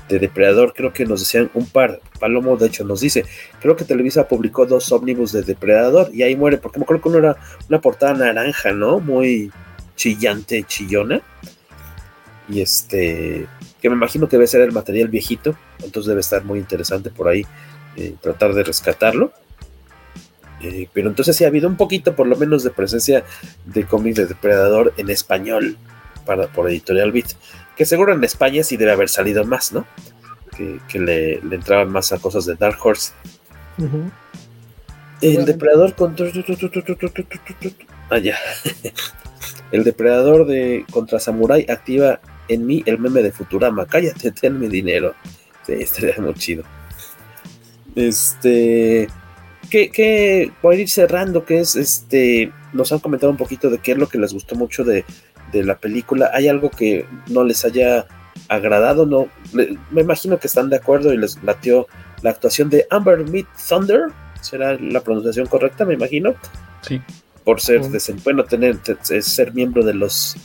de 0.08 0.18
Depredador, 0.18 0.74
creo 0.74 0.92
que 0.92 1.06
nos 1.06 1.20
decían 1.20 1.50
un 1.54 1.66
par, 1.66 2.00
Palomo 2.18 2.56
de 2.56 2.66
hecho 2.66 2.84
nos 2.84 3.00
dice, 3.00 3.24
creo 3.60 3.76
que 3.76 3.84
Televisa 3.84 4.28
publicó 4.28 4.66
dos 4.66 4.92
ómnibus 4.92 5.32
de 5.32 5.42
Depredador 5.42 6.10
y 6.12 6.22
ahí 6.22 6.36
muere, 6.36 6.58
porque 6.58 6.78
me 6.78 6.84
acuerdo 6.84 7.02
que 7.02 7.08
uno 7.08 7.18
era 7.18 7.36
una 7.68 7.80
portada 7.80 8.14
naranja, 8.14 8.72
¿no? 8.72 9.00
Muy 9.00 9.50
chillante, 10.00 10.64
chillona. 10.64 11.20
Y 12.48 12.62
este, 12.62 13.46
que 13.82 13.90
me 13.90 13.96
imagino 13.96 14.28
que 14.28 14.36
debe 14.36 14.46
ser 14.46 14.62
el 14.62 14.72
material 14.72 15.08
viejito, 15.08 15.54
entonces 15.82 16.08
debe 16.08 16.20
estar 16.20 16.42
muy 16.42 16.58
interesante 16.58 17.10
por 17.10 17.28
ahí 17.28 17.46
eh, 17.96 18.14
tratar 18.20 18.54
de 18.54 18.64
rescatarlo. 18.64 19.32
Eh, 20.62 20.88
pero 20.92 21.08
entonces 21.10 21.36
sí 21.36 21.44
ha 21.44 21.48
habido 21.48 21.68
un 21.68 21.76
poquito, 21.76 22.16
por 22.16 22.26
lo 22.26 22.36
menos, 22.36 22.64
de 22.64 22.70
presencia 22.70 23.24
de 23.66 23.84
cómics 23.84 24.16
de 24.16 24.26
Depredador 24.26 24.94
en 24.96 25.10
español 25.10 25.76
para, 26.24 26.48
por 26.48 26.68
Editorial 26.70 27.12
Beat. 27.12 27.32
Que 27.76 27.84
seguro 27.84 28.14
en 28.14 28.24
España 28.24 28.62
sí 28.62 28.78
debe 28.78 28.92
haber 28.92 29.10
salido 29.10 29.44
más, 29.44 29.72
¿no? 29.72 29.86
Que, 30.88 30.98
le, 30.98 31.34
entraban 31.34 31.90
más 31.90 32.12
a 32.12 32.18
cosas 32.18 32.44
de 32.46 32.54
Dark 32.54 32.78
Horse. 32.82 33.12
El 35.20 35.44
Depredador 35.44 35.94
con. 35.94 36.14
Ah, 38.10 38.18
ya. 38.18 38.36
El 39.72 39.84
depredador 39.84 40.46
de 40.46 40.84
contra 40.90 41.20
Samurai 41.20 41.64
activa 41.68 42.20
en 42.48 42.66
mí 42.66 42.82
el 42.86 42.98
meme 42.98 43.22
de 43.22 43.32
Futurama. 43.32 43.86
Cállate, 43.86 44.32
ten 44.40 44.58
mi 44.58 44.68
dinero. 44.68 45.14
Estaría 45.66 46.16
muy 46.18 46.34
chido. 46.34 46.64
Este. 47.94 49.08
Que, 49.70 50.50
voy 50.62 50.76
a 50.76 50.78
ir 50.80 50.88
cerrando, 50.88 51.44
que 51.44 51.60
es 51.60 51.76
este. 51.76 52.52
Nos 52.72 52.92
han 52.92 52.98
comentado 52.98 53.30
un 53.30 53.36
poquito 53.36 53.70
de 53.70 53.78
qué 53.78 53.92
es 53.92 53.98
lo 53.98 54.08
que 54.08 54.18
les 54.18 54.32
gustó 54.32 54.56
mucho 54.56 54.84
de, 54.84 55.04
la 55.52 55.78
película. 55.78 56.30
¿Hay 56.32 56.48
algo 56.48 56.70
que 56.70 57.06
no 57.28 57.44
les 57.44 57.64
haya 57.64 58.06
agradado? 58.48 59.06
No, 59.06 59.28
me 59.52 60.00
imagino 60.00 60.38
que 60.38 60.48
están 60.48 60.70
de 60.70 60.76
acuerdo 60.76 61.12
y 61.12 61.18
les 61.18 61.40
latió 61.44 61.86
la 62.22 62.30
actuación 62.30 62.68
de 62.68 62.86
Amber 62.90 63.28
Meat 63.28 63.46
Thunder. 63.68 64.06
¿Será 64.40 64.74
la 64.74 65.00
pronunciación 65.02 65.46
correcta? 65.46 65.84
Me 65.84 65.94
imagino. 65.94 66.34
Sí 66.82 67.00
por 67.44 67.60
ser 67.60 67.82
bueno 68.22 68.44
tener 68.44 68.78
ser 69.02 69.54
miembro 69.54 69.84
de 69.84 69.94
los 69.94 70.36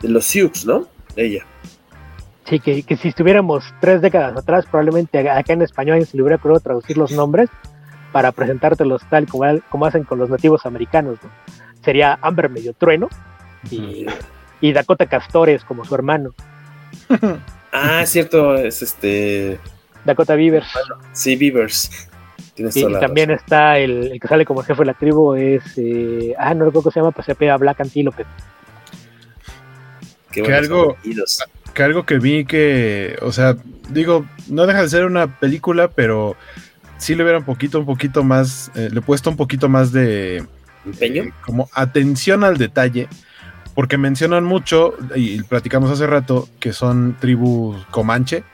de 0.00 0.08
los 0.08 0.24
Sioux, 0.24 0.64
¿no? 0.66 0.86
Ella. 1.16 1.44
Sí, 2.46 2.58
que, 2.58 2.96
si 2.96 3.08
estuviéramos 3.08 3.64
tres 3.80 4.00
décadas 4.00 4.36
atrás, 4.36 4.64
probablemente 4.66 5.18
acá 5.18 5.52
en 5.52 5.62
español 5.62 6.04
se 6.04 6.16
le 6.16 6.22
hubiera 6.22 6.38
podido 6.38 6.58
traducir 6.60 6.96
los 6.96 7.12
nombres 7.12 7.48
para 8.12 8.32
presentártelos 8.32 9.02
tal 9.08 9.26
como, 9.26 9.44
como 9.68 9.86
hacen 9.86 10.04
con 10.04 10.18
los 10.18 10.30
nativos 10.30 10.66
americanos. 10.66 11.18
¿no? 11.22 11.30
Sería 11.84 12.18
Amber 12.22 12.48
Medio 12.48 12.72
Trueno 12.72 13.08
y, 13.70 14.06
y 14.60 14.72
Dakota 14.72 15.06
Castores 15.06 15.64
como 15.64 15.84
su 15.84 15.94
hermano. 15.94 16.34
ah, 17.72 18.02
es 18.02 18.10
cierto, 18.10 18.56
es 18.56 18.82
este. 18.82 19.60
Dakota 20.04 20.34
Beavers. 20.34 20.68
Sí, 21.12 21.36
Beavers 21.36 22.09
y 22.74 22.92
también 23.00 23.30
está 23.30 23.78
el, 23.78 24.18
que 24.20 24.28
sale 24.28 24.44
como 24.44 24.62
jefe 24.62 24.82
de 24.82 24.86
la 24.86 24.94
tribu, 24.94 25.34
es. 25.34 25.62
Eh, 25.76 26.34
ah, 26.38 26.54
no 26.54 26.64
recuerdo 26.64 26.84
cómo 26.84 26.92
se 26.92 27.00
llama, 27.00 27.12
pues 27.12 27.26
se 27.26 27.34
pega 27.34 27.56
Black 27.56 27.80
Antelope. 27.80 28.26
que 30.30 30.54
algo, 30.54 30.96
que 31.74 31.82
algo 31.82 32.04
que 32.04 32.18
vi 32.18 32.44
que, 32.44 33.16
o 33.22 33.32
sea, 33.32 33.56
digo, 33.88 34.26
no 34.48 34.66
deja 34.66 34.82
de 34.82 34.88
ser 34.88 35.04
una 35.04 35.38
película, 35.38 35.88
pero 35.88 36.36
sí 36.98 37.14
le 37.14 37.22
hubiera 37.22 37.38
un 37.38 37.44
poquito, 37.44 37.80
un 37.80 37.86
poquito 37.86 38.22
más, 38.22 38.70
eh, 38.74 38.88
le 38.92 38.98
he 38.98 39.02
puesto 39.02 39.30
un 39.30 39.36
poquito 39.36 39.68
más 39.68 39.92
de 39.92 40.44
empeño, 40.84 41.24
eh, 41.24 41.32
como 41.44 41.68
atención 41.72 42.44
al 42.44 42.58
detalle, 42.58 43.08
porque 43.74 43.98
mencionan 43.98 44.44
mucho, 44.44 44.94
y 45.14 45.42
platicamos 45.42 45.90
hace 45.90 46.06
rato, 46.06 46.48
que 46.60 46.72
son 46.72 47.16
tribus 47.18 47.84
comanche, 47.90 48.44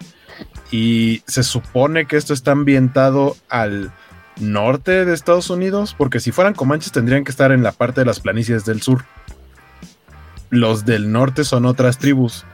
y 0.71 1.23
se 1.27 1.43
supone 1.43 2.07
que 2.07 2.17
esto 2.17 2.35
está 2.35 2.53
ambientado 2.53 3.37
al 3.49 3.93
norte 4.41 5.05
de 5.05 5.15
Estados 5.15 5.51
Unidos, 5.51 5.95
porque 5.97 6.21
si 6.21 6.33
fueran 6.33 6.55
comanches 6.55 6.93
tendrían 6.93 7.25
que 7.25 7.31
estar 7.31 7.53
en 7.53 7.63
la 7.63 7.73
parte 7.73 8.01
de 8.01 8.07
las 8.07 8.21
planicies 8.21 8.65
del 8.65 8.83
sur. 8.83 9.05
Los 10.51 10.85
del 10.85 11.11
norte 11.11 11.45
son 11.45 11.67
otras 11.67 11.99
tribus, 11.99 12.45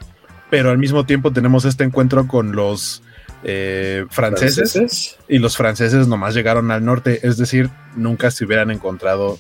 pero 0.51 0.71
al 0.71 0.79
mismo 0.79 1.05
tiempo 1.05 1.33
tenemos 1.33 1.65
este 1.65 1.85
encuentro 1.85 2.27
con 2.27 2.53
los 2.53 3.03
eh, 3.45 4.07
franceses, 4.11 5.19
y 5.29 5.39
los 5.39 5.57
franceses 5.57 6.07
nomás 6.07 6.35
llegaron 6.35 6.71
al 6.71 6.85
norte, 6.85 7.27
es 7.27 7.37
decir, 7.37 7.71
nunca 7.97 8.31
se 8.31 8.45
hubieran 8.45 8.71
encontrado. 8.71 9.39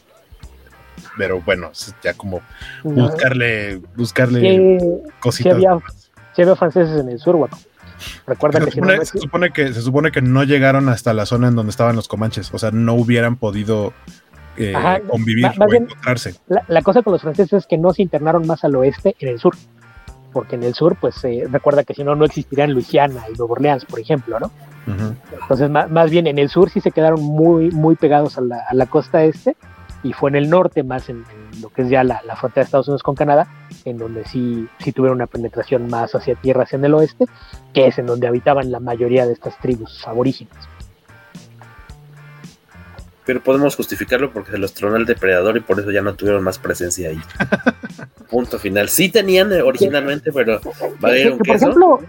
Pero 1.16 1.40
bueno, 1.40 1.70
ya 2.03 2.15
como 2.15 2.40
buscarle, 2.82 3.81
buscarle 3.97 5.03
cositas. 5.20 5.55
había, 5.55 6.57
franceses 6.57 7.01
en 7.01 7.11
el 7.11 7.19
sur, 7.19 7.36
bueno. 7.36 7.57
Recuerda 8.27 8.61
se, 8.61 8.65
que 8.66 8.70
supone, 8.73 9.05
se, 9.05 9.19
supone 9.19 9.51
que 9.51 9.73
se 9.73 9.83
supone 9.83 10.11
que 10.11 10.23
no 10.23 10.45
llegaron 10.45 10.89
hasta 10.89 11.12
la 11.12 11.27
zona 11.27 11.49
en 11.49 11.57
donde 11.57 11.70
estaban 11.70 11.97
los 11.97 12.09
comanches, 12.09 12.53
o 12.53 12.59
sea, 12.59 12.70
no 12.70 12.95
hubieran 12.95 13.37
podido 13.37 13.93
eh, 14.57 14.74
convivir 15.09 15.47
o 15.47 15.74
encontrarse. 15.74 16.35
La, 16.69 16.83
cosa 16.83 17.03
con 17.03 17.12
los 17.12 17.23
franceses 17.23 17.53
es 17.53 17.66
que 17.66 17.79
no 17.79 17.93
se 17.93 18.03
internaron 18.03 18.47
más 18.47 18.65
al 18.65 18.77
oeste 18.77 19.16
en 19.19 19.29
el 19.29 19.39
sur, 19.39 19.55
porque 20.33 20.57
en 20.57 20.62
el 20.62 20.74
sur, 20.74 20.97
pues 21.01 21.23
eh, 21.24 21.47
recuerda 21.51 21.85
que 21.85 21.95
si 21.95 22.05
no, 22.05 22.15
no 22.15 22.24
existirían 22.24 22.73
Luisiana 22.73 23.23
y 23.33 23.37
Nueva 23.37 23.53
Orleans, 23.53 23.85
por 23.85 24.01
ejemplo, 24.01 24.39
¿no? 24.41 24.51
Entonces, 25.41 25.70
más, 25.70 26.11
bien 26.11 26.27
en 26.27 26.41
el 26.41 26.49
sur 26.49 26.69
sí 26.69 26.81
se 26.81 26.91
quedaron 26.91 27.23
muy, 27.23 27.70
muy 27.70 27.95
pegados 27.95 28.37
a 28.37 28.41
la, 28.41 28.65
a 28.69 28.74
la 28.74 28.87
costa 28.87 29.23
este 29.23 29.57
y 30.03 30.12
fue 30.12 30.31
en 30.31 30.37
el 30.37 30.51
norte, 30.51 30.83
más 30.83 31.09
en, 31.09 31.24
lo 31.61 31.69
que 31.69 31.83
es 31.83 31.89
ya 31.89 32.03
la, 32.05 32.20
frontera 32.37 32.62
de 32.62 32.66
Estados 32.66 32.89
Unidos 32.89 33.03
con 33.03 33.15
Canadá, 33.15 33.47
en 33.85 33.99
donde 33.99 34.25
sí, 34.25 34.69
sí 34.79 34.93
tuvieron 34.93 35.17
una 35.17 35.27
penetración 35.27 35.89
más 35.89 36.15
hacia 36.15 36.35
tierra, 36.35 36.65
hacia 36.65 36.79
el 36.79 36.95
oeste, 36.95 37.27
que 37.73 37.87
es 37.87 37.99
en 37.99 38.07
donde 38.07 38.27
habitaban 38.27 38.71
la 38.71 38.81
mayoría 38.81 39.27
de 39.27 39.33
estas 39.33 39.59
tribus 39.59 40.07
aborígenes. 40.07 40.55
Pero 43.25 43.41
podemos 43.41 43.77
justificarlo 43.77 44.33
porque 44.33 44.51
se 44.51 44.59
los 44.59 44.75
tronó 44.75 44.97
el 44.97 45.07
depredador 45.07 45.57
y 45.57 45.61
por 45.61 45.79
eso 45.79 45.91
ya 45.93 46.03
no 46.03 46.15
tuvieron 46.15 46.43
más 46.43 46.59
presencia 46.59 47.11
ahí. 47.11 47.21
Punto 48.31 48.59
final. 48.59 48.89
Sí 48.89 49.11
tenían 49.11 49.53
originalmente, 49.53 50.33
pero 50.33 50.61
valieron 50.99 51.39
Por 51.39 51.57
ejemplo, 51.57 52.01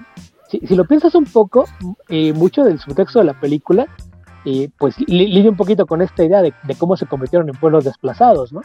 si, 0.50 0.76
lo 0.76 0.86
piensas 0.86 1.14
un 1.14 1.26
poco, 1.26 1.66
eh, 2.10 2.34
mucho 2.34 2.64
del 2.64 2.80
subtexto 2.80 3.20
de 3.20 3.26
la 3.26 3.40
película 3.40 3.88
y 4.44 4.68
pues 4.68 4.96
lidia 5.08 5.50
un 5.50 5.56
poquito 5.56 5.86
con 5.86 6.02
esta 6.02 6.24
idea 6.24 6.42
de, 6.42 6.54
cómo 6.78 6.98
se 6.98 7.06
convirtieron 7.06 7.48
en 7.50 7.56
pueblos 7.56 7.86
desplazados, 7.86 8.52
¿no? 8.52 8.62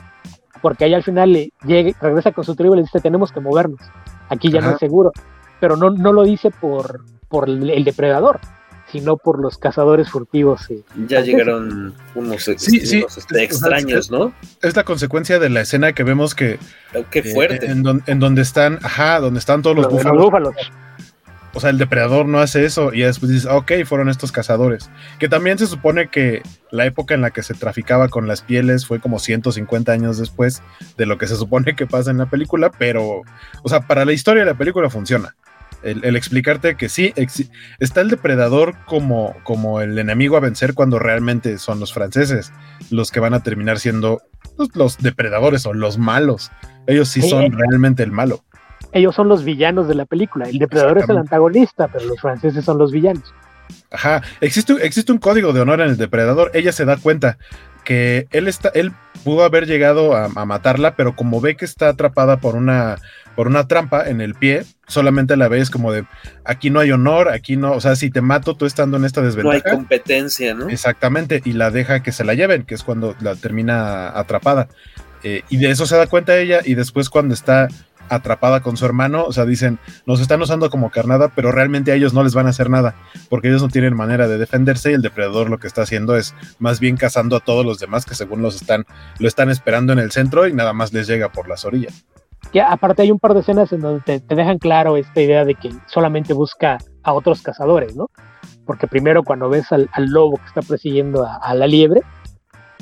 Porque 0.61 0.85
ahí 0.85 0.95
al 0.95 1.03
final 1.03 1.33
le 1.33 1.53
llega, 1.65 1.97
regresa 2.01 2.33
con 2.33 2.45
su 2.45 2.55
tribu 2.57 2.75
y 2.75 2.79
le 2.79 2.83
dice, 2.83 3.01
tenemos 3.01 3.33
que 3.33 3.41
movernos, 3.41 3.81
aquí 4.29 4.51
ya 4.51 4.61
no 4.61 4.71
es 4.71 4.79
seguro, 4.79 5.13
pero 5.61 5.77
no, 5.77 5.91
no 5.91 6.13
lo 6.13 6.25
dice 6.25 6.51
por, 6.51 7.05
por 7.29 7.49
el, 7.49 7.85
depredador, 7.85 8.41
sino 8.91 9.17
por 9.17 9.41
los 9.41 9.59
cazadores 9.59 10.11
furtivos. 10.11 10.69
ya 11.07 11.21
llegaron 11.21 11.95
unos, 12.15 12.49
este, 12.49 13.07
extraños, 13.43 14.11
¿no? 14.11 14.33
Es 14.63 14.75
la 14.75 14.85
consecuencia 14.85 15.39
de 15.39 15.51
la 15.51 15.61
escena 15.61 15.93
que 15.93 16.03
vemos 16.03 16.35
que... 16.35 16.59
Oh, 16.95 17.05
qué 17.11 17.23
fuerte. 17.23 17.67
en, 17.67 17.83
donde 18.19 18.43
están, 18.43 18.79
ajá, 18.83 19.21
donde 19.21 19.39
están 19.39 19.63
todos 19.63 19.77
los, 19.77 19.89
búfalos 19.89 20.55
o 21.55 21.61
sea, 21.61 21.71
el 21.71 21.79
depredador 21.79 22.27
no 22.27 22.41
hace 22.41 22.65
eso 22.65 22.93
y 22.93 23.01
después 23.01 23.33
dices, 23.33 23.49
ok, 23.51 23.73
fueron 23.85 24.09
estos 24.09 24.33
cazadores. 24.33 24.91
Que 25.19 25.29
también 25.29 25.59
se 25.59 25.67
supone 25.67 26.09
que 26.09 26.43
la 26.71 26.87
época 26.87 27.15
en 27.15 27.21
la 27.21 27.31
que 27.31 27.43
se 27.43 27.55
traficaba 27.55 28.09
con 28.09 28.29
las 28.29 28.43
pieles 28.43 28.87
fue 28.87 29.01
como 29.01 29.19
150 29.19 29.91
años 29.91 30.19
después 30.19 30.63
de 30.97 31.07
lo 31.07 31.19
que 31.19 31.27
se 31.27 31.37
supone 31.37 31.75
que 31.75 31.87
pasa 31.87 32.11
en 32.11 32.19
la 32.19 32.27
película, 32.27 32.71
pero, 32.71 33.23
o 33.63 33.69
sea, 33.69 33.81
para 33.81 34.05
la 34.05 34.13
historia 34.13 34.45
de 34.45 34.51
la 34.53 34.59
película 34.59 34.91
funciona. 34.91 35.35
el, 35.83 36.17
explicarte 36.17 36.77
que 36.77 36.89
sí, 36.89 37.15
está 37.79 38.01
el 38.01 38.11
depredador 38.11 38.75
como, 38.85 39.37
como 39.45 39.81
el 39.81 39.99
enemigo 39.99 40.37
a 40.37 40.41
vencer 40.41 40.75
cuando 40.75 40.99
realmente 40.99 41.59
son 41.59 41.81
los 41.81 41.93
franceses 41.93 42.53
los 42.91 43.11
que 43.11 43.21
van 43.21 43.35
a 43.35 43.43
terminar 43.43 43.79
siendo 43.79 44.23
pues, 44.57 44.71
los 44.75 44.99
depredadores 44.99 45.67
o 45.67 45.75
los 45.75 45.99
malos. 45.99 46.51
Ellos 46.87 47.09
sí 47.09 47.23
son 47.23 47.53
realmente 47.53 48.03
el 48.03 48.13
malo. 48.13 48.45
Ellos 48.93 49.15
son 49.15 49.29
los 49.29 49.45
villanos 49.45 49.89
de 49.89 49.95
la 49.95 50.07
película. 50.07 50.49
El 50.49 50.59
depredador 50.59 50.99
es 50.99 51.09
el 51.09 51.19
antagonista, 51.19 51.89
pero 51.89 52.07
los 52.07 52.21
franceses 52.21 52.65
son 52.65 52.79
los 52.79 52.93
villanos. 52.93 53.35
Ajá, 53.91 54.23
existe, 54.41 54.75
existe 54.83 55.13
un 55.13 55.19
código 55.19 55.53
de 55.53 55.61
honor 55.61 55.81
en 55.81 55.91
el 55.91 55.97
depredador. 55.97 56.51
Ella 56.55 56.73
se 56.73 56.85
da 56.85 56.97
cuenta 56.97 57.39
que 57.85 58.29
él 58.33 58.49
está, 58.49 58.71
él 58.75 58.93
pudo 59.25 59.45
haber 59.45 59.67
llegado 59.67 60.15
a, 60.15 60.29
matarla, 60.29 60.95
pero 60.95 61.17
como 61.17 61.41
ve 61.41 61.57
que 61.57 61.65
está 61.65 61.89
atrapada 61.89 62.39
por 62.39 62.55
una, 62.55 62.97
por 63.35 63.47
una 63.47 63.67
trampa 63.67 64.09
en 64.09 64.21
el 64.21 64.35
pie, 64.35 64.65
solamente 64.87 65.37
la 65.37 65.49
ves 65.49 65.71
como 65.71 65.91
de 65.91 66.05
aquí 66.45 66.71
no 66.71 66.81
hay 66.81 66.93
honor, 66.93 67.31
aquí 67.31 67.57
no, 67.57 67.73
o 67.73 67.81
sea, 67.81 67.97
si 67.97 68.11
te 68.11 68.21
mato 68.21 68.55
tú 68.55 68.67
estando 68.67 68.99
en 68.99 69.05
esta 69.05 69.23
desventaja. 69.23 69.63
No 69.65 69.71
hay 69.71 69.77
competencia, 69.77 70.55
¿no? 70.55 70.69
Exactamente, 70.69 71.41
y 71.45 71.53
la 71.53 71.71
deja 71.71 72.03
que 72.03 72.13
se 72.13 72.25
la 72.25 72.35
lleven, 72.35 72.65
que 72.65 72.75
es 72.75 72.83
cuando 72.83 73.17
la 73.21 73.37
termina 73.37 74.11
atrapada. 74.19 74.69
Eh, 75.23 75.43
y 75.49 75.57
de 75.57 75.71
eso 75.71 75.87
se 75.87 75.97
da 75.97 76.07
cuenta 76.07 76.37
ella, 76.39 76.61
y 76.65 76.75
después 76.75 77.09
cuando 77.09 77.33
está 77.33 77.69
atrapada 78.09 78.61
con 78.61 78.77
su 78.77 78.85
hermano, 78.85 79.25
o 79.25 79.33
sea, 79.33 79.45
dicen, 79.45 79.79
nos 80.07 80.21
están 80.21 80.41
usando 80.43 80.71
como 80.71 80.91
carnada, 80.91 81.29
pero 81.35 81.53
realmente 81.53 81.93
a 81.93 81.95
ellos 81.95 82.15
no 82.15 82.23
les 82.23 82.35
van 82.35 82.47
a 82.47 82.51
hacer 82.51 82.71
nada, 82.71 82.95
porque 83.29 83.49
ellos 83.49 83.63
no 83.63 83.69
tienen 83.69 83.95
manera 83.95 84.29
de 84.29 84.39
defenderse 84.39 84.91
y 84.91 84.95
el 84.95 85.03
depredador 85.03 85.51
lo 85.51 85.59
que 85.59 85.67
está 85.67 85.83
haciendo 85.83 86.17
es 86.17 86.35
más 86.59 86.81
bien 86.81 86.97
cazando 86.97 87.37
a 87.37 87.41
todos 87.41 87.65
los 87.65 87.79
demás 87.79 88.05
que 88.05 88.15
según 88.15 88.43
los 88.43 88.57
están, 88.57 88.87
lo 89.19 89.29
están 89.29 89.51
esperando 89.51 89.93
en 89.93 89.99
el 89.99 90.11
centro 90.11 90.47
y 90.47 90.53
nada 90.53 90.73
más 90.73 90.93
les 90.93 91.07
llega 91.07 91.31
por 91.31 91.49
las 91.49 91.65
orillas. 91.65 92.05
Ya, 92.53 92.73
aparte 92.73 93.03
hay 93.03 93.11
un 93.11 93.19
par 93.19 93.35
de 93.35 93.41
escenas 93.41 93.73
en 93.73 93.81
donde 93.81 94.21
te, 94.21 94.35
dejan 94.35 94.59
claro 94.59 94.97
esta 94.97 95.21
idea 95.21 95.45
de 95.45 95.55
que 95.55 95.71
solamente 95.87 96.33
busca 96.33 96.79
a 97.03 97.13
otros 97.13 97.43
cazadores, 97.43 97.95
¿no? 97.95 98.11
Porque 98.65 98.87
primero 98.87 99.23
cuando 99.23 99.49
ves 99.49 99.71
al, 99.73 99.89
lobo 99.97 100.37
que 100.37 100.47
está 100.47 100.63
persiguiendo 100.63 101.27
a, 101.27 101.55
la 101.55 101.67
liebre, 101.67 102.03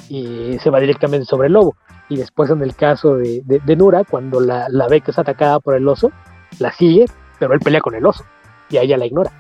y 0.08 0.58
se 0.60 0.70
va 0.70 0.78
directamente 0.78 1.26
sobre 1.26 1.48
el 1.48 1.54
lobo 1.54 1.74
y 2.08 2.16
después 2.16 2.50
en 2.50 2.62
el 2.62 2.74
caso 2.74 3.16
de, 3.16 3.42
Nura, 3.76 4.04
cuando 4.04 4.40
la, 4.40 4.68
ve 4.88 5.00
que 5.00 5.10
es 5.10 5.18
atacada 5.18 5.60
por 5.60 5.74
el 5.74 5.86
oso, 5.88 6.12
la 6.58 6.72
sigue, 6.72 7.06
pero 7.38 7.54
él 7.54 7.60
pelea 7.60 7.80
con 7.80 7.94
el 7.94 8.06
oso 8.06 8.24
y 8.70 8.76
a 8.76 8.82
ella 8.82 8.96
la 8.96 9.06
ignora. 9.06 9.32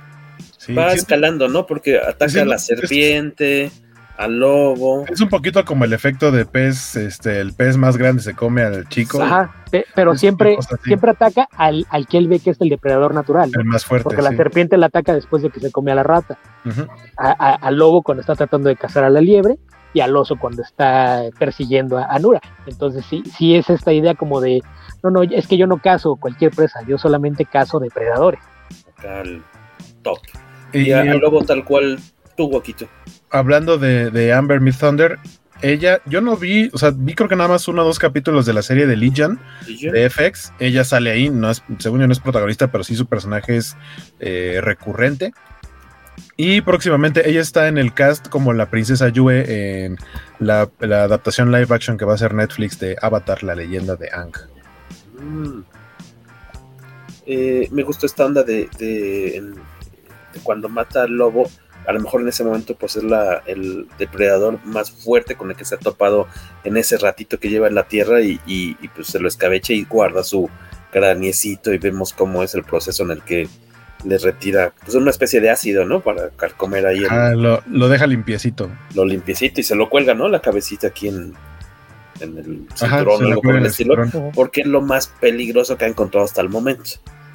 Va 0.76 0.92
escalando, 0.92 1.48
¿no? 1.48 1.66
Porque 1.66 1.98
ataca 1.98 2.42
a 2.42 2.44
la 2.44 2.58
serpiente, 2.58 3.70
al 4.16 4.38
lobo. 4.40 5.04
Es 5.08 5.20
un 5.20 5.28
poquito 5.28 5.64
como 5.64 5.84
el 5.84 5.92
efecto 5.92 6.32
de 6.32 6.44
pez, 6.44 6.96
este, 6.96 7.40
el 7.40 7.52
pez 7.52 7.76
más 7.76 7.96
grande 7.96 8.22
se 8.22 8.34
come 8.34 8.62
al 8.62 8.88
chico. 8.88 9.22
Ajá, 9.22 9.54
pero 9.94 10.16
siempre, 10.16 10.56
siempre 10.84 11.12
ataca 11.12 11.48
al, 11.56 11.86
al, 11.90 12.08
que 12.08 12.18
él 12.18 12.26
ve 12.26 12.40
que 12.40 12.50
es 12.50 12.60
el 12.60 12.68
depredador 12.68 13.14
natural. 13.14 13.50
El 13.56 13.64
más 13.64 13.84
fuerte. 13.84 14.04
Porque 14.04 14.22
la 14.22 14.34
serpiente 14.34 14.76
la 14.76 14.86
ataca 14.86 15.14
después 15.14 15.42
de 15.42 15.50
que 15.50 15.60
se 15.60 15.70
come 15.70 15.92
a 15.92 15.94
la 15.94 16.02
rata. 16.02 16.36
al 17.16 17.76
lobo 17.76 18.02
cuando 18.02 18.22
está 18.22 18.34
tratando 18.34 18.68
de 18.68 18.76
cazar 18.76 19.04
a 19.04 19.10
la 19.10 19.20
liebre 19.20 19.58
y 19.96 20.00
al 20.00 20.14
oso 20.14 20.36
cuando 20.36 20.60
está 20.60 21.22
persiguiendo 21.38 21.96
a, 21.96 22.18
Nura. 22.18 22.42
Entonces 22.66 23.02
sí, 23.06 23.22
sí 23.34 23.54
es 23.54 23.70
esta 23.70 23.94
idea 23.94 24.14
como 24.14 24.42
de, 24.42 24.60
no, 25.02 25.08
no, 25.08 25.22
es 25.22 25.46
que 25.46 25.56
yo 25.56 25.66
no 25.66 25.78
caso 25.78 26.16
cualquier 26.16 26.50
presa, 26.50 26.80
yo 26.86 26.98
solamente 26.98 27.46
caso 27.46 27.80
depredadores. 27.80 28.40
Tal 29.00 29.42
top. 30.02 30.18
Y, 30.74 30.92
al 30.92 31.18
lobo 31.18 31.42
tal 31.46 31.64
cual 31.64 31.98
tu 32.36 32.50
Guaquito. 32.50 32.86
Hablando 33.30 33.78
de, 33.78 34.10
de 34.10 34.34
Amber 34.34 34.60
Myth 34.60 34.76
Thunder, 34.78 35.18
ella, 35.62 36.02
yo 36.04 36.20
no 36.20 36.36
vi, 36.36 36.68
o 36.74 36.78
sea, 36.78 36.92
vi 36.94 37.14
creo 37.14 37.30
que 37.30 37.36
nada 37.36 37.48
más 37.48 37.66
uno 37.68 37.80
o 37.82 37.84
dos 37.86 37.98
capítulos 37.98 38.44
de 38.44 38.52
la 38.52 38.60
serie 38.60 38.86
de 38.86 38.96
Legion, 38.96 39.40
de 39.66 40.10
FX. 40.10 40.52
Ella 40.58 40.84
sale 40.84 41.10
ahí, 41.10 41.30
no 41.30 41.50
es, 41.50 41.62
según 41.78 42.00
yo 42.00 42.06
no 42.06 42.12
es 42.12 42.20
protagonista, 42.20 42.70
pero 42.70 42.84
sí 42.84 42.94
su 42.94 43.06
personaje 43.06 43.56
es 43.56 43.76
eh, 44.20 44.60
recurrente. 44.62 45.32
Y 46.36 46.60
próximamente 46.60 47.28
ella 47.28 47.40
está 47.40 47.68
en 47.68 47.78
el 47.78 47.94
cast 47.94 48.28
como 48.28 48.52
la 48.52 48.70
princesa 48.70 49.08
Yue 49.08 49.84
en 49.84 49.96
la, 50.38 50.70
adaptación 50.80 51.50
live 51.50 51.74
action 51.74 51.96
que 51.96 52.04
va 52.04 52.12
a 52.12 52.14
hacer 52.16 52.34
Netflix 52.34 52.78
de 52.78 52.96
Avatar, 53.00 53.42
la 53.42 53.54
leyenda 53.54 53.96
de 53.96 54.10
Ang. 54.12 54.32
Mm. 55.18 55.62
Eh, 57.26 57.68
me 57.72 57.82
gustó 57.82 58.06
esta 58.06 58.26
onda 58.26 58.42
de, 58.42 58.68
cuando 60.42 60.68
mata 60.68 61.02
al 61.02 61.12
lobo. 61.12 61.48
A 61.86 61.92
lo 61.92 62.00
mejor 62.00 62.20
en 62.20 62.28
ese 62.28 62.44
momento 62.44 62.74
pues 62.74 62.96
es 62.96 63.04
la, 63.04 63.42
el 63.46 63.86
depredador 63.96 64.58
más 64.64 64.90
fuerte 64.90 65.36
con 65.36 65.50
el 65.50 65.56
que 65.56 65.64
se 65.64 65.76
ha 65.76 65.78
topado 65.78 66.26
en 66.64 66.76
ese 66.76 66.98
ratito 66.98 67.38
que 67.38 67.48
lleva 67.48 67.68
en 67.68 67.76
la 67.76 67.86
tierra 67.86 68.20
y, 68.20 68.40
y 68.44 68.88
pues 68.88 69.06
se 69.06 69.20
lo 69.20 69.28
escabecha 69.28 69.72
y 69.72 69.84
guarda 69.84 70.24
su 70.24 70.50
craniecito 70.90 71.72
y 71.72 71.78
vemos 71.78 72.12
cómo 72.12 72.42
es 72.42 72.54
el 72.54 72.64
proceso 72.64 73.04
en 73.04 73.12
el 73.12 73.22
que 73.22 73.48
le 74.04 74.18
retira 74.18 74.72
pues 74.84 74.94
una 74.94 75.10
especie 75.10 75.40
de 75.40 75.50
ácido, 75.50 75.84
¿no? 75.84 76.00
Para 76.00 76.30
comer 76.56 76.86
ahí. 76.86 77.02
ah, 77.08 77.32
lo, 77.34 77.88
deja 77.88 78.06
limpiecito. 78.06 78.70
Lo 78.94 79.04
limpiecito 79.04 79.60
y 79.60 79.64
se 79.64 79.74
lo 79.74 79.88
cuelga, 79.88 80.14
¿no? 80.14 80.28
La 80.28 80.40
cabecita 80.40 80.88
aquí 80.88 81.08
en, 81.08 81.34
en 82.20 82.38
el 82.38 82.66
cinturón 82.74 83.24
o 83.24 83.28
algo 83.28 83.42
por 83.42 83.56
el 83.56 83.66
estilo. 83.66 83.96
Porque 84.34 84.62
es 84.62 84.66
lo 84.66 84.82
más 84.82 85.08
peligroso 85.20 85.76
que 85.76 85.86
ha 85.86 85.88
encontrado 85.88 86.24
hasta 86.24 86.40
el 86.40 86.48
momento. 86.48 86.90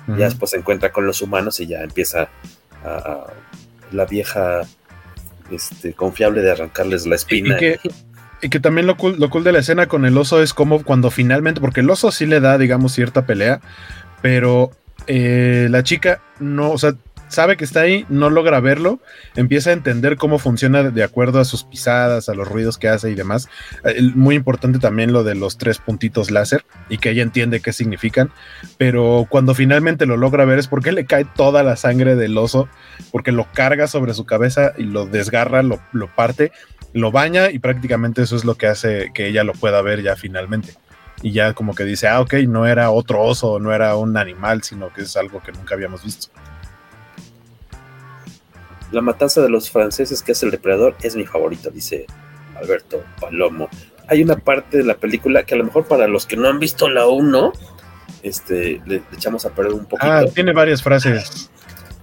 Ya 0.07 0.25
después 0.25 0.51
se 0.51 0.57
encuentra 0.57 0.91
con 0.91 1.05
los 1.05 1.21
humanos 1.21 1.59
y 1.59 1.67
ya 1.67 1.81
empieza 1.81 2.27
a, 2.83 3.27
la 3.91 4.05
vieja 4.05 4.61
este, 5.51 5.93
confiable 5.93 6.41
de 6.41 6.51
arrancarles 6.51 7.05
la 7.05 7.15
espina. 7.15 7.57
Y 8.41 8.49
que, 8.49 8.59
también 8.59 8.87
lo 8.87 8.97
cool, 8.97 9.17
lo 9.19 9.29
cool 9.29 9.43
de 9.43 9.51
la 9.51 9.59
escena 9.59 9.87
con 9.87 10.05
el 10.05 10.17
oso 10.17 10.41
es 10.41 10.53
como 10.53 10.83
cuando 10.83 11.11
finalmente, 11.11 11.61
porque 11.61 11.81
el 11.81 11.89
oso 11.89 12.11
sí 12.11 12.25
le 12.25 12.39
da, 12.39 12.57
digamos, 12.57 12.93
cierta 12.93 13.25
pelea, 13.25 13.61
pero 14.21 14.71
eh, 15.07 15.67
la 15.69 15.83
chica 15.83 16.21
no, 16.39 16.71
o 16.71 16.77
sea, 16.77 16.95
sabe 17.31 17.55
que 17.55 17.63
está 17.63 17.81
ahí, 17.81 18.05
no 18.09 18.29
logra 18.29 18.59
verlo, 18.59 18.99
empieza 19.35 19.69
a 19.69 19.73
entender 19.73 20.17
cómo 20.17 20.37
funciona 20.37 20.83
de 20.83 21.03
acuerdo 21.03 21.39
a 21.39 21.45
sus 21.45 21.63
pisadas, 21.63 22.29
a 22.29 22.33
los 22.33 22.47
ruidos 22.47 22.77
que 22.77 22.89
hace 22.89 23.09
y 23.09 23.15
demás. 23.15 23.47
Eh, 23.85 24.01
muy 24.13 24.35
importante 24.35 24.79
también 24.79 25.13
lo 25.13 25.23
de 25.23 25.35
los 25.35 25.57
tres 25.57 25.77
puntitos 25.79 26.29
láser 26.29 26.65
y 26.89 26.97
que 26.97 27.11
ella 27.11 27.23
entiende 27.23 27.61
qué 27.61 27.73
significan, 27.73 28.31
pero 28.77 29.25
cuando 29.29 29.55
finalmente 29.55 30.05
lo 30.05 30.17
logra 30.17 30.45
ver 30.45 30.59
es 30.59 30.67
porque 30.67 30.91
le 30.91 31.05
cae 31.05 31.25
toda 31.25 31.63
la 31.63 31.77
sangre 31.77 32.15
del 32.15 32.37
oso, 32.37 32.67
porque 33.11 33.31
lo 33.31 33.47
carga 33.53 33.87
sobre 33.87 34.13
su 34.13 34.25
cabeza 34.25 34.73
y 34.77 34.83
lo 34.83 35.05
desgarra, 35.05 35.63
lo, 35.63 35.79
lo 35.93 36.07
parte, 36.07 36.51
lo 36.93 37.11
baña 37.11 37.49
y 37.49 37.59
prácticamente 37.59 38.21
eso 38.21 38.35
es 38.35 38.43
lo 38.43 38.55
que 38.55 38.67
hace 38.67 39.11
que 39.13 39.27
ella 39.27 39.43
lo 39.43 39.53
pueda 39.53 39.81
ver 39.81 40.01
ya 40.03 40.15
finalmente 40.17 40.75
y 41.21 41.31
ya 41.31 41.53
como 41.53 41.75
que 41.75 41.83
dice, 41.83 42.07
ah, 42.07 42.21
ok, 42.21 42.33
no 42.47 42.65
era 42.65 42.91
otro 42.91 43.21
oso, 43.21 43.59
no 43.59 43.73
era 43.73 43.95
un 43.95 44.17
animal, 44.17 44.63
sino 44.63 44.91
que 44.91 45.01
es 45.01 45.15
algo 45.17 45.41
que 45.41 45.51
nunca 45.51 45.75
habíamos 45.75 46.03
visto. 46.03 46.27
La 48.91 49.01
matanza 49.01 49.41
de 49.41 49.49
los 49.49 49.69
franceses 49.69 50.21
que 50.21 50.33
hace 50.33 50.45
el 50.45 50.51
depredador 50.51 50.95
es 51.01 51.15
mi 51.15 51.25
favorita, 51.25 51.69
dice 51.69 52.05
Alberto 52.55 53.03
Palomo. 53.19 53.69
Hay 54.07 54.21
una 54.21 54.35
parte 54.35 54.77
de 54.77 54.83
la 54.83 54.95
película 54.95 55.43
que 55.43 55.53
a 55.53 55.57
lo 55.57 55.63
mejor 55.63 55.85
para 55.85 56.07
los 56.07 56.25
que 56.25 56.35
no 56.35 56.49
han 56.49 56.59
visto 56.59 56.89
la 56.89 57.07
1, 57.07 57.53
este, 58.23 58.81
le, 58.85 59.03
echamos 59.13 59.45
a 59.45 59.51
perder 59.51 59.73
un 59.73 59.85
poquito. 59.85 60.11
Ah, 60.11 60.25
tiene 60.33 60.51
varias 60.51 60.83
frases. 60.83 61.49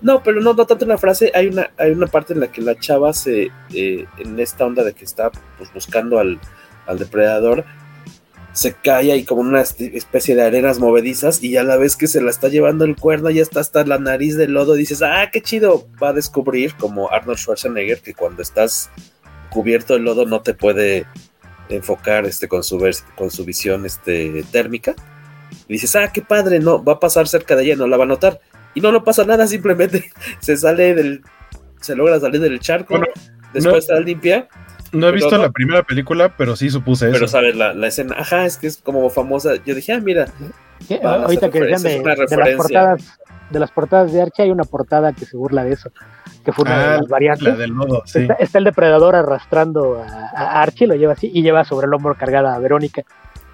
No, 0.01 0.23
pero 0.23 0.40
no, 0.40 0.55
no 0.55 0.65
tanto 0.65 0.85
una 0.85 0.97
frase, 0.97 1.32
hay 1.35 1.49
una, 1.49 1.70
hay 1.77 1.90
una 1.90 2.07
parte 2.07 2.32
en 2.32 2.40
la 2.40 2.53
que 2.53 2.62
la 2.62 2.78
chava 2.78 3.12
se, 3.12 3.51
eh, 3.74 4.07
en 4.19 4.39
esta 4.39 4.65
onda 4.65 4.85
de 4.85 4.93
que 4.93 5.05
está 5.05 5.31
pues, 5.59 5.73
buscando 5.74 6.20
al, 6.20 6.39
al 6.86 6.99
depredador, 6.99 7.65
se 8.53 8.75
cae 8.75 9.12
ahí 9.12 9.25
como 9.25 9.41
una 9.43 9.61
especie 9.61 10.35
de 10.35 10.43
arenas 10.43 10.79
movedizas 10.79 11.43
y 11.43 11.57
a 11.57 11.65
la 11.65 11.77
vez 11.77 11.97
que 11.97 12.07
se 12.07 12.20
la 12.20 12.31
está 12.31 12.49
llevando 12.49 12.85
el 12.85 12.97
cuerno 12.97 13.31
ya 13.31 13.43
está 13.43 13.61
hasta 13.61 13.85
la 13.85 13.99
nariz 13.99 14.37
del 14.37 14.53
lodo 14.53 14.75
dices, 14.75 15.03
ah, 15.03 15.29
qué 15.33 15.43
chido, 15.43 15.87
va 16.03 16.09
a 16.09 16.12
descubrir 16.12 16.75
como 16.75 17.11
Arnold 17.11 17.39
Schwarzenegger 17.39 18.01
que 18.01 18.15
cuando 18.15 18.43
estás 18.43 18.91
cubierto 19.51 19.95
de 19.95 20.01
lodo 20.01 20.27
no 20.27 20.43
te 20.43 20.55
puede 20.55 21.07
enfocar 21.69 22.25
este, 22.27 22.49
con, 22.49 22.65
su, 22.65 22.79
con 23.15 23.31
su 23.31 23.45
visión 23.45 23.85
este, 23.87 24.45
térmica. 24.51 24.95
Y 25.66 25.75
dices, 25.75 25.95
ah, 25.97 26.11
qué 26.12 26.23
padre, 26.23 26.61
no, 26.61 26.83
va 26.83 26.95
a 26.95 27.01
pasar 27.01 27.29
cerca 27.29 27.57
de 27.57 27.65
ella, 27.65 27.77
no 27.77 27.87
la 27.87 27.97
va 27.97 28.05
a 28.05 28.09
notar. 28.09 28.41
Y 28.75 28.81
no, 28.81 28.93
no 28.93 29.05
pasa 29.05 29.25
nada, 29.25 29.47
simplemente 29.47 30.11
se 30.41 30.57
sale 30.57 30.95
del, 30.95 31.23
se 31.81 31.95
logra 31.95 32.20
salir 32.20 32.41
del 32.41 32.61
charco, 32.61 33.01
después 33.53 33.85
está 33.85 34.01
limpia 34.01 34.49
no 34.93 35.09
he 35.09 35.12
visto 35.12 35.36
la 35.36 35.51
primera 35.51 35.82
película, 35.82 36.35
pero 36.36 36.56
sí 36.56 36.70
supuse 36.70 37.06
eso. 37.06 37.12
Pero 37.12 37.28
sabes, 37.28 37.56
la, 37.56 37.86
escena, 37.86 38.16
ajá, 38.19 38.44
es 38.44 38.56
que 38.56 38.66
es 38.66 38.78
como 38.78 39.09
famosa. 39.10 39.56
Yo 39.65 39.74
dije, 39.74 39.93
ah, 39.93 40.01
mira. 40.01 40.27
ahorita 41.02 41.51
que 41.51 41.60
decían 41.60 42.02
de, 42.05 42.16
las 42.16 42.56
portadas, 42.56 43.19
de 43.51 43.59
las 43.59 43.70
portadas 43.70 44.12
de 44.12 44.23
Archie, 44.23 44.44
hay 44.44 44.51
una 44.51 44.65
portada 44.65 45.12
que 45.12 45.24
se 45.24 45.36
burla 45.36 45.65
de 45.65 45.73
eso. 45.73 45.90
Que 46.44 46.52
fue 46.52 46.65
una 46.65 46.78
de 46.78 46.85
ah, 46.85 46.97
las 46.98 47.09
variantes. 47.09 47.59
del 47.59 47.74
nodo, 47.74 48.02
está, 48.05 48.59
el 48.59 48.65
depredador 48.65 49.15
arrastrando 49.15 50.02
a, 50.02 50.62
Archie, 50.62 50.86
lo 50.86 50.94
lleva 50.94 51.12
así, 51.12 51.31
y 51.32 51.43
lleva 51.43 51.65
sobre 51.65 51.86
el 51.86 51.94
hombro 51.94 52.15
cargada 52.15 52.55
a 52.55 52.59
Verónica. 52.59 53.02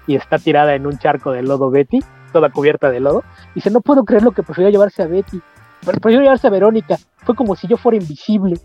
Y 0.07 0.15
está 0.15 0.37
tirada 0.37 0.75
en 0.75 0.85
un 0.85 0.97
charco 0.99 1.31
de 1.31 1.41
lodo 1.41 1.71
Betty, 1.71 1.99
toda 2.31 2.51
cubierta 2.51 2.91
de 2.91 2.99
lodo. 2.99 3.23
Y 3.51 3.55
dice, 3.55 3.71
no 3.71 3.81
puedo 3.81 4.05
creer 4.05 4.23
lo 4.23 4.31
que 4.31 4.43
prefirió 4.43 4.69
llevarse 4.69 5.01
a 5.01 5.07
Betty. 5.07 5.41
Pero 5.83 5.99
prefirió 5.99 6.21
llevarse 6.21 6.47
a 6.47 6.51
Verónica. 6.51 6.97
Fue 7.23 7.35
como 7.35 7.55
si 7.55 7.67
yo 7.67 7.77
fuera 7.77 7.97
invisible. 7.97 8.57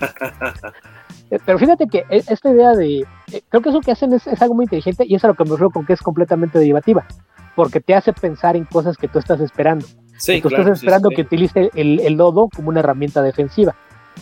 Eh, 1.30 1.38
pero 1.44 1.58
fíjate 1.58 1.86
que 1.86 2.04
e, 2.08 2.22
esta 2.28 2.50
idea 2.50 2.72
de, 2.72 3.00
eh, 3.32 3.42
creo 3.48 3.62
que 3.62 3.70
eso 3.70 3.80
que 3.80 3.92
hacen 3.92 4.12
es, 4.12 4.26
algo 4.40 4.54
muy 4.54 4.64
inteligente 4.64 5.04
y 5.06 5.14
es 5.14 5.24
a 5.24 5.28
lo 5.28 5.34
que 5.34 5.44
me 5.44 5.50
refiero 5.50 5.70
con 5.70 5.86
que 5.86 5.92
es 5.92 6.02
completamente 6.02 6.58
derivativa, 6.58 7.06
porque 7.54 7.80
te 7.80 7.94
hace 7.94 8.12
pensar 8.12 8.56
en 8.56 8.64
cosas 8.64 8.96
que 8.96 9.08
tú 9.08 9.18
estás 9.18 9.40
esperando. 9.40 9.86
Sí, 10.18 10.40
tú 10.40 10.48
estás 10.48 10.66
esperando 10.68 11.10
que 11.10 11.22
utilice 11.22 11.70
el, 11.74 12.00
el, 12.00 12.14
lodo 12.14 12.48
como 12.54 12.70
una 12.70 12.80
herramienta 12.80 13.22
defensiva. 13.22 13.74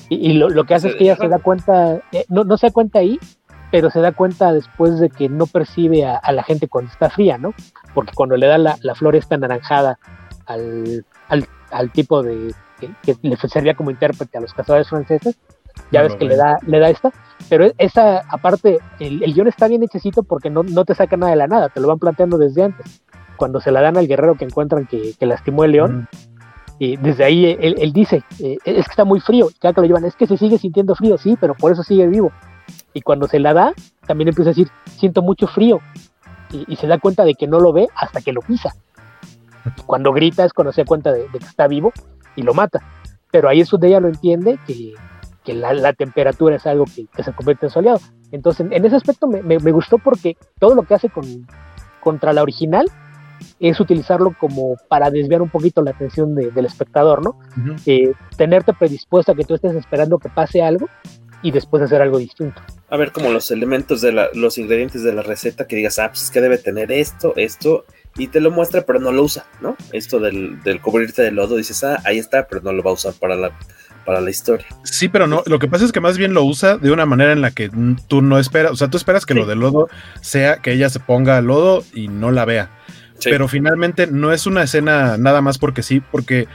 Y, 0.08 0.32
lo, 0.32 0.48
lo, 0.48 0.64
que 0.64 0.74
hace 0.74 0.88
es 0.88 0.96
que 0.96 1.04
ella 1.04 1.16
se 1.16 1.28
da 1.28 1.38
cuenta, 1.38 2.00
eh, 2.10 2.24
no, 2.28 2.42
no 2.42 2.56
se 2.56 2.66
da 2.66 2.72
cuenta 2.72 2.98
ahí, 2.98 3.20
pero 3.70 3.90
se 3.90 4.00
da 4.00 4.10
cuenta 4.10 4.52
después 4.52 4.98
de 4.98 5.08
que 5.08 5.28
no 5.28 5.46
percibe 5.46 6.04
a, 6.04 6.32
la 6.32 6.42
gente 6.42 6.68
cuando 6.68 6.90
está 6.90 7.10
fría, 7.10 7.38
¿no? 7.38 7.54
Porque 7.94 8.12
cuando 8.14 8.36
le 8.36 8.46
da 8.46 8.58
la, 8.58 8.76
la 8.82 8.94
flor 8.94 9.14
esta 9.14 9.36
anaranjada 9.36 9.98
al, 10.46 11.04
al, 11.28 11.46
al 11.70 11.90
tipo 11.90 12.22
de 12.22 12.52
que, 12.80 12.90
que, 13.02 13.16
le 13.22 13.36
servía 13.36 13.74
como 13.74 13.90
intérprete 13.90 14.38
a 14.38 14.40
los 14.40 14.52
cazadores 14.52 14.88
franceses, 14.88 15.36
ya 15.90 16.02
ves 16.02 16.16
que 16.16 16.24
le 16.24 16.36
da, 16.36 16.58
le 16.66 16.78
da 16.78 16.90
esta, 16.90 17.12
pero 17.48 17.70
esa, 17.78 18.20
aparte, 18.28 18.78
el, 18.98 19.22
el 19.22 19.34
guion 19.34 19.48
está 19.48 19.68
bien 19.68 19.82
hechecito 19.82 20.22
porque 20.22 20.50
no, 20.50 20.62
no, 20.62 20.84
te 20.84 20.94
saca 20.94 21.16
nada 21.16 21.30
de 21.30 21.36
la 21.36 21.46
nada, 21.46 21.68
te 21.68 21.80
lo 21.80 21.88
van 21.88 21.98
planteando 21.98 22.38
desde 22.38 22.64
antes. 22.64 23.02
Cuando 23.36 23.60
se 23.60 23.70
la 23.70 23.80
dan 23.80 23.96
al 23.96 24.06
guerrero 24.06 24.36
que 24.36 24.44
encuentran 24.44 24.86
que, 24.86 25.14
que 25.18 25.26
lastimó 25.26 25.64
el 25.64 25.72
león, 25.72 26.08
y 26.78 26.96
desde 26.96 27.24
ahí 27.24 27.56
él, 27.60 27.76
él 27.78 27.92
dice, 27.92 28.24
eh, 28.40 28.58
es 28.64 28.86
que 28.86 28.92
está 28.92 29.04
muy 29.04 29.20
frío, 29.20 29.48
y 29.50 29.54
cada 29.54 29.74
que 29.74 29.80
lo 29.80 29.86
llevan, 29.86 30.04
es 30.04 30.16
que 30.16 30.26
se 30.26 30.36
sigue 30.36 30.58
sintiendo 30.58 30.94
frío, 30.94 31.18
sí, 31.18 31.36
pero 31.40 31.54
por 31.54 31.72
eso 31.72 31.82
sigue 31.82 32.06
vivo. 32.06 32.32
Y 32.92 33.02
cuando 33.02 33.26
se 33.26 33.38
la 33.38 33.52
da, 33.52 33.74
también 34.06 34.28
empieza 34.28 34.50
a 34.50 34.52
decir, 34.52 34.68
siento 34.96 35.22
mucho 35.22 35.46
frío, 35.46 35.80
y, 36.50 36.64
y 36.72 36.76
se 36.76 36.86
da 36.86 36.98
cuenta 36.98 37.24
de 37.24 37.34
que 37.34 37.46
no 37.46 37.60
lo 37.60 37.72
ve 37.72 37.88
hasta 37.96 38.20
que 38.20 38.32
lo 38.32 38.40
pisa. 38.40 38.74
Cuando 39.86 40.12
grita 40.12 40.44
es 40.44 40.52
cuando 40.52 40.72
se 40.72 40.82
da 40.82 40.86
cuenta 40.86 41.12
de, 41.12 41.28
de 41.28 41.38
que 41.38 41.46
está 41.46 41.66
vivo 41.66 41.92
y 42.36 42.42
lo 42.42 42.54
mata. 42.54 42.80
Pero 43.30 43.48
ahí 43.48 43.60
es 43.60 43.70
donde 43.70 43.88
ella 43.88 44.00
lo 44.00 44.08
entiende, 44.08 44.58
que, 44.66 44.94
que 45.44 45.54
la, 45.54 45.72
la, 45.74 45.92
temperatura 45.92 46.56
es 46.56 46.66
algo 46.66 46.86
que, 46.86 47.06
que, 47.14 47.22
se 47.22 47.32
convierte 47.32 47.66
en 47.66 47.70
soleado. 47.70 48.00
Entonces, 48.32 48.66
en 48.70 48.84
ese 48.84 48.96
aspecto 48.96 49.26
me, 49.26 49.42
me, 49.42 49.58
me, 49.58 49.72
gustó 49.72 49.98
porque 49.98 50.36
todo 50.58 50.74
lo 50.74 50.82
que 50.82 50.94
hace 50.94 51.10
con, 51.10 51.46
contra 52.00 52.32
la 52.32 52.42
original 52.42 52.86
es 53.60 53.78
utilizarlo 53.80 54.34
como 54.38 54.76
para 54.88 55.10
desviar 55.10 55.42
un 55.42 55.50
poquito 55.50 55.82
la 55.82 55.90
atención 55.90 56.34
de, 56.34 56.50
del 56.50 56.66
espectador, 56.66 57.22
¿no? 57.22 57.30
Uh 57.56 57.60
-huh. 57.60 57.82
eh, 57.86 58.12
tenerte 58.36 58.72
predispuesto 58.72 59.32
a 59.32 59.34
que 59.34 59.44
tú 59.44 59.54
estés 59.54 59.74
esperando 59.74 60.18
que 60.18 60.28
pase 60.28 60.62
algo 60.62 60.88
y 61.42 61.50
después 61.50 61.82
hacer 61.82 62.00
algo 62.00 62.18
distinto. 62.18 62.62
A 62.88 62.96
ver, 62.96 63.12
como 63.12 63.30
los 63.30 63.50
elementos 63.50 64.00
de 64.00 64.12
la, 64.12 64.28
los 64.34 64.56
ingredientes 64.56 65.02
de 65.02 65.12
la 65.12 65.22
receta 65.22 65.66
que 65.66 65.76
digas, 65.76 65.98
ah, 65.98 66.08
pues 66.08 66.22
es 66.22 66.30
que 66.30 66.40
debe 66.40 66.56
tener 66.56 66.90
esto, 66.90 67.34
esto, 67.36 67.84
y 68.16 68.28
te 68.28 68.40
lo 68.40 68.50
muestra, 68.50 68.82
pero 68.82 68.98
no 68.98 69.12
lo 69.12 69.24
usa, 69.24 69.44
¿no? 69.60 69.76
Esto 69.92 70.20
del, 70.20 70.62
del 70.62 70.80
cubrirte 70.80 71.20
de 71.20 71.32
lodo, 71.32 71.56
dices, 71.56 71.84
ah, 71.84 72.00
ahí 72.04 72.18
está, 72.18 72.46
pero 72.46 72.62
no 72.62 72.72
lo 72.72 72.82
va 72.82 72.92
a 72.92 72.94
usar 72.94 73.12
para 73.20 73.36
la, 73.36 73.52
para 74.04 74.20
la 74.20 74.30
historia. 74.30 74.66
Sí, 74.84 75.08
pero 75.08 75.26
no, 75.26 75.42
lo 75.46 75.58
que 75.58 75.68
pasa 75.68 75.84
es 75.84 75.92
que 75.92 76.00
más 76.00 76.18
bien 76.18 76.34
lo 76.34 76.44
usa 76.44 76.76
de 76.78 76.90
una 76.90 77.06
manera 77.06 77.32
en 77.32 77.40
la 77.40 77.50
que 77.50 77.70
tú 78.08 78.22
no 78.22 78.38
esperas, 78.38 78.72
o 78.72 78.76
sea, 78.76 78.88
tú 78.88 78.96
esperas 78.96 79.26
que 79.26 79.34
sí. 79.34 79.40
lo 79.40 79.46
del 79.46 79.60
lodo 79.60 79.88
sea 80.20 80.56
que 80.56 80.72
ella 80.72 80.88
se 80.90 81.00
ponga 81.00 81.40
lodo 81.40 81.84
y 81.94 82.08
no 82.08 82.30
la 82.30 82.44
vea. 82.44 82.70
Sí. 83.18 83.30
Pero 83.30 83.48
finalmente 83.48 84.06
no 84.06 84.32
es 84.32 84.46
una 84.46 84.62
escena 84.62 85.16
nada 85.16 85.40
más 85.40 85.58
porque 85.58 85.82
sí, 85.82 86.00
porque 86.00 86.46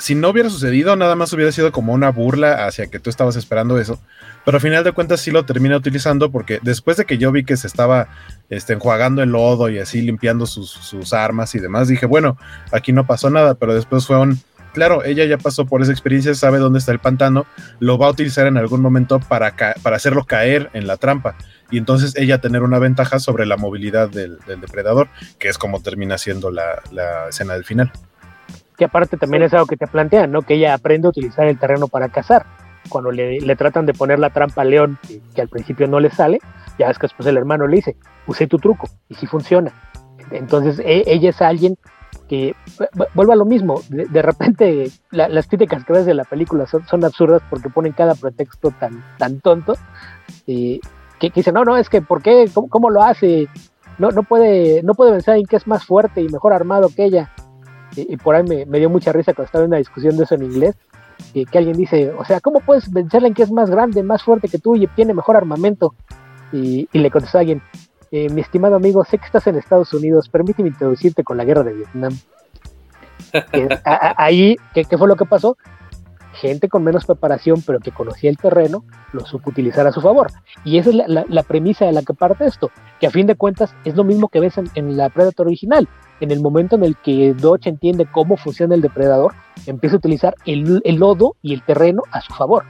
si 0.00 0.14
no 0.14 0.30
hubiera 0.30 0.48
sucedido, 0.48 0.96
nada 0.96 1.14
más 1.14 1.32
hubiera 1.32 1.52
sido 1.52 1.72
como 1.72 1.92
una 1.92 2.10
burla 2.10 2.66
hacia 2.66 2.86
que 2.86 2.98
tú 2.98 3.10
estabas 3.10 3.36
esperando 3.36 3.78
eso. 3.78 4.00
Pero 4.44 4.56
al 4.56 4.62
final 4.62 4.82
de 4.82 4.92
cuentas 4.92 5.20
sí 5.20 5.30
lo 5.30 5.44
termina 5.44 5.76
utilizando 5.76 6.30
porque 6.30 6.58
después 6.62 6.96
de 6.96 7.04
que 7.04 7.18
yo 7.18 7.30
vi 7.30 7.44
que 7.44 7.58
se 7.58 7.66
estaba 7.66 8.08
este, 8.48 8.72
enjuagando 8.72 9.22
el 9.22 9.30
lodo 9.30 9.68
y 9.68 9.78
así 9.78 10.00
limpiando 10.00 10.46
sus, 10.46 10.70
sus 10.70 11.12
armas 11.12 11.54
y 11.54 11.58
demás, 11.58 11.88
dije, 11.88 12.06
bueno, 12.06 12.38
aquí 12.72 12.92
no 12.92 13.06
pasó 13.06 13.28
nada, 13.28 13.54
pero 13.54 13.74
después 13.74 14.06
fue 14.06 14.18
un, 14.18 14.40
claro, 14.72 15.04
ella 15.04 15.24
ya 15.24 15.38
pasó 15.38 15.66
por 15.66 15.82
esa 15.82 15.92
experiencia, 15.92 16.34
sabe 16.34 16.58
dónde 16.58 16.78
está 16.78 16.92
el 16.92 16.98
pantano, 16.98 17.46
lo 17.78 17.98
va 17.98 18.06
a 18.06 18.10
utilizar 18.10 18.46
en 18.46 18.56
algún 18.56 18.80
momento 18.80 19.20
para, 19.20 19.54
para 19.82 19.96
hacerlo 19.96 20.24
caer 20.24 20.70
en 20.72 20.86
la 20.86 20.96
trampa. 20.96 21.36
Y 21.70 21.78
entonces 21.78 22.16
ella 22.16 22.40
tener 22.40 22.62
una 22.62 22.78
ventaja 22.78 23.18
sobre 23.18 23.46
la 23.46 23.56
movilidad 23.56 24.08
del, 24.08 24.38
depredador, 24.46 25.08
que 25.38 25.48
es 25.48 25.58
como 25.58 25.80
termina 25.80 26.18
siendo 26.18 26.50
la, 26.50 26.82
la, 26.90 27.28
escena 27.28 27.54
del 27.54 27.64
final. 27.64 27.92
Que 28.76 28.86
aparte 28.86 29.16
también 29.16 29.42
es 29.42 29.52
algo 29.52 29.66
que 29.66 29.76
te 29.76 29.86
plantean, 29.86 30.32
¿no? 30.32 30.42
Que 30.42 30.54
ella 30.54 30.74
aprende 30.74 31.06
a 31.06 31.10
utilizar 31.10 31.46
el 31.46 31.58
terreno 31.58 31.86
para 31.86 32.08
cazar. 32.08 32.46
Cuando 32.88 33.12
le, 33.12 33.56
tratan 33.56 33.86
de 33.86 33.94
poner 33.94 34.18
la 34.18 34.30
trampa 34.30 34.62
al 34.62 34.70
león, 34.70 34.98
que, 35.34 35.40
al 35.40 35.48
principio 35.48 35.86
no 35.86 36.00
le 36.00 36.10
sale, 36.10 36.40
ya 36.78 36.90
es 36.90 36.98
que 36.98 37.06
después 37.06 37.28
el 37.28 37.36
hermano 37.36 37.66
le 37.66 37.76
dice, 37.76 37.96
usé 38.26 38.46
tu 38.46 38.58
truco, 38.58 38.88
y 39.08 39.14
sí 39.14 39.26
funciona. 39.26 39.72
Entonces 40.30 40.80
e, 40.80 41.04
ella 41.06 41.30
es 41.30 41.42
alguien 41.42 41.76
que 42.30 42.54
vuelva 43.16 43.34
a 43.34 43.36
lo 43.36 43.44
mismo, 43.44 43.82
de, 43.88 44.22
repente 44.22 44.88
la, 45.10 45.28
las 45.28 45.48
críticas 45.48 45.84
que 45.84 45.92
ves 45.92 46.06
de 46.06 46.14
la 46.14 46.22
película 46.22 46.64
son, 46.64 47.04
absurdas 47.04 47.42
porque 47.50 47.70
ponen 47.70 47.92
cada 47.92 48.14
pretexto 48.14 48.70
tan, 48.78 49.02
tan 49.18 49.40
tonto 49.40 49.74
y 50.46 50.80
que, 51.18 51.32
que 51.32 51.50
no, 51.50 51.64
no, 51.64 51.76
es 51.76 51.88
que 51.88 52.02
¿por 52.02 52.22
qué? 52.22 52.48
¿Cómo, 52.54 52.68
cómo 52.68 52.88
lo 52.88 53.02
hace? 53.02 53.48
No, 53.98 54.12
no, 54.12 54.22
puede, 54.22 54.80
no 54.84 54.94
puede 54.94 55.10
a 55.10 55.14
alguien 55.16 55.46
que 55.48 55.56
es 55.56 55.66
más 55.66 55.84
fuerte 55.84 56.22
y 56.22 56.28
mejor 56.28 56.52
armado 56.52 56.88
que 56.94 57.02
ella. 57.02 57.32
Y, 57.96 58.16
por 58.16 58.36
ahí 58.36 58.44
me, 58.44 58.64
me, 58.64 58.78
dio 58.78 58.88
mucha 58.88 59.12
risa 59.12 59.34
cuando 59.34 59.46
estaba 59.46 59.64
en 59.64 59.70
una 59.70 59.78
discusión 59.78 60.16
de 60.16 60.22
eso 60.22 60.36
en 60.36 60.44
inglés, 60.44 60.76
que, 61.34 61.58
alguien 61.58 61.76
dice, 61.76 62.12
o 62.16 62.24
sea, 62.24 62.40
¿cómo 62.40 62.60
puedes 62.60 62.84
a 62.94 63.16
alguien 63.16 63.34
que 63.34 63.42
es 63.42 63.50
más 63.50 63.68
grande, 63.70 64.04
más 64.04 64.22
fuerte 64.22 64.46
que 64.46 64.58
tú 64.58 64.76
y 64.76 64.86
tiene 64.86 65.14
mejor 65.14 65.36
armamento? 65.36 65.96
Y, 66.52 66.88
y 66.92 66.98
le 67.00 67.10
contestó 67.10 67.38
a 67.38 67.40
alguien, 67.40 67.60
eh, 68.10 68.28
mi 68.30 68.40
estimado 68.40 68.76
amigo, 68.76 69.04
sé 69.04 69.18
que 69.18 69.26
estás 69.26 69.46
en 69.46 69.56
Estados 69.56 69.92
Unidos, 69.94 70.28
permíteme 70.28 70.68
introducirte 70.68 71.22
con 71.22 71.36
la 71.36 71.44
guerra 71.44 71.62
de 71.62 71.74
Vietnam. 71.74 72.18
que, 73.52 73.68
a, 73.84 73.92
a, 73.92 74.14
ahí, 74.16 74.56
¿qué, 74.74 74.84
¿qué, 74.84 74.98
fue 74.98 75.06
lo 75.06 75.16
que 75.16 75.24
pasó? 75.24 75.56
Gente 76.32 76.68
con 76.68 76.82
menos 76.82 77.04
preparación, 77.04 77.62
pero 77.64 77.78
que 77.80 77.92
conocía 77.92 78.30
el 78.30 78.36
terreno, 78.36 78.84
lo 79.12 79.26
supo 79.26 79.50
utilizar 79.50 79.86
a 79.86 79.92
su 79.92 80.00
favor. 80.00 80.32
Y 80.64 80.78
esa 80.78 80.90
es 80.90 80.96
la, 80.96 81.06
la, 81.06 81.24
la, 81.28 81.42
premisa 81.42 81.84
de 81.84 81.92
la 81.92 82.02
que 82.02 82.14
parte 82.14 82.46
esto, 82.46 82.70
que 82.98 83.06
a 83.06 83.10
fin 83.10 83.26
de 83.26 83.36
cuentas 83.36 83.74
es 83.84 83.94
lo 83.94 84.04
mismo 84.04 84.28
que 84.28 84.40
ves 84.40 84.58
en, 84.58 84.68
en 84.74 84.96
la 84.96 85.10
Predator 85.10 85.46
original. 85.46 85.88
En 86.20 86.30
el 86.30 86.40
momento 86.40 86.76
en 86.76 86.84
el 86.84 86.96
que 86.96 87.34
Dodge 87.34 87.68
entiende 87.68 88.06
cómo 88.10 88.36
funciona 88.36 88.74
el 88.74 88.80
depredador, 88.80 89.34
empieza 89.66 89.96
a 89.96 89.98
utilizar 89.98 90.34
el, 90.46 90.80
el 90.84 90.96
lodo 90.96 91.36
y 91.42 91.54
el 91.54 91.62
terreno 91.62 92.02
a 92.10 92.20
su 92.20 92.32
favor. 92.34 92.64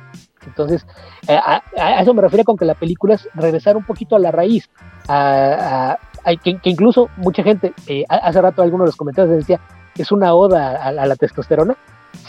Entonces, 0.47 0.87
a, 1.29 1.63
a, 1.77 2.03
eso 2.03 2.15
me 2.15 2.23
refiero 2.23 2.45
con 2.45 2.57
que 2.57 2.65
la 2.65 2.75
película 2.75 3.15
es 3.15 3.29
regresar 3.35 3.77
un 3.77 3.85
poquito 3.85 4.17
a 4.17 4.19
la 4.19 4.31
raíz, 4.31 4.69
a, 5.09 5.99
a 6.25 6.37
que, 6.37 6.59
que, 6.59 6.71
incluso 6.71 7.09
mucha 7.17 7.43
gente, 7.43 7.73
eh, 7.87 8.05
hace 8.09 8.41
rato 8.41 8.63
algunos 8.63 8.87
de 8.87 8.89
los 8.89 8.97
comentarios 8.97 9.37
decía, 9.37 9.61
es 9.97 10.13
una 10.13 10.35
oda 10.35 10.83
a, 10.83 10.93
la 10.93 11.17
testosterona. 11.17 11.77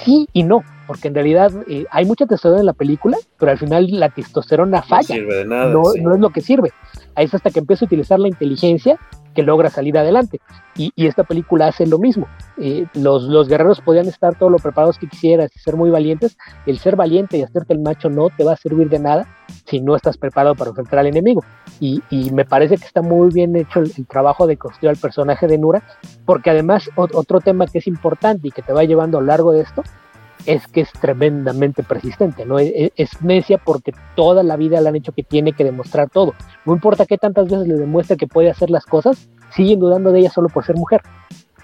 Sí 0.03 0.27
y 0.31 0.43
no, 0.43 0.63
porque 0.85 1.07
en 1.07 1.15
realidad 1.15 1.51
eh, 1.67 1.85
hay 1.89 2.05
mucha 2.05 2.25
testosterona 2.25 2.59
en 2.59 2.65
la 2.67 2.73
película, 2.73 3.17
pero 3.37 3.51
al 3.51 3.57
final 3.57 3.87
la 3.91 4.09
testosterona 4.09 4.81
falla. 4.83 5.15
No, 5.15 5.21
sirve 5.21 5.35
de 5.37 5.45
nada, 5.45 5.65
no, 5.71 5.85
sí. 5.85 6.01
no 6.01 6.13
es 6.13 6.19
lo 6.19 6.29
que 6.29 6.41
sirve. 6.41 6.71
Es 7.15 7.33
hasta 7.33 7.49
que 7.51 7.59
empieza 7.59 7.85
a 7.85 7.87
utilizar 7.87 8.19
la 8.19 8.27
inteligencia 8.27 8.97
que 9.33 9.43
logra 9.43 9.69
salir 9.69 9.97
adelante. 9.97 10.39
Y, 10.75 10.91
esta 10.95 11.23
película 11.23 11.67
hace 11.67 11.85
lo 11.85 11.99
mismo. 11.99 12.27
Eh, 12.57 12.85
los, 12.93 13.47
guerreros 13.47 13.81
podían 13.81 14.07
estar 14.07 14.35
todo 14.35 14.49
lo 14.49 14.57
preparados 14.57 14.97
que 14.97 15.07
quisieras 15.07 15.51
y 15.55 15.59
ser 15.59 15.75
muy 15.75 15.89
valientes. 15.89 16.37
El 16.65 16.79
ser 16.79 16.95
valiente 16.95 17.37
y 17.37 17.43
hacerte 17.43 17.73
el 17.73 17.79
macho 17.79 18.09
no 18.09 18.29
te 18.29 18.43
va 18.43 18.53
a 18.53 18.57
servir 18.57 18.89
de 18.89 18.99
nada 18.99 19.27
si 19.65 19.79
no 19.79 19.95
estás 19.95 20.17
preparado 20.17 20.55
para 20.55 20.69
enfrentar 20.69 20.99
al 20.99 21.07
enemigo. 21.07 21.43
Y, 21.79 22.01
y 22.09 22.31
me 22.31 22.45
parece 22.45 22.77
que 22.77 22.85
está 22.85 23.01
muy 23.01 23.29
bien 23.31 23.55
hecho 23.55 23.79
el, 23.79 23.91
el, 23.97 24.05
trabajo 24.07 24.47
de 24.47 24.57
construir 24.57 24.89
al 24.89 24.97
personaje 24.97 25.47
de 25.47 25.57
Nura, 25.57 25.83
porque 26.25 26.49
además 26.49 26.89
otro 26.95 27.39
tema 27.41 27.67
que 27.67 27.79
es 27.79 27.87
importante 27.87 28.47
y 28.47 28.51
que 28.51 28.61
te 28.61 28.73
va 28.73 28.83
llevando 28.83 29.17
a 29.17 29.21
lo 29.21 29.27
largo 29.27 29.51
de 29.51 29.61
esto 29.61 29.83
es 30.45 30.67
que 30.67 30.81
es 30.81 30.91
tremendamente 30.93 31.83
persistente, 31.83 32.45
¿no? 32.45 32.59
Es, 32.59 32.91
es, 32.95 33.21
necia 33.21 33.57
porque 33.57 33.93
toda 34.15 34.43
la 34.43 34.57
vida 34.57 34.81
le 34.81 34.89
han 34.89 34.95
hecho 34.95 35.11
que 35.11 35.23
tiene 35.23 35.53
que 35.53 35.63
demostrar 35.63 36.09
todo. 36.09 36.33
No 36.65 36.73
importa 36.73 37.05
qué 37.05 37.17
tantas 37.17 37.49
veces 37.49 37.67
le 37.67 37.75
demuestre 37.75 38.17
que 38.17 38.27
puede 38.27 38.49
hacer 38.49 38.69
las 38.69 38.85
cosas, 38.85 39.29
siguen 39.51 39.79
dudando 39.79 40.11
de 40.11 40.19
ella 40.19 40.29
solo 40.29 40.49
por 40.49 40.65
ser 40.65 40.75
mujer. 40.75 41.01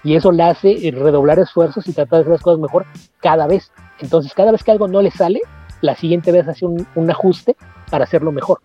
Y 0.04 0.14
eso 0.14 0.30
la 0.30 0.50
hace 0.50 0.76
redoblar 0.92 1.38
esfuerzos 1.38 1.86
y 1.88 1.92
tratar 1.92 2.18
de 2.18 2.22
hacer 2.22 2.32
las 2.32 2.42
cosas 2.42 2.60
mejor 2.60 2.86
cada 3.20 3.46
vez. 3.46 3.72
Entonces, 4.00 4.32
cada 4.32 4.52
vez 4.52 4.62
que 4.62 4.70
algo 4.70 4.86
no 4.86 5.02
le 5.02 5.10
sale, 5.10 5.40
la 5.80 5.96
siguiente 5.96 6.32
vez 6.32 6.46
hace 6.46 6.66
un, 6.66 7.10
ajuste 7.10 7.56
para 7.90 8.04
hacerlo 8.04 8.32
mejor. 8.32 8.60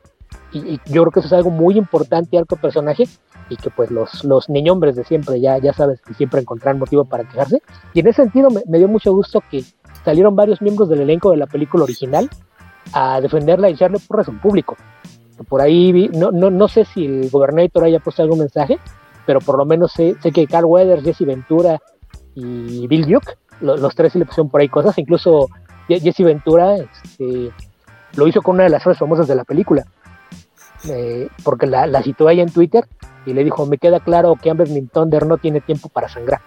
Y, 0.51 0.59
y, 0.59 0.81
yo 0.85 1.01
creo 1.01 1.11
que 1.11 1.19
eso 1.19 1.27
es 1.27 1.33
algo 1.33 1.49
muy 1.49 1.77
importante 1.77 2.37
al 2.37 2.45
personaje 2.45 3.07
y 3.49 3.57
que 3.57 3.69
pues 3.69 3.91
los, 3.91 4.23
los 4.23 4.49
niñombres 4.49 4.95
de 4.95 5.03
siempre 5.03 5.39
ya, 5.39 5.57
ya 5.57 5.73
sabes 5.73 6.01
que 6.01 6.13
siempre 6.13 6.41
encontrarán 6.41 6.79
motivo 6.79 7.05
para 7.05 7.23
quejarse. 7.23 7.61
Y 7.93 7.99
en 7.99 8.07
ese 8.07 8.23
sentido 8.23 8.49
me 8.49 8.77
dio 8.77 8.87
mucho 8.87 9.11
gusto 9.13 9.41
que 9.49 9.63
salieron 10.03 10.35
varios 10.35 10.61
miembros 10.61 10.89
del 10.89 11.01
elenco 11.01 11.31
de 11.31 11.37
la 11.37 11.47
película 11.47 11.83
original 11.83 12.29
a 12.91 13.21
defenderla 13.21 13.69
y 13.69 13.73
echarle 13.73 13.99
porras 13.99 14.27
en 14.27 14.39
público. 14.39 14.75
Por 15.47 15.61
ahí 15.61 15.91
vi, 15.91 16.09
no, 16.09 16.31
no, 16.31 16.49
no 16.49 16.67
sé 16.67 16.85
si 16.85 17.05
el 17.05 17.29
gobernador 17.29 17.83
haya 17.83 17.99
puesto 17.99 18.21
algún 18.21 18.39
mensaje, 18.39 18.77
pero 19.25 19.39
por 19.39 19.57
lo 19.57 19.65
menos 19.65 19.91
sé, 19.91 20.15
sé 20.21 20.31
que 20.31 20.47
Carl 20.47 20.65
Weathers, 20.65 21.03
Jesse 21.03 21.25
Ventura 21.25 21.79
y 22.35 22.87
Bill 22.87 23.05
Duke, 23.05 23.33
lo, 23.61 23.77
los 23.77 23.95
tres 23.95 24.13
sí 24.13 24.19
le 24.19 24.25
pusieron 24.25 24.49
por 24.49 24.61
ahí 24.61 24.69
cosas, 24.69 24.97
incluso 24.97 25.49
Jesse 25.87 26.19
Ventura 26.19 26.75
este, 26.75 27.51
lo 28.15 28.27
hizo 28.27 28.41
con 28.41 28.55
una 28.55 28.65
de 28.65 28.69
las 28.69 28.83
frases 28.83 28.99
famosas 28.99 29.27
de 29.27 29.35
la 29.35 29.43
película, 29.43 29.85
eh, 30.89 31.27
porque 31.43 31.65
la, 31.65 31.87
la 31.87 32.03
citó 32.03 32.29
ella 32.29 32.43
en 32.43 32.51
Twitter 32.51 32.85
y 33.25 33.33
le 33.33 33.43
dijo, 33.43 33.65
me 33.65 33.77
queda 33.77 33.99
claro 33.99 34.35
que 34.41 34.49
Amber 34.49 34.67
Thunder 34.91 35.25
no 35.25 35.37
tiene 35.37 35.61
tiempo 35.61 35.89
para 35.89 36.09
sangrar. 36.09 36.41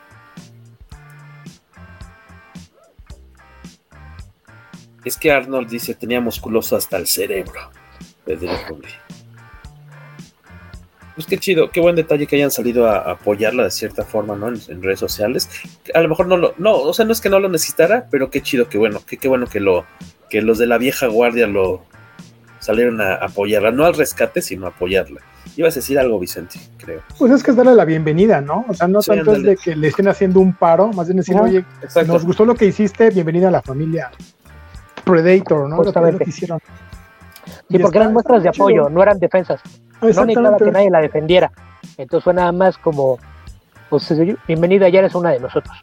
Es 5.06 5.16
que 5.16 5.30
Arnold 5.30 5.68
dice 5.68 5.94
tenía 5.94 6.20
musculoso 6.20 6.74
hasta 6.74 6.96
el 6.96 7.06
cerebro. 7.06 7.70
Pues 11.14 11.26
qué 11.28 11.38
chido, 11.38 11.70
qué 11.70 11.78
buen 11.78 11.94
detalle 11.94 12.26
que 12.26 12.34
hayan 12.34 12.50
salido 12.50 12.88
a, 12.88 13.12
apoyarla 13.12 13.62
de 13.62 13.70
cierta 13.70 14.04
forma, 14.04 14.34
¿no? 14.34 14.48
En, 14.48 14.82
redes 14.82 14.98
sociales. 14.98 15.48
A 15.94 16.00
lo 16.00 16.08
mejor 16.08 16.26
no 16.26 16.36
lo, 16.36 16.54
no, 16.58 16.74
o 16.74 16.92
sea, 16.92 17.04
no 17.04 17.12
es 17.12 17.20
que 17.20 17.30
no 17.30 17.38
lo 17.38 17.48
necesitara, 17.48 18.08
pero 18.10 18.30
qué 18.30 18.42
chido, 18.42 18.68
qué 18.68 18.78
bueno, 18.78 19.00
qué, 19.06 19.16
qué 19.16 19.28
bueno 19.28 19.46
que 19.46 19.60
lo, 19.60 19.86
que 20.28 20.42
los 20.42 20.58
de 20.58 20.66
la 20.66 20.76
vieja 20.76 21.06
guardia 21.06 21.46
lo 21.46 21.84
salieron 22.58 23.00
a 23.00 23.14
apoyarla, 23.14 23.70
no 23.70 23.84
al 23.84 23.94
rescate, 23.94 24.42
sino 24.42 24.66
a 24.66 24.70
apoyarla. 24.70 25.20
Ibas 25.56 25.74
a 25.74 25.78
decir 25.78 26.00
algo, 26.00 26.18
Vicente, 26.18 26.58
creo. 26.78 27.02
Pues 27.16 27.30
es 27.30 27.44
que 27.44 27.52
es 27.52 27.56
darle 27.56 27.76
la 27.76 27.84
bienvenida, 27.84 28.40
¿no? 28.40 28.64
O 28.68 28.74
sea, 28.74 28.88
no 28.88 29.00
tanto 29.02 29.36
es 29.36 29.44
de 29.44 29.56
que 29.56 29.76
le 29.76 29.86
estén 29.86 30.08
haciendo 30.08 30.40
un 30.40 30.52
paro, 30.52 30.88
más 30.88 31.06
bien 31.06 31.18
decir, 31.18 31.36
oye, 31.36 31.64
nos 32.08 32.24
gustó 32.24 32.44
lo 32.44 32.56
que 32.56 32.66
hiciste, 32.66 33.10
bienvenida 33.10 33.46
a 33.46 33.52
la 33.52 33.62
familia 33.62 34.10
Predator, 35.06 35.68
¿no? 35.68 35.84
Lo 35.84 36.18
que 36.18 36.24
hicieron. 36.26 36.58
Sí, 37.70 37.78
porque 37.78 37.98
eran 37.98 38.12
muestras 38.12 38.42
de 38.42 38.48
apoyo, 38.48 38.88
no 38.88 39.00
eran 39.02 39.20
defensas. 39.20 39.60
No 40.02 40.08
necesitaba 40.08 40.56
que 40.56 40.72
nadie 40.72 40.90
la 40.90 41.00
defendiera. 41.00 41.52
Entonces 41.96 42.24
fue 42.24 42.34
nada 42.34 42.50
más 42.50 42.76
como, 42.76 43.18
pues 43.88 44.12
bienvenida, 44.48 44.88
ya 44.88 44.98
eres 44.98 45.14
una 45.14 45.30
de 45.30 45.38
nosotros. 45.38 45.76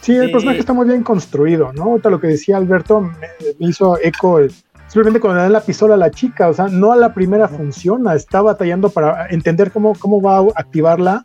Sí, 0.00 0.14
el 0.14 0.30
personaje 0.30 0.60
está 0.60 0.72
muy 0.72 0.86
bien 0.86 1.02
construido, 1.02 1.72
¿no? 1.72 1.82
Ahorita 1.82 2.10
lo 2.10 2.20
que 2.20 2.28
decía 2.28 2.56
Alberto 2.56 3.00
me, 3.00 3.28
hizo 3.58 3.98
eco 4.00 4.40
simplemente 4.86 5.20
cuando 5.20 5.38
le 5.38 5.42
dan 5.42 5.52
la 5.52 5.60
pistola 5.60 5.94
a 5.94 5.98
la 5.98 6.10
chica, 6.10 6.48
o 6.48 6.54
sea, 6.54 6.68
no 6.68 6.92
a 6.92 6.96
la 6.96 7.12
primera 7.12 7.48
funciona, 7.48 8.14
está 8.14 8.40
batallando 8.40 8.88
para 8.88 9.26
entender 9.30 9.72
cómo, 9.72 9.94
cómo 9.98 10.22
va 10.22 10.38
a 10.38 10.44
activarla 10.54 11.24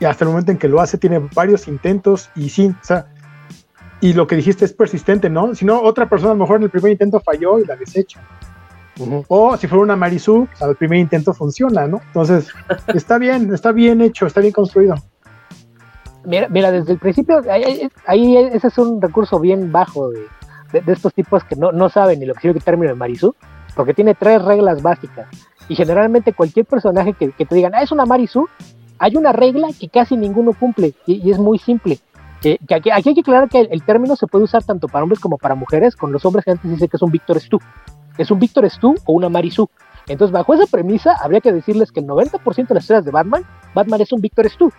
y 0.00 0.06
hasta 0.06 0.24
el 0.24 0.30
momento 0.30 0.50
en 0.50 0.58
que 0.58 0.68
lo 0.68 0.80
hace 0.80 0.98
tiene 0.98 1.18
varios 1.34 1.68
intentos 1.68 2.30
y 2.34 2.48
sí, 2.48 2.68
o 2.68 2.84
sea, 2.84 3.06
y 4.00 4.12
lo 4.12 4.26
que 4.26 4.36
dijiste 4.36 4.64
es 4.64 4.72
persistente, 4.72 5.28
¿no? 5.28 5.54
Si 5.54 5.64
no, 5.64 5.80
otra 5.80 6.08
persona 6.08 6.32
a 6.32 6.34
lo 6.34 6.40
mejor 6.40 6.56
en 6.56 6.64
el 6.64 6.70
primer 6.70 6.92
intento 6.92 7.20
falló 7.20 7.58
y 7.58 7.64
la 7.64 7.76
desecha. 7.76 8.20
O 9.28 9.56
si 9.56 9.66
fuera 9.66 9.82
una 9.82 9.96
Marisu, 9.96 10.46
al 10.60 10.76
primer 10.76 10.98
intento 10.98 11.32
funciona, 11.32 11.86
¿no? 11.86 12.00
Entonces, 12.08 12.52
está 12.94 13.18
bien, 13.18 13.52
está 13.52 13.72
bien 13.72 14.00
hecho, 14.00 14.26
está 14.26 14.40
bien 14.40 14.52
construido. 14.52 14.94
Mira, 16.24 16.48
mira 16.48 16.70
desde 16.70 16.92
el 16.92 16.98
principio, 16.98 17.40
ahí, 17.48 18.36
ese 18.36 18.66
es 18.66 18.78
un 18.78 19.00
recurso 19.00 19.40
bien 19.40 19.72
bajo 19.72 20.10
de, 20.10 20.26
estos 20.86 21.14
tipos 21.14 21.42
que 21.44 21.56
no, 21.56 21.72
no 21.72 21.88
saben 21.88 22.20
ni 22.20 22.26
lo 22.26 22.34
que 22.34 22.40
significa 22.40 22.60
el 22.60 22.64
término 22.64 22.92
de 22.92 22.98
Marisu, 22.98 23.34
porque 23.74 23.94
tiene 23.94 24.14
tres 24.14 24.42
reglas 24.42 24.82
básicas. 24.82 25.28
Y 25.68 25.76
generalmente 25.76 26.32
cualquier 26.32 26.66
personaje 26.66 27.14
que, 27.14 27.30
te 27.30 27.54
digan, 27.54 27.74
ah, 27.74 27.82
es 27.82 27.92
una 27.92 28.04
Marisu, 28.04 28.48
hay 28.98 29.16
una 29.16 29.32
regla 29.32 29.68
que 29.78 29.88
casi 29.88 30.16
ninguno 30.16 30.52
cumple, 30.52 30.94
y, 31.06 31.30
es 31.30 31.38
muy 31.38 31.58
simple. 31.58 31.98
Que, 32.40 32.58
aquí, 32.74 32.90
hay 32.90 33.02
que 33.02 33.20
aclarar 33.20 33.48
que 33.48 33.60
el, 33.60 33.82
término 33.82 34.16
se 34.16 34.26
puede 34.26 34.44
usar 34.44 34.64
tanto 34.64 34.88
para 34.88 35.02
hombres 35.02 35.20
como 35.20 35.36
para 35.36 35.54
mujeres. 35.54 35.94
Con 35.94 36.10
los 36.10 36.24
hombres, 36.24 36.48
antes 36.48 36.70
dice 36.70 36.88
que 36.88 36.96
es 36.96 37.02
un 37.02 37.10
Víctor 37.10 37.38
Stu 37.38 37.58
es 38.20 38.30
un 38.30 38.38
Víctor 38.38 38.68
Stu 38.68 38.94
o 39.06 39.12
una 39.12 39.28
Marisu. 39.28 39.68
Entonces, 40.06 40.32
bajo 40.32 40.54
esa 40.54 40.66
premisa, 40.66 41.14
habría 41.14 41.40
que 41.40 41.52
decirles 41.52 41.92
que 41.92 42.00
el 42.00 42.06
90% 42.06 42.68
de 42.68 42.74
las 42.74 42.84
historias 42.84 43.04
de 43.04 43.10
Batman, 43.10 43.44
Batman 43.74 44.00
es 44.00 44.12
un 44.12 44.20
Víctor 44.20 44.48
Stu. 44.50 44.72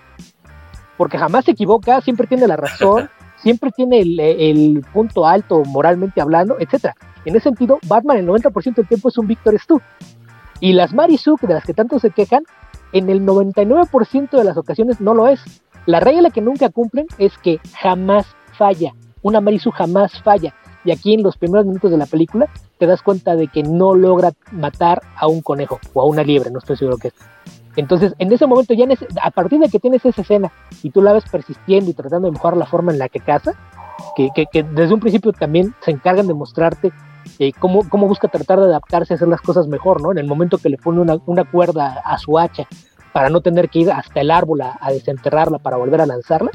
Porque 0.97 1.17
jamás 1.17 1.45
se 1.45 1.51
equivoca, 1.51 2.01
siempre 2.01 2.27
tiene 2.27 2.47
la 2.47 2.57
razón, 2.57 3.09
siempre 3.37 3.71
tiene 3.71 4.01
el, 4.01 4.85
punto 4.93 5.25
alto 5.25 5.63
moralmente 5.65 6.21
hablando, 6.21 6.57
etc. 6.59 6.93
En 7.25 7.35
ese 7.35 7.45
sentido, 7.45 7.79
Batman 7.87 8.17
el 8.17 8.27
90% 8.27 8.75
del 8.75 8.87
tiempo 8.87 9.09
es 9.09 9.17
un 9.17 9.27
Víctor 9.27 9.57
Stu. 9.59 9.81
Y 10.59 10.73
las 10.73 10.93
Marisu, 10.93 11.37
de 11.41 11.53
las 11.53 11.63
que 11.63 11.73
tanto 11.73 11.97
se 11.99 12.11
quejan, 12.11 12.43
en 12.91 13.09
el 13.09 13.25
99% 13.25 14.29
de 14.31 14.43
las 14.43 14.57
ocasiones 14.57 14.99
no 15.01 15.13
lo 15.13 15.27
es. 15.27 15.41
La 15.85 15.99
regla 15.99 16.29
que 16.29 16.41
nunca 16.41 16.69
cumplen 16.69 17.07
es 17.17 17.37
que 17.39 17.59
jamás 17.79 18.25
falla. 18.57 18.93
Una 19.21 19.41
Marisu 19.41 19.71
jamás 19.71 20.21
falla. 20.21 20.53
Y 20.83 20.91
aquí 20.91 21.13
en 21.13 21.23
los 21.23 21.37
primeros 21.37 21.65
minutos 21.65 21.91
de 21.91 21.97
la 21.97 22.05
película 22.05 22.47
te 22.77 22.87
das 22.87 23.01
cuenta 23.01 23.35
de 23.35 23.47
que 23.47 23.63
no 23.63 23.93
logra 23.93 24.31
matar 24.51 25.01
a 25.15 25.27
un 25.27 25.41
conejo 25.41 25.79
o 25.93 26.01
a 26.01 26.05
una 26.05 26.23
liebre, 26.23 26.49
no 26.49 26.59
estoy 26.59 26.77
seguro 26.77 26.97
que 26.97 27.09
es. 27.09 27.13
Entonces, 27.75 28.13
en 28.17 28.31
ese 28.33 28.47
momento, 28.47 28.73
ya 28.73 28.85
a 29.21 29.31
partir 29.31 29.59
de 29.59 29.69
que 29.69 29.79
tienes 29.79 30.03
esa 30.05 30.21
escena 30.21 30.51
y 30.83 30.89
tú 30.89 31.01
la 31.01 31.13
ves 31.13 31.23
persistiendo 31.31 31.89
y 31.89 31.93
tratando 31.93 32.27
de 32.27 32.33
mejorar 32.33 32.57
la 32.57 32.65
forma 32.65 32.91
en 32.91 32.99
la 32.99 33.07
que 33.07 33.19
caza, 33.19 33.53
que, 34.15 34.31
desde 34.73 34.93
un 34.93 34.99
principio 34.99 35.31
también 35.31 35.73
se 35.81 35.91
encargan 35.91 36.27
de 36.27 36.33
mostrarte 36.33 36.91
eh, 37.39 37.53
cómo, 37.57 37.83
busca 38.07 38.27
tratar 38.27 38.59
de 38.59 38.65
adaptarse 38.65 39.13
a 39.13 39.15
hacer 39.15 39.27
las 39.27 39.41
cosas 39.41 39.67
mejor, 39.67 40.01
¿no? 40.01 40.11
En 40.11 40.17
el 40.17 40.27
momento 40.27 40.57
que 40.57 40.69
le 40.69 40.77
pone 40.77 41.01
una 41.25 41.43
cuerda 41.45 42.01
a 42.03 42.17
su 42.17 42.37
hacha 42.37 42.67
para 43.13 43.29
no 43.29 43.41
tener 43.41 43.69
que 43.69 43.79
ir 43.79 43.91
hasta 43.91 44.21
el 44.21 44.31
árbol 44.31 44.61
a, 44.61 44.77
a 44.79 44.91
desenterrarla 44.91 45.57
para 45.59 45.77
volver 45.77 46.01
a 46.01 46.05
lanzarla, 46.05 46.51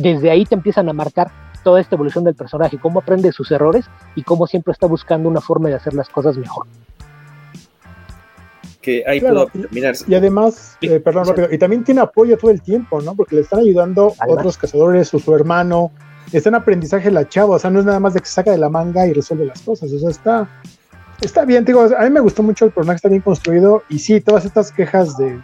desde 0.00 0.30
ahí 0.30 0.44
te 0.44 0.54
empiezan 0.54 0.88
a 0.88 0.92
marcar 0.92 1.30
toda 1.62 1.80
esta 1.80 1.96
evolución 1.96 2.24
del 2.24 2.34
personaje, 2.34 2.78
cómo 2.78 3.00
aprende 3.00 3.32
sus 3.32 3.50
errores 3.50 3.86
y 4.14 4.22
cómo 4.22 4.46
siempre 4.46 4.72
está 4.72 4.86
buscando 4.86 5.28
una 5.28 5.40
forma 5.40 5.68
de 5.68 5.74
hacer 5.74 5.94
las 5.94 6.08
cosas 6.08 6.36
mejor. 6.36 6.66
Que 8.80 9.02
ahí 9.06 9.20
puedo 9.20 9.46
terminar. 9.46 9.94
Y 10.06 10.14
además, 10.14 10.76
eh, 10.82 11.00
perdón, 11.00 11.26
rápido, 11.26 11.48
y 11.50 11.56
también 11.56 11.82
tiene 11.84 12.02
apoyo 12.02 12.36
todo 12.36 12.50
el 12.50 12.60
tiempo, 12.60 13.00
¿no? 13.00 13.14
Porque 13.14 13.34
le 13.34 13.40
están 13.40 13.60
ayudando 13.60 14.12
otros 14.28 14.58
cazadores 14.58 15.12
o 15.14 15.18
su 15.18 15.34
hermano. 15.34 15.90
Está 16.32 16.50
en 16.50 16.56
aprendizaje 16.56 17.10
la 17.10 17.26
chava, 17.26 17.56
o 17.56 17.58
sea, 17.58 17.70
no 17.70 17.80
es 17.80 17.86
nada 17.86 17.98
más 17.98 18.12
de 18.12 18.20
que 18.20 18.26
se 18.26 18.34
saca 18.34 18.50
de 18.50 18.58
la 18.58 18.68
manga 18.68 19.06
y 19.06 19.12
resuelve 19.14 19.46
las 19.46 19.60
cosas, 19.62 19.92
o 19.92 19.98
sea, 19.98 20.10
está, 20.10 20.48
está 21.20 21.44
bien, 21.44 21.64
digo, 21.64 21.82
a 21.82 22.02
mí 22.02 22.10
me 22.10 22.20
gustó 22.20 22.42
mucho 22.42 22.64
el 22.64 22.72
personaje, 22.72 22.96
está 22.96 23.08
bien 23.08 23.20
construido, 23.20 23.82
y 23.88 23.98
sí, 23.98 24.20
todas 24.20 24.44
estas 24.44 24.72
quejas 24.72 25.16
de, 25.16 25.38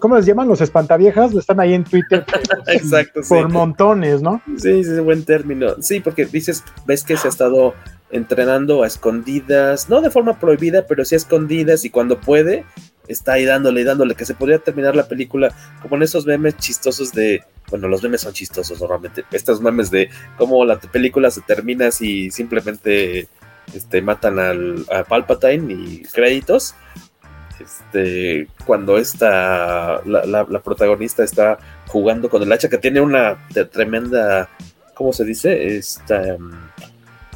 ¿cómo 0.00 0.16
les 0.16 0.26
llaman? 0.26 0.48
Los 0.48 0.60
espantaviejas, 0.60 1.34
están 1.34 1.60
ahí 1.60 1.74
en 1.74 1.84
Twitter. 1.84 2.24
Exacto, 2.66 3.20
Por 3.28 3.48
montones, 3.48 4.22
¿no? 4.22 4.42
Sí, 4.56 4.84
sí, 4.84 4.98
buen 5.00 5.24
término. 5.24 5.76
Sí, 5.80 6.00
porque 6.00 6.26
dices, 6.26 6.64
ves 6.86 7.04
que 7.04 7.16
se 7.16 7.28
ha 7.28 7.30
estado 7.30 7.74
entrenando 8.10 8.82
a 8.82 8.86
escondidas, 8.86 9.88
no 9.88 10.00
de 10.00 10.10
forma 10.10 10.38
prohibida, 10.38 10.86
pero 10.86 11.04
sí 11.04 11.14
a 11.14 11.18
escondidas 11.18 11.84
y 11.84 11.90
cuando 11.90 12.20
puede, 12.20 12.64
está 13.08 13.32
ahí 13.32 13.44
dándole 13.44 13.80
y 13.80 13.84
dándole, 13.84 14.14
que 14.14 14.26
se 14.26 14.34
podría 14.34 14.58
terminar 14.58 14.94
la 14.94 15.08
película 15.08 15.54
como 15.80 15.96
en 15.96 16.02
esos 16.02 16.26
memes 16.26 16.56
chistosos 16.58 17.12
de, 17.12 17.42
bueno, 17.70 17.88
los 17.88 18.02
memes 18.02 18.20
son 18.20 18.34
chistosos 18.34 18.80
normalmente, 18.80 19.24
estos 19.32 19.60
memes 19.60 19.90
de 19.90 20.10
cómo 20.36 20.64
la 20.64 20.78
película 20.78 21.30
se 21.30 21.40
termina 21.40 21.90
si 21.90 22.30
simplemente 22.30 23.28
este, 23.74 24.02
matan 24.02 24.38
al, 24.38 24.84
a 24.90 25.04
Palpatine 25.04 25.72
y 25.72 26.02
créditos, 26.02 26.74
este, 27.62 28.48
cuando 28.64 28.98
esta, 28.98 30.02
la, 30.04 30.60
protagonista 30.62 31.24
está 31.24 31.58
jugando 31.88 32.28
con 32.28 32.42
el 32.42 32.52
hacha, 32.52 32.68
que 32.68 32.78
tiene 32.78 33.00
una 33.00 33.36
tremenda, 33.70 34.48
¿cómo 34.94 35.12
se 35.12 35.24
dice? 35.24 35.76
Esta, 35.76 36.36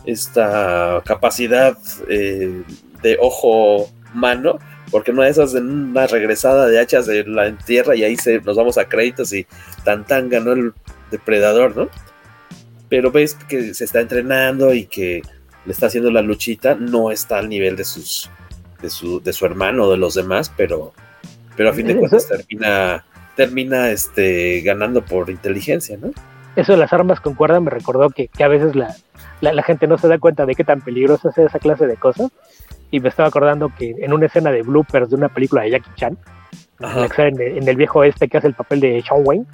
esta 0.05 1.03
capacidad 1.05 1.77
eh, 2.09 2.63
de 3.03 3.19
ojo 3.21 3.91
mano, 4.15 4.59
porque 4.91 5.13
no 5.13 5.23
de 5.23 5.31
esas 5.31 5.53
de 5.53 5.61
una 5.61 6.07
regresada 6.07 6.67
de 6.67 6.79
hachas 6.79 7.07
de 7.07 7.25
la 7.25 7.57
tierra 7.59 7.97
y 7.97 8.05
ahí 8.05 8.17
se, 8.17 8.41
nos 8.41 8.57
vamos 8.57 8.79
a 8.79 8.89
créditos 8.89 9.33
y 9.33 9.47
tan 9.85 10.07
tan 10.07 10.29
ganó 10.29 10.53
el 10.53 10.73
depredador, 11.11 11.77
¿no? 11.77 11.89
Pero 12.89 13.11
ves 13.11 13.35
que 13.49 13.75
se 13.75 13.85
está 13.85 14.01
entrenando 14.01 14.73
y 14.73 14.87
que 14.87 15.23
le 15.65 15.73
está 15.73 15.87
haciendo 15.87 16.11
la 16.11 16.23
luchita, 16.23 16.77
no 16.77 17.11
está 17.11 17.39
al 17.39 17.49
nivel 17.49 17.77
de 17.77 17.85
sus 17.85 18.31
de 18.81 18.91
su, 18.91 19.21
de 19.23 19.33
su 19.33 19.47
hermano 19.47 19.85
o 19.85 19.91
de 19.91 19.97
los 19.97 20.15
demás, 20.15 20.53
pero, 20.57 20.93
pero 21.57 21.71
a 21.71 21.73
fin 21.73 21.87
de 21.87 21.97
cuentas 21.97 22.29
termina, 22.29 23.05
termina 23.35 23.91
este, 23.91 24.61
ganando 24.63 25.05
por 25.05 25.31
inteligencia, 25.31 25.97
¿no? 25.97 26.11
Eso 26.57 26.73
de 26.73 26.79
las 26.79 26.93
armas 26.93 27.21
con 27.21 27.35
cuerda 27.35 27.61
me 27.61 27.71
recordó 27.71 28.09
que, 28.11 28.31
a 28.43 28.49
veces 28.49 28.75
la, 28.75 28.95
la, 29.43 29.63
gente 29.63 29.87
no 29.87 29.99
se 29.99 30.09
da 30.09 30.19
cuenta 30.19 30.47
de 30.47 30.55
qué 30.55 30.65
tan 30.65 30.81
peligrosa 30.81 31.29
es 31.29 31.37
esa 31.37 31.59
clase 31.59 31.87
de 31.87 31.97
cosas. 31.97 32.31
Y 32.91 33.01
me 33.01 33.11
estaba 33.11 33.29
acordando 33.29 33.71
que 33.77 33.95
en 33.99 34.13
una 34.15 34.27
escena 34.27 34.51
de 34.51 34.63
bloopers 34.63 35.11
de 35.11 35.17
una 35.17 35.29
película 35.29 35.63
de 35.63 35.73
Jackie 35.73 35.91
Chan, 35.97 36.17
en, 36.81 37.69
el 37.69 37.77
viejo 37.77 38.05
este 38.05 38.29
que 38.29 38.39
hace 38.39 38.47
el 38.47 38.55
papel 38.55 38.81
de 38.81 39.03
Sean 39.07 39.21
Wayne, 39.25 39.45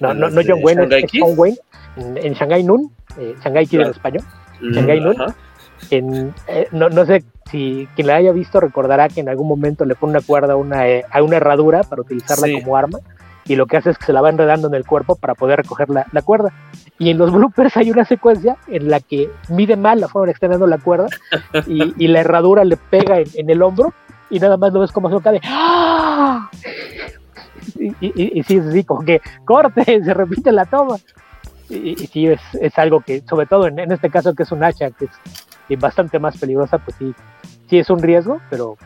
no, 0.00 0.12
no, 0.12 0.28
no 0.28 0.42
John 0.46 0.60
Wayne, 0.62 0.84
es 0.90 1.10
Sean 1.10 1.32
Wayne, 1.36 1.56
en, 1.96 2.34
Shanghai 2.34 2.62
Noon, 2.62 2.90
eh, 3.18 3.34
Shanghai 3.42 3.66
Kid 3.66 3.80
en 3.80 3.90
español, 3.90 4.24
Shanghai 4.60 5.00
Noon, 5.00 5.16
en, 5.90 6.34
eh, 6.48 6.68
no, 6.72 6.88
no 6.88 7.04
sé 7.04 7.24
si 7.50 7.88
quien 7.94 8.06
la 8.06 8.16
haya 8.16 8.32
visto 8.32 8.60
recordará 8.60 9.08
que 9.08 9.20
en 9.20 9.28
algún 9.28 9.48
momento 9.48 9.84
le 9.84 9.94
pone 9.94 10.12
una 10.12 10.20
cuerda 10.20 10.54
a 10.54 10.56
una, 10.56 10.88
eh, 10.88 11.04
a 11.10 11.22
una 11.22 11.36
herradura 11.36 11.82
para 11.82 12.02
utilizarla 12.02 12.48
como 12.60 12.76
arma 12.76 12.98
y 13.46 13.56
lo 13.56 13.66
que 13.66 13.76
hace 13.76 13.90
es 13.90 13.98
que 13.98 14.06
se 14.06 14.12
la 14.12 14.22
va 14.22 14.30
enredando 14.30 14.68
en 14.68 14.74
el 14.74 14.86
cuerpo 14.86 15.16
para 15.16 15.34
poder 15.34 15.58
recoger 15.58 15.88
la, 15.90 16.22
cuerda. 16.22 16.52
Y 16.98 17.10
en 17.10 17.18
los 17.18 17.30
bloopers 17.32 17.76
hay 17.76 17.90
una 17.90 18.04
secuencia 18.04 18.56
en 18.68 18.88
la 18.88 19.00
que 19.00 19.30
mide 19.48 19.76
mal 19.76 20.00
la 20.00 20.08
forma 20.08 20.26
de 20.26 20.32
extendiendo 20.32 20.66
la 20.66 20.78
cuerda 20.78 21.08
y, 21.66 22.08
la 22.08 22.20
herradura 22.20 22.64
le 22.64 22.76
pega 22.76 23.18
en, 23.18 23.50
el 23.50 23.62
hombro 23.62 23.92
y 24.30 24.40
nada 24.40 24.56
más 24.56 24.72
lo 24.72 24.80
ves 24.80 24.92
como 24.92 25.10
se 25.10 25.22
cae. 25.22 25.40
¡Ah! 25.44 26.48
Y, 27.76 27.88
y, 28.00 28.38
y, 28.38 28.42
sí, 28.44 28.60
sí, 28.72 28.84
como 28.84 29.04
que 29.04 29.20
corte, 29.44 29.84
se 30.04 30.14
repite 30.14 30.50
la 30.50 30.64
toma. 30.64 30.96
Y, 31.68 31.96
sí, 31.96 32.26
es, 32.26 32.40
es, 32.60 32.78
algo 32.78 33.00
que, 33.00 33.22
sobre 33.28 33.46
todo 33.46 33.66
en, 33.66 33.78
en, 33.78 33.92
este 33.92 34.10
caso 34.10 34.34
que 34.34 34.44
es 34.44 34.52
un 34.52 34.62
hacha, 34.62 34.90
que 34.90 35.06
es 35.06 35.10
y 35.68 35.76
bastante 35.76 36.18
más 36.18 36.36
peligrosa, 36.38 36.78
pues 36.78 36.96
sí, 36.98 37.14
sí 37.68 37.78
es 37.78 37.90
un 37.90 38.00
riesgo, 38.00 38.40
pero, 38.50 38.76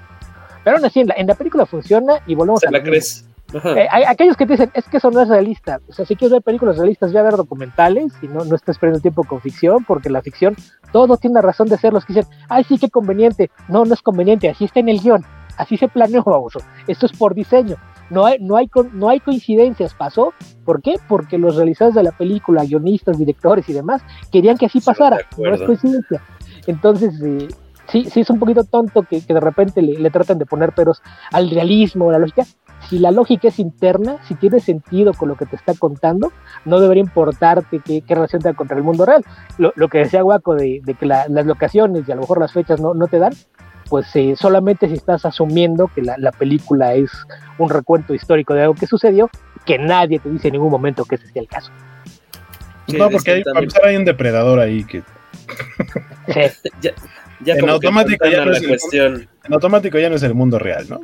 pero 0.65 0.77
aún 0.77 0.85
así 0.85 1.01
en 1.01 1.09
la, 1.09 1.15
en 1.17 1.27
la 1.27 1.35
película 1.35 1.67
funciona 1.67 2.15
y 2.27 2.35
volvemos 2.35 2.65
a... 2.65 2.71
la 2.71 2.83
crees. 2.83 3.25
Eh, 3.65 3.89
hay 3.91 4.05
aquellos 4.05 4.37
que 4.37 4.45
te 4.45 4.53
dicen, 4.53 4.71
es 4.75 4.85
que 4.89 4.99
eso 4.99 5.11
no 5.11 5.23
es 5.23 5.29
realista. 5.29 5.81
O 5.89 5.93
sea, 5.93 6.05
si 6.05 6.17
quieres 6.17 6.33
ver 6.33 6.43
películas 6.43 6.77
realistas, 6.77 7.13
ya 7.13 7.23
ver 7.23 7.37
documentales 7.37 8.13
y 8.21 8.29
no, 8.29 8.45
no 8.45 8.55
estés 8.55 8.77
perdiendo 8.77 9.01
tiempo 9.01 9.25
con 9.25 9.41
ficción, 9.41 9.85
porque 9.85 10.11
la 10.11 10.21
ficción, 10.21 10.55
todo 10.93 11.17
tiene 11.17 11.41
razón 11.41 11.69
de 11.69 11.79
ser. 11.79 11.95
Los 11.95 12.05
que 12.05 12.13
dicen, 12.13 12.31
ay, 12.51 12.65
sí, 12.65 12.79
qué 12.79 12.91
conveniente. 12.91 13.51
No, 13.69 13.87
no 13.87 13.95
es 13.95 14.03
conveniente, 14.03 14.51
así 14.51 14.67
está 14.67 14.81
en 14.81 14.91
el 14.91 15.01
guion. 15.01 15.25
así 15.57 15.77
se 15.77 15.89
planeó, 15.89 16.23
baboso. 16.23 16.61
Esto 16.87 17.07
es 17.07 17.13
por 17.13 17.35
diseño. 17.35 17.77
No 18.11 18.25
hay, 18.25 18.39
no, 18.39 18.57
hay, 18.57 18.71
no 18.93 19.09
hay 19.09 19.21
coincidencias, 19.21 19.95
pasó. 19.95 20.33
¿Por 20.65 20.81
qué? 20.81 20.97
Porque 21.09 21.37
los 21.37 21.57
realizadores 21.57 21.95
de 21.95 22.03
la 22.03 22.13
película, 22.13 22.65
guionistas, 22.65 23.19
directores 23.19 23.69
y 23.69 23.73
demás, 23.73 24.03
querían 24.31 24.57
que 24.57 24.67
así 24.67 24.81
pasara. 24.81 25.19
No 25.37 25.55
es 25.55 25.63
coincidencia. 25.63 26.23
Entonces, 26.69 27.15
eh, 27.24 27.49
sí, 27.90 28.05
sí 28.12 28.20
es 28.20 28.31
un 28.31 28.39
poquito 28.39 28.62
tonto 28.62 29.03
que, 29.03 29.20
de 29.20 29.40
repente 29.40 29.81
le, 29.81 29.95
le 29.99 30.11
traten 30.11 30.39
de 30.39 30.45
poner 30.45 30.73
peros 30.73 31.03
al 31.32 31.51
realismo, 31.51 32.11
a 32.11 32.12
la 32.12 32.19
lógica. 32.19 32.45
Si 32.89 32.99
la 32.99 33.11
lógica 33.11 33.49
es 33.49 33.59
interna, 33.59 34.19
si 34.28 34.35
tiene 34.35 34.61
sentido 34.61 35.15
con 35.15 35.31
lo 35.31 35.36
que 35.36 35.47
te 35.47 35.57
está 35.57 35.74
contando, 35.74 36.31
no 36.66 36.78
debería 36.78 37.03
importarte 37.03 37.81
qué, 37.81 38.03
relación 38.07 38.43
tenga 38.43 38.55
contra 38.55 38.77
el 38.77 38.85
mundo 38.85 39.07
real. 39.07 39.24
Lo, 39.57 39.89
que 39.89 39.99
decía 39.99 40.23
Guaco 40.23 40.55
de, 40.55 40.82
que 40.99 41.07
las 41.07 41.47
locaciones 41.47 42.07
y 42.07 42.12
a 42.12 42.15
lo 42.15 42.20
mejor 42.20 42.39
las 42.39 42.53
fechas 42.53 42.81
no, 42.81 42.93
no 42.93 43.07
te 43.09 43.19
dan, 43.19 43.32
pues 43.89 44.15
eh, 44.15 44.35
solamente 44.36 44.89
si 44.89 44.95
estás 44.95 45.24
asumiendo 45.24 45.89
que 45.89 46.03
la, 46.03 46.32
película 46.32 46.93
es 46.93 47.11
un 47.57 47.70
recuento 47.70 48.12
histórico 48.12 48.53
de 48.53 48.62
algo 48.62 48.74
que 48.74 48.86
sucedió, 48.86 49.31
que 49.65 49.78
nadie 49.78 50.19
te 50.19 50.28
dice 50.28 50.49
en 50.49 50.53
ningún 50.53 50.70
momento 50.70 51.07
que 51.07 51.15
ese 51.15 51.27
sea 51.28 51.40
el 51.40 51.49
caso. 51.49 51.73
no, 52.89 53.09
porque 53.09 53.32
hay, 53.32 53.43
hay 53.85 53.97
un 53.97 54.05
depredador 54.05 54.61
ahí 54.61 54.85
que... 54.85 55.03
ya, 56.81 56.93
ya 57.41 57.55
en 57.55 57.69
automático 57.69 58.27
ya 58.27 58.45
no 58.45 58.53
es 58.53 58.66
cuestión. 58.66 59.29
En 59.45 59.55
automático 59.55 59.99
ya 59.99 60.09
no 60.09 60.16
es 60.16 60.23
el 60.23 60.35
mundo 60.35 60.59
real, 60.59 60.87
¿no? 60.89 61.01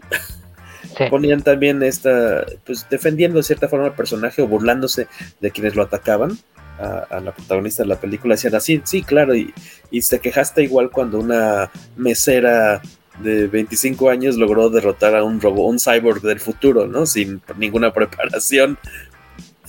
Ponían 1.11 1.43
también 1.43 1.83
esta, 1.83 2.45
pues 2.65 2.87
defendiendo 2.89 3.39
de 3.39 3.43
cierta 3.43 3.69
forma 3.69 3.87
al 3.87 3.95
personaje 3.95 4.43
o 4.43 4.47
burlándose 4.47 5.09
de 5.41 5.51
quienes 5.51 5.75
lo 5.75 5.83
atacaban 5.83 6.39
a, 6.79 7.21
la 7.21 7.33
protagonista 7.33 7.83
de 7.83 7.89
la 7.89 8.01
película. 8.01 8.35
Decían 8.35 8.55
así, 8.55 8.81
sí, 8.85 9.03
claro, 9.03 9.35
y, 9.35 9.53
y 9.91 10.03
se 10.03 10.21
quejaste 10.21 10.62
igual 10.62 10.91
cuando 10.91 11.19
una 11.19 11.71
mesera 11.97 12.81
de 13.21 13.47
25 13.47 14.11
años 14.11 14.37
logró 14.37 14.71
derrotar 14.71 15.15
a 15.15 15.23
un 15.25 15.41
robot, 15.41 15.71
un 15.71 15.79
cyborg 15.79 16.21
del 16.23 16.41
futuro, 16.41 16.87
¿no? 16.87 17.07
Sin 17.07 17.41
ninguna 17.57 17.93
preparación. 17.93 18.79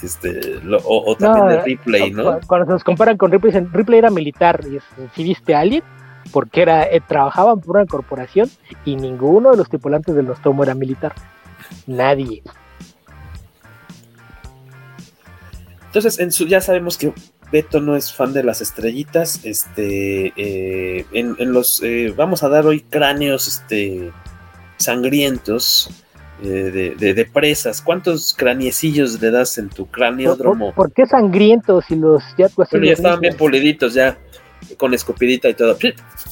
Este, 0.05 0.59
o, 0.83 1.15
también 1.17 1.47
de 1.47 1.61
Ripley, 1.61 2.11
¿no? 2.11 2.39
Cuando 2.47 2.71
nos 2.71 2.83
comparan 2.83 3.17
con 3.17 3.31
Ripley, 3.31 3.51
Ripley 3.71 3.99
era 3.99 4.09
militar, 4.09 4.61
y 4.65 4.77
si 5.15 5.23
viste 5.23 5.55
a 5.55 5.61
alguien, 5.61 5.83
porque 6.31 6.61
era, 6.61 6.83
eh, 6.83 7.01
trabajaban 7.05 7.59
por 7.59 7.77
una 7.77 7.85
corporación 7.85 8.49
y 8.83 8.95
ninguno 8.95 9.51
de 9.51 9.57
los 9.57 9.69
tripulantes 9.69 10.15
del 10.15 10.27
Nostromo 10.27 10.63
era 10.63 10.75
militar. 10.75 11.13
Nadie. 11.87 12.43
Entonces, 15.87 16.19
en 16.19 16.31
su, 16.31 16.45
ya 16.45 16.61
sabemos 16.61 16.97
que 16.97 17.13
Beto 17.51 17.79
no 17.79 17.95
es 17.95 18.11
fan 18.11 18.33
de 18.33 18.43
las 18.43 18.61
estrellitas. 18.61 19.45
Este, 19.45 20.33
eh, 20.35 21.05
en, 21.13 21.53
los, 21.53 21.81
eh, 21.83 22.13
vamos 22.15 22.43
a 22.43 22.49
dar 22.49 22.65
hoy 22.65 22.81
cráneos, 22.81 23.47
este, 23.47 24.11
sangrientos. 24.77 25.89
De, 26.41 26.95
de, 26.95 27.25
presas, 27.25 27.81
¿cuántos 27.81 28.33
craniecillos 28.33 29.21
le 29.21 29.31
das 29.31 29.57
en 29.57 29.69
tu 29.69 29.87
craneódromo? 29.87 30.73
¿Por, 30.73 30.91
qué 30.91 31.05
sangrientos 31.05 31.85
si 31.85 31.95
los 31.95 32.23
ya, 32.37 32.47
ya 32.47 32.91
estaban 32.91 33.21
bien 33.21 33.37
puliditos 33.37 33.93
ya? 33.93 34.17
con 34.77 34.93
escupidita 34.93 35.49
y 35.49 35.53
todo, 35.53 35.77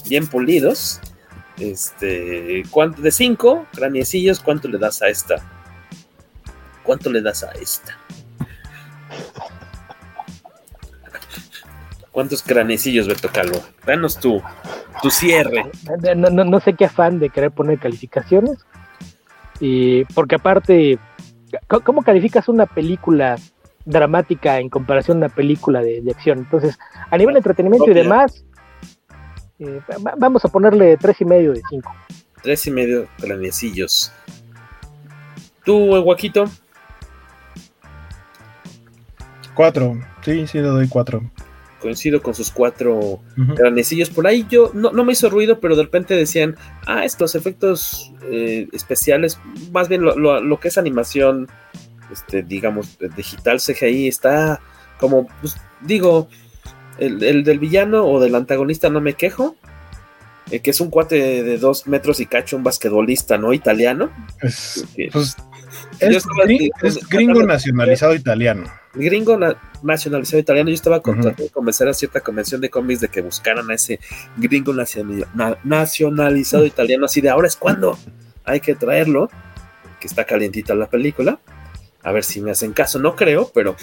bien 0.10 0.28
pulidos. 0.28 1.00
Este, 1.60 2.64
¿cuánto 2.72 3.02
de 3.02 3.12
cinco 3.12 3.68
craniecillos? 3.74 4.40
¿Cuánto 4.40 4.68
le 4.68 4.80
das 4.80 5.02
a 5.02 5.08
esta? 5.08 5.36
¿Cuánto 6.84 7.12
le 7.12 7.22
das 7.22 7.44
a 7.44 7.52
esta? 7.52 7.98
¿Cuántos 12.12 12.44
cranecillos, 12.44 13.08
Beto 13.08 13.30
Calvo? 13.32 13.60
Danos 13.86 14.20
tu, 14.20 14.42
tu 15.02 15.10
cierre. 15.10 15.66
No, 16.16 16.30
no, 16.30 16.60
sé 16.60 16.74
qué 16.74 16.86
afán 16.86 17.20
de 17.20 17.30
querer 17.30 17.52
poner 17.52 17.80
calificaciones. 17.80 18.60
Y 19.66 20.04
porque 20.14 20.36
aparte, 20.36 21.00
¿cómo 21.86 22.04
calificas 22.04 22.50
una 22.50 22.66
película 22.66 23.38
dramática 23.86 24.60
en 24.60 24.70
comparación 24.70 25.18
a 25.18 25.26
una 25.26 25.30
película 25.30 25.82
de, 25.82 26.04
acción. 26.12 26.40
Entonces, 26.40 26.78
a 27.10 27.18
nivel 27.18 27.34
de 27.34 27.40
entretenimiento 27.40 27.90
y 27.90 27.94
demás, 27.94 28.46
eh, 29.60 29.80
vamos 30.18 30.44
a 30.46 30.48
ponerle 30.50 30.98
tres 30.98 31.22
y 31.22 31.26
medio 31.26 31.54
de 31.54 31.62
cinco. 31.70 31.94
Tres 32.42 32.66
y 32.68 32.72
medio 32.72 33.08
cranecillos. 33.20 34.12
¿Tú, 35.64 36.02
Guaquito? 36.02 36.46
Cuatro. 39.54 39.98
Sí, 40.24 40.48
sí, 40.48 40.58
le 40.58 40.68
doy 40.68 40.88
cuatro. 40.88 41.22
Coincido 41.84 42.24
con 42.24 42.34
sus 42.34 42.50
cuatro 42.50 43.20
cranecillos. 43.56 44.10
Por 44.10 44.26
ahí 44.26 44.48
yo 44.50 44.72
no, 44.74 44.92
me 45.04 45.12
hizo 45.14 45.30
ruido, 45.30 45.60
pero 45.60 45.76
de 45.76 45.84
repente 45.84 46.16
decían, 46.16 46.56
ah, 46.88 47.04
estos 47.04 47.36
efectos 47.36 48.12
eh, 48.32 48.68
especiales, 48.72 49.38
más 49.72 49.90
bien 49.90 50.02
lo 50.02 50.60
que 50.60 50.70
es 50.70 50.78
animación 50.78 51.50
este, 52.14 52.44
digamos, 52.44 52.98
digital 53.16 53.60
CGI 53.60 54.08
está 54.08 54.62
como, 55.00 55.28
pues, 55.42 55.58
digo, 55.82 56.30
el, 56.98 57.44
del 57.44 57.60
villano 57.60 58.06
o 58.06 58.20
del 58.22 58.36
antagonista 58.36 58.90
no 58.90 59.02
me 59.02 59.16
quejo, 59.16 59.56
eh, 60.52 60.60
que 60.60 60.72
es 60.72 60.80
un 60.80 60.90
cuate 60.90 61.44
de 61.44 61.58
dos 61.58 61.88
metros 61.88 62.20
y 62.20 62.26
cacho, 62.26 62.56
un 62.56 62.64
basquetbolista, 62.64 63.38
¿no? 63.38 63.52
Italiano. 63.52 64.12
Es, 64.42 64.86
pues, 66.80 67.10
gringo, 67.10 67.44
nacionalizado 67.44 68.14
italiano. 68.14 68.72
Gringo 68.94 69.38
nacionalizado 69.82 70.40
italiano. 70.40 70.70
Yo 70.70 70.76
estaba 70.76 71.00
tratando 71.02 71.32
de 71.32 71.50
convencer 71.50 71.88
a 71.88 71.94
cierta 71.94 72.22
convención 72.22 72.62
de 72.62 72.70
cómics 72.70 73.02
de 73.02 73.10
que 73.10 73.22
buscaran 73.22 73.70
a 73.72 73.74
ese 73.74 74.00
gringo 74.38 74.74
nacionalizado 75.64 76.66
italiano, 76.66 77.06
así 77.06 77.22
de 77.22 77.30
ahora 77.30 77.48
es 77.48 77.56
cuando 77.56 77.98
hay 78.46 78.60
que 78.60 78.76
traerlo, 78.76 79.30
que 80.00 80.08
está 80.08 80.26
calientita 80.26 80.76
la 80.76 80.90
película. 80.90 81.40
A 82.04 82.12
ver 82.12 82.24
si 82.24 82.42
me 82.42 82.52
hacen 82.52 82.74
caso, 82.74 83.00
no 83.00 83.16
creo, 83.16 83.50
pero 83.54 83.76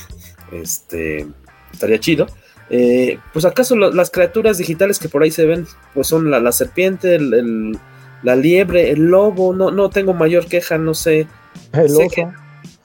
este 0.53 1.27
estaría 1.73 1.99
chido. 1.99 2.27
Eh, 2.73 3.19
pues 3.33 3.45
acaso 3.45 3.75
las 3.75 4.11
criaturas 4.11 4.59
digitales 4.59 5.01
que 5.01 5.09
por 5.09 5.25
ahí 5.25 5.33
se 5.33 5.45
ven, 5.45 5.67
pues 5.93 6.07
son 6.07 6.31
la, 6.31 6.53
serpiente, 6.53 7.19
la 8.23 8.37
liebre, 8.37 8.91
el 8.91 9.09
lobo, 9.09 9.53
no, 9.53 9.73
no 9.73 9.91
tengo 9.91 10.15
mayor 10.15 10.47
queja, 10.47 10.79
no 10.79 10.95
sé. 10.95 11.27
El 11.73 11.87
oso. 11.87 12.33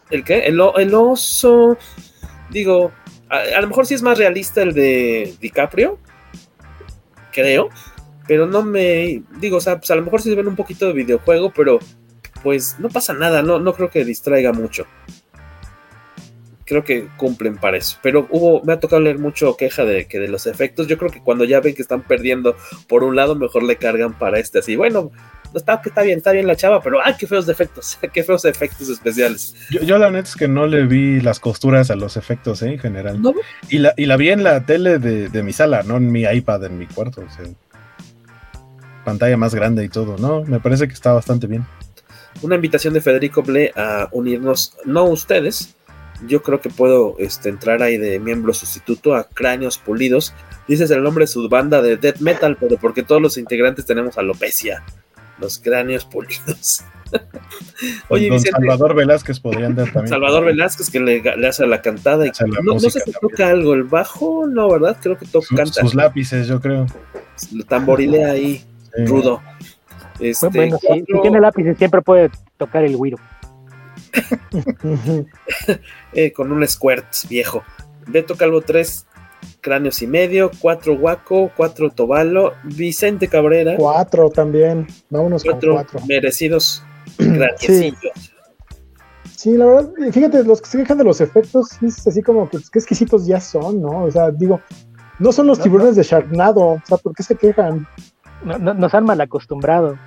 ¿El 0.10 0.24
qué? 0.24 0.46
El, 0.46 0.60
oso. 0.60 1.78
Digo, 2.50 2.92
a, 3.30 3.62
lo 3.62 3.68
mejor 3.68 3.86
sí 3.86 3.94
es 3.94 4.02
más 4.02 4.18
realista 4.18 4.62
el 4.62 4.74
de 4.74 5.34
DiCaprio, 5.40 5.98
creo, 7.32 7.70
pero 8.28 8.46
no 8.46 8.64
me. 8.64 9.24
Digo, 9.40 9.58
o 9.58 9.62
sea, 9.62 9.78
pues 9.78 9.92
a 9.92 9.96
lo 9.96 10.04
mejor 10.04 10.22
sí 10.22 10.30
se 10.30 10.36
ven 10.36 10.48
un 10.48 10.56
poquito 10.56 10.88
de 10.88 10.94
videojuego, 10.94 11.52
pero 11.54 11.80
pues 12.44 12.76
no 12.80 12.90
pasa 12.90 13.14
nada, 13.14 13.42
no, 13.42 13.60
no 13.60 13.74
creo 13.74 13.90
que 13.90 14.06
distraiga 14.06 14.54
mucho 14.54 14.86
creo 16.66 16.84
que 16.84 17.08
cumplen 17.18 17.56
para 17.58 17.78
eso. 17.78 17.98
Pero 18.02 18.28
hubo, 18.32 18.62
me 18.64 18.74
ha 18.74 18.80
tocado 18.80 19.02
leer 19.02 19.20
mucho 19.20 19.56
queja 19.56 19.86
de 19.86 20.08
que 20.08 20.20
de 20.20 20.28
los 20.28 20.48
efectos. 20.48 20.88
Yo 20.88 20.98
creo 20.98 21.12
que 21.12 21.22
cuando 21.22 21.46
ya 21.46 21.62
ven 21.62 21.76
que 21.76 21.82
están 21.82 22.02
perdiendo 22.02 22.56
por 22.88 23.04
un 23.04 23.16
lado, 23.16 23.36
mejor 23.36 23.64
le 23.64 23.78
cargan 23.78 24.14
para 24.18 24.40
este. 24.40 24.60
Así, 24.60 24.76
bueno, 24.76 25.12
está, 25.60 25.82
está 25.84 26.02
bien, 26.02 26.18
está 26.18 26.32
bien 26.32 26.48
la 26.48 26.56
chava, 26.56 26.82
pero 26.82 27.00
¡ay, 27.04 27.16
qué 27.18 27.28
feos 27.28 27.48
efectos! 27.48 27.98
¡Qué 28.14 28.24
feos 28.24 28.46
efectos 28.46 28.90
especiales! 28.90 29.56
Yo, 29.70 29.98
la 29.98 30.10
neta 30.12 30.30
es 30.30 30.36
que 30.36 30.48
no 30.48 30.68
le 30.68 30.86
vi 30.86 31.22
las 31.22 31.40
costuras 31.40 31.92
a 31.92 31.96
los 31.96 32.18
efectos 32.18 32.62
¿eh? 32.62 32.74
en 32.74 32.80
general. 32.80 33.22
Y, 33.70 33.80
la, 33.80 33.94
y 33.98 34.06
la 34.06 34.18
vi 34.18 34.30
en 34.30 34.44
la 34.44 34.66
tele 34.66 35.00
de, 35.00 35.44
mi 35.44 35.54
sala, 35.54 35.84
no 35.84 35.98
en 35.98 36.12
mi 36.12 36.24
iPad, 36.24 36.66
en 36.66 36.78
mi 36.78 36.88
cuarto. 36.88 37.24
pantalla 39.04 39.38
más 39.38 39.54
grande 39.54 39.84
y 39.84 39.90
todo, 39.90 40.18
¿no? 40.18 40.44
Me 40.44 40.60
parece 40.60 40.88
que 40.88 40.94
está 40.94 41.14
bastante 41.14 41.48
bien. 41.48 41.66
Una 42.42 42.56
invitación 42.56 42.94
de 42.94 43.02
Federico 43.02 43.44
Ble 43.44 43.72
a 43.76 44.10
unirnos, 44.12 44.76
no 44.84 45.06
ustedes, 45.06 45.76
yo 46.28 46.42
creo 46.42 46.62
que 46.62 46.70
puedo 46.70 47.16
este, 47.20 47.50
entrar 47.50 47.84
ahí 47.84 47.98
de 47.98 48.20
miembro 48.20 48.54
sustituto 48.54 49.16
a 49.16 49.26
Cráneos 49.26 49.78
Pulidos. 49.78 50.34
Dices 50.68 50.90
el 50.92 51.04
nombre 51.04 51.24
de 51.24 51.28
su 51.28 51.48
banda 51.50 51.82
de 51.82 51.98
death 51.98 52.20
metal, 52.20 52.58
pero 52.60 52.78
porque 52.78 53.04
todos 53.04 53.22
los 53.22 53.38
integrantes 53.38 53.86
tenemos 53.86 54.18
alopecia. 54.18 54.84
Los 55.40 55.60
Cráneos 55.60 56.06
Pulidos. 56.06 56.84
Oye, 58.10 58.30
Don 58.30 58.40
Salvador 58.40 58.96
Velázquez 58.96 59.40
podría 59.40 59.68
andar 59.68 59.86
también. 59.86 60.08
Salvador 60.08 60.46
Velázquez 60.46 60.90
que 60.90 61.00
le, 61.00 61.48
hace 61.48 61.66
la 61.68 61.82
cantada. 61.82 62.26
Y, 62.26 62.32
no, 62.64 62.80
sé 62.80 62.90
si 62.92 63.12
toca 63.14 63.50
algo, 63.50 63.74
el 63.74 63.84
bajo, 63.84 64.48
no, 64.48 64.70
¿verdad? 64.70 64.98
Creo 65.02 65.18
que 65.18 65.26
toca 65.26 65.48
canta. 65.56 65.82
Sus 65.82 65.96
lápices, 65.96 66.48
yo 66.48 66.60
creo. 66.60 66.88
Tamborilea 67.68 68.32
ahí, 68.32 68.64
rudo. 69.06 69.42
Este, 70.20 70.48
bueno, 70.48 70.78
si, 70.80 71.04
tiene 71.22 71.40
lápices 71.42 71.78
siempre 71.78 72.02
puede 72.02 72.32
tocar 72.58 72.84
el 72.84 72.96
güiro. 72.96 73.18
Eh, 76.14 76.32
con 76.32 76.54
un 76.54 76.66
squirt 76.66 77.06
viejo. 77.28 77.62
Beto 78.08 78.38
Calvo 78.38 78.62
3 78.62 79.06
cráneos 79.62 80.02
y 80.02 80.08
medio, 80.08 80.52
4 80.60 80.98
Guaco, 80.98 81.52
4 81.56 81.90
Tobalo, 81.92 82.54
Vicente 82.64 83.28
Cabrera. 83.28 83.76
4 83.78 84.30
también, 84.30 84.88
vámonos 85.10 85.44
cuatro 85.44 85.76
con 85.76 85.84
4. 85.86 86.08
Merecidos 86.08 86.84
sí. 87.60 87.94
sí. 89.36 89.58
la 89.58 89.66
verdad, 89.66 89.92
fíjate, 90.12 90.44
los 90.44 90.62
que 90.62 90.70
se 90.70 90.78
quejan 90.80 90.98
de 90.98 91.04
los 91.04 91.22
efectos, 91.22 91.82
es 91.82 92.06
así 92.08 92.22
como 92.22 92.50
que 92.50 92.58
qué 92.58 92.80
exquisitos 92.80 93.26
ya 93.26 93.40
son, 93.40 93.82
¿no? 93.82 94.04
O 94.04 94.12
sea, 94.12 94.32
digo, 94.32 94.62
no 95.20 95.32
son 95.32 95.48
los 95.48 95.60
tiburones 95.60 95.96
de 95.96 96.04
Sharknado, 96.04 96.62
o 96.62 96.82
sea, 96.86 96.98
¿por 96.98 97.14
qué 97.14 97.24
se 97.24 97.36
quejan? 97.36 97.88
No, 98.44 98.74
nos 98.74 98.94
han 98.94 99.06
mal 99.06 99.20
acostumbrado. 99.22 99.98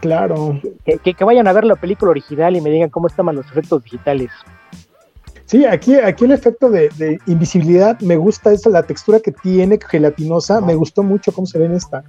Claro. 0.00 0.60
Que, 0.84 1.14
que, 1.14 1.24
vayan 1.24 1.48
a 1.48 1.52
ver 1.52 1.64
la 1.64 1.76
película 1.76 2.10
original 2.10 2.54
y 2.56 2.60
me 2.60 2.70
digan 2.70 2.90
cómo 2.90 3.06
estaban 3.06 3.34
los 3.34 3.46
efectos 3.46 3.82
digitales. 3.82 4.30
Sí, 5.46 5.64
aquí, 5.64 5.94
aquí 5.94 6.24
el 6.24 6.32
efecto 6.32 6.68
de, 6.68 7.20
invisibilidad 7.26 7.98
me 8.00 8.16
gusta 8.16 8.52
eso, 8.52 8.68
la 8.68 8.82
textura 8.82 9.20
que 9.20 9.32
tiene 9.32 9.78
gelatinosa, 9.88 10.60
me 10.60 10.74
gustó 10.74 11.02
mucho 11.02 11.32
cómo 11.32 11.46
se 11.46 11.58
ve 11.58 11.66
en 11.66 11.74
esta. 11.74 12.02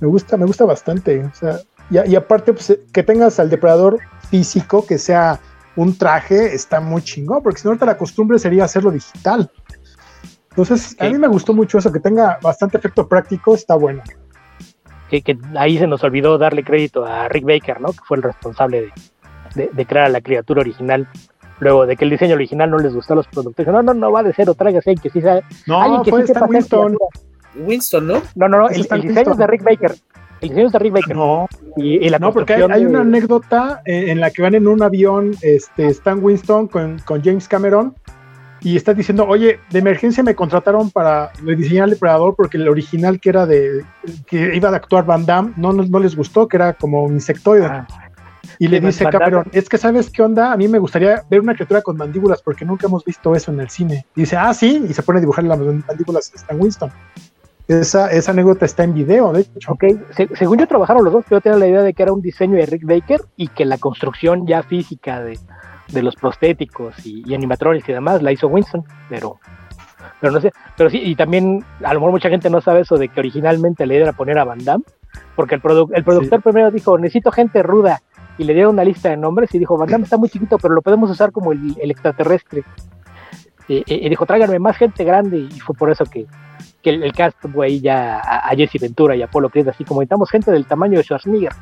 Me 0.00 0.08
gusta, 0.08 0.36
me 0.36 0.46
gusta 0.46 0.64
bastante. 0.64 1.24
O 1.24 1.34
sea, 1.34 1.60
y, 1.90 2.16
aparte, 2.16 2.52
pues, 2.52 2.78
que 2.92 3.02
tengas 3.02 3.38
al 3.38 3.50
depredador 3.50 3.98
físico, 4.30 4.86
que 4.86 4.98
sea 4.98 5.40
un 5.76 5.96
traje, 5.96 6.54
está 6.54 6.80
muy 6.80 7.02
chingón, 7.02 7.42
porque 7.42 7.60
si 7.60 7.64
no, 7.64 7.70
ahorita 7.70 7.86
la 7.86 7.96
costumbre 7.96 8.38
sería 8.38 8.64
hacerlo 8.64 8.90
digital. 8.90 9.50
Entonces, 10.50 10.96
a 10.98 11.08
mí 11.08 11.18
me 11.18 11.28
gustó 11.28 11.54
mucho 11.54 11.78
eso, 11.78 11.92
que 11.92 12.00
tenga 12.00 12.38
bastante 12.42 12.78
efecto 12.78 13.08
práctico, 13.08 13.54
está 13.54 13.74
bueno. 13.74 14.02
Que, 15.08 15.38
ahí 15.56 15.78
se 15.78 15.86
nos 15.86 16.02
olvidó 16.02 16.36
darle 16.36 16.64
crédito 16.64 17.04
a 17.04 17.28
Rick 17.28 17.44
Baker, 17.44 17.80
¿no? 17.80 17.92
Que 17.92 18.00
fue 18.04 18.16
el 18.16 18.22
responsable 18.22 18.92
de, 19.54 19.86
crear 19.86 20.06
a 20.06 20.08
la 20.08 20.20
criatura 20.20 20.60
original. 20.60 21.08
Luego 21.60 21.86
de 21.86 21.96
que 21.96 22.04
el 22.04 22.10
diseño 22.10 22.34
original 22.34 22.70
no 22.70 22.78
les 22.78 22.94
gustó 22.94 23.14
a 23.14 23.16
los 23.16 23.26
productores. 23.26 23.72
No, 23.72 23.82
no, 23.82 23.94
no 23.94 24.12
va 24.12 24.22
de 24.22 24.32
cero, 24.34 24.54
tráigase 24.54 24.94
que 24.94 25.10
sí 25.10 25.20
sea. 25.20 25.40
No, 25.66 26.02
que 26.02 26.10
sí 26.10 26.32
Winston. 26.48 26.96
Winston, 27.56 28.06
¿no? 28.06 28.22
No, 28.36 28.48
no, 28.48 28.58
no, 28.58 28.68
el, 28.68 28.82
diseño 28.82 29.32
es 29.32 29.38
de 29.38 29.46
Rick 29.46 29.64
Baker. 29.64 29.94
El 30.40 30.48
diseño 30.48 30.66
es 30.66 30.72
de 30.72 30.78
Rick 30.78 30.92
Baker. 30.92 31.16
No, 31.16 31.48
y, 31.76 32.08
la 32.08 32.18
no 32.18 32.32
porque 32.32 32.54
hay, 32.54 32.84
una 32.84 33.00
anécdota 33.00 33.82
en, 33.84 34.20
la 34.20 34.30
que 34.30 34.42
van 34.42 34.54
en 34.54 34.68
un 34.68 34.82
avión, 34.82 35.32
este, 35.42 35.88
Stan 35.88 36.22
Winston 36.22 36.68
con, 36.68 37.00
con 37.00 37.22
James 37.22 37.48
Cameron, 37.48 37.94
y 38.60 38.76
está 38.76 38.94
diciendo, 38.94 39.24
oye, 39.26 39.60
de 39.70 39.78
emergencia 39.78 40.22
me 40.22 40.34
contrataron 40.34 40.90
para 40.90 41.30
diseñar 41.42 41.84
el 41.84 41.90
depredador 41.90 42.34
porque 42.34 42.56
el 42.56 42.68
original 42.68 43.20
que 43.20 43.28
era 43.28 43.46
de, 43.46 43.84
que 44.26 44.56
iba 44.56 44.68
a 44.68 44.74
actuar 44.74 45.04
Van 45.04 45.24
Damme, 45.24 45.52
no, 45.56 45.72
no, 45.72 45.98
les 45.98 46.16
gustó, 46.16 46.48
que 46.48 46.56
era 46.56 46.72
como 46.74 47.04
un 47.04 47.14
insectoide. 47.14 47.66
Ah. 47.66 47.86
Y 48.58 48.68
le 48.68 48.80
dice 48.80 49.06
Cameron, 49.06 49.46
es 49.52 49.68
que 49.68 49.78
sabes 49.78 50.10
qué 50.10 50.22
onda, 50.22 50.52
a 50.52 50.56
mí 50.56 50.68
me 50.68 50.78
gustaría 50.78 51.22
ver 51.30 51.40
una 51.40 51.54
criatura 51.54 51.82
con 51.82 51.96
mandíbulas 51.96 52.42
porque 52.42 52.64
nunca 52.64 52.86
hemos 52.86 53.04
visto 53.04 53.34
eso 53.34 53.52
en 53.52 53.60
el 53.60 53.70
cine. 53.70 54.06
Y 54.16 54.22
dice, 54.22 54.36
ah, 54.36 54.52
sí, 54.52 54.84
y 54.88 54.92
se 54.92 55.02
pone 55.02 55.18
a 55.18 55.20
dibujar 55.20 55.44
las 55.44 55.58
mandíbulas 55.58 56.32
de 56.32 56.36
Stan 56.36 56.60
Winston. 56.60 56.90
Esa, 57.68 58.10
esa 58.10 58.32
anécdota 58.32 58.64
está 58.64 58.82
en 58.84 58.94
video, 58.94 59.32
de 59.32 59.42
hecho. 59.42 59.72
Ok, 59.72 59.84
según 60.34 60.58
yo 60.58 60.66
trabajaron 60.66 61.04
los 61.04 61.12
dos, 61.12 61.24
yo 61.30 61.40
tenía 61.40 61.58
la 61.58 61.66
idea 61.66 61.82
de 61.82 61.92
que 61.92 62.02
era 62.02 62.12
un 62.12 62.22
diseño 62.22 62.56
de 62.56 62.66
Rick 62.66 62.84
Baker 62.84 63.20
y 63.36 63.48
que 63.48 63.66
la 63.66 63.76
construcción 63.76 64.46
ya 64.46 64.62
física 64.62 65.22
de, 65.22 65.38
de 65.92 66.02
los 66.02 66.16
prostéticos 66.16 67.04
y, 67.04 67.22
y, 67.26 67.34
animatronics 67.34 67.88
y 67.88 67.92
demás 67.92 68.22
la 68.22 68.32
hizo 68.32 68.48
Winston, 68.48 68.84
pero 69.08 69.38
pero 70.20 70.32
no 70.32 70.40
sé, 70.40 70.52
pero 70.76 70.90
sí, 70.90 71.00
y 71.02 71.14
también 71.14 71.64
a 71.84 71.94
lo 71.94 72.00
mejor 72.00 72.12
mucha 72.12 72.28
gente 72.28 72.50
no 72.50 72.60
sabe 72.60 72.80
eso 72.80 72.96
de 72.96 73.08
que 73.08 73.20
originalmente 73.20 73.86
le 73.86 73.94
idea 73.94 74.04
era 74.04 74.12
poner 74.12 74.38
a 74.38 74.44
Van 74.44 74.64
Damme, 74.64 74.84
porque 75.36 75.54
el, 75.54 75.62
el 75.94 76.04
productor 76.04 76.42
primero 76.42 76.70
dijo, 76.70 76.98
necesito 76.98 77.30
gente 77.30 77.62
ruda, 77.62 78.02
y 78.38 78.44
le 78.44 78.54
dieron 78.54 78.74
una 78.74 78.84
lista 78.84 79.10
de 79.10 79.16
nombres 79.16 79.52
y 79.52 79.58
dijo, 79.58 79.76
Van 79.76 79.88
Damme 79.88 80.04
está 80.04 80.16
muy 80.16 80.28
chiquito, 80.28 80.58
pero 80.58 80.72
lo 80.72 80.80
podemos 80.80 81.10
usar 81.10 81.32
como 81.32 81.52
el, 81.52 81.90
extraterrestre. 81.90 82.62
Y, 83.66 84.08
dijo, 84.08 84.24
tráiganme 84.24 84.58
más 84.58 84.76
gente 84.78 85.04
grande, 85.04 85.38
y 85.38 85.60
fue 85.60 85.74
por 85.74 85.90
eso 85.90 86.06
que, 86.06 86.26
que 86.82 86.90
el, 86.90 87.12
cast 87.12 87.36
fue 87.52 87.66
ahí 87.66 87.80
ya 87.80 88.18
a, 88.18 88.54
Jesse 88.56 88.80
Ventura 88.80 89.14
y 89.14 89.20
a 89.20 89.26
Apolo 89.26 89.50
Creed, 89.50 89.68
así 89.68 89.84
como 89.84 90.00
necesitamos 90.00 90.30
gente 90.30 90.50
del 90.52 90.64
tamaño 90.64 90.96
de 90.96 91.04
Schwarzenegger. 91.04 91.52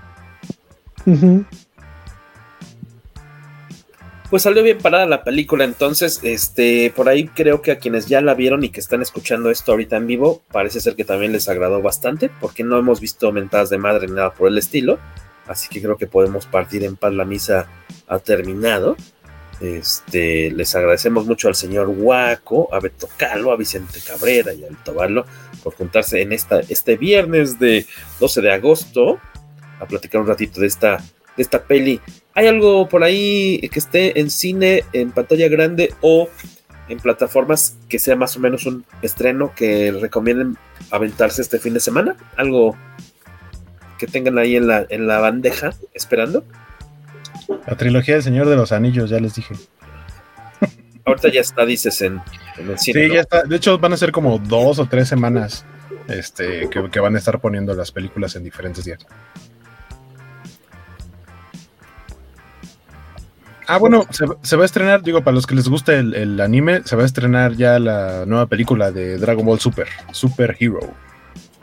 Pues 4.30 4.42
salió 4.42 4.62
bien 4.62 4.78
parada 4.78 5.06
la 5.06 5.24
película, 5.24 5.64
entonces, 5.64 6.20
este, 6.24 6.92
por 6.94 7.08
ahí 7.08 7.28
creo 7.28 7.62
que 7.62 7.70
a 7.70 7.78
quienes 7.78 8.06
ya 8.06 8.20
la 8.20 8.34
vieron 8.34 8.64
y 8.64 8.70
que 8.70 8.80
están 8.80 9.00
escuchando 9.00 9.50
esto 9.50 9.72
ahorita 9.72 9.96
en 9.96 10.06
vivo, 10.06 10.42
parece 10.52 10.80
ser 10.80 10.94
que 10.94 11.04
también 11.04 11.32
les 11.32 11.48
agradó 11.48 11.80
bastante, 11.80 12.28
porque 12.40 12.64
no 12.64 12.76
hemos 12.76 13.00
visto 13.00 13.32
mentadas 13.32 13.70
de 13.70 13.78
madre 13.78 14.08
ni 14.08 14.14
nada 14.14 14.34
por 14.34 14.48
el 14.48 14.58
estilo, 14.58 14.98
así 15.46 15.68
que 15.68 15.80
creo 15.80 15.96
que 15.96 16.06
podemos 16.06 16.46
partir 16.46 16.84
en 16.84 16.96
paz, 16.96 17.12
la 17.12 17.24
misa 17.24 17.68
ha 18.06 18.18
terminado. 18.18 18.96
Este, 19.60 20.50
les 20.50 20.74
agradecemos 20.74 21.24
mucho 21.26 21.48
al 21.48 21.54
señor 21.54 21.88
Huaco, 21.88 22.68
a 22.74 22.80
Beto 22.80 23.08
Calo, 23.16 23.52
a 23.52 23.56
Vicente 23.56 24.00
Cabrera 24.06 24.52
y 24.52 24.64
a 24.64 24.68
Tobarlo 24.84 25.24
por 25.62 25.74
juntarse 25.74 26.20
en 26.20 26.32
esta, 26.32 26.60
este 26.60 26.96
viernes 26.96 27.58
de 27.58 27.86
12 28.20 28.42
de 28.42 28.52
agosto 28.52 29.18
a 29.80 29.86
platicar 29.86 30.20
un 30.20 30.26
ratito 30.26 30.60
de 30.60 30.66
esta, 30.66 30.98
de 30.98 31.42
esta 31.42 31.62
peli 31.62 32.00
¿Hay 32.36 32.46
algo 32.48 32.86
por 32.86 33.02
ahí 33.02 33.66
que 33.72 33.78
esté 33.78 34.20
en 34.20 34.28
cine, 34.28 34.84
en 34.92 35.10
pantalla 35.10 35.48
grande 35.48 35.94
o 36.02 36.28
en 36.86 36.98
plataformas 36.98 37.78
que 37.88 37.98
sea 37.98 38.14
más 38.14 38.36
o 38.36 38.40
menos 38.40 38.66
un 38.66 38.84
estreno 39.00 39.54
que 39.56 39.90
recomienden 39.90 40.58
aventarse 40.90 41.40
este 41.40 41.58
fin 41.58 41.72
de 41.72 41.80
semana? 41.80 42.14
¿Algo 42.36 42.76
que 43.98 44.06
tengan 44.06 44.38
ahí 44.38 44.56
en 44.56 44.66
la, 44.66 44.86
en 44.88 45.06
la 45.06 45.18
bandeja 45.18 45.70
esperando? 45.94 46.44
La 47.66 47.76
trilogía 47.76 48.14
del 48.14 48.22
Señor 48.22 48.48
de 48.48 48.56
los 48.56 48.72
Anillos, 48.72 49.10
ya 49.10 49.18
les 49.18 49.34
dije. 49.34 49.54
Ahorita 51.04 51.28
ya 51.28 51.40
está, 51.40 51.64
dices, 51.64 52.00
en, 52.02 52.20
el 52.58 52.78
cine. 52.78 53.06
Sí, 53.06 53.14
ya 53.14 53.20
está. 53.20 53.42
De 53.44 53.56
hecho, 53.56 53.78
van 53.78 53.92
a 53.92 53.96
ser 53.96 54.12
como 54.12 54.38
dos 54.38 54.78
o 54.78 54.86
tres 54.86 55.08
semanas 55.08 55.64
este, 56.08 56.68
que, 56.68 56.90
que 56.90 57.00
van 57.00 57.14
a 57.14 57.18
estar 57.18 57.40
poniendo 57.40 57.74
las 57.74 57.92
películas 57.92 58.34
en 58.36 58.44
diferentes 58.44 58.84
días. 58.84 59.06
Ah, 63.68 63.78
bueno, 63.78 64.06
se, 64.10 64.56
va 64.56 64.62
a 64.62 64.64
estrenar, 64.64 65.02
digo, 65.02 65.24
para 65.24 65.34
los 65.34 65.46
que 65.46 65.56
les 65.56 65.68
gusta 65.68 65.94
el, 65.94 66.40
anime, 66.40 66.82
se 66.84 66.94
va 66.94 67.02
a 67.02 67.06
estrenar 67.06 67.54
ya 67.54 67.80
la 67.80 68.24
nueva 68.24 68.46
película 68.46 68.92
de 68.92 69.18
Dragon 69.18 69.44
Ball 69.44 69.58
Super, 69.58 69.88
Super 70.12 70.56
Hero. 70.58 70.94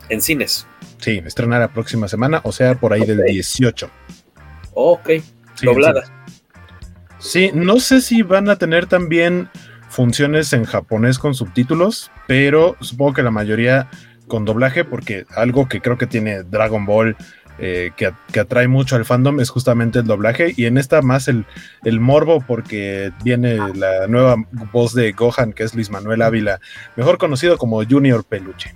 En 0.10 0.22
cines. 0.22 0.68
Sí, 1.00 1.22
estrenar 1.26 1.62
la 1.62 1.68
próxima 1.68 2.08
semana, 2.08 2.42
o 2.44 2.52
sea, 2.52 2.76
por 2.76 2.94
ahí 2.94 3.02
del 3.06 3.24
18. 3.24 3.90
ok, 4.74 5.10
doblada. 5.62 6.04
Sí, 7.20 7.52
no 7.54 7.80
sé 7.80 8.02
si 8.02 8.22
van 8.22 8.50
a 8.50 8.58
tener 8.58 8.86
también 8.86 9.50
funciones 9.90 10.52
en 10.54 10.66
japonés 10.66 11.20
con 11.20 11.36
subtítulos, 11.36 12.12
pero 12.28 12.76
supongo 12.82 13.14
que 13.14 13.24
la 13.24 13.32
mayoría 13.32 13.90
con 14.28 14.46
doblaje, 14.46 14.84
porque 14.84 15.26
algo 15.36 15.68
que 15.68 15.82
creo 15.82 15.98
que 15.98 16.08
tiene 16.08 16.44
Dragon 16.44 16.86
Ball 16.86 17.16
eh, 17.60 17.92
que, 17.96 18.40
atrae 18.40 18.68
mucho 18.68 18.96
al 18.96 19.06
fandom 19.06 19.40
es 19.40 19.52
justamente 19.52 20.00
el 20.00 20.06
doblaje 20.06 20.54
y 20.58 20.66
en 20.66 20.80
esta 20.80 21.04
más 21.04 21.28
el, 21.28 21.46
morbo 22.00 22.42
porque 22.42 23.12
viene 23.24 23.58
la 23.76 24.08
nueva 24.08 24.38
voz 24.72 24.96
de 24.96 25.12
Gohan 25.12 25.54
que 25.54 25.64
es 25.64 25.76
Luis 25.76 25.92
Manuel 25.92 26.24
Ávila, 26.24 26.60
mejor 26.96 27.20
conocido 27.20 27.60
como 27.60 27.84
Junior 27.86 28.24
Peluche. 28.24 28.74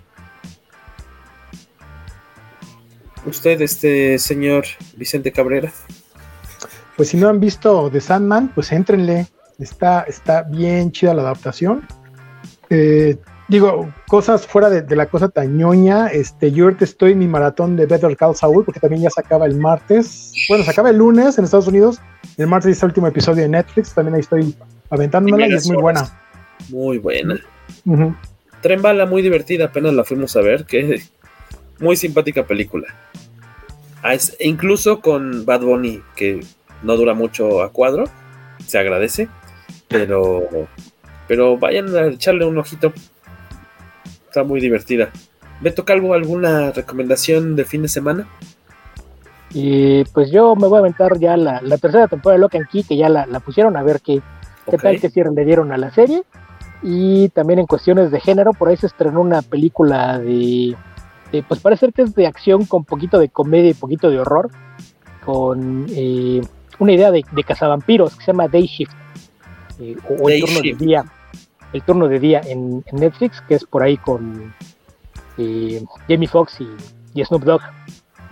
¿Usted, 3.28 3.62
este 3.62 4.18
señor 4.20 4.66
Vicente 4.96 5.32
Cabrera? 5.32 5.72
Pues 6.96 7.10
si 7.10 7.18
no 7.18 7.28
han 7.28 7.40
visto 7.40 7.90
The 7.92 8.02
Sandman, 8.02 8.50
pues 8.56 8.72
éntrenle. 8.72 9.28
Está, 9.60 10.04
está 10.04 10.44
bien 10.44 10.92
chida 10.92 11.14
la 11.14 11.24
adaptación. 11.24 11.86
Eh, 12.70 13.18
digo, 13.48 13.92
cosas 14.08 14.48
fuera 14.48 14.70
de, 14.70 14.96
la 14.96 15.08
cosa 15.08 15.30
tañoña, 15.30 16.08
este, 16.08 16.52
yo 16.52 16.66
ahorita 16.66 16.86
estoy 16.86 17.14
en 17.14 17.20
mi 17.20 17.28
maratón 17.28 17.76
de 17.76 17.86
Better 17.86 18.16
Call 18.16 18.36
Saul, 18.36 18.64
porque 18.66 18.80
también 18.80 19.02
ya 19.02 19.10
se 19.10 19.22
acaba 19.22 19.46
el 19.46 19.56
martes, 19.56 20.34
bueno, 20.50 20.64
se 20.64 20.72
acaba 20.72 20.90
el 20.90 20.98
lunes 20.98 21.38
en 21.38 21.46
Estados 21.46 21.68
Unidos, 21.68 22.00
el 22.38 22.48
martes 22.48 22.72
está 22.72 22.86
el 22.86 22.92
último 22.92 23.08
episodio 23.08 23.44
de 23.44 23.50
Netflix, 23.50 23.94
también 23.94 24.16
ahí 24.16 24.22
estoy 24.22 24.56
aventándomela 24.90 25.48
y, 25.48 25.54
es 25.54 25.68
muy 25.68 25.82
buena. 25.82 26.22
Muy 26.70 26.98
buena. 26.98 27.40
Tren 28.62 28.82
Bala, 28.82 29.06
muy 29.06 29.22
divertida, 29.22 29.66
apenas 29.66 29.94
la 29.94 30.04
fuimos 30.04 30.36
a 30.36 30.42
ver, 30.42 30.66
que 30.66 31.02
muy 31.80 31.96
simpática 31.96 32.46
película. 32.46 32.88
Ah, 34.04 34.16
incluso 34.40 35.02
con 35.02 35.46
Bad 35.46 35.62
Bunny, 35.62 36.02
que 36.16 36.42
no 36.84 36.96
dura 36.96 37.14
mucho 37.14 37.62
a 37.62 37.72
cuadro, 37.72 38.06
se 38.66 38.78
agradece, 38.78 39.28
pero, 39.88 40.48
pero 41.28 41.58
vayan 41.58 41.96
a 41.96 42.08
echarle 42.08 42.46
un 42.46 42.58
ojito 42.58 42.94
está 44.28 44.44
muy 44.44 44.60
divertida. 44.60 45.10
Beto 45.62 45.86
Calvo, 45.86 46.14
¿alguna 46.14 46.72
recomendación 46.72 47.56
de 47.56 47.66
fin 47.66 47.82
de 47.82 47.88
semana? 47.88 48.28
Y 49.52 50.04
pues 50.06 50.30
yo 50.32 50.56
me 50.56 50.68
voy 50.68 50.78
a 50.78 50.80
aventar 50.80 51.18
ya 51.18 51.36
la, 51.38 51.60
tercera 51.78 52.08
temporada 52.08 52.38
de 52.38 52.42
Lock 52.42 52.56
and 52.56 52.68
Key, 52.68 52.84
que 52.84 52.98
ya 52.98 53.10
la, 53.10 53.26
pusieron 53.40 53.76
a 53.78 53.84
ver 53.84 54.02
qué, 54.02 54.22
qué 54.70 54.78
tal 54.78 55.00
que 55.00 55.10
cierre 55.10 55.32
le 55.34 55.46
dieron 55.46 55.72
a 55.72 55.78
la 55.78 55.92
serie. 55.92 56.24
Y 56.84 57.30
también 57.30 57.60
en 57.60 57.66
cuestiones 57.66 58.12
de 58.12 58.20
género, 58.20 58.54
por 58.54 58.70
ahí 58.70 58.78
se 58.78 58.86
estrenó 58.86 59.22
una 59.22 59.42
película 59.42 60.20
de, 60.20 60.76
pues 61.48 61.60
parece 61.60 61.92
que 61.92 62.04
es 62.04 62.16
de 62.16 62.28
acción 62.28 62.66
con 62.66 62.86
poquito 62.86 63.20
de 63.20 63.30
comedia 63.30 63.72
y 63.72 63.74
poquito 63.74 64.10
de 64.10 64.20
horror, 64.20 64.50
con 65.26 65.86
eh, 65.90 66.42
una 66.80 66.94
idea 66.94 67.12
de, 67.12 67.24
de 67.32 67.44
cazavampiros 67.44 68.16
que 68.16 68.24
se 68.24 68.32
llama 68.32 68.48
Day 68.48 68.66
Shift, 68.66 68.94
eh, 69.80 69.96
o, 70.10 70.30
el 70.30 70.42
turno 70.42 70.62
del 70.62 70.78
día 70.78 71.06
el 71.74 71.82
turno 71.84 72.08
de 72.08 72.20
día 72.20 72.42
en, 72.46 72.84
Netflix, 72.92 73.42
que 73.42 73.56
es 73.56 73.66
por 73.66 73.84
ahí 73.84 73.98
con 73.98 74.54
eh, 75.38 75.84
Jamie 76.08 76.28
Foxx 76.28 76.62
y, 76.62 77.24
Snoop 77.24 77.44
Dogg 77.44 77.62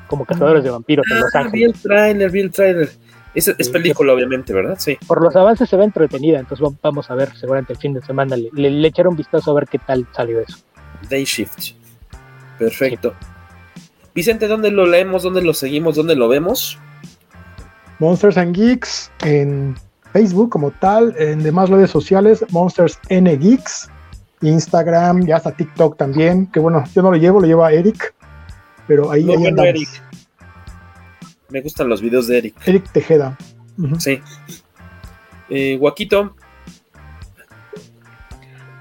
como 0.07 0.25
cazadores 0.25 0.63
de 0.63 0.69
vampiros 0.69 1.05
en 1.09 1.19
Los 1.19 1.33
ah, 1.33 1.39
Ángeles. 1.39 1.53
Vi 1.53 1.63
el 1.63 1.73
trailer, 1.81 2.31
vi 2.31 2.39
el 2.41 2.51
trailer. 2.51 2.89
Es, 3.33 3.47
es 3.47 3.69
película, 3.69 4.13
obviamente, 4.13 4.53
¿verdad? 4.53 4.75
Sí. 4.77 4.97
Por 5.07 5.21
los 5.21 5.35
avances 5.35 5.67
se 5.67 5.75
ve 5.75 5.83
entretenida, 5.83 6.39
entonces 6.39 6.65
vamos 6.81 7.09
a 7.09 7.15
ver, 7.15 7.35
seguramente 7.35 7.73
el 7.73 7.79
fin 7.79 7.93
de 7.93 8.01
semana 8.01 8.37
le, 8.37 8.49
le, 8.53 8.87
echaré 8.87 9.09
un 9.09 9.17
vistazo 9.17 9.51
a 9.51 9.55
ver 9.55 9.67
qué 9.67 9.79
tal 9.79 10.07
salió 10.15 10.39
eso. 10.39 10.59
Day 11.09 11.25
Shift. 11.25 11.73
Perfecto. 12.57 13.13
Vicente, 14.13 14.47
¿dónde 14.47 14.71
lo 14.71 14.85
leemos? 14.85 15.23
¿Dónde 15.23 15.41
lo 15.41 15.53
seguimos? 15.53 15.95
¿Dónde 15.95 16.15
lo 16.15 16.27
vemos? 16.27 16.79
Monsters 17.99 18.37
and 18.37 18.55
Geeks 18.55 19.11
en 19.23 19.75
Facebook 20.13 20.49
como 20.49 20.71
tal, 20.71 21.13
en 21.17 21.43
demás 21.43 21.69
redes 21.69 21.91
sociales, 21.91 22.45
Monsters 22.51 22.99
N 23.09 23.35
Geeks, 23.37 23.89
Instagram, 24.41 25.25
ya 25.25 25.37
hasta 25.37 25.51
TikTok 25.51 25.97
también, 25.97 26.47
que 26.47 26.59
bueno, 26.59 26.83
yo 26.93 27.01
no 27.01 27.11
lo 27.11 27.17
llevo, 27.17 27.41
lo 27.41 27.47
lleva 27.47 27.71
Eric, 27.71 28.13
pero 28.87 29.11
ahí. 29.11 29.27
Eric. 29.29 29.89
Me 31.49 31.61
gustan 31.61 31.89
los 31.89 32.01
videos 32.01 32.27
de 32.27 32.37
Eric. 32.37 32.55
Eric 32.65 32.91
Tejeda. 32.91 33.37
Sí. 33.99 34.21
Eh, 35.49 35.77
Guaquito. 35.77 36.35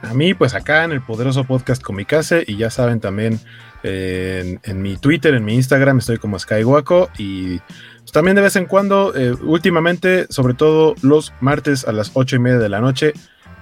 A 0.05 0.15
mí, 0.15 0.35
pues 0.35 0.55
acá 0.55 0.85
en 0.85 0.93
el 0.93 1.01
poderoso 1.01 1.45
podcast 1.45 1.83
Comicase, 1.83 2.45
y 2.47 2.57
ya 2.57 2.71
saben 2.71 3.01
también 3.01 3.41
eh, 3.83 4.59
en, 4.63 4.83
mi 4.83 4.97
Twitter, 4.97 5.35
en 5.35 5.45
mi 5.45 5.55
Instagram, 5.55 5.99
estoy 5.99 6.19
como 6.19 6.39
Skywaco, 6.39 7.11
y 7.17 7.59
pues, 7.59 8.13
también 8.13 8.37
de 8.37 8.43
vez 8.43 8.57
en 8.57 8.67
cuando, 8.67 9.15
eh, 9.17 9.33
últimamente, 9.43 10.27
sobre 10.29 10.55
todo 10.55 10.95
los 11.03 11.33
martes 11.41 11.87
a 11.87 11.93
las 11.93 12.11
ocho 12.15 12.37
y 12.37 12.39
media 12.39 12.59
de 12.59 12.69
la 12.69 12.81
noche, 12.81 13.13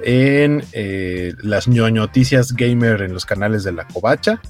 en 0.01 0.64
eh, 0.73 1.35
las 1.43 1.69
ñoñoticias 1.69 2.55
gamer 2.55 3.02
en 3.02 3.14
los 3.14 3.24
canales 3.24 3.62
de 3.62 3.73
la 3.73 3.86
Covacha, 3.86 4.40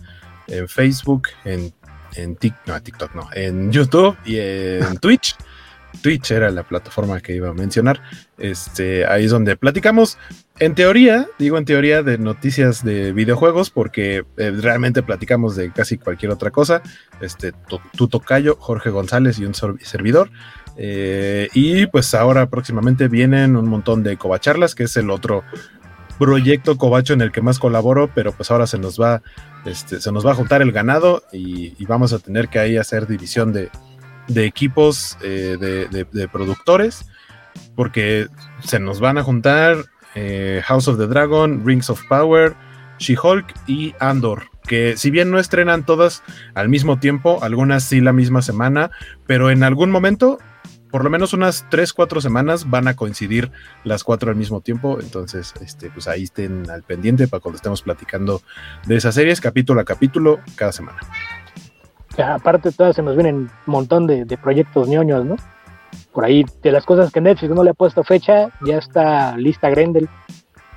en 0.46 0.68
Facebook, 0.68 1.28
en, 1.44 1.74
en 2.14 2.38
no, 2.66 2.82
TikTok 2.82 3.14
no, 3.14 3.28
en 3.34 3.70
YouTube 3.70 4.16
y 4.24 4.38
en 4.38 4.96
Twitch. 5.00 5.36
Twitch 6.00 6.30
era 6.30 6.50
la 6.50 6.62
plataforma 6.62 7.20
que 7.20 7.34
iba 7.34 7.48
a 7.48 7.54
mencionar. 7.54 8.02
Este, 8.38 9.06
ahí 9.06 9.26
es 9.26 9.30
donde 9.30 9.56
platicamos, 9.56 10.18
en 10.58 10.74
teoría, 10.74 11.28
digo 11.38 11.58
en 11.58 11.64
teoría, 11.64 12.02
de 12.02 12.18
noticias 12.18 12.84
de 12.84 13.12
videojuegos, 13.12 13.70
porque 13.70 14.24
eh, 14.36 14.50
realmente 14.50 15.02
platicamos 15.02 15.56
de 15.56 15.70
casi 15.70 15.98
cualquier 15.98 16.32
otra 16.32 16.50
cosa. 16.50 16.82
Este, 17.20 17.52
tu, 17.96 18.08
tocayo, 18.08 18.56
Jorge 18.58 18.90
González 18.90 19.38
y 19.38 19.44
un 19.44 19.54
servidor. 19.54 20.30
Eh, 20.76 21.48
y 21.52 21.86
pues 21.86 22.14
ahora 22.14 22.48
próximamente 22.48 23.08
vienen 23.08 23.56
un 23.56 23.68
montón 23.68 24.02
de 24.02 24.16
covacharlas, 24.16 24.74
que 24.74 24.84
es 24.84 24.96
el 24.96 25.10
otro 25.10 25.44
proyecto 26.18 26.78
covacho 26.78 27.12
en 27.14 27.20
el 27.20 27.32
que 27.32 27.42
más 27.42 27.58
colaboro, 27.58 28.10
pero 28.14 28.32
pues 28.32 28.50
ahora 28.50 28.66
se 28.66 28.78
nos 28.78 29.00
va, 29.00 29.22
este, 29.64 30.00
se 30.00 30.12
nos 30.12 30.24
va 30.24 30.32
a 30.32 30.34
juntar 30.34 30.62
el 30.62 30.70
ganado 30.70 31.24
y, 31.32 31.74
y 31.82 31.86
vamos 31.86 32.12
a 32.12 32.18
tener 32.20 32.48
que 32.48 32.58
ahí 32.58 32.76
hacer 32.76 33.06
división 33.06 33.52
de, 33.52 33.70
de 34.28 34.44
equipos 34.44 35.16
eh, 35.22 35.56
de, 35.58 36.28
productores, 36.28 37.06
porque 37.74 38.28
se 38.62 38.78
nos 38.78 39.00
van 39.00 39.18
a 39.18 39.22
juntar 39.22 39.76
eh, 40.14 40.62
House 40.64 40.88
of 40.88 40.98
the 40.98 41.06
Dragon, 41.06 41.62
Rings 41.64 41.90
of 41.90 42.02
Power, 42.08 42.54
She-Hulk 42.98 43.52
y 43.66 43.94
Andor, 43.98 44.44
que 44.64 44.96
si 44.96 45.10
bien 45.10 45.30
no 45.30 45.38
estrenan 45.38 45.84
todas 45.84 46.22
al 46.54 46.68
mismo 46.68 46.98
tiempo, 46.98 47.42
algunas 47.42 47.84
sí 47.84 48.00
la 48.00 48.12
misma 48.12 48.42
semana, 48.42 48.90
pero 49.26 49.50
en 49.50 49.62
algún 49.62 49.90
momento 49.90 50.38
por 50.92 51.04
lo 51.04 51.10
menos 51.10 51.32
unas 51.32 51.66
3, 51.70 51.90
4 51.94 52.20
semanas 52.20 52.68
van 52.68 52.86
a 52.86 52.94
coincidir 52.94 53.50
las 53.82 54.04
cuatro 54.04 54.30
al 54.30 54.36
mismo 54.36 54.60
tiempo. 54.60 54.98
Entonces, 55.00 55.54
este, 55.62 55.90
pues 55.90 56.06
ahí 56.06 56.24
estén 56.24 56.68
al 56.70 56.82
pendiente 56.82 57.26
para 57.26 57.40
cuando 57.40 57.56
estemos 57.56 57.80
platicando 57.80 58.42
de 58.86 58.96
esas 58.96 59.14
series, 59.14 59.40
capítulo 59.40 59.80
a 59.80 59.84
capítulo, 59.86 60.40
cada 60.54 60.70
semana. 60.70 60.98
Ya, 62.16 62.34
aparte, 62.34 62.72
todas 62.72 62.96
se 62.96 63.02
nos 63.02 63.14
vienen 63.14 63.36
un 63.36 63.50
montón 63.66 64.06
de, 64.06 64.24
de, 64.24 64.36
proyectos 64.36 64.88
ñoños, 64.88 65.24
¿no? 65.24 65.36
Por 66.12 66.24
ahí, 66.24 66.44
de 66.62 66.72
las 66.72 66.84
cosas 66.84 67.10
que 67.10 67.20
Netflix 67.20 67.54
no 67.54 67.64
le 67.64 67.70
ha 67.70 67.74
puesto 67.74 68.04
fecha, 68.04 68.50
ya 68.64 68.78
está 68.78 69.36
lista 69.36 69.70
Grendel. 69.70 70.08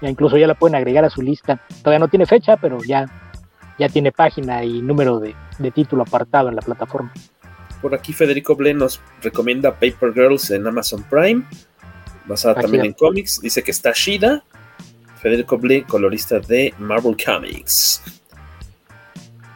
Ya 0.02 0.10
incluso 0.10 0.38
ya 0.38 0.48
la 0.48 0.56
pueden 0.56 0.76
agregar 0.76 1.06
a 1.06 1.10
su 1.10 1.22
lista. 1.22 1.62
Todavía 1.82 1.99
no 1.99 2.07
tiene 2.07 2.26
fecha, 2.26 2.57
pero 2.57 2.80
ya, 2.84 3.06
ya 3.80 3.90
tiene 3.90 4.12
página 4.12 4.64
y 4.64 4.82
número 4.82 5.20
de, 5.20 5.36
de 5.57 5.72
título 5.72 6.03
apartado 6.03 6.49
en 6.49 6.56
la 6.56 6.62
plataforma. 6.62 7.12
Por 7.82 7.94
aquí 7.94 8.14
Federico 8.14 8.56
Ble 8.56 8.74
nos 8.74 9.02
recomienda 9.22 9.72
Paper 9.72 10.14
Girls 10.14 10.52
en 10.52 10.66
Amazon 10.66 11.03
Prime, 11.03 11.44
basada 12.26 12.56
también 12.56 12.86
en 12.86 12.94
cómics. 12.94 13.40
Dice 13.41 13.64
que 13.64 13.72
está 13.72 13.91
Shida. 13.94 14.44
Federico 15.22 15.57
Ble, 15.57 15.84
colorista 15.84 16.40
de 16.40 16.74
Marvel 16.78 17.16
Comics. 17.24 18.02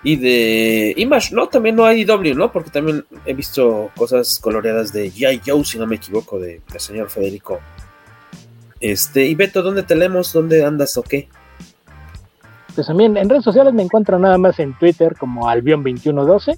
Y 0.01 0.15
de 0.15 0.93
Image, 0.97 1.34
¿no? 1.34 1.47
También 1.47 1.76
no 1.76 1.85
hay 1.85 2.01
IW, 2.01 2.35
¿no? 2.35 2.51
Porque 2.51 2.69
también 2.69 3.05
he 3.26 3.34
visto 3.34 3.91
cosas 3.97 4.39
coloreadas 4.39 4.93
de 4.93 5.11
G.I. 5.11 5.41
Joe, 5.45 5.65
si 5.65 5.77
no 5.77 5.85
me 5.85 5.97
equivoco, 5.97 6.39
de, 6.39 6.61
de 6.71 6.80
señor 6.80 7.09
Federico. 7.09 7.59
Este, 8.80 9.26
y 9.26 9.35
Beto, 9.35 9.61
¿dónde 9.61 9.84
te 9.84 9.95
leemos? 9.95 10.31
¿Dónde 10.31 10.63
andas 10.63 10.95
o 10.97 11.03
qué? 11.03 11.27
Pues 12.76 12.88
también 12.88 13.17
en 13.17 13.30
redes 13.30 13.43
sociales 13.43 13.73
me 13.73 13.84
encuentro 13.84 14.17
nada 14.19 14.38
más 14.38 14.57
en 14.59 14.73
Twitter 14.73 15.15
como 15.17 15.49
Albion2112 15.49 16.57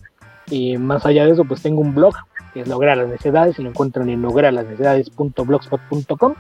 y 0.52 0.78
más 0.78 1.04
allá 1.06 1.26
de 1.26 1.32
eso, 1.32 1.46
pues 1.46 1.64
tengo 1.64 1.82
un 1.82 1.96
blog 1.96 2.14
que 2.54 2.62
es 2.62 2.68
Lograr 2.68 2.98
las 2.98 3.08
Necesidades 3.08 3.58
y 3.58 3.64
lo 3.64 3.70
encuentran 3.70 4.10
en 4.10 4.22
lograrlasnecesidades.blogspot.com, 4.22 6.36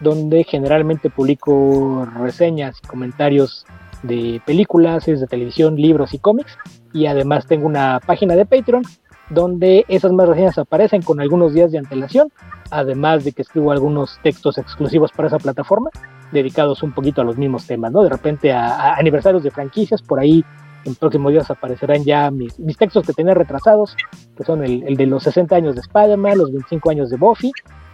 donde 0.00 0.42
generalmente 0.44 1.10
publico 1.10 2.08
reseñas 2.18 2.78
y 2.82 2.86
comentarios 2.86 3.66
de 4.02 4.40
películas, 4.44 5.04
series 5.04 5.20
de 5.20 5.26
televisión, 5.26 5.76
libros 5.76 6.14
y 6.14 6.18
cómics. 6.18 6.56
Y 6.92 7.06
además 7.06 7.46
tengo 7.46 7.66
una 7.66 8.00
página 8.04 8.34
de 8.34 8.46
Patreon 8.46 8.82
donde 9.30 9.84
esas 9.88 10.12
más 10.12 10.28
reseñas 10.28 10.58
aparecen 10.58 11.02
con 11.02 11.20
algunos 11.20 11.54
días 11.54 11.70
de 11.70 11.78
antelación, 11.78 12.32
además 12.70 13.24
de 13.24 13.32
que 13.32 13.42
escribo 13.42 13.70
algunos 13.70 14.18
textos 14.22 14.58
exclusivos 14.58 15.12
para 15.12 15.28
esa 15.28 15.38
plataforma, 15.38 15.90
dedicados 16.32 16.82
un 16.82 16.92
poquito 16.92 17.22
a 17.22 17.24
los 17.24 17.38
mismos 17.38 17.66
temas, 17.66 17.92
¿no? 17.92 18.02
De 18.02 18.08
repente 18.08 18.52
a, 18.52 18.94
aniversarios 18.94 19.44
de 19.44 19.52
franquicias, 19.52 20.02
por 20.02 20.18
ahí 20.18 20.44
en 20.84 20.94
próximos 20.96 21.32
días 21.32 21.50
aparecerán 21.50 22.04
ya 22.04 22.30
mis, 22.30 22.56
textos 22.76 23.06
que 23.06 23.12
tenía 23.12 23.34
retrasados, 23.34 23.96
que 24.36 24.44
son 24.44 24.64
el, 24.64 24.82
el, 24.82 24.96
de 24.96 25.06
los 25.06 25.22
60 25.22 25.54
años 25.54 25.74
de 25.76 25.82
Spider-Man, 25.82 26.38
los 26.38 26.50
25 26.50 26.90
años 26.90 27.10
de 27.10 27.16
Buffy, 27.16 27.52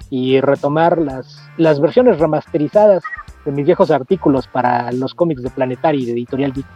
y 0.08 0.40
retomar 0.40 0.98
las, 0.98 1.42
las 1.56 1.80
versiones 1.80 2.18
remasterizadas 2.18 3.02
de 3.46 3.52
mis 3.52 3.64
viejos 3.64 3.90
artículos 3.90 4.46
para 4.46 4.92
los 4.92 5.14
cómics 5.14 5.42
de 5.42 5.50
Planetary 5.50 6.02
y 6.02 6.06
de 6.06 6.12
Editorial 6.12 6.52
Geek. 6.52 6.66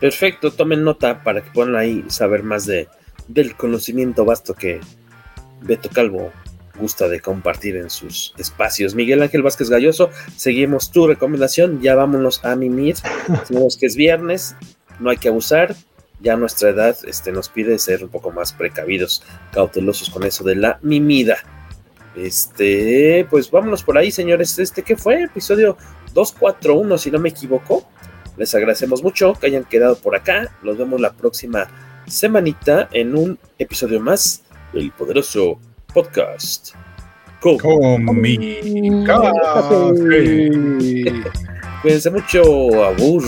Perfecto, 0.00 0.50
tomen 0.50 0.82
nota 0.82 1.22
para 1.22 1.42
que 1.42 1.50
puedan 1.50 1.76
ahí 1.76 2.04
saber 2.08 2.42
más 2.42 2.66
de, 2.66 2.88
del 3.28 3.54
conocimiento 3.54 4.24
vasto 4.24 4.54
que 4.54 4.80
Beto 5.60 5.88
Calvo 5.88 6.32
gusta 6.78 7.08
de 7.08 7.20
compartir 7.20 7.76
en 7.76 7.90
sus 7.90 8.34
espacios. 8.36 8.94
Miguel 8.94 9.22
Ángel 9.22 9.42
Vázquez 9.42 9.70
Galloso, 9.70 10.10
seguimos 10.36 10.90
tu 10.90 11.06
recomendación, 11.06 11.80
ya 11.80 11.94
vámonos 11.94 12.44
a 12.44 12.56
mimir. 12.56 12.96
Sabemos 13.44 13.76
que 13.76 13.86
es 13.86 13.96
viernes, 13.96 14.56
no 14.98 15.10
hay 15.10 15.16
que 15.16 15.28
abusar. 15.28 15.74
Ya 16.20 16.36
nuestra 16.36 16.70
edad 16.70 16.96
este, 17.06 17.32
nos 17.32 17.48
pide 17.48 17.78
ser 17.78 18.02
un 18.02 18.08
poco 18.08 18.30
más 18.30 18.52
precavidos, 18.52 19.22
cautelosos 19.52 20.10
con 20.10 20.24
eso 20.24 20.42
de 20.42 20.56
la 20.56 20.78
mimida. 20.82 21.36
Este, 22.16 23.26
pues 23.30 23.50
vámonos 23.50 23.82
por 23.82 23.98
ahí, 23.98 24.10
señores. 24.10 24.58
Este, 24.58 24.82
¿qué 24.82 24.96
fue? 24.96 25.24
Episodio 25.24 25.76
241, 26.12 26.98
si 26.98 27.10
no 27.10 27.18
me 27.18 27.30
equivoco. 27.30 27.86
Les 28.36 28.54
agradecemos 28.54 29.02
mucho 29.02 29.34
que 29.34 29.46
hayan 29.46 29.64
quedado 29.64 29.96
por 29.96 30.16
acá. 30.16 30.50
Nos 30.62 30.76
vemos 30.76 31.00
la 31.00 31.12
próxima 31.12 31.68
semanita 32.06 32.88
en 32.92 33.16
un 33.16 33.38
episodio 33.58 34.00
más 34.00 34.42
del 34.72 34.90
poderoso 34.92 35.58
podcast. 35.92 36.74
Cuídense 41.82 42.10
mucho. 42.10 42.84
Abur. 42.84 43.22